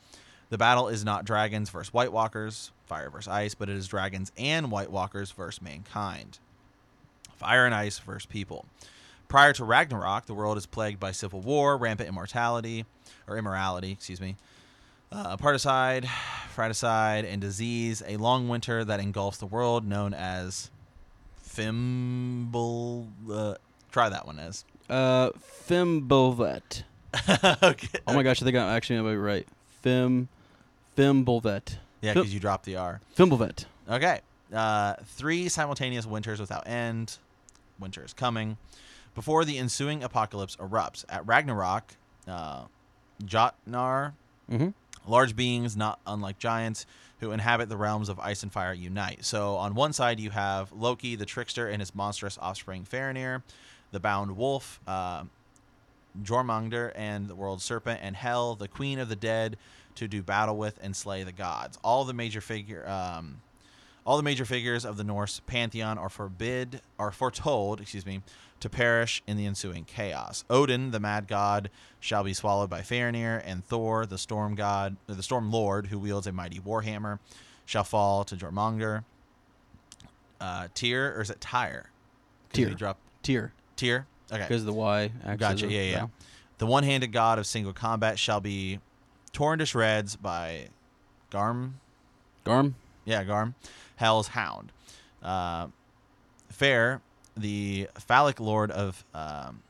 The 0.50 0.58
battle 0.58 0.88
is 0.88 1.06
not 1.06 1.26
dragons 1.26 1.70
versus 1.70 1.94
White 1.94 2.12
Walkers, 2.12 2.72
fire 2.86 3.10
versus 3.10 3.28
ice, 3.28 3.56
but 3.56 3.70
it 3.70 3.76
is 3.76 3.88
dragons 3.88 4.32
and 4.38 4.70
White 4.72 4.92
Walkers 4.92 5.32
versus 5.32 5.62
mankind. 5.62 6.40
Fire 7.38 7.66
and 7.66 7.74
ice 7.74 8.00
versus 8.00 8.26
people. 8.26 8.66
Prior 9.28 9.54
to 9.54 9.66
Ragnarok, 9.66 10.26
the 10.26 10.34
world 10.34 10.58
is 10.58 10.66
plagued 10.66 11.00
by 11.00 11.12
civil 11.12 11.42
war, 11.42 11.76
rampant 11.78 12.08
immortality, 12.08 12.86
or 13.28 13.38
immorality, 13.38 13.92
excuse 13.92 14.22
me, 14.22 14.36
uh, 15.12 15.38
particide, 15.38 16.08
fratricide, 16.50 17.26
and 17.26 17.42
disease. 17.42 18.04
A 18.08 18.18
long 18.18 18.48
winter 18.48 18.86
that 18.86 19.00
engulfs 19.00 19.38
the 19.40 19.48
world, 19.48 19.88
known 19.88 20.14
as 20.14 20.70
Fimble. 21.42 23.08
Uh, 23.32 23.56
try 23.92 24.10
that 24.10 24.26
one 24.26 24.40
as. 24.40 24.66
Uh, 24.90 25.32
Fimbulvet. 25.68 26.84
okay. 27.64 28.00
Oh 28.08 28.14
my 28.14 28.24
gosh, 28.24 28.42
I 28.42 28.46
think 28.46 28.58
I'm 28.58 28.76
actually 28.76 29.02
be 29.12 29.16
right. 29.18 29.48
Fim, 29.82 30.28
Fimbulvet. 30.98 31.78
Yeah, 32.02 32.14
Fim- 32.14 32.22
because 32.24 32.34
you 32.34 32.40
dropped 32.40 32.66
the 32.66 32.76
R. 32.78 33.02
Fimbulvet. 33.18 33.66
Okay. 33.90 34.22
Uh, 34.54 34.96
three 35.06 35.50
simultaneous 35.50 36.06
winters 36.06 36.40
without 36.40 36.68
end. 36.68 37.18
Winter 37.80 38.04
is 38.04 38.14
coming. 38.14 38.58
before 39.16 39.46
the 39.46 39.58
ensuing 39.60 40.04
apocalypse 40.04 40.56
erupts. 40.58 41.06
At 41.10 41.26
Ragnarok, 41.28 41.96
uh, 42.28 42.64
Jotnar, 43.24 44.14
Mm-hmm. 44.52 44.70
large 45.10 45.36
beings 45.38 45.78
not 45.78 46.00
unlike 46.06 46.38
giants 46.38 46.86
who 47.22 47.32
inhabit 47.32 47.70
the 47.70 47.78
realms 47.78 48.10
of 48.10 48.20
ice 48.20 48.44
and 48.44 48.52
fire 48.52 48.74
unite. 48.74 49.24
So 49.24 49.56
on 49.56 49.74
one 49.74 49.94
side 49.94 50.20
you 50.20 50.32
have 50.32 50.72
Loki, 50.74 51.16
the 51.16 51.26
trickster, 51.26 51.68
and 51.70 51.82
his 51.82 51.96
monstrous 51.96 52.38
offspring 52.42 52.84
Farinir, 52.84 53.42
the 53.94 54.00
bound 54.00 54.36
wolf, 54.36 54.82
uh, 54.86 55.24
Jormungandr, 56.22 56.92
and 56.96 57.30
the 57.30 57.36
world 57.36 57.62
serpent, 57.62 58.02
and 58.04 58.16
Hel, 58.16 58.56
the 58.56 58.68
queen 58.68 59.00
of 59.00 59.08
the 59.08 59.16
dead, 59.16 59.56
to 59.96 60.08
do 60.08 60.22
battle 60.22 60.58
with 60.58 60.80
and 60.82 60.96
slay 60.96 61.24
the 61.24 61.32
gods. 61.32 61.80
All 61.84 62.04
the 62.04 62.14
major 62.14 62.42
figure. 62.42 62.88
Um, 62.90 63.42
all 64.06 64.18
the 64.18 64.24
major 64.24 64.44
figures 64.44 64.84
of 64.84 64.98
the 64.98 65.04
Norse 65.04 65.40
pantheon 65.46 65.98
are 65.98 66.10
forbid 66.10 66.82
are 67.00 67.12
foretold, 67.12 67.80
excuse 67.80 68.06
me, 68.06 68.22
to 68.60 68.70
perish 68.70 69.24
in 69.28 69.38
the 69.38 69.46
ensuing 69.46 69.86
chaos. 69.86 70.44
Odin, 70.50 70.92
the 70.92 71.00
mad 71.00 71.28
god, 71.28 71.70
shall 72.00 72.24
be 72.24 72.34
swallowed 72.34 72.70
by 72.70 72.82
Farinir, 72.82 73.42
and 73.46 73.64
Thor, 73.64 74.06
the 74.06 74.18
storm 74.18 74.56
god, 74.56 74.98
the 75.08 75.24
storm 75.24 75.52
lord, 75.52 75.88
who 75.88 76.00
wields 76.00 76.28
a 76.28 76.34
mighty 76.34 76.60
warhammer, 76.60 77.20
shall 77.66 77.84
fall 77.86 78.24
to 78.26 78.36
Jormungandr. 78.36 79.06
Uh, 80.42 80.68
Tyr, 80.74 81.14
or 81.16 81.22
is 81.22 81.30
it 81.30 81.40
Tyre? 81.40 81.90
Tyr. 83.24 83.50
Drop 83.54 83.63
Tier. 83.76 84.06
Okay. 84.32 84.44
because 84.44 84.66
the 84.66 84.74
Y. 84.74 85.12
axis 85.24 85.40
Gotcha. 85.40 85.68
Yeah, 85.68 85.82
yeah. 85.82 86.08
The 86.58 86.66
one-handed 86.66 87.12
god 87.12 87.40
of 87.40 87.46
single 87.46 87.74
combat 87.74 88.18
shall 88.18 88.40
be 88.40 88.80
torn 89.32 89.60
to 89.60 89.66
shreds 89.66 90.16
by 90.16 90.70
Garm. 91.30 91.80
Garm. 92.46 92.76
Yeah, 93.06 93.24
Garm, 93.24 93.56
Hell's 93.98 94.30
hound. 94.30 94.72
Uh, 95.22 95.68
Fair, 96.50 97.02
the 97.36 97.88
phallic 97.96 98.40
lord 98.40 98.70
of 98.70 99.04
um, 99.14 99.62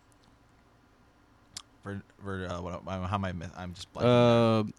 ver, 1.83 2.01
ver, 2.23 2.45
uh, 2.47 2.61
what, 2.61 2.81
how 2.85 3.15
am 3.15 3.25
I? 3.25 3.33
I'm 3.55 3.73
just 3.73 3.91
blanking. 3.93 4.67
Uh. 4.67 4.71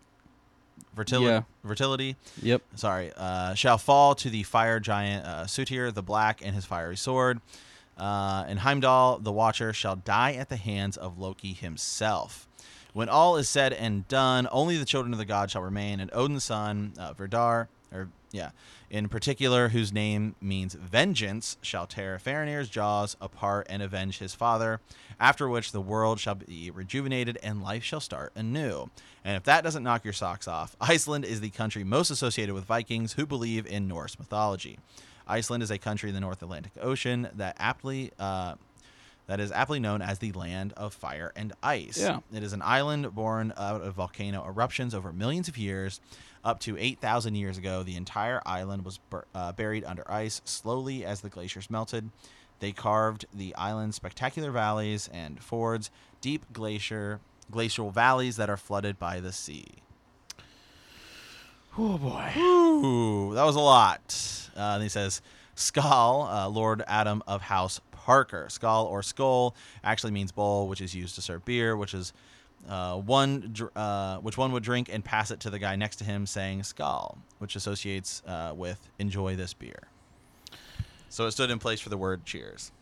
fertility. 0.95 1.27
yeah. 1.27 1.43
Fertility. 1.67 2.17
Yep. 2.43 2.63
Sorry. 2.75 3.11
Uh, 3.17 3.55
shall 3.55 3.79
fall 3.79 4.15
to 4.17 4.29
the 4.29 4.43
fire 4.43 4.81
giant 4.81 5.27
uh, 5.27 5.45
Sutir 5.45 5.93
the 5.93 6.03
Black 6.03 6.43
and 6.45 6.55
his 6.55 6.67
fiery 6.67 6.97
sword. 6.97 7.41
Uh, 7.97 8.45
and 8.47 8.61
Heimdall 8.61 9.19
the 9.19 9.33
Watcher 9.33 9.73
shall 9.73 9.97
die 9.97 10.33
at 10.33 10.49
the 10.49 10.57
hands 10.57 10.97
of 10.97 11.19
Loki 11.19 11.53
himself. 11.53 12.49
When 12.93 13.09
all 13.09 13.37
is 13.37 13.49
said 13.49 13.73
and 13.73 14.07
done, 14.07 14.47
only 14.53 14.77
the 14.77 14.85
children 14.85 15.13
of 15.13 15.19
the 15.19 15.25
god 15.25 15.51
shall 15.51 15.63
remain, 15.63 15.99
and 15.99 16.11
Odin's 16.13 16.45
son, 16.45 16.93
uh, 16.99 17.13
Verdar, 17.13 17.69
or 17.93 18.09
yeah, 18.31 18.51
in 18.91 19.09
particular, 19.09 19.69
whose 19.69 19.93
name 19.93 20.35
means 20.41 20.75
vengeance, 20.75 21.57
shall 21.63 21.87
tear 21.87 22.19
Farinir's 22.19 22.69
jaws 22.69 23.17
apart 23.21 23.67
and 23.71 23.83
avenge 23.83 24.19
his 24.19 24.35
father. 24.35 24.81
After 25.19 25.49
which 25.49 25.73
the 25.73 25.81
world 25.81 26.21
shall 26.21 26.35
be 26.35 26.71
rejuvenated 26.71 27.39
and 27.43 27.63
life 27.63 27.85
shall 27.85 28.01
start 28.01 28.33
anew. 28.35 28.91
And 29.25 29.37
if 29.37 29.45
that 29.45 29.65
doesn't 29.65 29.83
knock 29.83 30.05
your 30.05 30.13
socks 30.13 30.47
off, 30.47 30.77
Iceland 30.81 31.25
is 31.25 31.41
the 31.41 31.51
country 31.51 31.85
most 31.85 32.11
associated 32.11 32.55
with 32.55 32.65
Vikings 32.65 33.15
who 33.15 33.27
believe 33.27 33.67
in 33.67 33.89
Norse 33.89 34.19
mythology. 34.19 34.79
Iceland 35.27 35.63
is 35.63 35.71
a 35.71 35.79
country 35.79 36.11
in 36.11 36.15
the 36.15 36.21
North 36.21 36.43
Atlantic 36.43 36.73
Ocean 36.81 37.29
that 37.35 37.57
aptly 37.59 38.13
uh, 38.19 38.55
that 39.27 39.41
is 39.41 39.51
aptly 39.53 39.81
known 39.81 40.03
as 40.03 40.19
the 40.19 40.33
land 40.33 40.73
of 40.77 40.93
fire 40.93 41.33
and 41.35 41.53
ice. 41.63 41.99
Yeah. 41.99 42.21
It 42.33 42.43
is 42.43 42.53
an 42.53 42.63
island 42.63 43.15
born 43.15 43.55
out 43.57 43.81
of 43.81 43.95
volcano 43.95 44.45
eruptions 44.47 44.95
over 44.95 45.13
millions 45.13 45.49
of 45.49 45.57
years. 45.57 46.01
Up 46.45 46.61
to 46.61 46.77
8,000 46.77 47.35
years 47.37 47.57
ago, 47.57 47.83
the 47.83 47.97
entire 47.97 48.43
island 48.45 48.85
was 48.85 48.99
bur- 49.09 49.25
uh, 49.35 49.53
buried 49.53 49.83
under 49.85 50.05
ice 50.11 50.43
slowly 50.45 51.03
as 51.05 51.23
the 51.23 51.31
glaciers 51.31 51.71
melted. 51.71 52.11
They 52.61 52.73
carved 52.73 53.25
the 53.33 53.55
island's 53.57 53.97
spectacular 53.97 54.51
valleys 54.51 55.09
and 55.11 55.43
fjords, 55.43 55.91
deep 56.21 56.45
glacier 56.53 57.21
glacial 57.51 57.91
valleys 57.91 58.37
that 58.37 58.51
are 58.51 58.57
flooded 58.57 58.99
by 58.99 59.21
the 59.21 59.33
sea. 59.33 59.67
Oh 61.77 61.99
boy. 61.99 62.33
Ooh, 62.37 63.35
that 63.35 63.45
was 63.45 63.57
a 63.57 63.61
lot. 63.61 64.49
Uh, 64.57 64.61
and 64.75 64.83
he 64.83 64.89
says, 64.89 65.23
Skull, 65.57 66.23
uh, 66.23 66.49
Lord 66.49 66.83
Adam 66.87 67.23
of 67.27 67.43
House 67.43 67.81
Parker. 67.91 68.47
Skull 68.49 68.87
or 68.87 69.03
skull 69.03 69.55
actually 69.83 70.13
means 70.13 70.31
bowl, 70.31 70.69
which 70.69 70.81
is 70.81 70.95
used 70.95 71.15
to 71.17 71.23
serve 71.23 71.45
beer, 71.45 71.77
which 71.77 71.95
is 71.95 72.13
uh, 72.69 72.97
one 72.97 73.51
dr- 73.53 73.77
uh, 73.77 74.19
which 74.19 74.39
one 74.39 74.53
would 74.53 74.63
drink 74.63 74.89
and 74.93 75.05
pass 75.05 75.31
it 75.31 75.41
to 75.41 75.51
the 75.51 75.59
guy 75.59 75.75
next 75.77 75.97
to 75.97 76.05
him, 76.05 76.27
saying 76.27 76.63
"skull," 76.63 77.19
which 77.39 77.57
associates 77.57 78.23
uh, 78.27 78.53
with 78.55 78.89
"enjoy 78.99 79.37
this 79.37 79.53
beer." 79.55 79.89
So 81.09 81.27
it 81.27 81.33
stood 81.33 81.51
in 81.51 81.59
place 81.59 81.81
for 81.81 81.89
the 81.89 81.97
word 81.97 82.25
"cheers." 82.25 82.73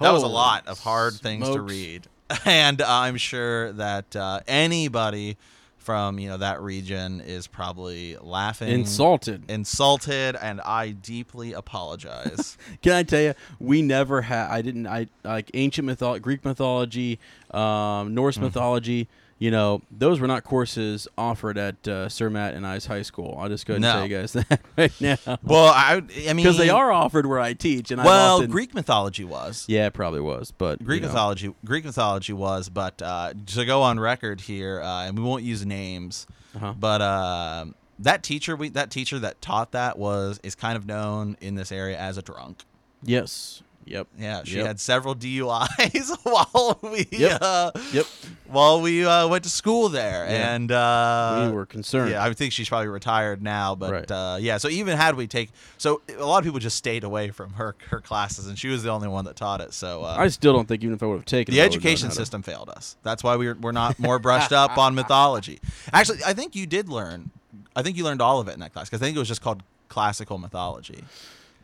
That 0.00 0.12
was 0.12 0.22
a 0.22 0.28
lot 0.28 0.66
of 0.66 0.78
hard 0.80 1.14
things 1.14 1.48
to 1.48 1.60
read, 1.60 2.06
and 2.44 2.82
I'm 2.82 3.16
sure 3.16 3.72
that 3.72 4.14
uh, 4.16 4.40
anybody 4.46 5.36
from 5.84 6.18
you 6.18 6.28
know 6.28 6.38
that 6.38 6.60
region 6.62 7.20
is 7.20 7.46
probably 7.46 8.16
laughing, 8.20 8.68
Insulted. 8.70 9.44
insulted, 9.50 10.34
and 10.34 10.60
I 10.62 10.90
deeply 10.90 11.52
apologize. 11.52 12.56
Can 12.82 12.92
I 12.92 13.02
tell 13.02 13.20
you, 13.20 13.34
we 13.60 13.82
never 13.82 14.22
had. 14.22 14.48
I 14.50 14.62
didn't. 14.62 14.86
I 14.86 15.08
like 15.24 15.50
ancient 15.54 15.86
mythology, 15.86 16.20
Greek 16.22 16.44
mythology, 16.44 17.18
um, 17.50 18.14
Norse 18.14 18.36
Mm-hmm. 18.36 18.44
mythology. 18.44 19.08
You 19.44 19.50
know, 19.50 19.82
those 19.90 20.20
were 20.20 20.26
not 20.26 20.42
courses 20.42 21.06
offered 21.18 21.58
at 21.58 21.86
uh, 21.86 22.08
Sir 22.08 22.30
Matt 22.30 22.54
and 22.54 22.66
I's 22.66 22.86
high 22.86 23.02
school. 23.02 23.36
I'll 23.38 23.50
just 23.50 23.66
go 23.66 23.74
ahead 23.74 23.84
and 23.84 23.92
tell 23.92 24.06
you 24.08 24.16
guys 24.16 24.32
that 24.48 24.60
right 24.78 25.00
now, 25.02 25.18
well, 25.42 25.66
I, 25.66 25.96
I 25.96 26.32
mean, 26.32 26.36
because 26.36 26.56
they 26.56 26.70
are 26.70 26.90
offered 26.90 27.26
where 27.26 27.40
I 27.40 27.52
teach. 27.52 27.90
And 27.90 28.00
I've 28.00 28.06
Well, 28.06 28.36
often- 28.36 28.50
Greek 28.50 28.72
mythology 28.72 29.22
was. 29.22 29.66
Yeah, 29.68 29.86
it 29.88 29.92
probably 29.92 30.20
was, 30.22 30.50
but 30.50 30.82
Greek 30.82 31.02
you 31.02 31.08
know. 31.08 31.12
mythology, 31.12 31.54
Greek 31.62 31.84
mythology 31.84 32.32
was, 32.32 32.70
but 32.70 33.02
uh, 33.02 33.34
to 33.48 33.64
go 33.66 33.82
on 33.82 34.00
record 34.00 34.40
here, 34.40 34.80
uh, 34.80 35.04
and 35.04 35.18
we 35.18 35.22
won't 35.22 35.42
use 35.42 35.66
names, 35.66 36.26
Uh-huh. 36.56 36.72
but 36.80 37.02
uh, 37.02 37.66
that 37.98 38.22
teacher, 38.22 38.56
we 38.56 38.70
that 38.70 38.90
teacher 38.90 39.18
that 39.18 39.42
taught 39.42 39.72
that 39.72 39.98
was 39.98 40.40
is 40.42 40.54
kind 40.54 40.74
of 40.78 40.86
known 40.86 41.36
in 41.42 41.54
this 41.54 41.70
area 41.70 41.98
as 41.98 42.16
a 42.16 42.22
drunk. 42.22 42.64
Yes. 43.02 43.62
Yep. 43.86 44.06
Yeah, 44.18 44.42
she 44.44 44.56
Yep. 44.56 44.66
had 44.66 44.80
several 44.80 45.14
DUIs 45.14 46.10
while 46.22 46.78
we 46.82 47.06
Yep. 47.10 47.38
uh, 47.42 47.70
Yep. 47.92 48.06
while 48.46 48.80
we 48.80 49.04
uh, 49.04 49.28
went 49.28 49.44
to 49.44 49.50
school 49.50 49.88
there, 49.90 50.24
Yeah. 50.28 50.54
and 50.54 50.72
uh, 50.72 51.46
we 51.48 51.52
were 51.54 51.66
concerned. 51.66 52.10
Yeah, 52.10 52.24
I 52.24 52.32
think 52.32 52.52
she's 52.52 52.68
probably 52.68 52.88
retired 52.88 53.42
now, 53.42 53.74
but 53.74 53.92
Right. 53.92 54.10
uh, 54.10 54.36
yeah. 54.40 54.56
So 54.58 54.68
even 54.68 54.96
had 54.96 55.16
we 55.16 55.26
take, 55.26 55.50
so 55.76 56.00
a 56.18 56.24
lot 56.24 56.38
of 56.38 56.44
people 56.44 56.60
just 56.60 56.76
stayed 56.76 57.04
away 57.04 57.30
from 57.30 57.54
her 57.54 57.74
her 57.90 58.00
classes, 58.00 58.46
and 58.46 58.58
she 58.58 58.68
was 58.68 58.82
the 58.82 58.90
only 58.90 59.08
one 59.08 59.24
that 59.26 59.36
taught 59.36 59.60
it. 59.60 59.74
So 59.74 60.02
uh, 60.02 60.16
I 60.18 60.28
still 60.28 60.52
don't 60.54 60.66
think 60.66 60.82
even 60.82 60.94
if 60.94 61.02
I 61.02 61.06
would 61.06 61.16
have 61.16 61.24
taken 61.26 61.54
the 61.54 61.60
it, 61.60 61.64
education 61.64 62.08
how 62.08 62.14
to- 62.14 62.20
system 62.20 62.42
failed 62.42 62.70
us. 62.70 62.96
That's 63.02 63.22
why 63.22 63.36
we're 63.36 63.54
we're 63.54 63.72
not 63.72 63.98
more 63.98 64.18
brushed 64.26 64.52
up 64.52 64.78
on 64.78 64.94
mythology. 64.94 65.60
Actually, 65.92 66.20
I 66.24 66.32
think 66.32 66.56
you 66.56 66.66
did 66.66 66.88
learn. 66.88 67.30
I 67.76 67.82
think 67.82 67.96
you 67.96 68.04
learned 68.04 68.22
all 68.22 68.40
of 68.40 68.48
it 68.48 68.52
in 68.52 68.60
that 68.60 68.72
class 68.72 68.88
because 68.88 69.02
I 69.02 69.04
think 69.04 69.16
it 69.16 69.18
was 69.18 69.28
just 69.28 69.42
called 69.42 69.62
classical 69.88 70.38
mythology. 70.38 71.04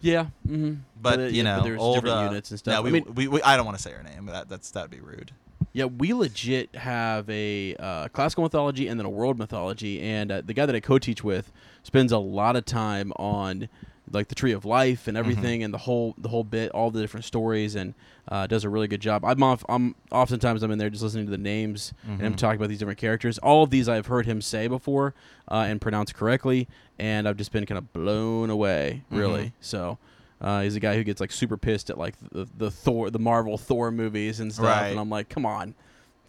Yeah. 0.01 0.27
Mm-hmm. 0.49 0.75
But 1.01 1.33
you 1.33 1.43
know, 1.43 1.63
there's 1.63 1.81
old 1.81 1.97
different 1.97 2.17
uh, 2.17 2.25
units 2.25 2.51
and 2.51 2.59
stuff. 2.59 2.73
Yeah, 2.73 2.79
I 2.79 2.83
we, 2.83 2.91
mean, 2.91 3.15
we, 3.15 3.29
we, 3.29 3.43
I 3.43 3.57
don't 3.57 3.67
want 3.67 3.77
to 3.77 3.83
say 3.83 3.93
her 3.93 4.03
name. 4.03 4.27
But 4.27 4.33
that 4.33 4.49
that's 4.49 4.71
that'd 4.71 4.91
be 4.91 5.01
rude. 5.01 5.33
Yeah, 5.73 5.85
we 5.85 6.13
legit 6.13 6.75
have 6.75 7.29
a 7.31 7.77
uh, 7.77 8.09
classical 8.09 8.43
mythology 8.43 8.89
and 8.89 8.99
then 8.99 9.07
a 9.07 9.11
world 9.11 9.39
mythology, 9.39 10.01
and 10.01 10.33
uh, 10.33 10.43
the 10.45 10.53
guy 10.53 10.67
that 10.67 10.75
I 10.75 10.81
co-teach 10.81 11.23
with 11.23 11.53
spends 11.83 12.13
a 12.13 12.19
lot 12.19 12.57
of 12.57 12.65
time 12.65 13.13
on 13.17 13.69
like 14.13 14.29
the 14.29 14.35
tree 14.35 14.53
of 14.53 14.65
life 14.65 15.09
and 15.09 15.17
everything, 15.17 15.63
and 15.63 15.73
the 15.73 15.79
whole 15.79 16.15
the 16.19 16.29
whole 16.29 16.45
bit, 16.45 16.71
all 16.73 16.91
the 16.91 17.01
different 17.01 17.25
stories, 17.25 17.75
and 17.75 17.95
uh, 18.29 18.47
does 18.47 18.65
a 18.65 18.69
really 18.69 18.89
good 18.89 19.01
job. 19.01 19.25
I'm 19.25 19.43
off. 19.43 19.65
I'm 19.69 19.95
oftentimes 20.11 20.63
I'm 20.63 20.71
in 20.71 20.79
there 20.79 20.91
just 20.91 21.03
listening 21.03 21.27
to 21.27 21.31
the 21.31 21.39
names 21.39 21.93
and 22.07 22.23
I'm 22.23 22.35
talking 22.35 22.57
about 22.57 22.69
these 22.69 22.79
different 22.79 22.99
characters. 22.99 23.39
All 23.39 23.63
of 23.63 23.71
these 23.71 23.89
I've 23.89 24.07
heard 24.07 24.27
him 24.27 24.41
say 24.41 24.67
before 24.69 25.15
uh, 25.51 25.67
and 25.69 25.81
pronounce 25.81 26.13
correctly, 26.13 26.69
and 26.99 27.29
I've 27.29 27.37
just 27.37 27.53
been 27.53 27.67
kind 27.67 27.79
of 27.79 27.93
blown 27.93 28.51
away, 28.51 29.03
really. 29.11 29.47
Mhm. 29.47 29.53
So. 29.61 29.99
Uh, 30.43 30.63
he's 30.63 30.75
a 30.75 30.81
guy 30.81 30.95
who 30.97 31.05
gets 31.05 31.21
like 31.21 31.31
super 31.31 31.59
pissed 31.59 31.91
at 31.91 31.99
like 31.99 32.15
the, 32.33 32.49
the 32.57 32.71
Thor, 32.71 33.11
the 33.11 33.19
Marvel 33.19 33.59
Thor 33.59 33.91
movies 33.91 34.41
and 34.41 34.51
stuff, 34.51 34.65
Right. 34.65 34.87
and 34.89 34.99
I'm 34.99 35.11
like, 35.11 35.29
come 35.29 35.45
on, 35.45 35.75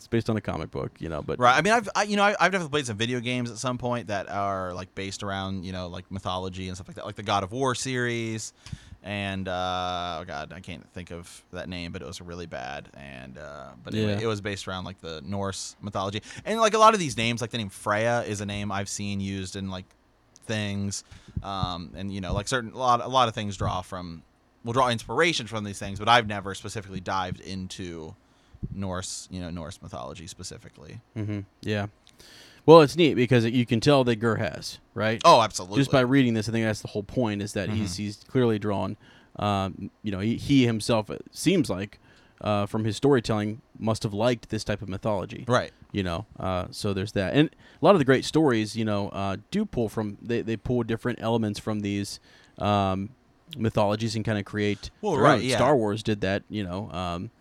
it's 0.01 0.07
based 0.07 0.31
on 0.31 0.35
a 0.37 0.41
comic 0.41 0.71
book, 0.71 0.91
you 0.99 1.09
know. 1.09 1.21
But 1.21 1.37
Right. 1.37 1.55
I 1.55 1.61
mean, 1.61 1.73
I've 1.73 1.87
I, 1.95 2.03
you 2.03 2.15
know 2.17 2.23
I, 2.23 2.31
I've 2.39 2.51
definitely 2.51 2.71
played 2.71 2.87
some 2.87 2.97
video 2.97 3.19
games 3.19 3.51
at 3.51 3.57
some 3.57 3.77
point 3.77 4.07
that 4.07 4.27
are 4.29 4.73
like 4.73 4.93
based 4.95 5.21
around 5.21 5.63
you 5.63 5.71
know 5.71 5.87
like 5.87 6.09
mythology 6.11 6.67
and 6.67 6.75
stuff 6.75 6.87
like 6.87 6.95
that, 6.95 7.05
like 7.05 7.15
the 7.15 7.23
God 7.23 7.43
of 7.43 7.51
War 7.51 7.75
series, 7.75 8.51
and 9.03 9.47
uh, 9.47 10.17
oh 10.21 10.25
god, 10.25 10.53
I 10.53 10.59
can't 10.59 10.87
think 10.93 11.11
of 11.11 11.43
that 11.53 11.69
name, 11.69 11.91
but 11.91 12.01
it 12.01 12.05
was 12.05 12.19
really 12.19 12.47
bad. 12.47 12.89
And 12.95 13.37
uh, 13.37 13.69
but 13.83 13.93
anyway, 13.93 14.13
Yeah. 14.13 14.21
it 14.21 14.25
was 14.25 14.41
based 14.41 14.67
around 14.67 14.85
like 14.85 14.99
the 15.01 15.21
Norse 15.23 15.75
mythology, 15.81 16.23
and 16.45 16.59
like 16.59 16.73
a 16.73 16.79
lot 16.79 16.95
of 16.95 16.99
these 16.99 17.15
names, 17.15 17.39
like 17.39 17.51
the 17.51 17.59
name 17.59 17.69
Freya 17.69 18.23
is 18.23 18.41
a 18.41 18.45
name 18.45 18.71
I've 18.71 18.89
seen 18.89 19.19
used 19.19 19.55
in 19.55 19.69
like 19.69 19.85
things, 20.45 21.03
um, 21.43 21.91
and 21.95 22.11
you 22.11 22.21
know 22.21 22.33
like 22.33 22.47
certain 22.47 22.71
a 22.73 22.77
lot 22.77 23.01
a 23.01 23.07
lot 23.07 23.27
of 23.27 23.35
things 23.35 23.55
draw 23.55 23.81
from 23.83 24.23
will 24.63 24.73
draw 24.73 24.89
inspiration 24.89 25.45
from 25.45 25.63
these 25.63 25.77
things, 25.79 25.99
but 25.99 26.09
I've 26.09 26.27
never 26.27 26.55
specifically 26.55 26.99
dived 26.99 27.39
into 27.39 28.15
Norse 28.73 29.27
you 29.31 29.39
know 29.41 29.49
Norse 29.49 29.81
mythology 29.81 30.27
specifically. 30.27 30.99
hmm 31.15 31.39
yeah. 31.61 31.87
Well, 32.65 32.81
it's 32.81 32.95
neat 32.95 33.15
because 33.15 33.43
you 33.45 33.65
can 33.65 33.79
tell 33.79 34.03
that 34.03 34.17
Gur 34.17 34.35
has 34.35 34.79
right. 34.93 35.19
Oh, 35.25 35.41
absolutely. 35.41 35.77
Just 35.79 35.91
by 35.91 36.01
reading 36.01 36.35
this, 36.35 36.47
I 36.47 36.51
think 36.51 36.65
that's 36.65 36.81
the 36.81 36.89
whole 36.89 37.01
point 37.03 37.41
is 37.41 37.53
that 37.53 37.69
he's 37.69 37.93
Mm-hmm. 37.93 38.03
he's 38.03 38.17
clearly 38.27 38.59
drawn. 38.59 38.97
Um, 39.37 39.89
you 40.03 40.11
know, 40.11 40.19
he, 40.19 40.35
he 40.35 40.65
himself 40.67 41.09
it 41.09 41.23
seems 41.31 41.69
like 41.71 41.97
uh, 42.41 42.65
from 42.67 42.83
his 42.85 42.95
storytelling, 42.97 43.61
must 43.79 44.03
have 44.03 44.13
liked 44.13 44.49
this 44.49 44.63
type 44.63 44.81
of 44.81 44.89
mythology. 44.89 45.43
Right. 45.47 45.71
You 45.91 46.03
know, 46.03 46.25
uh, 46.39 46.65
so 46.71 46.93
there's 46.93 47.11
that, 47.13 47.33
and 47.33 47.49
a 47.81 47.85
lot 47.85 47.95
of 47.95 47.99
the 47.99 48.05
great 48.05 48.25
stories, 48.25 48.75
you 48.75 48.85
know, 48.85 49.09
uh, 49.09 49.37
do 49.51 49.65
pull 49.65 49.89
from 49.89 50.17
they 50.21 50.41
they 50.41 50.55
pull 50.57 50.83
different 50.83 51.19
elements 51.21 51.59
from 51.59 51.79
these 51.81 52.19
um, 52.59 53.09
mythologies 53.57 54.15
and 54.15 54.23
kind 54.23 54.37
of 54.37 54.45
create. 54.45 54.89
Well, 55.01 55.17
right, 55.17 55.41
yeah. 55.41 55.55
Star 55.55 55.75
Wars 55.75 56.03
did 56.03 56.21
that, 56.21 56.43
you 56.49 56.63
know, 56.63 56.89
um, 56.91 57.31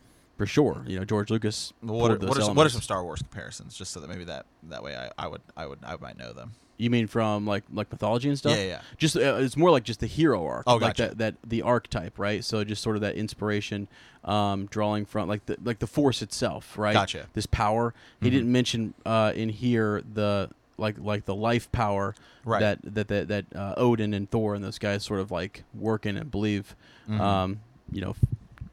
for 0.41 0.47
sure. 0.47 0.83
You 0.87 0.99
know, 0.99 1.05
George 1.05 1.29
Lucas. 1.31 1.75
Well, 1.83 1.99
what, 2.01 2.11
are, 2.13 2.17
what, 2.27 2.39
are 2.39 2.41
some, 2.41 2.55
what 2.55 2.67
are 2.67 2.71
some 2.71 2.81
Star 2.81 3.05
Wars 3.05 3.21
comparisons? 3.21 3.77
Just 3.77 3.93
so 3.93 4.01
that 4.01 4.09
maybe 4.09 4.25
that 4.25 4.47
that 4.71 4.83
way 4.83 4.97
I, 4.97 5.11
I 5.19 5.29
would 5.29 5.43
I 5.55 5.67
would 5.67 5.79
I 5.85 5.97
might 6.01 6.17
know 6.17 6.33
them. 6.33 6.53
You 6.79 6.89
mean 6.89 7.09
from 7.09 7.47
like 7.47 7.63
like 7.71 7.93
mythology 7.93 8.31
and 8.31 8.39
stuff? 8.39 8.57
Yeah, 8.57 8.65
yeah. 8.65 8.81
Just 8.97 9.17
uh, 9.19 9.37
it's 9.39 9.55
more 9.59 9.71
like 9.71 9.85
just 9.85 10.01
the 10.01 10.07
hero 10.07 10.43
arc. 10.47 10.65
Oh, 10.67 10.77
like 10.77 10.97
gotcha. 10.97 11.09
that 11.09 11.19
that 11.19 11.35
the 11.47 11.61
archetype, 11.61 12.19
right? 12.19 12.43
So 12.43 12.65
just 12.65 12.81
sort 12.83 12.97
of 12.97 13.03
that 13.03 13.17
inspiration, 13.17 13.87
um, 14.25 14.65
drawing 14.65 15.05
from 15.05 15.29
like 15.29 15.45
the 15.45 15.59
like 15.63 15.79
the 15.79 15.87
force 15.87 16.23
itself, 16.23 16.79
right? 16.79 16.95
Gotcha. 16.95 17.27
This 17.35 17.45
power. 17.45 17.93
He 18.23 18.29
Mhm. 18.29 18.33
didn't 18.33 18.53
mention 18.53 18.95
uh, 19.05 19.33
in 19.37 19.51
here 19.51 20.03
the 20.15 20.49
like 20.79 20.97
like 20.99 21.27
the 21.27 21.35
life 21.35 21.71
power 21.71 22.15
Right. 22.47 22.61
that 22.61 22.79
that 22.95 23.09
that, 23.09 23.29
that 23.29 23.45
uh, 23.55 23.75
Odin 23.77 24.15
and 24.15 24.31
Thor 24.31 24.55
and 24.55 24.65
those 24.65 24.79
guys 24.79 25.05
sort 25.05 25.21
of 25.21 25.31
like 25.31 25.65
work 25.75 26.07
in 26.07 26.17
and 26.17 26.31
believe, 26.31 26.75
Mhm. 27.11 27.21
um, 27.21 27.61
you 27.93 28.01
know, 28.01 28.17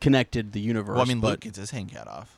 connected 0.01 0.51
the 0.53 0.59
universe. 0.61 0.93
Well, 0.95 1.01
I 1.01 1.05
mean, 1.07 1.19
but, 1.19 1.27
Luke 1.31 1.39
gets 1.41 1.57
his 1.57 1.71
hand 1.71 1.93
cut 1.93 2.07
off, 2.07 2.37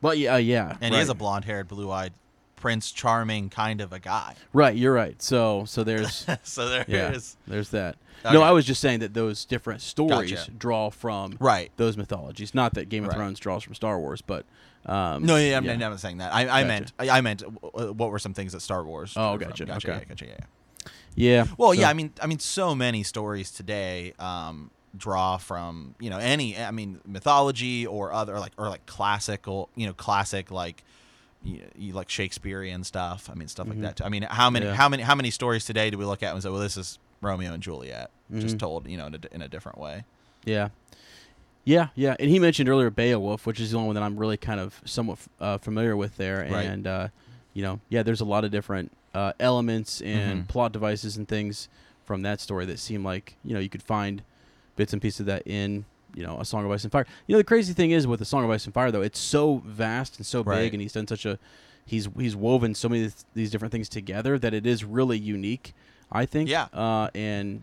But 0.00 0.18
yeah, 0.18 0.34
uh, 0.34 0.38
yeah, 0.38 0.76
and 0.80 0.92
right. 0.92 0.98
he 0.98 1.02
is 1.02 1.08
a 1.08 1.14
blonde-haired, 1.14 1.68
blue-eyed, 1.68 2.12
Prince 2.56 2.90
Charming 2.92 3.48
kind 3.48 3.80
of 3.80 3.92
a 3.92 3.98
guy. 3.98 4.34
right. 4.52 4.76
You're 4.76 4.92
right. 4.92 5.20
So 5.22 5.64
so 5.66 5.82
there's 5.82 6.26
so 6.42 6.68
there 6.68 6.84
Yeah. 6.88 7.12
is- 7.12 7.36
There's 7.46 7.70
that. 7.70 7.96
Okay. 8.22 8.34
No, 8.34 8.42
I 8.42 8.50
was 8.50 8.66
just 8.66 8.82
saying 8.82 9.00
that 9.00 9.14
those 9.14 9.46
different 9.46 9.80
stories 9.80 10.30
Gotcha. 10.32 10.50
draw 10.50 10.90
from 10.90 11.38
Right. 11.40 11.70
those 11.78 11.96
mythologies. 11.96 12.54
Not 12.54 12.74
that 12.74 12.90
Game 12.90 13.04
of 13.04 13.08
Right. 13.08 13.16
Thrones 13.16 13.38
draws 13.38 13.62
from 13.62 13.74
Star 13.74 13.98
Wars, 13.98 14.20
but 14.20 14.44
um, 14.84 15.24
No, 15.24 15.36
yeah, 15.36 15.56
I'm, 15.56 15.64
yeah. 15.64 15.72
I'm 15.72 15.78
not 15.78 15.98
saying 16.00 16.18
that. 16.18 16.34
I, 16.34 16.42
I 16.42 16.44
Gotcha. 16.44 16.66
meant 16.66 16.92
I, 16.98 17.08
I 17.10 17.20
meant 17.22 17.42
uh, 17.42 17.94
what 17.94 18.10
were 18.10 18.18
some 18.18 18.34
things 18.34 18.52
that 18.52 18.60
Star 18.60 18.84
Wars? 18.84 19.14
Oh, 19.16 19.38
gotcha. 19.38 19.64
Gotcha. 19.64 19.88
Okay. 19.88 19.98
Yeah, 20.00 20.04
gotcha. 20.06 20.26
Yeah. 20.26 20.32
yeah. 21.14 21.44
yeah. 21.44 21.46
Well, 21.56 21.72
so- 21.72 21.80
yeah. 21.80 21.88
I 21.88 21.94
mean, 21.94 22.12
I 22.22 22.26
mean, 22.26 22.40
so 22.40 22.74
many 22.74 23.02
stories 23.04 23.50
today 23.50 24.12
um, 24.18 24.70
draw 24.96 25.36
from 25.36 25.94
you 26.00 26.10
know 26.10 26.18
any. 26.18 26.56
I 26.58 26.70
mean, 26.70 27.00
mythology 27.06 27.86
or 27.86 28.12
other 28.12 28.38
like 28.38 28.52
or 28.58 28.68
like 28.68 28.86
classical. 28.86 29.68
You 29.74 29.86
know, 29.86 29.92
classic 29.94 30.50
like. 30.50 30.84
You, 31.42 31.62
you 31.74 31.92
like 31.94 32.10
Shakespearean 32.10 32.84
stuff. 32.84 33.30
I 33.32 33.34
mean, 33.34 33.48
stuff 33.48 33.66
Mhm. 33.66 33.70
like 33.70 33.80
that. 33.80 33.96
Too. 33.96 34.04
I 34.04 34.10
mean, 34.10 34.24
how 34.24 34.50
many, 34.50 34.66
Yeah. 34.66 34.74
how 34.74 34.90
many, 34.90 35.02
how 35.02 35.14
many 35.14 35.30
stories 35.30 35.64
today 35.64 35.88
do 35.88 35.96
we 35.96 36.04
look 36.04 36.22
at 36.22 36.34
and 36.34 36.42
say, 36.42 36.50
"Well, 36.50 36.60
this 36.60 36.76
is 36.76 36.98
Romeo 37.22 37.54
and 37.54 37.62
Juliet," 37.62 38.10
just 38.34 38.56
Mhm. 38.56 38.58
told, 38.58 38.86
you 38.86 38.98
know, 38.98 39.06
in 39.06 39.14
a, 39.14 39.20
in 39.36 39.40
a 39.40 39.48
different 39.48 39.78
way. 39.78 40.04
Yeah. 40.44 40.68
Yeah, 41.64 41.88
yeah, 41.94 42.14
and 42.18 42.28
he 42.30 42.38
mentioned 42.38 42.68
earlier 42.68 42.90
Beowulf, 42.90 43.46
which 43.46 43.58
is 43.60 43.70
the 43.70 43.76
only 43.76 43.86
one 43.88 43.94
that 43.94 44.02
I'm 44.02 44.16
really 44.18 44.36
kind 44.36 44.60
of 44.60 44.80
somewhat 44.84 45.18
uh, 45.40 45.56
familiar 45.58 45.96
with 45.96 46.16
there, 46.18 46.40
Right. 46.40 46.66
and 46.66 46.86
uh, 46.86 47.08
you 47.54 47.62
know, 47.62 47.80
yeah, 47.88 48.02
there's 48.02 48.20
a 48.20 48.24
lot 48.26 48.44
of 48.44 48.50
different 48.50 48.92
uh, 49.14 49.32
elements 49.40 50.00
and 50.02 50.44
Mhm. 50.44 50.48
plot 50.48 50.72
devices 50.72 51.16
and 51.16 51.26
things 51.28 51.68
from 52.04 52.20
that 52.22 52.40
story 52.40 52.64
that 52.66 52.78
seem 52.78 53.02
like 53.04 53.36
you 53.44 53.54
know 53.54 53.60
you 53.60 53.68
could 53.70 53.82
find 53.82 54.22
bits 54.80 54.92
and 54.94 55.02
pieces 55.02 55.20
of 55.20 55.26
that 55.26 55.42
in 55.46 55.84
you 56.14 56.22
know 56.26 56.38
a 56.40 56.44
Song 56.46 56.64
of 56.64 56.70
Ice 56.70 56.84
and 56.84 56.90
Fire. 56.90 57.06
You 57.26 57.34
know, 57.34 57.38
the 57.38 57.44
crazy 57.52 57.72
thing 57.74 57.90
is 57.90 58.06
with 58.06 58.18
the 58.18 58.24
Song 58.24 58.42
of 58.44 58.50
Ice 58.50 58.64
and 58.64 58.72
Fire 58.74 58.90
though, 58.90 59.02
it's 59.02 59.18
so 59.18 59.62
vast 59.66 60.16
and 60.16 60.24
so 60.26 60.42
Right. 60.42 60.56
big, 60.62 60.74
and 60.74 60.80
he's 60.80 60.92
done 60.94 61.06
such 61.06 61.26
a 61.26 61.38
he's 61.84 62.08
he's 62.18 62.34
woven 62.34 62.74
so 62.74 62.88
many 62.88 63.04
of 63.04 63.14
th- 63.14 63.24
these 63.34 63.50
different 63.50 63.72
things 63.72 63.88
together 63.88 64.38
that 64.38 64.54
it 64.54 64.64
is 64.66 64.84
really 64.84 65.18
unique. 65.18 65.74
I 66.12 66.26
think, 66.26 66.48
Yeah. 66.48 66.66
uh, 66.72 67.08
and 67.14 67.62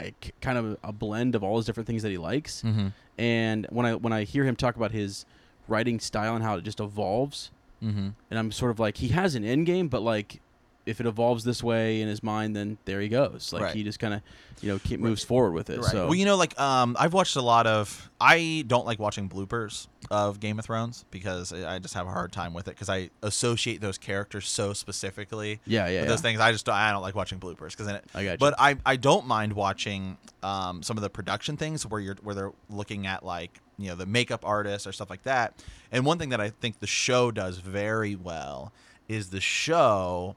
I, 0.00 0.14
k- 0.20 0.32
kind 0.40 0.56
of 0.56 0.78
a 0.82 0.92
blend 0.92 1.34
of 1.34 1.42
all 1.44 1.56
those 1.56 1.66
different 1.66 1.86
things 1.86 2.02
that 2.02 2.10
he 2.10 2.16
likes. 2.18 2.62
Mm-hmm. 2.62 2.88
And 3.18 3.66
when 3.70 3.84
I 3.86 3.94
when 3.96 4.12
I 4.12 4.24
hear 4.24 4.44
him 4.44 4.56
talk 4.56 4.76
about 4.76 4.92
his 4.92 5.26
writing 5.68 6.00
style 6.00 6.34
and 6.34 6.42
how 6.44 6.56
it 6.56 6.64
just 6.64 6.80
evolves, 6.80 7.50
Mm-hmm. 7.84 8.08
and 8.30 8.38
I'm 8.38 8.52
sort 8.52 8.70
of 8.70 8.78
like 8.78 8.98
he 8.98 9.08
has 9.08 9.34
an 9.34 9.44
end 9.44 9.66
game, 9.66 9.88
but 9.88 10.02
like 10.02 10.40
if 10.84 11.00
it 11.00 11.06
evolves 11.06 11.44
this 11.44 11.62
way 11.62 12.00
in 12.00 12.08
his 12.08 12.22
mind, 12.22 12.56
then 12.56 12.76
there 12.84 13.00
he 13.00 13.08
goes. 13.08 13.52
Like 13.52 13.62
Right. 13.62 13.74
he 13.74 13.84
just 13.84 13.98
kind 14.00 14.14
of 14.14 14.22
you 14.60 14.72
know 14.72 14.78
keep 14.78 15.00
moves 15.00 15.22
forward 15.24 15.52
with 15.52 15.70
it. 15.70 15.78
Right. 15.78 15.90
So 15.90 16.04
well, 16.06 16.14
you 16.14 16.24
know, 16.24 16.36
like 16.36 16.58
um, 16.60 16.96
I've 16.98 17.12
watched 17.12 17.36
a 17.36 17.42
lot 17.42 17.66
of. 17.66 18.10
I 18.20 18.64
don't 18.66 18.86
like 18.86 18.98
watching 18.98 19.28
bloopers 19.28 19.88
of 20.10 20.38
Game 20.40 20.58
of 20.58 20.64
Thrones 20.64 21.04
because 21.10 21.52
I 21.52 21.78
just 21.80 21.94
have 21.94 22.06
a 22.06 22.10
hard 22.10 22.32
time 22.32 22.54
with 22.54 22.68
it 22.68 22.72
because 22.72 22.88
I 22.88 23.10
associate 23.22 23.80
those 23.80 23.98
characters 23.98 24.48
so 24.48 24.72
specifically. 24.72 25.60
yeah, 25.66 25.86
yeah, 25.86 25.86
with 25.86 25.94
yeah. 25.94 26.04
those 26.08 26.20
things. 26.20 26.40
I 26.40 26.52
just 26.52 26.66
don't, 26.66 26.74
I 26.74 26.92
don't 26.92 27.02
like 27.02 27.14
watching 27.14 27.38
bloopers 27.40 27.70
because 27.70 27.86
then. 27.86 27.96
It, 27.96 28.04
I 28.14 28.24
got 28.24 28.30
you. 28.32 28.38
But 28.38 28.54
I, 28.58 28.76
I 28.86 28.96
don't 28.96 29.26
mind 29.26 29.52
watching 29.54 30.18
um, 30.42 30.82
some 30.82 30.96
of 30.96 31.02
the 31.02 31.10
production 31.10 31.56
things 31.56 31.84
where 31.86 32.00
you're 32.00 32.16
where 32.22 32.34
they're 32.34 32.52
looking 32.70 33.06
at 33.06 33.24
like 33.24 33.60
you 33.78 33.88
know 33.88 33.94
the 33.96 34.06
makeup 34.06 34.44
artists 34.44 34.86
or 34.86 34.92
stuff 34.92 35.10
like 35.10 35.22
that. 35.24 35.62
And 35.90 36.04
one 36.06 36.18
thing 36.18 36.28
that 36.30 36.40
I 36.40 36.50
think 36.50 36.78
the 36.80 36.86
show 36.86 37.30
does 37.30 37.58
very 37.58 38.14
well 38.16 38.72
is 39.08 39.30
the 39.30 39.40
show 39.40 40.36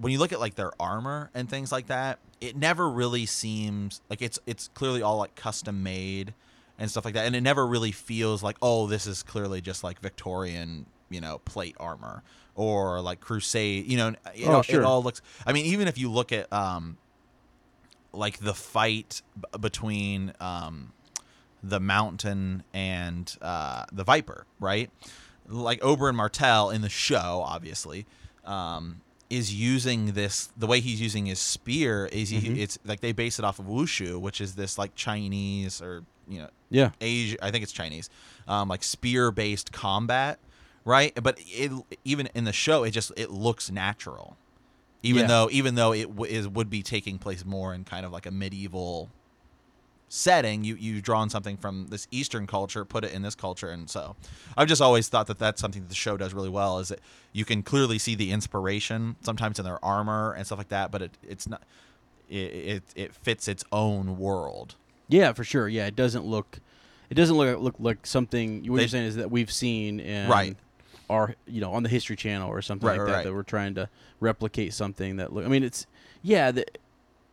when 0.00 0.12
you 0.12 0.18
look 0.18 0.32
at 0.32 0.40
like 0.40 0.54
their 0.54 0.72
armor 0.80 1.30
and 1.34 1.48
things 1.50 1.70
like 1.72 1.88
that, 1.88 2.18
it 2.40 2.56
never 2.56 2.88
really 2.88 3.26
seems 3.26 4.00
like 4.08 4.22
it's 4.22 4.38
it's 4.46 4.68
clearly 4.68 5.02
all 5.02 5.18
like 5.18 5.34
custom 5.34 5.82
made 5.82 6.34
and 6.78 6.90
stuff 6.90 7.04
like 7.04 7.14
that, 7.14 7.26
and 7.26 7.34
it 7.34 7.40
never 7.40 7.66
really 7.66 7.90
feels 7.92 8.42
like 8.42 8.56
oh 8.62 8.86
this 8.86 9.06
is 9.06 9.22
clearly 9.22 9.60
just 9.60 9.82
like 9.82 10.00
Victorian 10.00 10.86
you 11.10 11.20
know 11.20 11.38
plate 11.44 11.74
armor 11.80 12.22
or 12.54 13.00
like 13.00 13.18
crusade 13.20 13.86
you 13.86 13.96
know 13.96 14.08
it, 14.34 14.46
Oh, 14.46 14.52
all, 14.56 14.62
sure. 14.62 14.80
it 14.82 14.84
all 14.84 15.02
looks 15.02 15.22
i 15.46 15.54
mean 15.54 15.64
even 15.64 15.88
if 15.88 15.96
you 15.96 16.10
look 16.10 16.32
at 16.32 16.52
um 16.52 16.98
like 18.12 18.38
the 18.40 18.52
fight 18.52 19.22
b- 19.34 19.58
between 19.58 20.34
um 20.38 20.92
the 21.62 21.80
mountain 21.80 22.62
and 22.74 23.34
uh 23.40 23.86
the 23.90 24.04
viper 24.04 24.44
right 24.60 24.90
like 25.48 25.80
oberyn 25.80 26.14
martell 26.14 26.68
in 26.68 26.82
the 26.82 26.90
show 26.90 27.42
obviously 27.46 28.04
um 28.44 29.00
is 29.30 29.52
using 29.54 30.12
this 30.12 30.48
the 30.56 30.66
way 30.66 30.80
he's 30.80 31.00
using 31.00 31.26
his 31.26 31.38
spear 31.38 32.06
is 32.12 32.30
he, 32.30 32.40
Mhm. 32.40 32.58
it's 32.58 32.78
like 32.84 33.00
they 33.00 33.12
base 33.12 33.38
it 33.38 33.44
off 33.44 33.58
of 33.58 33.66
wushu 33.66 34.18
which 34.20 34.40
is 34.40 34.54
this 34.54 34.78
like 34.78 34.94
chinese 34.94 35.82
or 35.82 36.02
you 36.28 36.38
know 36.38 36.48
yeah, 36.70 36.90
Asia, 37.00 37.36
I 37.42 37.50
think 37.50 37.62
it's 37.62 37.72
Chinese, 37.72 38.10
um, 38.46 38.68
like 38.68 38.82
spear 38.84 39.30
based 39.30 39.72
combat, 39.72 40.38
right? 40.84 41.14
But 41.22 41.38
it 41.46 41.72
even 42.04 42.28
in 42.34 42.44
the 42.44 42.52
show, 42.52 42.84
it 42.84 42.90
just 42.90 43.10
it 43.16 43.30
looks 43.30 43.70
natural, 43.70 44.36
even 45.02 45.22
Yeah. 45.22 45.26
though 45.28 45.48
even 45.50 45.76
though 45.76 45.92
it 45.94 46.08
w- 46.14 46.30
is 46.30 46.46
would 46.46 46.68
be 46.68 46.82
taking 46.82 47.16
place 47.18 47.42
more 47.46 47.72
in 47.72 47.84
kind 47.84 48.04
of 48.04 48.12
like 48.12 48.26
a 48.26 48.30
medieval 48.30 49.08
setting. 50.08 50.64
You 50.64 50.74
you've 50.76 51.02
drawn 51.02 51.28
something 51.30 51.56
from 51.56 51.86
this 51.88 52.06
Eastern 52.10 52.46
culture, 52.46 52.84
put 52.84 53.04
it 53.04 53.12
in 53.12 53.22
this 53.22 53.34
culture, 53.34 53.70
and 53.70 53.88
so 53.88 54.16
I've 54.56 54.68
just 54.68 54.80
always 54.82 55.08
thought 55.08 55.26
that 55.28 55.38
that's 55.38 55.60
something 55.60 55.82
that 55.82 55.88
the 55.88 55.94
show 55.94 56.16
does 56.16 56.32
really 56.34 56.48
well. 56.48 56.78
Is 56.78 56.88
that 56.88 57.00
you 57.32 57.44
can 57.44 57.62
clearly 57.62 57.98
see 57.98 58.14
the 58.14 58.30
inspiration 58.30 59.16
sometimes 59.22 59.58
in 59.58 59.64
their 59.64 59.82
armor 59.84 60.32
and 60.32 60.46
stuff 60.46 60.58
like 60.58 60.68
that, 60.68 60.90
but 60.90 61.02
it 61.02 61.18
it's 61.22 61.48
not. 61.48 61.62
It, 62.30 62.34
it, 62.36 62.82
it 62.94 63.14
fits 63.14 63.48
its 63.48 63.64
own 63.72 64.18
world. 64.18 64.74
yeah, 65.08 65.32
for 65.32 65.44
sure. 65.44 65.66
Yeah, 65.66 65.86
it 65.86 65.96
doesn't 65.96 66.26
look, 66.26 66.58
it 67.08 67.14
doesn't 67.14 67.34
look 67.36 67.58
look 67.58 67.74
like 67.78 68.06
something. 68.06 68.64
What 68.70 68.76
They- 68.76 68.82
you're 68.82 68.88
saying 68.88 69.06
is 69.06 69.16
that 69.16 69.30
we've 69.30 69.50
seen 69.50 69.98
in 69.98 70.28
Right. 70.28 70.54
our 71.08 71.34
you 71.46 71.62
know 71.62 71.72
on 71.72 71.84
the 71.84 71.88
History 71.88 72.16
Channel 72.16 72.50
or 72.50 72.60
something 72.60 72.86
Right, 72.86 72.98
like 72.98 73.06
that 73.06 73.12
right. 73.14 73.24
that 73.24 73.32
we're 73.32 73.42
trying 73.44 73.74
to 73.76 73.88
replicate 74.20 74.74
something 74.74 75.16
that 75.16 75.32
look. 75.32 75.46
I 75.46 75.48
mean, 75.48 75.62
it's 75.62 75.86
yeah, 76.22 76.50
the, 76.50 76.66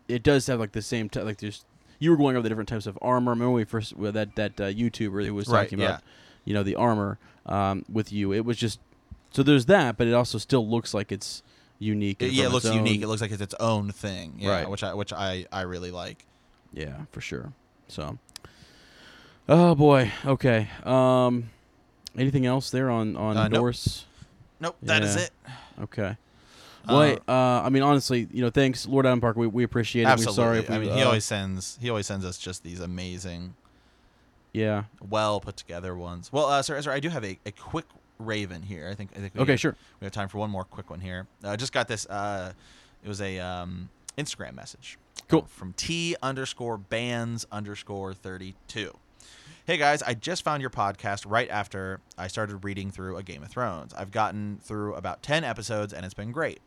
it 0.07 0.23
does 0.23 0.47
have 0.47 0.61
like 0.61 0.71
the 0.71 0.81
same 0.81 1.09
t- 1.09 1.19
like 1.19 1.39
there's 1.39 1.65
you 1.99 2.11
were 2.11 2.17
going 2.17 2.35
over 2.35 2.43
the 2.43 2.49
different 2.49 2.69
types 2.69 2.85
of 2.87 2.97
armor. 3.01 3.31
Remember 3.31 3.51
when 3.51 3.55
we 3.61 3.63
first 3.65 3.95
with 3.95 4.13
that 4.15 4.35
that 4.35 4.59
uh, 4.59 4.63
YouTuber 4.65 5.25
who 5.25 5.33
was 5.33 5.47
Right, 5.47 5.63
talking 5.63 5.79
yeah. 5.79 5.85
about 5.85 6.03
you 6.43 6.53
know 6.53 6.63
the 6.63 6.75
armor 6.75 7.17
um, 7.45 7.85
with 7.91 8.11
you. 8.11 8.33
It 8.33 8.45
was 8.45 8.57
just 8.57 8.79
so 9.31 9.43
there's 9.43 9.65
that, 9.67 9.97
but 9.97 10.07
it 10.07 10.13
also 10.13 10.37
still 10.37 10.67
looks 10.67 10.93
like 10.93 11.11
it's 11.11 11.43
unique. 11.79 12.21
It- 12.21 12.31
yeah, 12.31 12.45
it 12.45 12.51
looks 12.51 12.65
its 12.65 12.73
unique. 12.75 13.01
It 13.01 13.07
looks 13.07 13.21
like 13.21 13.31
it's 13.31 13.41
its 13.41 13.55
own 13.59 13.91
thing. 13.91 14.35
Yeah, 14.39 14.49
Right. 14.51 14.69
which 14.69 14.83
I 14.83 14.93
which 14.93 15.11
I 15.13 15.45
I 15.51 15.61
really 15.61 15.91
like. 15.91 16.25
Yeah, 16.73 17.03
for 17.11 17.21
sure. 17.21 17.53
So, 17.87 18.17
oh 19.47 19.75
boy. 19.75 20.11
Okay. 20.25 20.69
Um, 20.83 21.49
anything 22.17 22.45
else 22.45 22.69
there 22.69 22.89
on 22.89 23.15
on 23.15 23.37
Uh, 23.37 23.43
nope. 23.47 23.51
Norse? 23.61 24.05
Nope, 24.59 24.77
that 24.83 25.03
is 25.03 25.15
Yeah. 25.15 25.21
it. 25.23 25.31
Okay. 25.83 26.17
Uh, 26.87 26.93
Well, 26.93 27.01
hey, 27.01 27.17
uh, 27.27 27.61
I 27.63 27.69
mean, 27.69 27.83
honestly, 27.83 28.27
you 28.31 28.41
know, 28.41 28.49
thanks, 28.49 28.87
Lord 28.87 29.05
Adam 29.05 29.21
Parker. 29.21 29.39
We, 29.39 29.47
we 29.47 29.63
appreciate 29.63 30.03
it. 30.03 30.07
Absolutely. 30.07 30.43
We're 30.43 30.47
sorry 30.47 30.59
we, 30.61 30.75
I 30.75 30.79
mean, 30.79 30.97
he 30.97 31.03
uh, 31.03 31.07
always 31.07 31.25
sends 31.25 31.77
he 31.81 31.89
always 31.89 32.07
sends 32.07 32.25
us 32.25 32.37
just 32.37 32.63
these 32.63 32.79
amazing, 32.79 33.55
Yeah. 34.53 34.83
well 35.09 35.39
put 35.39 35.57
together 35.57 35.95
ones. 35.95 36.31
Well, 36.31 36.45
uh, 36.45 36.61
sir, 36.61 36.81
sir, 36.81 36.91
I 36.91 36.99
do 36.99 37.09
have 37.09 37.23
a, 37.25 37.39
a 37.45 37.51
quick 37.51 37.85
Raven 38.19 38.63
here. 38.63 38.87
I 38.89 38.95
think. 38.95 39.11
I 39.15 39.19
think 39.19 39.33
we 39.35 39.41
Okay. 39.41 39.55
Sure. 39.57 39.75
We 39.99 40.05
have 40.05 40.13
time 40.13 40.29
for 40.29 40.37
one 40.37 40.49
more 40.49 40.63
quick 40.63 40.89
one 40.89 41.01
here. 41.01 41.27
I 41.43 41.49
uh, 41.49 41.57
just 41.57 41.73
got 41.73 41.87
this. 41.87 42.05
Uh, 42.05 42.53
it 43.03 43.07
was 43.07 43.21
a 43.21 43.39
um, 43.39 43.89
Instagram 44.17 44.55
message. 44.55 44.97
Cool. 45.27 45.45
From 45.47 45.73
T 45.73 46.15
underscore 46.21 46.77
bands 46.77 47.45
underscore 47.51 48.13
thirty 48.13 48.55
two. 48.67 48.95
Hey 49.67 49.77
guys, 49.77 50.03
I 50.03 50.13
just 50.13 50.43
found 50.43 50.61
your 50.61 50.69
podcast 50.69 51.25
right 51.27 51.49
after 51.49 51.99
I 52.19 52.27
started 52.27 52.63
reading 52.63 52.91
through 52.91 53.17
A 53.17 53.23
Game 53.23 53.41
of 53.41 53.49
Thrones. 53.49 53.95
I've 53.95 54.11
gotten 54.11 54.59
through 54.61 54.93
about 54.93 55.23
10 55.23 55.43
episodes 55.43 55.91
and 55.91 56.05
it's 56.05 56.13
been 56.13 56.31
great. 56.31 56.59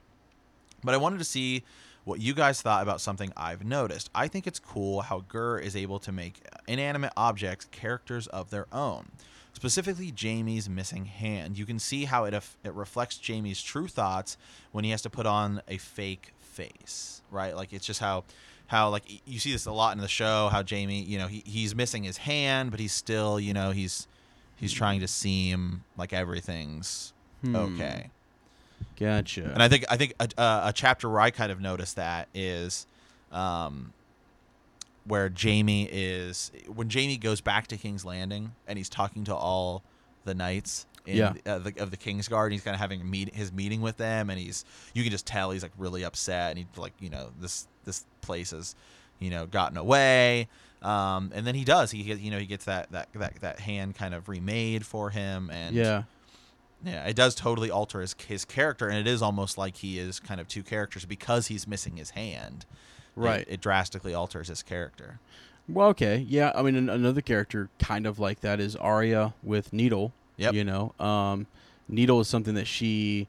But 0.84 0.94
I 0.94 0.98
wanted 0.98 1.18
to 1.18 1.24
see 1.24 1.64
what 2.04 2.20
you 2.20 2.32
guys 2.34 2.62
thought 2.62 2.82
about 2.82 3.00
something 3.00 3.32
I've 3.36 3.64
noticed. 3.64 4.08
I 4.14 4.28
think 4.28 4.46
it's 4.46 4.58
cool 4.58 5.02
how 5.02 5.24
Gurr 5.28 5.58
is 5.58 5.76
able 5.76 5.98
to 6.00 6.12
make 6.12 6.40
inanimate 6.66 7.12
objects 7.16 7.66
characters 7.70 8.26
of 8.28 8.50
their 8.50 8.66
own. 8.72 9.10
specifically 9.52 10.14
Jaime's 10.16 10.68
missing 10.68 11.06
hand. 11.06 11.58
You 11.58 11.66
can 11.66 11.78
see 11.80 12.04
how 12.04 12.24
it 12.24 12.34
it 12.62 12.72
reflects 12.74 13.18
Jaime's 13.24 13.60
true 13.62 13.88
thoughts 13.88 14.36
when 14.72 14.84
he 14.84 14.90
has 14.92 15.02
to 15.02 15.10
put 15.10 15.26
on 15.26 15.60
a 15.66 15.78
fake 15.78 16.32
face, 16.38 17.22
right? 17.30 17.54
Like 17.56 17.72
it's 17.72 17.84
just 17.86 18.00
how 18.00 18.24
how 18.68 18.88
like 18.90 19.04
you 19.26 19.38
see 19.38 19.50
this 19.52 19.66
a 19.66 19.72
lot 19.72 19.96
in 19.96 20.00
the 20.00 20.08
show 20.08 20.48
how 20.52 20.62
Jamie, 20.62 21.02
you 21.02 21.18
know, 21.18 21.26
he, 21.26 21.42
he's 21.44 21.74
missing 21.74 22.04
his 22.04 22.18
hand, 22.18 22.70
but 22.70 22.78
he's 22.80 22.92
still, 22.92 23.40
you 23.40 23.52
know, 23.52 23.70
he's 23.72 24.06
he's 24.56 24.72
trying 24.72 25.00
to 25.00 25.08
seem 25.08 25.82
like 25.96 26.12
everything's 26.12 27.12
Hmm. 27.44 27.56
okay. 27.56 28.10
Gotcha. 28.98 29.44
And 29.52 29.62
I 29.62 29.68
think 29.68 29.84
I 29.88 29.96
think 29.96 30.14
a, 30.18 30.28
a, 30.38 30.72
chapter 30.74 31.08
where 31.08 31.20
I 31.20 31.30
kind 31.30 31.52
of 31.52 31.60
noticed 31.60 31.96
that 31.96 32.28
is, 32.34 32.86
um, 33.30 33.92
where 35.04 35.32
Jaime 35.40 35.88
is 35.90 36.50
when 36.74 36.90
Jaime 36.90 37.16
goes 37.16 37.40
back 37.40 37.68
to 37.68 37.76
King's 37.76 38.04
Landing 38.04 38.52
and 38.66 38.76
he's 38.76 38.88
talking 38.88 39.24
to 39.24 39.34
all 39.34 39.82
the 40.24 40.34
knights. 40.34 40.86
In, 41.06 41.16
Yeah. 41.16 41.34
uh, 41.46 41.58
the, 41.58 41.72
of 41.78 41.90
the 41.90 41.96
King's 41.96 42.28
Guard, 42.28 42.52
he's 42.52 42.62
kind 42.62 42.74
of 42.74 42.80
having 42.80 43.08
meet, 43.08 43.34
his 43.34 43.50
meeting 43.50 43.80
with 43.80 43.96
them, 43.96 44.28
and 44.28 44.38
he's 44.38 44.64
you 44.92 45.02
can 45.02 45.10
just 45.10 45.26
tell 45.26 45.52
he's 45.52 45.62
like 45.62 45.72
really 45.78 46.04
upset, 46.04 46.50
and 46.50 46.58
he's 46.58 46.66
like, 46.76 46.92
you 47.00 47.08
know, 47.08 47.30
this 47.40 47.66
this 47.84 48.04
place 48.20 48.50
has, 48.50 48.74
you 49.18 49.30
know, 49.30 49.46
gotten 49.46 49.78
away, 49.78 50.48
um, 50.82 51.30
and 51.34 51.46
then 51.46 51.54
he 51.54 51.64
does, 51.64 51.92
he 51.92 52.02
you 52.02 52.30
know, 52.30 52.38
he 52.38 52.44
gets 52.44 52.66
that 52.66 52.90
that 52.92 53.08
that 53.14 53.40
that 53.40 53.60
hand 53.60 53.94
kind 53.94 54.12
of 54.12 54.28
remade 54.28 54.84
for 54.84 55.08
him, 55.08 55.50
and 55.50 55.74
yeah. 55.74 56.02
Yeah, 56.84 57.04
it 57.06 57.16
does 57.16 57.34
totally 57.34 57.70
alter 57.70 58.00
his 58.00 58.14
his 58.26 58.44
character, 58.44 58.88
and 58.88 58.98
it 58.98 59.10
is 59.10 59.20
almost 59.22 59.58
like 59.58 59.76
he 59.78 59.98
is 59.98 60.20
kind 60.20 60.40
of 60.40 60.48
two 60.48 60.62
characters 60.62 61.04
because 61.04 61.48
he's 61.48 61.66
missing 61.66 61.96
his 61.96 62.10
hand. 62.10 62.66
Right. 63.16 63.44
It, 63.48 63.60
drastically 63.60 64.14
alters 64.14 64.46
his 64.48 64.62
character. 64.62 65.18
Well, 65.68 65.88
okay. 65.88 66.24
Yeah, 66.28 66.52
I 66.54 66.62
mean, 66.62 66.76
an- 66.76 66.88
another 66.88 67.20
character 67.20 67.68
kind 67.80 68.06
of 68.06 68.18
like 68.20 68.40
that 68.40 68.60
is 68.60 68.76
Arya 68.76 69.34
with 69.42 69.72
Needle. 69.72 70.12
Yep. 70.36 70.54
You 70.54 70.62
know, 70.64 70.94
um, 71.00 71.46
Needle 71.88 72.20
is 72.20 72.28
something 72.28 72.54
that 72.54 72.68
she 72.68 73.26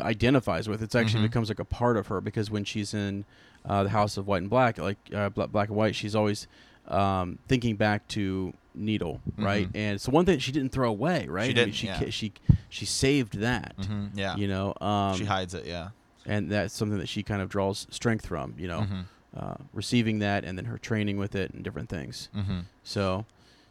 identifies 0.00 0.68
with. 0.68 0.82
It's 0.82 0.94
actually 0.94 1.20
Mhm. 1.20 1.28
becomes 1.30 1.48
like 1.48 1.58
a 1.58 1.64
part 1.64 1.96
of 1.96 2.06
her 2.08 2.20
because 2.20 2.50
when 2.50 2.64
she's 2.64 2.94
in 2.94 3.24
uh, 3.64 3.84
the 3.84 3.90
House 3.90 4.16
of 4.16 4.26
White 4.26 4.42
and 4.42 4.50
Black, 4.50 4.76
like 4.78 4.98
uh, 5.14 5.28
Black 5.28 5.68
and 5.68 5.76
White, 5.76 5.94
she's 5.94 6.14
always 6.16 6.46
um, 6.88 7.38
thinking 7.48 7.76
back 7.76 8.06
to 8.08 8.52
Needle, 8.74 9.20
right? 9.36 9.70
Mhm. 9.72 9.76
And 9.76 10.00
so 10.00 10.10
one 10.12 10.24
thing 10.24 10.38
she 10.38 10.52
didn't 10.52 10.72
throw 10.72 10.88
away, 10.88 11.26
right? 11.28 11.54
She 11.54 11.60
I 11.60 11.64
mean, 11.66 11.74
she 11.74 11.86
yeah. 11.86 12.10
she 12.10 12.32
she 12.68 12.86
saved 12.86 13.38
that. 13.38 13.74
hmm 13.78 14.06
Yeah. 14.14 14.36
You 14.36 14.48
know, 14.48 14.74
um, 14.80 15.16
she 15.16 15.24
hides 15.24 15.54
it. 15.54 15.66
Yeah. 15.66 15.90
and 16.24 16.50
that's 16.50 16.72
something 16.74 16.98
that 16.98 17.08
she 17.08 17.22
kind 17.22 17.42
of 17.42 17.48
draws 17.48 17.86
strength 17.90 18.26
from. 18.26 18.54
You 18.58 18.68
know, 18.68 18.80
Mhm. 18.80 19.04
uh, 19.36 19.54
receiving 19.72 20.20
that 20.20 20.44
and 20.44 20.56
then 20.56 20.64
her 20.66 20.78
training 20.78 21.16
with 21.18 21.34
it 21.34 21.52
and 21.52 21.62
different 21.64 21.88
things. 21.88 22.28
hmm 22.34 22.60
So, 22.84 23.24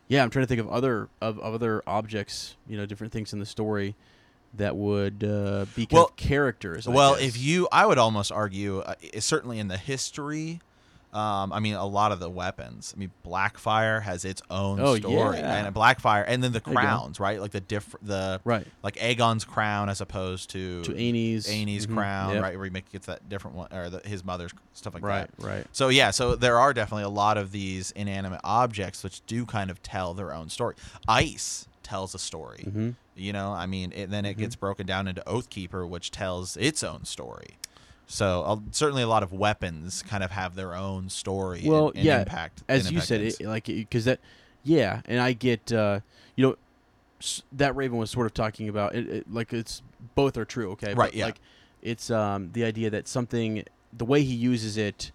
yeah, 0.08 0.22
I'm 0.24 0.30
trying 0.30 0.44
to 0.44 0.48
think 0.48 0.60
of 0.60 0.68
other 0.70 1.10
of, 1.22 1.40
of 1.40 1.54
other 1.56 1.82
objects, 1.88 2.56
you 2.68 2.78
know, 2.78 2.86
different 2.86 3.12
things 3.14 3.34
in 3.34 3.40
the 3.40 3.46
story 3.46 3.96
that 4.54 4.76
would 4.76 5.24
uh, 5.24 5.66
be 5.76 5.88
Well- 5.90 6.12
characters. 6.18 6.88
I 6.88 6.92
Well, 6.92 7.14
guess. 7.16 7.24
if 7.24 7.38
you, 7.42 7.68
I 7.72 7.86
would 7.86 7.98
almost 7.98 8.32
argue, 8.34 8.80
uh, 8.80 8.96
certainly 9.20 9.58
in 9.60 9.68
the 9.70 9.78
history. 9.78 10.60
Um, 11.14 11.52
I 11.52 11.60
mean, 11.60 11.74
a 11.74 11.86
lot 11.86 12.14
of 12.14 12.20
the 12.22 12.30
weapons. 12.30 12.94
I 12.96 13.00
mean, 13.00 13.12
Blackfyre 13.26 14.02
has 14.02 14.24
its 14.24 14.42
own 14.50 14.80
Oh, 14.80 14.96
story, 14.96 15.40
yeah. 15.40 15.66
and 15.66 15.76
Blackfyre, 15.76 16.24
and 16.26 16.42
then 16.42 16.54
the 16.54 16.62
There 16.62 16.74
you 16.74 16.80
go. 16.80 16.82
crowns, 16.86 17.20
right? 17.20 17.42
Like 17.42 17.52
the 17.52 17.60
diff, 17.60 17.94
the 18.02 18.40
right 18.46 18.66
like 18.82 18.96
Aegon's 18.96 19.44
crown 19.44 19.90
as 19.90 20.00
opposed 20.00 20.50
to 20.52 20.84
to 20.84 20.98
Amy's 20.98 21.50
Annie's 21.50 21.86
mhm, 21.86 21.96
crown, 21.96 22.34
yep, 22.36 22.44
right? 22.44 22.56
Where 22.56 22.64
he 22.66 22.70
make, 22.72 22.90
gets 22.92 23.08
that 23.08 23.28
different 23.28 23.58
one, 23.58 23.68
or 23.74 23.90
the, 23.90 24.00
his 24.08 24.24
mother's 24.24 24.52
stuff 24.74 24.94
like 24.94 25.04
right, 25.04 25.30
that. 25.38 25.46
right, 25.46 25.56
right. 25.58 25.68
So 25.74 25.90
yeah, 25.90 26.12
so 26.12 26.36
there 26.36 26.58
are 26.60 26.74
definitely 26.74 27.04
a 27.04 27.10
lot 27.10 27.38
of 27.38 27.52
these 27.52 27.92
inanimate 27.92 28.42
objects 28.46 29.04
which 29.04 29.26
do 29.26 29.46
kind 29.46 29.70
of 29.70 29.84
tell 29.84 30.14
their 30.14 30.34
own 30.34 30.48
story. 30.48 30.76
Ice 31.10 31.68
tells 31.84 32.16
a 32.16 32.20
story. 32.20 32.64
hmm 32.64 32.92
You 33.16 33.34
know, 33.34 33.52
I 33.52 33.66
mean, 33.66 33.92
it, 33.94 34.10
then 34.12 34.24
it 34.26 34.38
gets 34.38 34.56
broken 34.56 34.86
down 34.88 35.10
into 35.10 35.22
Oathkeeper, 35.28 35.86
which 35.88 36.10
tells 36.10 36.56
its 36.56 36.84
own 36.84 37.04
story. 37.04 37.58
So 38.12 38.44
uh, 38.44 38.58
certainly, 38.72 39.04
a 39.04 39.08
lot 39.08 39.24
of 39.24 39.32
weapons 39.32 40.04
kind 40.04 40.22
of 40.24 40.32
have 40.32 40.56
their 40.56 40.76
own 40.76 41.10
story. 41.10 41.62
Well, 41.66 41.88
and, 41.90 41.98
and 41.98 42.06
yeah, 42.06 42.20
impact. 42.20 42.64
as 42.68 42.92
you 42.92 43.00
said, 43.00 43.22
it, 43.22 43.40
like 43.42 43.66
because 43.66 44.04
that, 44.06 44.20
yeah, 44.64 45.02
and 45.06 45.20
I 45.22 45.32
get, 45.34 45.72
uh, 45.72 46.02
you 46.36 46.46
know, 46.46 46.56
s- 47.22 47.42
that 47.54 47.74
Raven 47.76 47.98
was 47.98 48.12
sort 48.12 48.26
of 48.26 48.34
talking 48.34 48.68
about 48.68 48.96
it, 48.96 49.08
it 49.08 49.32
like 49.34 49.54
it's 49.54 49.82
both 50.16 50.36
are 50.38 50.44
true, 50.46 50.72
okay, 50.72 50.88
Right, 50.94 51.12
But, 51.12 51.14
yeah. 51.16 51.26
like 51.26 51.40
it's 51.82 52.12
um 52.12 52.50
the 52.52 52.64
idea 52.66 52.90
that 52.90 53.08
something 53.08 53.64
the 53.98 54.06
way 54.06 54.24
he 54.24 54.34
uses 54.36 54.76
it, 54.78 55.12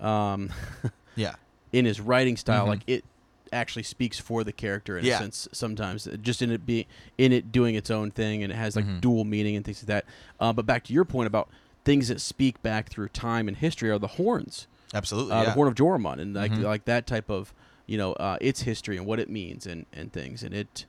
um, 0.00 0.50
yeah, 1.14 1.34
in 1.72 1.84
his 1.84 2.00
writing 2.00 2.36
style, 2.36 2.64
Mhm. 2.66 2.68
like 2.70 2.82
it 2.88 3.04
actually 3.52 3.82
speaks 3.84 4.18
for 4.18 4.42
the 4.44 4.52
character 4.52 4.96
in 4.98 5.04
Yeah. 5.04 5.16
a 5.16 5.18
sense 5.18 5.46
sometimes 5.52 6.08
just 6.22 6.40
in 6.42 6.50
it 6.50 6.64
be 6.66 6.86
in 7.18 7.32
it 7.32 7.52
doing 7.52 7.74
its 7.74 7.90
own 7.90 8.10
thing 8.10 8.42
and 8.42 8.50
it 8.50 8.56
has 8.56 8.74
like 8.76 8.86
Mhm. 8.86 9.00
dual 9.02 9.24
meaning 9.24 9.56
and 9.56 9.64
things 9.64 9.82
like 9.82 9.88
that 9.88 10.04
uh, 10.40 10.54
but 10.54 10.64
back 10.64 10.84
to 10.84 10.94
your 10.94 11.04
point 11.04 11.26
about 11.26 11.50
things 11.84 12.08
that 12.08 12.20
speak 12.20 12.62
back 12.62 12.88
through 12.88 13.08
time 13.08 13.48
and 13.48 13.56
history 13.56 13.90
are 13.90 13.98
the 13.98 14.06
horns 14.06 14.66
absolutely. 14.94 15.32
uh, 15.32 15.40
yeah. 15.40 15.44
the 15.46 15.50
horn 15.52 15.68
of 15.68 15.74
Joramun 15.74 16.20
and 16.20 16.34
like 16.34 16.52
Mhm. 16.52 16.62
like 16.62 16.84
that 16.84 17.06
type 17.06 17.28
of 17.30 17.52
you 17.86 17.98
know 17.98 18.12
uh, 18.14 18.38
its 18.40 18.62
history 18.62 18.96
and 18.96 19.06
what 19.06 19.18
it 19.18 19.28
means 19.28 19.66
and 19.66 19.86
and 19.92 20.12
things 20.12 20.42
and 20.42 20.54
it, 20.54 20.86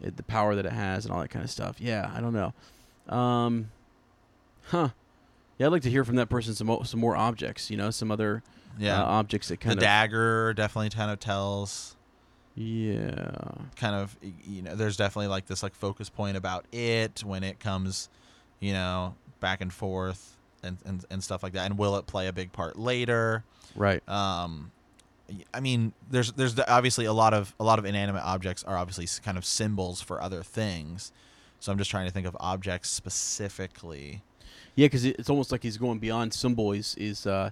it 0.00 0.16
the 0.16 0.22
power 0.24 0.54
that 0.54 0.66
it 0.66 0.72
has 0.72 1.04
and 1.04 1.14
all 1.14 1.20
that 1.20 1.28
kind 1.30 1.44
of 1.44 1.50
stuff 1.50 1.76
yeah 1.80 2.10
I 2.14 2.20
don't 2.20 2.32
know 2.32 2.52
um 3.14 3.70
huh 4.68 4.88
yeah 5.58 5.66
I'd 5.66 5.72
like 5.72 5.82
to 5.82 5.90
hear 5.90 6.04
from 6.04 6.16
that 6.16 6.28
person 6.28 6.54
some 6.54 6.84
some 6.84 7.00
more 7.00 7.16
objects 7.16 7.70
you 7.70 7.76
know 7.76 7.90
some 7.90 8.10
other 8.10 8.42
yeah. 8.78 9.00
uh, 9.00 9.04
objects 9.06 9.48
that 9.48 9.60
the 9.60 9.64
kind 9.66 9.78
of 9.78 9.82
dagger 9.84 10.52
definitely 10.54 10.90
kind 10.90 11.10
of 11.12 11.20
tells 11.20 11.96
yeah 12.56 13.30
kind 13.76 13.94
of 13.94 14.16
you 14.46 14.62
know 14.62 14.74
there's 14.74 14.96
definitely 14.96 15.26
like 15.28 15.46
this 15.46 15.62
like 15.62 15.74
focus 15.74 16.08
point 16.08 16.36
about 16.36 16.64
it 16.72 17.22
when 17.24 17.42
it 17.44 17.58
comes 17.60 18.08
you 18.60 18.72
know 18.72 19.14
back 19.44 19.60
and 19.60 19.72
forth 19.72 20.36
and, 20.62 20.78
and 20.86 21.04
and 21.10 21.22
stuff 21.22 21.42
like 21.42 21.52
that 21.52 21.66
and 21.66 21.78
will 21.78 21.96
it 21.96 22.06
play 22.06 22.26
a 22.26 22.32
big 22.32 22.50
part 22.52 22.78
later 22.78 23.44
right 23.76 24.06
um 24.08 24.70
i 25.52 25.60
mean 25.60 25.92
there's 26.10 26.32
there's 26.32 26.58
obviously 26.68 27.04
a 27.04 27.12
lot 27.12 27.34
of 27.34 27.54
a 27.60 27.64
lot 27.64 27.78
of 27.78 27.84
inanimate 27.84 28.22
objects 28.24 28.64
are 28.64 28.76
obviously 28.76 29.06
kind 29.22 29.36
of 29.36 29.44
symbols 29.44 30.00
for 30.00 30.22
other 30.22 30.42
things 30.42 31.12
so 31.60 31.70
i'm 31.70 31.78
just 31.78 31.90
trying 31.90 32.06
to 32.06 32.12
think 32.12 32.26
of 32.26 32.36
objects 32.40 32.88
specifically 32.88 34.22
Yeah, 34.76 34.86
because 34.86 35.04
it's 35.04 35.30
almost 35.30 35.52
like 35.52 35.62
he's 35.62 35.76
going 35.76 35.98
beyond 35.98 36.34
symbol. 36.34 36.72
Is 36.72 36.94
is 36.96 37.26
uh, 37.26 37.50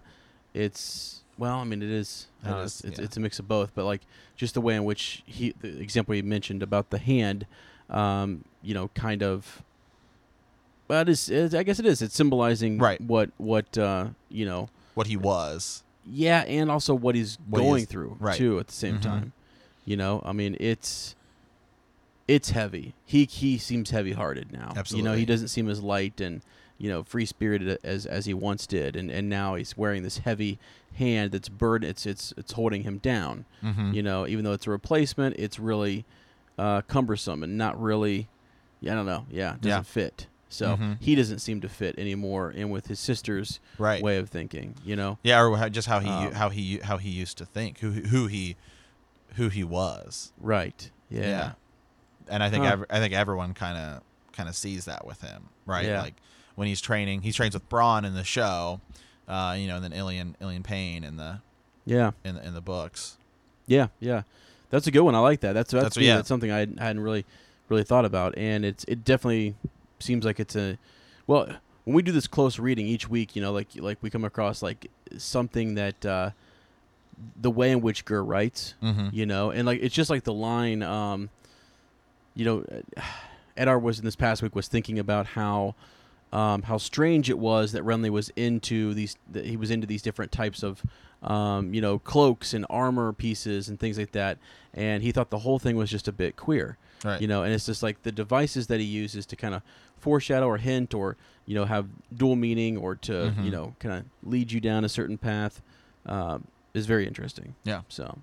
it's 0.54 1.22
well, 1.38 1.58
I 1.58 1.64
mean, 1.64 1.82
it 1.82 1.90
is. 1.90 2.26
It 2.44 2.50
uh, 2.50 2.58
is, 2.58 2.80
it's, 2.82 2.98
yeah. 2.98 3.04
it's 3.04 3.16
a 3.16 3.20
mix 3.20 3.38
of 3.38 3.46
both, 3.48 3.70
but 3.74 3.84
like 3.84 4.02
just 4.36 4.54
the 4.54 4.60
way 4.60 4.74
in 4.74 4.84
which 4.84 5.22
he, 5.24 5.54
the 5.60 5.80
example 5.80 6.14
he 6.14 6.22
mentioned 6.22 6.62
about 6.62 6.90
the 6.90 6.98
hand, 6.98 7.46
um, 7.90 8.44
you 8.62 8.74
know, 8.74 8.88
kind 8.94 9.22
of. 9.22 9.62
Well, 10.88 11.02
it 11.02 11.08
is. 11.08 11.30
It, 11.30 11.54
I 11.54 11.62
guess 11.62 11.78
it 11.78 11.86
is. 11.86 12.02
It's 12.02 12.14
symbolizing 12.14 12.78
Right. 12.78 13.00
what 13.00 13.30
what 13.38 13.76
uh, 13.78 14.08
you 14.28 14.44
know. 14.44 14.68
what 14.94 15.06
he 15.06 15.16
was 15.16 15.82
Yeah, 16.04 16.40
and 16.40 16.70
also 16.70 16.94
what 16.94 17.14
he's 17.14 17.38
What 17.48 17.62
he 17.62 17.68
going 17.68 17.82
is- 17.82 17.88
through 17.88 18.16
right. 18.20 18.36
too 18.36 18.58
at 18.58 18.66
the 18.66 18.72
same 18.74 18.98
Mhm. 18.98 19.02
time. 19.02 19.32
You 19.84 19.96
know, 19.96 20.20
I 20.24 20.32
mean, 20.32 20.56
it's 20.60 21.14
it's 22.28 22.50
heavy. 22.50 22.94
He 23.04 23.24
he 23.24 23.58
seems 23.58 23.90
heavy-hearted 23.90 24.52
now. 24.52 24.72
Absolutely. 24.76 24.98
You 24.98 25.04
know, 25.14 25.18
he 25.18 25.24
doesn't 25.24 25.48
seem 25.48 25.68
as 25.68 25.82
light 25.82 26.20
and 26.20 26.42
you 26.78 26.88
know 26.88 27.02
free-spirited 27.02 27.78
as 27.84 28.06
as 28.06 28.26
he 28.26 28.34
once 28.34 28.66
did, 28.66 28.96
and 28.96 29.10
and 29.10 29.28
now 29.28 29.54
he's 29.54 29.76
wearing 29.76 30.02
this 30.02 30.18
heavy 30.18 30.58
hand 30.94 31.32
that's 31.32 31.48
burden. 31.48 31.88
It's 31.88 32.06
it's 32.06 32.32
it's 32.36 32.52
holding 32.52 32.82
him 32.84 32.98
down. 32.98 33.44
mm-hmm. 33.62 33.92
You 33.92 34.02
know, 34.02 34.26
even 34.26 34.44
though 34.44 34.52
it's 34.52 34.66
a 34.66 34.70
replacement, 34.70 35.36
it's 35.38 35.58
really 35.58 36.04
uh, 36.58 36.82
cumbersome 36.82 37.42
and 37.42 37.56
not 37.56 37.80
really. 37.80 38.28
Yeah, 38.80 38.92
I 38.92 38.94
don't 38.96 39.06
know. 39.06 39.26
Yeah, 39.30 39.54
it 39.54 39.60
doesn't 39.62 39.78
Yeah. 39.78 39.82
fit. 39.82 40.26
So 40.52 40.76
Mhm. 40.76 40.96
he 41.00 41.14
doesn't 41.14 41.38
seem 41.40 41.60
to 41.62 41.68
fit 41.68 41.98
anymore 41.98 42.50
in 42.50 42.70
with 42.70 42.86
his 42.88 43.00
sister's 43.00 43.58
right 43.78 44.02
way 44.02 44.18
of 44.18 44.28
thinking. 44.28 44.74
You 44.84 44.96
know. 44.96 45.18
yeah 45.22 45.42
or 45.42 45.68
just 45.70 45.88
how 45.88 46.00
he 46.00 46.08
Um, 46.08 46.32
how 46.32 46.48
he 46.50 46.78
how 46.78 46.98
he 46.98 47.10
used 47.10 47.38
to 47.38 47.46
think 47.46 47.78
who 47.80 47.90
who 47.92 48.26
he 48.26 48.56
who 49.36 49.48
he 49.48 49.64
was 49.64 50.32
Right. 50.38 50.90
Yeah. 51.10 51.52
and 52.28 52.42
I 52.42 52.50
think 52.50 52.64
Huh. 52.64 52.72
ev- 52.72 52.84
I 52.90 52.98
think 52.98 53.14
everyone 53.14 53.54
kind 53.54 53.78
of 53.78 54.02
kind 54.32 54.48
of 54.48 54.54
sees 54.56 54.84
that 54.86 55.06
with 55.06 55.20
him, 55.22 55.48
right? 55.66 55.86
Yeah. 55.86 56.02
Like 56.02 56.14
when 56.54 56.68
he's 56.68 56.80
training, 56.80 57.22
he 57.22 57.32
trains 57.32 57.54
with 57.54 57.68
Bronn 57.68 58.04
in 58.06 58.14
the 58.14 58.24
show, 58.24 58.80
uh, 59.28 59.56
you 59.58 59.66
know, 59.66 59.76
and 59.76 59.84
then 59.84 59.92
Ilyn 59.92 60.34
Ilyn 60.40 60.62
Payne 60.62 61.02
in 61.04 61.16
the 61.16 61.40
Yeah. 61.86 62.12
in 62.24 62.34
the, 62.36 62.46
in 62.46 62.54
the 62.54 62.60
books. 62.60 63.16
Yeah. 63.66 63.88
Yeah. 64.00 64.22
That's 64.70 64.86
a 64.86 64.90
good 64.90 65.00
one. 65.02 65.14
I 65.14 65.18
like 65.20 65.40
that. 65.40 65.52
That's 65.54 65.70
that's, 65.72 65.84
That's- 65.84 66.04
yeah. 66.06 66.16
that's 66.16 66.28
something 66.28 66.50
I 66.50 66.58
hadn't- 66.60 66.78
hadn't 66.80 67.02
really 67.02 67.24
really 67.68 67.84
thought 67.84 68.04
about, 68.04 68.36
and 68.36 68.64
it's 68.66 68.84
it 68.84 69.02
definitely 69.04 69.54
seems 70.02 70.24
like 70.24 70.38
it's 70.40 70.56
a 70.56 70.78
well 71.26 71.48
when 71.84 71.96
we 71.96 72.02
do 72.02 72.12
this 72.12 72.26
close 72.28 72.58
reading 72.58 72.86
each 72.86 73.08
week, 73.08 73.34
you 73.34 73.42
know, 73.42 73.52
like 73.52 73.68
like 73.76 73.98
we 74.02 74.10
come 74.10 74.24
across 74.24 74.62
like 74.62 74.90
something 75.18 75.74
that 75.74 76.04
uh, 76.06 76.30
the 77.40 77.50
way 77.50 77.70
in 77.70 77.80
which 77.80 78.04
Gurr 78.04 78.22
writes, 78.22 78.74
Mm-hmm. 78.82 79.08
you 79.12 79.26
know, 79.26 79.50
and 79.50 79.66
like 79.66 79.80
it's 79.82 79.94
just 79.94 80.10
like 80.10 80.24
the 80.24 80.32
line, 80.32 80.82
um, 80.82 81.30
you 82.34 82.44
know, 82.44 82.64
Eddard 83.56 83.80
was 83.80 83.98
in 83.98 84.04
this 84.04 84.16
past 84.16 84.42
week 84.42 84.54
was 84.54 84.68
thinking 84.68 84.98
about 84.98 85.26
how 85.26 85.74
um, 86.32 86.62
how 86.62 86.78
strange 86.78 87.28
it 87.28 87.38
was 87.38 87.72
that 87.72 87.82
Renly 87.84 88.08
was 88.08 88.30
into 88.36 88.94
these. 88.94 89.16
That 89.30 89.44
he 89.44 89.56
was 89.56 89.70
into 89.70 89.86
these 89.86 90.00
different 90.00 90.32
types 90.32 90.62
of, 90.62 90.82
um, 91.22 91.74
you 91.74 91.80
know, 91.82 91.98
cloaks 91.98 92.54
and 92.54 92.64
armor 92.70 93.12
pieces 93.12 93.68
and 93.68 93.78
things 93.78 93.98
like 93.98 94.12
that. 94.12 94.38
And 94.72 95.02
he 95.02 95.12
thought 95.12 95.28
the 95.28 95.40
whole 95.40 95.58
thing 95.58 95.76
was 95.76 95.90
just 95.90 96.08
a 96.08 96.12
bit 96.12 96.36
queer. 96.36 96.78
Right. 97.04 97.20
You 97.20 97.26
know, 97.26 97.42
and 97.42 97.52
it's 97.52 97.66
just 97.66 97.82
like 97.82 98.02
the 98.02 98.12
devices 98.12 98.68
that 98.68 98.78
he 98.80 98.86
uses 98.86 99.26
to 99.26 99.36
kind 99.36 99.54
of 99.54 99.62
foreshadow 99.98 100.46
or 100.46 100.56
hint 100.58 100.94
or 100.94 101.16
you 101.46 101.54
know 101.54 101.64
have 101.64 101.86
dual 102.14 102.36
meaning 102.36 102.76
or 102.76 102.94
to 102.96 103.12
Mhm. 103.12 103.44
you 103.44 103.50
know 103.50 103.74
kind 103.80 103.94
of 103.94 104.04
lead 104.28 104.52
you 104.52 104.60
down 104.60 104.84
a 104.84 104.88
certain 104.88 105.18
path 105.18 105.62
um, 106.06 106.46
is 106.74 106.86
very 106.86 107.06
interesting. 107.06 107.54
Yeah. 107.64 107.82
So, 107.88 108.18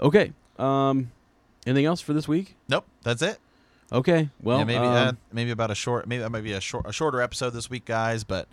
okay. 0.00 0.32
Um, 0.58 1.10
anything 1.66 1.84
else 1.86 2.00
for 2.00 2.12
this 2.12 2.28
week? 2.28 2.56
Nope, 2.68 2.86
that's 3.02 3.22
it. 3.22 3.38
Okay. 3.92 4.28
Well, 4.40 4.58
yeah, 4.58 4.64
maybe 4.64 4.84
um, 4.86 4.92
uh, 4.94 5.12
maybe 5.32 5.50
about 5.50 5.70
a 5.70 5.74
short, 5.74 6.06
maybe 6.06 6.22
that 6.22 6.30
might 6.30 6.42
be 6.44 6.52
a 6.52 6.60
short, 6.60 6.86
a 6.88 6.92
shorter 6.92 7.20
episode 7.20 7.50
this 7.50 7.68
week, 7.70 7.84
guys. 7.84 8.24
But 8.24 8.48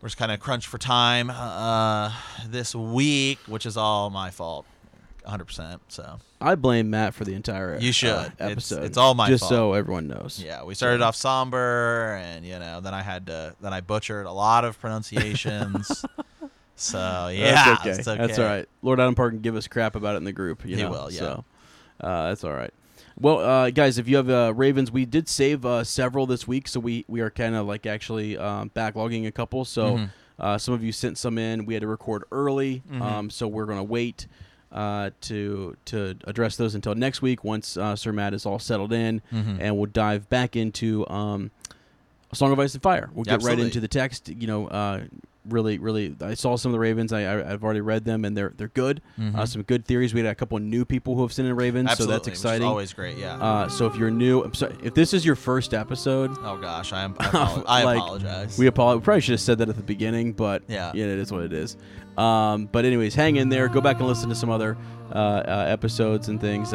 we're 0.00 0.08
just 0.08 0.16
kind 0.18 0.32
of 0.32 0.40
crunched 0.40 0.68
for 0.68 0.78
time 0.78 1.28
uh, 1.30 2.12
this 2.46 2.74
week, 2.74 3.38
which 3.46 3.66
is 3.66 3.76
all 3.76 4.10
my 4.10 4.30
fault, 4.30 4.64
100. 5.24 5.44
percent 5.44 5.80
So 5.88 6.18
I 6.40 6.54
blame 6.54 6.90
Matt 6.90 7.14
for 7.14 7.24
the 7.24 7.34
entire 7.34 7.78
You 7.78 7.92
should. 7.92 8.10
uh, 8.10 8.28
episode. 8.38 8.84
it's 8.84 8.96
all 8.98 9.14
my 9.14 9.28
just 9.28 9.40
fault. 9.42 9.50
so 9.50 9.72
everyone 9.74 10.08
knows. 10.08 10.42
yeah, 10.44 10.62
we 10.64 10.74
started 10.74 11.00
off 11.02 11.14
somber, 11.16 12.20
and 12.22 12.44
you 12.44 12.58
know, 12.58 12.80
then 12.80 12.94
I 12.94 13.02
had 13.02 13.26
to, 13.26 13.54
then 13.60 13.72
I 13.72 13.80
butchered 13.80 14.26
a 14.26 14.32
lot 14.32 14.64
of 14.64 14.80
pronunciations. 14.80 16.04
so 16.76 17.28
yeah, 17.32 17.54
that's 17.54 17.80
okay. 17.80 17.90
it's 17.90 18.08
okay. 18.08 18.26
That's 18.26 18.38
all 18.38 18.44
right. 18.46 18.68
Lord 18.82 19.00
Adam 19.00 19.14
Park 19.14 19.32
can 19.32 19.40
give 19.40 19.56
us 19.56 19.68
crap 19.68 19.94
about 19.94 20.14
it 20.14 20.18
in 20.18 20.24
the 20.24 20.32
group. 20.32 20.64
You 20.66 20.76
He 20.76 20.82
know? 20.82 20.90
will, 20.90 21.10
yeah. 21.10 21.18
So 21.18 21.44
uh, 22.00 22.28
that's 22.28 22.44
all 22.44 22.52
right. 22.52 22.72
Well, 23.20 23.38
uh, 23.40 23.70
guys, 23.70 23.98
if 23.98 24.08
you 24.08 24.16
have 24.16 24.30
uh, 24.30 24.52
Ravens, 24.56 24.90
we 24.90 25.04
did 25.04 25.28
save 25.28 25.64
uh, 25.66 25.84
several 25.84 26.26
this 26.26 26.48
week, 26.48 26.66
so 26.66 26.80
we 26.80 27.04
we 27.08 27.20
are 27.20 27.30
kind 27.30 27.54
of 27.54 27.66
like 27.66 27.86
actually 27.86 28.36
um, 28.38 28.70
backlogging 28.70 29.26
a 29.26 29.30
couple. 29.32 29.64
So 29.64 29.96
Mhm. 29.98 30.10
uh, 30.40 30.58
some 30.58 30.74
of 30.74 30.82
you 30.82 30.92
sent 30.92 31.18
some 31.18 31.36
in. 31.38 31.66
We 31.66 31.74
had 31.74 31.82
to 31.82 31.86
record 31.86 32.24
early, 32.32 32.82
Mhm. 32.90 33.00
um, 33.02 33.30
so 33.30 33.46
we're 33.46 33.66
going 33.66 33.78
to 33.78 33.84
wait 33.84 34.26
uh, 34.72 35.10
to 35.22 35.76
to 35.86 36.16
address 36.24 36.56
those 36.56 36.74
until 36.74 36.94
next 36.94 37.20
week 37.22 37.44
once 37.44 37.76
uh, 37.76 37.94
Sir 37.96 38.12
Matt 38.12 38.32
is 38.34 38.46
all 38.46 38.58
settled 38.58 38.92
in, 38.92 39.20
Mhm. 39.32 39.58
and 39.60 39.76
we'll 39.76 39.86
dive 39.86 40.28
back 40.30 40.56
into 40.56 41.06
um, 41.08 41.50
a 42.30 42.36
Song 42.36 42.52
of 42.52 42.58
Ice 42.58 42.72
and 42.74 42.82
Fire. 42.82 43.10
We'll 43.14 43.24
get 43.24 43.34
Absolutely. 43.34 43.62
right 43.64 43.66
into 43.66 43.80
the 43.80 43.88
text. 43.88 44.28
You 44.30 44.46
know, 44.46 44.66
uh, 44.68 45.00
really, 45.48 45.78
really, 45.78 46.14
I 46.20 46.34
saw 46.34 46.56
some 46.56 46.70
of 46.70 46.74
the 46.74 46.78
Ravens. 46.78 47.12
I, 47.12 47.22
I 47.22 47.52
I've 47.52 47.64
already 47.64 47.80
read 47.80 48.04
them, 48.04 48.24
and 48.24 48.36
they're 48.36 48.52
they're 48.56 48.68
good. 48.68 49.00
Uh, 49.18 49.22
Mhm. 49.22 49.48
some 49.48 49.62
good 49.62 49.84
theories. 49.86 50.14
We 50.14 50.20
had 50.20 50.28
a 50.30 50.34
couple 50.34 50.56
of 50.56 50.62
new 50.62 50.84
people 50.84 51.14
who 51.16 51.22
have 51.22 51.32
seen 51.32 51.46
in 51.46 51.56
Ravens, 51.56 51.90
Absolutely, 51.90 52.12
so 52.14 52.18
that's 52.18 52.28
exciting. 52.28 52.66
always 52.66 52.92
great. 52.92 53.18
Yeah. 53.18 53.34
uh, 53.36 53.68
so 53.68 53.86
if 53.86 53.96
you're 53.96 54.10
new, 54.10 54.42
I'm 54.42 54.54
sorry, 54.54 54.74
if 54.82 54.94
this 54.94 55.12
is 55.14 55.24
your 55.26 55.36
first 55.36 55.74
episode, 55.74 56.30
oh 56.42 56.56
gosh, 56.58 56.92
I 56.92 57.02
am. 57.02 57.14
I, 57.18 57.24
apolo- 57.26 57.64
I 57.66 57.84
like, 57.84 57.96
apologize. 57.98 58.58
we 58.58 58.66
apologize. 58.66 59.00
We 59.00 59.04
probably 59.04 59.20
should 59.20 59.32
have 59.32 59.40
said 59.40 59.58
that 59.58 59.68
at 59.68 59.76
the 59.76 59.82
beginning, 59.82 60.32
but 60.34 60.62
Yeah. 60.68 60.92
yeah, 60.94 61.04
it 61.04 61.18
is 61.18 61.32
what 61.32 61.42
it 61.42 61.52
is. 61.52 61.76
Um, 62.16 62.68
but 62.70 62.84
anyways, 62.84 63.14
hang 63.14 63.36
in 63.36 63.48
there. 63.48 63.68
Go 63.68 63.80
back 63.80 63.98
and 63.98 64.06
listen 64.06 64.28
to 64.28 64.34
some 64.34 64.50
other 64.50 64.76
uh, 65.12 65.18
uh, 65.18 65.64
episodes 65.68 66.28
and 66.28 66.40
things. 66.40 66.72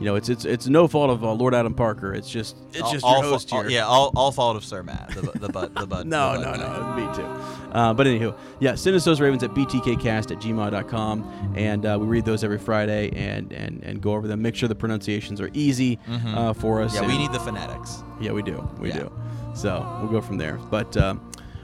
You 0.00 0.06
know, 0.06 0.14
it's 0.16 0.28
it's 0.28 0.44
it's 0.44 0.66
no 0.66 0.88
fault 0.88 1.10
of 1.10 1.22
uh, 1.22 1.32
Lord 1.32 1.54
Adam 1.54 1.74
Parker. 1.74 2.12
It's 2.12 2.28
just 2.28 2.56
it's 2.72 2.80
all, 2.82 2.92
just 2.92 3.04
all 3.04 3.14
your 3.16 3.22
fa- 3.24 3.28
host 3.30 3.52
all- 3.52 3.60
here. 3.62 3.70
yeah, 3.70 3.84
all, 3.86 4.10
all 4.16 4.32
fault 4.32 4.56
of 4.56 4.64
Sir 4.64 4.82
Matt, 4.82 5.10
the 5.14 5.22
bu- 5.22 5.38
the 5.38 5.48
butt. 5.48 5.74
the 5.74 5.86
bud. 5.86 6.06
No, 6.06 6.32
the 6.38 6.38
no, 6.40 6.50
bud 6.52 6.60
guy. 6.60 6.96
no, 6.96 7.06
me 7.08 7.16
too. 7.16 7.70
Uh, 7.72 7.94
but 7.94 8.06
anywho, 8.06 8.36
yeah, 8.58 8.74
send 8.74 8.96
us 8.96 9.04
those 9.04 9.20
ravens 9.20 9.42
at 9.44 9.50
btkcast 9.52 10.32
at 10.32 10.38
gmail.com, 10.40 11.54
and 11.56 11.86
uh, 11.86 11.96
we 12.00 12.06
read 12.06 12.24
those 12.24 12.42
every 12.44 12.58
Friday 12.58 13.10
and, 13.14 13.52
and, 13.52 13.82
and 13.84 14.02
go 14.02 14.12
over 14.12 14.26
them. 14.26 14.42
Make 14.42 14.56
sure 14.56 14.68
the 14.68 14.74
pronunciations 14.74 15.40
are 15.40 15.50
easy 15.54 15.98
Mhm. 16.08 16.34
uh, 16.36 16.52
for 16.52 16.82
us. 16.82 16.94
Yeah, 16.94 17.06
we 17.06 17.16
need 17.16 17.32
the 17.32 17.40
phonetics. 17.40 18.02
Yeah, 18.20 18.32
we 18.32 18.42
do. 18.42 18.68
We 18.78 18.88
Yeah. 18.88 18.98
do. 19.00 19.12
So 19.54 19.86
we'll 20.02 20.10
go 20.10 20.20
from 20.20 20.36
there. 20.38 20.56
But 20.70 20.96
uh, 20.96 21.14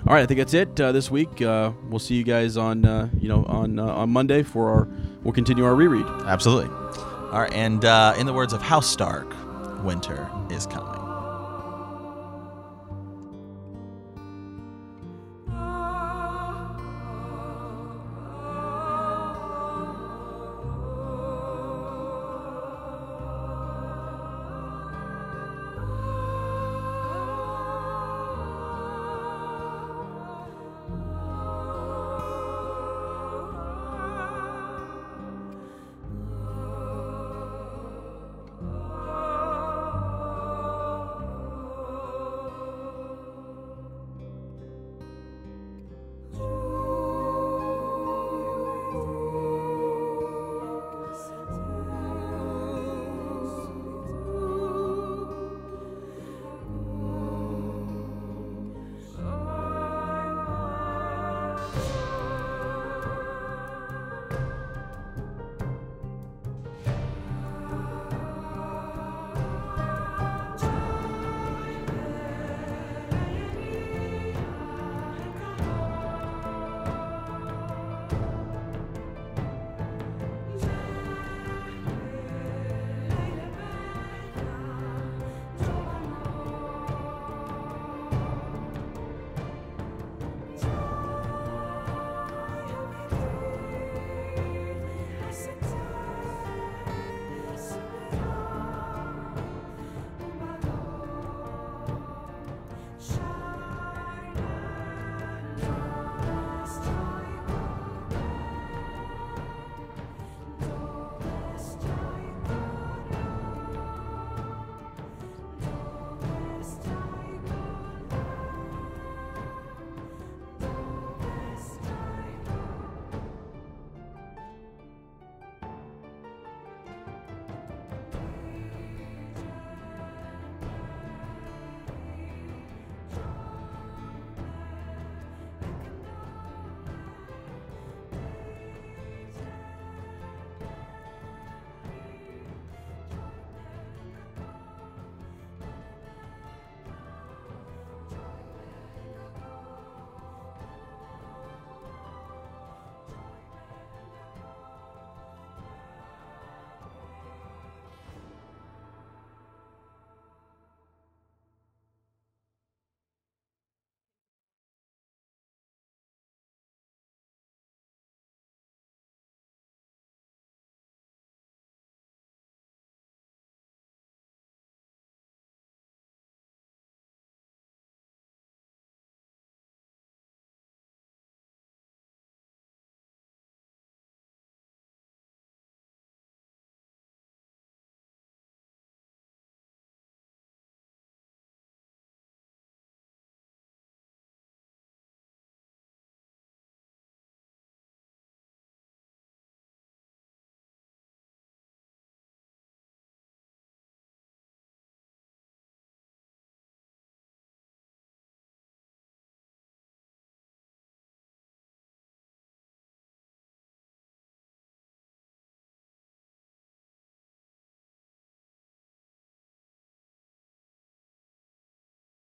all 0.07 0.15
right, 0.15 0.23
I 0.23 0.27
think 0.27 0.39
that's 0.39 0.55
it 0.55 0.81
uh, 0.81 0.93
this 0.93 1.11
week. 1.11 1.43
Uh, 1.43 1.73
we'll 1.91 1.99
see 1.99 2.15
you 2.15 2.25
guys 2.25 2.57
on 2.57 2.85
uh, 2.85 3.09
you 3.21 3.29
know 3.29 3.45
on 3.45 3.79
uh, 3.79 3.85
on 3.87 4.11
Monday 4.11 4.43
for 4.45 4.71
our. 4.71 4.89
We'll 5.25 5.35
continue 5.35 5.65
our 5.65 5.75
reread. 5.75 6.07
Absolutely. 6.27 6.71
All 7.31 7.41
right, 7.41 7.53
and 7.53 7.85
uh, 7.85 8.15
in 8.17 8.25
the 8.25 8.33
words 8.33 8.55
of 8.55 8.63
House 8.63 8.87
Stark, 8.87 9.31
winter 9.85 10.31
is 10.49 10.67
coming. 10.67 11.08